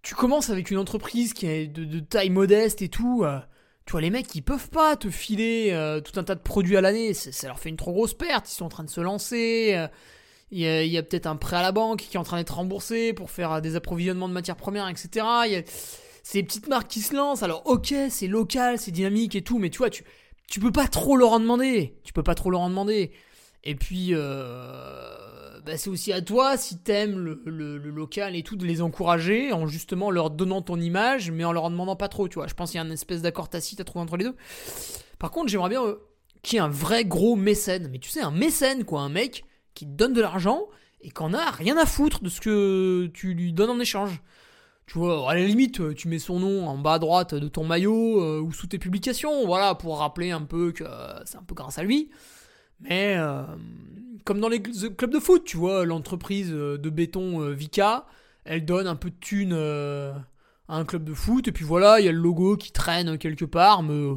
tu 0.08 0.16
commences 0.16 0.49
avec 0.49 0.72
une 0.72 0.78
entreprise 0.78 1.34
qui 1.34 1.47
est 1.47 1.68
de, 1.68 1.99
taille 1.99 2.30
modeste 2.30 2.82
et 2.82 2.88
tout. 2.88 3.24
euh, 3.26 3.39
tu 3.86 3.91
vois, 3.91 3.99
les 3.99 4.10
mecs, 4.10 4.34
ils 4.36 4.41
peuvent 4.41 4.70
pas 4.70 4.95
te 4.95 5.10
filer 5.10 5.72
euh, 5.72 5.99
tout 5.99 6.18
un 6.18 6.24
tas 6.24 6.36
de 6.36 6.39
produits 6.39 6.78
à 6.78 6.82
l'année. 6.82 7.14
c'est- 7.14 7.34
Ça 7.34 7.47
leur 7.47 7.60
fait 7.60 7.68
une 7.68 7.76
trop 7.76 7.91
grosse 7.91 8.14
perte. 8.14 8.49
Ils 8.49 8.55
sont 8.55 8.64
en 8.66 8.70
train 8.70 8.86
de 8.86 8.89
se 8.89 9.01
lancer. 9.01 9.74
euh, 9.76 9.88
Il 10.51 10.60
y 10.62 10.97
a, 10.97 11.03
peut-être 11.03 11.26
un 11.28 11.36
prêt 11.36 11.58
à 11.58 11.62
la 11.62 11.74
banque 11.74 11.99
qui 11.99 12.16
est 12.16 12.20
en 12.20 12.24
train 12.24 12.38
d'être 12.38 12.55
remboursé 12.55 13.12
pour 13.12 13.32
faire 13.32 13.62
des 13.62 13.76
approvisionnements 13.76 14.30
de 14.30 14.34
matières 14.34 14.55
premières, 14.55 14.88
etc. 14.88 15.26
A 15.26 15.45
ces 16.24 16.41
petites 16.43 16.70
marques 16.70 16.88
qui 16.89 17.01
se 17.01 17.14
lancent. 17.14 17.43
Alors, 17.43 17.64
ok, 17.66 17.93
c'est 18.10 18.28
local, 18.28 18.80
c'est 18.80 18.91
dynamique 18.91 19.36
et 19.36 19.41
tout, 19.41 19.60
mais 19.60 19.70
tu 19.70 19.80
vois, 19.80 19.89
tu, 19.89 20.05
tu 20.49 20.62
peux 20.62 20.72
pas 20.72 20.88
trop 20.88 21.18
leur 21.18 21.34
en 21.34 21.41
demander. 21.41 21.97
Tu 22.05 22.14
peux 22.14 22.24
pas 22.24 22.36
trop 22.36 22.49
leur 22.49 22.62
en 22.62 22.70
demander. 22.70 23.12
Et 23.64 23.76
puis, 23.76 24.10
euh, 24.12 25.60
bah, 25.66 25.78
c'est 25.78 25.89
aussi 25.89 26.14
à 26.14 26.22
toi, 26.22 26.58
si 26.58 26.78
t'aimes 26.78 27.18
le, 27.18 27.78
local 27.78 28.36
et 28.36 28.43
tout, 28.43 28.55
de 28.55 28.66
les 28.66 28.82
encourager 28.82 29.51
en 29.51 29.68
justement 29.68 30.12
leur 30.12 30.30
donnant 30.30 30.62
ton 30.62 30.80
image, 30.80 31.32
mais 31.32 31.43
en 31.43 31.51
leur 31.51 31.66
en 31.66 31.72
demandant 31.72 31.95
pas 31.95 32.08
trop, 32.08 32.28
tu 32.28 32.36
vois. 32.36 32.47
Je 32.47 32.53
pense 32.53 32.72
qu'il 32.72 32.78
y 32.80 32.82
a 32.82 32.86
une 32.86 32.93
espèce 32.93 33.22
d'accord 33.22 33.49
tacite 33.49 33.80
à 33.80 33.84
trouver 33.84 34.03
entre 34.03 34.18
les 34.18 34.26
deux. 34.26 34.36
Par 35.20 35.32
contre, 35.32 35.49
j'aimerais 35.49 35.70
bien 35.70 35.84
euh, 35.84 35.95
qu'il 36.43 36.55
y 36.55 36.60
ait 36.60 36.64
un 36.64 36.70
vrai 36.70 37.03
gros 37.03 37.36
mécène. 37.36 37.89
Mais 37.91 37.99
tu 37.99 38.10
sais, 38.10 38.22
un 38.22 38.32
mécène, 38.32 38.86
quoi. 38.86 39.01
Un 39.01 39.10
mec 39.10 39.43
qui 39.74 39.86
te 39.86 39.91
donne 39.91 40.14
de 40.14 40.22
l'argent 40.22 40.68
et 41.01 41.10
qu'en 41.10 41.34
a 41.34 41.51
rien 41.51 41.78
à 41.78 41.86
foutre 41.86 42.24
de 42.24 42.30
ce 42.30 42.41
que 42.41 43.08
tu 43.14 43.34
lui 43.34 43.53
donnes 43.53 43.70
en 43.70 43.80
échange. 43.80 44.22
Tu 44.86 44.97
vois, 44.97 45.30
à 45.30 45.36
la 45.36 45.43
limite, 45.43 45.95
tu 45.95 46.08
mets 46.08 46.20
son 46.20 46.39
nom 46.39 46.66
en 46.68 46.78
bas 46.78 46.93
à 46.93 46.99
droite 46.99 47.36
de 47.36 47.49
ton 47.49 47.66
maillot 47.66 48.22
euh, 48.22 48.39
ou 48.39 48.53
sous 48.53 48.68
tes 48.68 48.80
publications, 48.80 49.45
voilà, 49.45 49.76
pour 49.76 49.99
rappeler 49.99 50.32
un 50.32 50.43
peu 50.43 50.72
que 50.72 50.86
c'est 51.26 51.38
un 51.38 51.43
peu 51.43 51.55
grâce 51.55 51.78
à 51.78 51.84
lui. 51.84 52.10
Mais 52.80 53.15
euh, 53.17 53.43
comme 54.25 54.39
dans 54.39 54.49
les 54.49 54.59
cl- 54.59 54.95
clubs 54.95 55.11
de 55.11 55.19
foot, 55.19 55.43
tu 55.45 55.57
vois, 55.57 55.86
l'entreprise 55.86 56.51
euh, 56.51 56.78
de 56.78 56.89
béton 56.89 57.41
euh, 57.41 57.51
Vika, 57.53 58.05
elle 58.45 58.65
donne 58.65 58.88
un 58.88 58.95
peu 58.95 59.09
de 59.09 59.15
thunes 59.19 59.53
à 59.53 60.75
un 60.75 60.86
club 60.86 61.03
de 61.03 61.13
foot, 61.13 61.47
et 61.47 61.51
puis 61.51 61.65
voilà, 61.65 61.99
il 61.99 62.05
y 62.05 62.09
a 62.09 62.11
le 62.11 62.17
logo 62.19 62.55
qui 62.55 62.71
traîne 62.71 63.17
quelque 63.17 63.45
part, 63.45 63.84
mais 63.84 64.11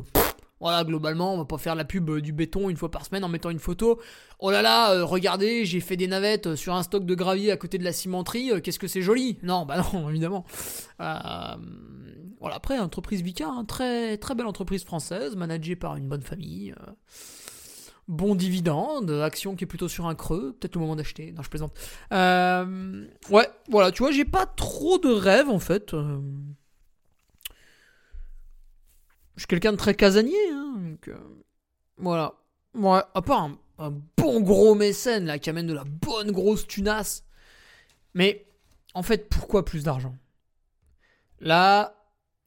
voilà, 0.61 0.85
globalement, 0.85 1.35
on 1.35 1.39
va 1.39 1.45
pas 1.47 1.59
faire 1.59 1.75
la 1.75 1.85
pub 1.85 2.11
du 2.19 2.33
béton 2.33 2.69
une 2.69 2.77
fois 2.77 2.91
par 2.91 3.07
semaine 3.07 3.25
en 3.25 3.29
mettant 3.29 3.51
une 3.51 3.59
photo. 3.59 4.01
Oh 4.41 4.51
là 4.51 4.63
là, 4.63 5.05
regardez, 5.05 5.65
j'ai 5.65 5.81
fait 5.81 5.97
des 5.97 6.07
navettes 6.07 6.55
sur 6.55 6.75
un 6.75 6.83
stock 6.83 7.07
de 7.07 7.15
gravier 7.15 7.51
à 7.51 7.57
côté 7.57 7.79
de 7.79 7.85
la 7.85 7.93
cimenterie, 7.93 8.51
qu'est-ce 8.63 8.79
que 8.79 8.87
c'est 8.89 9.03
joli 9.03 9.39
Non, 9.43 9.65
bah 9.65 9.83
non, 9.93 10.09
évidemment. 10.11 10.45
Voilà, 10.99 12.57
après, 12.57 12.79
entreprise 12.79 13.23
Vika, 13.23 13.47
hein, 13.49 13.65
très, 13.65 14.17
très 14.17 14.35
belle 14.35 14.47
entreprise 14.47 14.85
française, 14.85 15.37
managée 15.37 15.77
par 15.77 15.97
une 15.97 16.09
bonne 16.09 16.23
famille. 16.23 16.75
Bon 18.11 18.35
dividende, 18.35 19.11
action 19.11 19.55
qui 19.55 19.65
est 19.65 19.67
plutôt 19.67 19.89
sur 19.89 20.07
un 20.07 20.15
creux, 20.15 20.57
peut-être 20.59 20.75
le 20.75 20.81
moment 20.81 20.97
d'acheter. 20.97 21.33
Non, 21.33 21.43
je 21.43 21.49
plaisante. 21.49 21.73
Euh, 22.13 23.07
ouais, 23.31 23.49
voilà, 23.69 23.93
tu 23.93 24.03
vois, 24.03 24.11
j'ai 24.11 24.25
pas 24.25 24.47
trop 24.47 24.99
de 24.99 25.09
rêves 25.09 25.49
en 25.49 25.61
fait. 25.61 25.95
euh. 25.95 26.21
Je 29.37 29.43
suis 29.43 29.47
quelqu'un 29.47 29.73
de 29.73 29.77
très 29.77 29.95
casanier, 29.95 30.51
hein, 30.53 30.75
donc 30.77 31.09
euh, 31.09 31.17
voilà. 31.97 32.35
Ouais, 32.75 33.01
à 33.15 33.23
part 33.23 33.43
un, 33.43 33.59
un 33.79 33.93
bon 34.17 34.41
gros 34.41 34.75
mécène 34.75 35.27
là 35.27 35.39
qui 35.39 35.49
amène 35.49 35.67
de 35.67 35.73
la 35.75 35.85
bonne 35.85 36.31
grosse 36.33 36.67
tunasse. 36.67 37.25
Mais 38.15 38.47
en 38.95 39.03
fait, 39.03 39.29
pourquoi 39.29 39.65
plus 39.65 39.85
d'argent? 39.85 40.17
Là, 41.39 41.95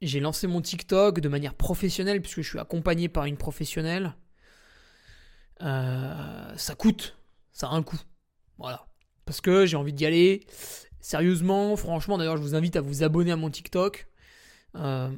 j'ai 0.02 0.20
lancé 0.20 0.46
mon 0.46 0.60
TikTok 0.60 1.20
de 1.20 1.28
manière 1.28 1.54
professionnelle 1.54 2.20
puisque 2.20 2.42
je 2.42 2.48
suis 2.50 2.58
accompagné 2.58 3.08
par 3.08 3.24
une 3.24 3.38
professionnelle. 3.38 4.14
Euh, 5.62 6.52
ça 6.56 6.74
coûte, 6.74 7.16
ça 7.52 7.68
a 7.68 7.70
un 7.70 7.82
coût. 7.82 8.00
Voilà. 8.58 8.86
Parce 9.24 9.40
que 9.40 9.66
j'ai 9.66 9.76
envie 9.76 9.92
d'y 9.92 10.06
aller. 10.06 10.46
Sérieusement, 11.00 11.76
franchement, 11.76 12.18
d'ailleurs, 12.18 12.36
je 12.36 12.42
vous 12.42 12.54
invite 12.54 12.76
à 12.76 12.80
vous 12.80 13.02
abonner 13.02 13.32
à 13.32 13.36
mon 13.36 13.50
TikTok. 13.50 14.08
Euh, 14.76 15.10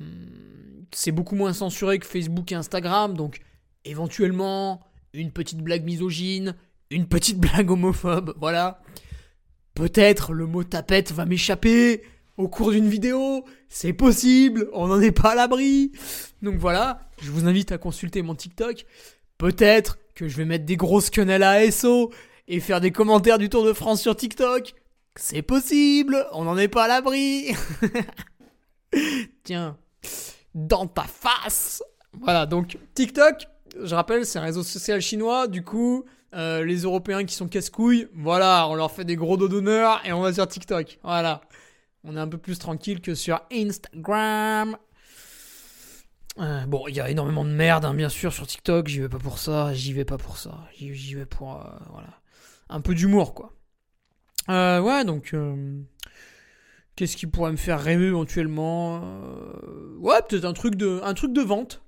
c'est 0.93 1.12
beaucoup 1.12 1.34
moins 1.34 1.53
censuré 1.53 1.99
que 1.99 2.07
Facebook 2.07 2.51
et 2.53 2.55
Instagram, 2.55 3.16
donc 3.16 3.41
éventuellement 3.84 4.80
une 5.12 5.30
petite 5.30 5.59
blague 5.59 5.84
misogyne, 5.84 6.55
une 6.91 7.07
petite 7.07 7.39
blague 7.41 7.70
homophobe, 7.70 8.34
voilà. 8.39 8.80
Peut-être 9.74 10.32
le 10.32 10.47
mot 10.47 10.64
tapette 10.64 11.12
va 11.12 11.26
m'échapper 11.26 12.03
au 12.37 12.49
cours 12.49 12.72
d'une 12.72 12.89
vidéo, 12.89 13.45
c'est 13.68 13.93
possible, 13.93 14.68
on 14.72 14.89
n'en 14.89 15.01
est 15.01 15.12
pas 15.12 15.32
à 15.32 15.34
l'abri. 15.34 15.93
Donc 16.43 16.57
voilà, 16.57 17.09
je 17.22 17.30
vous 17.30 17.47
invite 17.47 17.72
à 17.72 17.78
consulter 17.78 18.22
mon 18.22 18.34
TikTok. 18.34 18.84
Peut-être 19.39 19.99
que 20.16 20.26
je 20.26 20.36
vais 20.36 20.46
mettre 20.46 20.64
des 20.64 20.76
grosses 20.76 21.10
quenelles 21.10 21.44
à 21.44 21.50
ASO 21.50 22.10
et 22.48 22.58
faire 22.58 22.80
des 22.80 22.90
commentaires 22.90 23.38
du 23.38 23.48
Tour 23.48 23.64
de 23.64 23.72
France 23.72 24.00
sur 24.00 24.16
TikTok. 24.16 24.74
C'est 25.14 25.42
possible, 25.42 26.26
on 26.32 26.44
n'en 26.44 26.58
est 26.58 26.68
pas 26.68 26.84
à 26.84 26.88
l'abri. 26.88 27.54
Tiens, 29.44 29.76
dans 30.54 30.86
ta 30.86 31.02
face. 31.02 31.82
Voilà, 32.12 32.46
donc 32.46 32.78
TikTok, 32.94 33.46
je 33.80 33.94
rappelle, 33.94 34.24
c'est 34.24 34.38
un 34.38 34.42
réseau 34.42 34.62
social 34.62 35.00
chinois. 35.00 35.48
Du 35.48 35.62
coup, 35.62 36.04
euh, 36.34 36.64
les 36.64 36.82
Européens 36.82 37.24
qui 37.24 37.34
sont 37.34 37.46
casse-couilles, 37.46 38.08
voilà, 38.14 38.66
on 38.68 38.74
leur 38.74 38.90
fait 38.90 39.04
des 39.04 39.16
gros 39.16 39.36
dos 39.36 39.48
d'honneur 39.48 40.00
et 40.04 40.12
on 40.12 40.22
va 40.22 40.32
sur 40.32 40.48
TikTok. 40.48 40.98
Voilà. 41.02 41.42
On 42.04 42.16
est 42.16 42.20
un 42.20 42.28
peu 42.28 42.38
plus 42.38 42.58
tranquille 42.58 43.00
que 43.00 43.14
sur 43.14 43.40
Instagram. 43.52 44.76
Euh, 46.39 46.66
bon, 46.66 46.87
il 46.89 46.95
y 46.95 47.01
a 47.01 47.09
énormément 47.09 47.45
de 47.45 47.51
merde, 47.51 47.84
hein, 47.84 47.95
bien 47.95 48.09
sûr, 48.09 48.32
sur 48.32 48.47
TikTok. 48.47 48.89
J'y 48.89 49.01
vais 49.01 49.09
pas 49.09 49.18
pour 49.18 49.39
ça. 49.39 49.72
J'y 49.72 49.93
vais 49.93 50.05
pas 50.05 50.18
pour 50.18 50.37
ça. 50.37 50.68
J'y 50.76 51.14
vais 51.14 51.26
pour. 51.26 51.57
euh, 51.57 51.70
voilà. 51.91 52.20
Un 52.68 52.80
peu 52.80 52.95
d'humour, 52.95 53.34
quoi. 53.34 53.55
Euh, 54.49 54.80
ouais, 54.80 55.05
donc. 55.05 55.34
Qu'est-ce 56.95 57.16
qui 57.16 57.26
pourrait 57.26 57.53
me 57.53 57.57
faire 57.57 57.80
rêver 57.80 58.07
éventuellement 58.07 59.01
Ouais, 59.99 60.20
peut-être 60.28 60.45
un 60.45 60.53
truc 60.53 60.76
de, 60.76 61.01
un 61.03 61.14
truc 61.14 61.32
de 61.32 61.43
vente. 61.43 61.82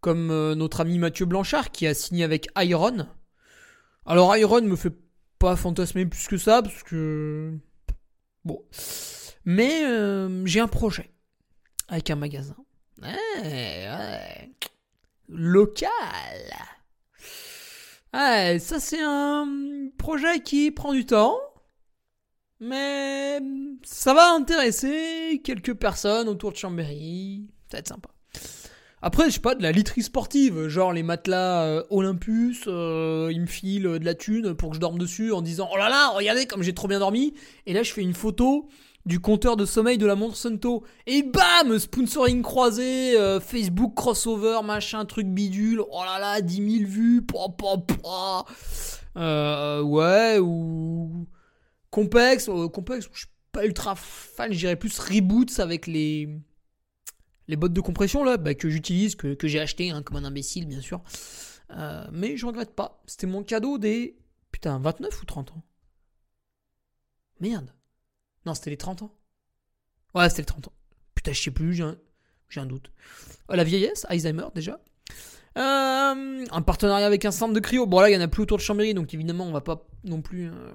Comme 0.00 0.28
notre 0.54 0.80
ami 0.80 0.98
Mathieu 0.98 1.26
Blanchard 1.26 1.70
qui 1.70 1.86
a 1.86 1.94
signé 1.94 2.24
avec 2.24 2.48
Iron. 2.56 3.06
Alors, 4.06 4.34
Iron 4.36 4.62
me 4.62 4.76
fait 4.76 4.94
pas 5.38 5.56
fantasmer 5.56 6.06
plus 6.06 6.26
que 6.28 6.38
ça 6.38 6.62
parce 6.62 6.82
que. 6.82 7.52
Bon. 8.44 8.62
Mais 9.44 9.82
j'ai 10.46 10.60
un 10.60 10.68
projet 10.68 11.10
avec 11.88 12.10
un 12.10 12.16
magasin. 12.16 12.56
Local. 15.28 15.88
Ouais, 18.12 18.58
ça 18.58 18.80
c'est 18.80 19.02
un 19.02 19.46
projet 19.96 20.40
qui 20.40 20.70
prend 20.70 20.92
du 20.92 21.06
temps. 21.06 21.38
Mais 22.60 23.40
ça 23.82 24.12
va 24.12 24.32
intéresser 24.32 25.40
quelques 25.42 25.74
personnes 25.74 26.28
autour 26.28 26.52
de 26.52 26.56
Chambéry. 26.56 27.48
Ça 27.70 27.76
va 27.76 27.78
être 27.78 27.88
sympa. 27.88 28.10
Après, 29.02 29.26
je 29.26 29.30
sais 29.30 29.40
pas, 29.40 29.54
de 29.54 29.62
la 29.62 29.72
literie 29.72 30.02
sportive, 30.02 30.68
genre 30.68 30.92
les 30.92 31.02
matelas 31.02 31.62
euh, 31.62 31.82
Olympus, 31.88 32.64
euh, 32.66 33.30
ils 33.32 33.40
me 33.40 33.46
filent 33.46 33.98
de 33.98 34.04
la 34.04 34.14
thune 34.14 34.54
pour 34.54 34.70
que 34.70 34.74
je 34.76 34.80
dorme 34.80 34.98
dessus 34.98 35.32
en 35.32 35.40
disant 35.40 35.70
Oh 35.72 35.78
là 35.78 35.88
là, 35.88 36.10
regardez 36.10 36.44
comme 36.46 36.62
j'ai 36.62 36.74
trop 36.74 36.86
bien 36.86 36.98
dormi. 36.98 37.32
Et 37.64 37.72
là, 37.72 37.82
je 37.82 37.92
fais 37.92 38.02
une 38.02 38.12
photo 38.12 38.68
du 39.10 39.18
compteur 39.18 39.56
de 39.56 39.64
sommeil 39.64 39.98
de 39.98 40.06
la 40.06 40.14
montre 40.14 40.36
Sunto. 40.36 40.84
Et 41.06 41.24
bam 41.24 41.78
Sponsoring 41.78 42.42
croisé, 42.42 43.18
euh, 43.18 43.40
Facebook 43.40 43.94
crossover, 43.96 44.60
machin, 44.64 45.04
truc 45.04 45.26
bidule. 45.26 45.80
Oh 45.90 46.02
là 46.04 46.20
là, 46.20 46.40
10 46.40 46.78
000 46.78 46.88
vues. 46.88 47.22
Pa, 47.22 47.48
pa, 47.48 47.76
pa. 47.76 48.44
Euh, 49.16 49.82
ouais, 49.82 50.38
ou. 50.38 51.26
Complexe. 51.90 52.48
euh, 52.48 52.68
complexe, 52.68 53.08
je 53.12 53.18
suis 53.18 53.28
pas 53.50 53.66
ultra 53.66 53.96
fan, 53.96 54.52
je 54.52 54.58
dirais 54.58 54.76
plus 54.76 54.96
reboots 55.00 55.58
avec 55.58 55.88
les. 55.88 56.28
Les 57.48 57.56
bottes 57.56 57.72
de 57.72 57.80
compression 57.80 58.22
là, 58.22 58.36
bah, 58.36 58.54
que 58.54 58.70
j'utilise, 58.70 59.16
que, 59.16 59.34
que 59.34 59.48
j'ai 59.48 59.58
acheté 59.58 59.90
hein, 59.90 60.02
comme 60.04 60.18
un 60.18 60.24
imbécile 60.24 60.68
bien 60.68 60.80
sûr. 60.80 61.02
Euh, 61.76 62.06
mais 62.12 62.36
je 62.36 62.46
regrette 62.46 62.76
pas. 62.76 63.02
C'était 63.06 63.26
mon 63.26 63.42
cadeau 63.42 63.76
des. 63.76 64.16
Putain, 64.52 64.78
29 64.78 65.20
ou 65.20 65.24
30 65.24 65.50
ans? 65.50 65.62
Merde. 67.40 67.72
Non, 68.46 68.54
c'était 68.54 68.70
les 68.70 68.76
30 68.76 69.02
ans. 69.02 69.14
Ouais, 70.14 70.28
c'était 70.28 70.42
les 70.42 70.46
30 70.46 70.68
ans. 70.68 70.72
Putain, 71.14 71.32
je 71.32 71.42
sais 71.42 71.50
plus, 71.50 71.74
j'ai 71.74 71.84
un, 72.60 72.66
doute. 72.66 72.90
Euh, 73.50 73.56
la 73.56 73.64
vieillesse, 73.64 74.06
Alzheimer 74.08 74.46
déjà. 74.54 74.80
Euh, 75.58 76.46
un 76.50 76.62
partenariat 76.62 77.06
avec 77.06 77.24
un 77.24 77.30
centre 77.30 77.52
de 77.52 77.60
cryo. 77.60 77.86
Bon, 77.86 78.00
là, 78.00 78.08
il 78.10 78.14
y 78.14 78.16
en 78.16 78.20
a 78.20 78.28
plus 78.28 78.42
autour 78.42 78.56
de 78.56 78.62
Chambéry, 78.62 78.94
donc 78.94 79.12
évidemment, 79.14 79.44
on 79.46 79.52
va 79.52 79.60
pas 79.60 79.86
non 80.04 80.22
plus. 80.22 80.48
euh, 80.48 80.70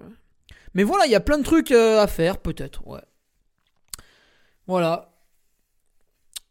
Mais 0.73 0.83
voilà, 0.83 1.05
il 1.05 1.11
y 1.11 1.15
a 1.15 1.19
plein 1.19 1.37
de 1.37 1.43
trucs 1.43 1.71
à 1.71 2.05
faire, 2.07 2.37
peut-être, 2.37 2.85
ouais. 2.87 3.01
Voilà. 4.67 5.13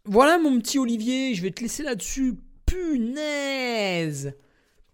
voilà 0.05 0.39
mon 0.39 0.59
petit 0.59 0.79
Olivier, 0.79 1.35
je 1.35 1.43
vais 1.43 1.51
te 1.51 1.63
laisser 1.63 1.83
là-dessus. 1.83 2.37
Punaise 2.67 4.35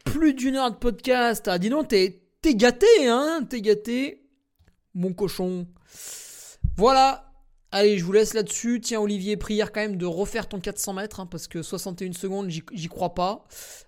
Plus 0.04 0.34
d'une 0.34 0.56
heure 0.56 0.70
de 0.70 0.76
podcast. 0.76 1.48
Ah, 1.48 1.58
dis 1.58 1.68
donc, 1.70 1.88
t'es 1.88 2.20
gâté, 2.54 2.86
hein 3.06 3.46
T'es 3.48 3.60
gâté. 3.60 4.22
Mon 4.94 5.12
cochon. 5.12 5.66
Voilà. 6.76 7.30
Allez, 7.72 7.98
je 7.98 8.04
vous 8.04 8.12
laisse 8.12 8.34
là-dessus. 8.34 8.80
Tiens, 8.80 9.00
Olivier, 9.00 9.36
prière 9.36 9.70
quand 9.70 9.80
même 9.80 9.96
de 9.96 10.06
refaire 10.06 10.48
ton 10.48 10.58
400 10.58 10.94
mètres, 10.94 11.20
hein, 11.20 11.26
parce 11.26 11.46
que 11.46 11.62
61 11.62 12.12
secondes, 12.12 12.50
j'y, 12.50 12.88
crois 12.88 13.14
pas. 13.14 13.46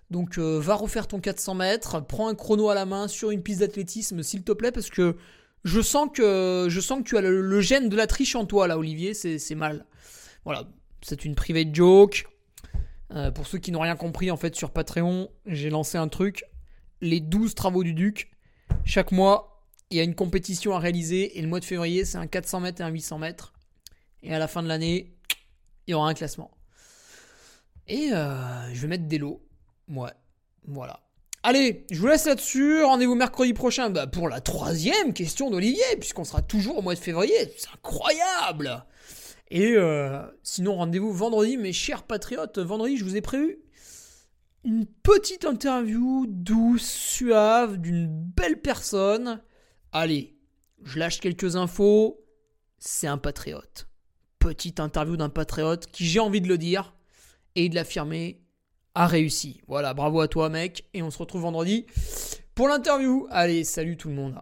Donc, 0.09 0.37
euh, 0.37 0.57
va 0.61 0.75
refaire 0.75 1.07
ton 1.07 1.19
400 1.19 1.55
mètres. 1.55 1.99
Prends 2.05 2.29
un 2.29 2.35
chrono 2.35 2.69
à 2.69 2.75
la 2.75 2.85
main 2.85 3.09
sur 3.09 3.31
une 3.31 3.43
piste 3.43 3.59
d'athlétisme, 3.59 4.23
s'il 4.23 4.43
te 4.43 4.53
plaît, 4.53 4.71
parce 4.71 4.89
que 4.89 5.17
je 5.65 5.81
sens 5.81 6.07
que, 6.13 6.67
je 6.69 6.79
sens 6.79 6.99
que 6.99 7.03
tu 7.03 7.17
as 7.17 7.21
le, 7.21 7.61
gène 7.61 7.89
de 7.89 7.97
la 7.97 8.07
triche 8.07 8.35
en 8.35 8.45
toi, 8.45 8.67
là, 8.67 8.77
Olivier. 8.77 9.13
C'est, 9.13 9.55
mal. 9.55 9.85
Voilà, 10.45 10.63
c'est 11.01 11.25
une 11.25 11.35
private 11.35 11.75
joke. 11.75 12.25
Euh, 13.11 13.31
pour 13.31 13.47
ceux 13.47 13.57
qui 13.57 13.73
n'ont 13.73 13.81
rien 13.81 13.97
compris, 13.97 14.31
en 14.31 14.37
fait, 14.37 14.55
sur 14.55 14.71
Patreon, 14.71 15.29
j'ai 15.45 15.69
lancé 15.69 15.97
un 15.97 16.07
truc. 16.07 16.45
Les 17.01 17.19
12 17.19 17.53
travaux 17.53 17.83
du 17.83 17.93
Duc. 17.93 18.31
Chaque 18.85 19.11
mois, 19.11 19.52
il 19.93 19.97
y 19.97 19.99
a 19.99 20.03
une 20.03 20.15
compétition 20.15 20.73
à 20.73 20.79
réaliser. 20.79 21.37
Et 21.37 21.41
le 21.41 21.47
mois 21.47 21.59
de 21.59 21.65
février, 21.65 22.03
c'est 22.03 22.17
un 22.17 22.27
400 22.27 22.61
mètres 22.61 22.81
et 22.81 22.83
un 22.83 22.89
800 22.89 23.19
mètres. 23.19 23.53
Et 24.23 24.33
à 24.33 24.39
la 24.39 24.47
fin 24.47 24.63
de 24.63 24.67
l'année, 24.67 25.15
il 25.87 25.91
y 25.91 25.93
aura 25.93 26.09
un 26.09 26.13
classement. 26.13 26.51
Et 27.87 28.11
euh, 28.11 28.73
je 28.73 28.81
vais 28.81 28.87
mettre 28.87 29.05
des 29.05 29.19
lots. 29.19 29.45
Ouais, 29.89 30.11
voilà. 30.65 31.01
Allez, 31.43 31.85
je 31.91 31.99
vous 31.99 32.07
laisse 32.07 32.25
là-dessus. 32.25 32.83
Rendez-vous 32.83 33.15
mercredi 33.15 33.53
prochain 33.53 33.89
bah, 33.89 34.07
pour 34.07 34.29
la 34.29 34.41
troisième 34.41 35.13
question 35.13 35.51
d'Olivier, 35.51 35.83
puisqu'on 35.99 36.23
sera 36.23 36.41
toujours 36.41 36.77
au 36.77 36.81
mois 36.81 36.95
de 36.95 36.99
février. 36.99 37.35
C'est 37.57 37.69
incroyable! 37.73 38.85
Et 39.51 39.73
euh, 39.75 40.23
sinon, 40.41 40.75
rendez-vous 40.75 41.11
vendredi, 41.11 41.57
mes 41.57 41.73
chers 41.73 42.03
patriotes. 42.03 42.57
Vendredi, 42.57 42.97
je 42.97 43.03
vous 43.03 43.15
ai 43.15 43.21
prévu 43.21 43.59
une 44.63 44.85
petite 44.85 45.45
interview 45.45 46.25
douce, 46.27 46.87
suave, 46.87 47.77
d'une 47.77 48.07
belle 48.07 48.61
personne. 48.61 49.41
Allez, 49.95 50.35
je 50.83 50.97
lâche 50.97 51.19
quelques 51.19 51.55
infos. 51.55 52.19
C'est 52.79 53.07
un 53.07 53.19
patriote. 53.19 53.87
Petite 54.39 54.79
interview 54.79 55.15
d'un 55.15 55.29
patriote 55.29 55.85
qui, 55.85 56.05
j'ai 56.05 56.19
envie 56.19 56.41
de 56.41 56.47
le 56.47 56.57
dire 56.57 56.95
et 57.55 57.69
de 57.69 57.75
l'affirmer, 57.75 58.41
a 58.95 59.05
réussi. 59.05 59.61
Voilà, 59.67 59.93
bravo 59.93 60.19
à 60.19 60.27
toi, 60.27 60.49
mec. 60.49 60.85
Et 60.95 61.03
on 61.03 61.11
se 61.11 61.19
retrouve 61.19 61.43
vendredi 61.43 61.85
pour 62.55 62.67
l'interview. 62.67 63.27
Allez, 63.29 63.63
salut 63.63 63.95
tout 63.95 64.09
le 64.09 64.15
monde. 64.15 64.41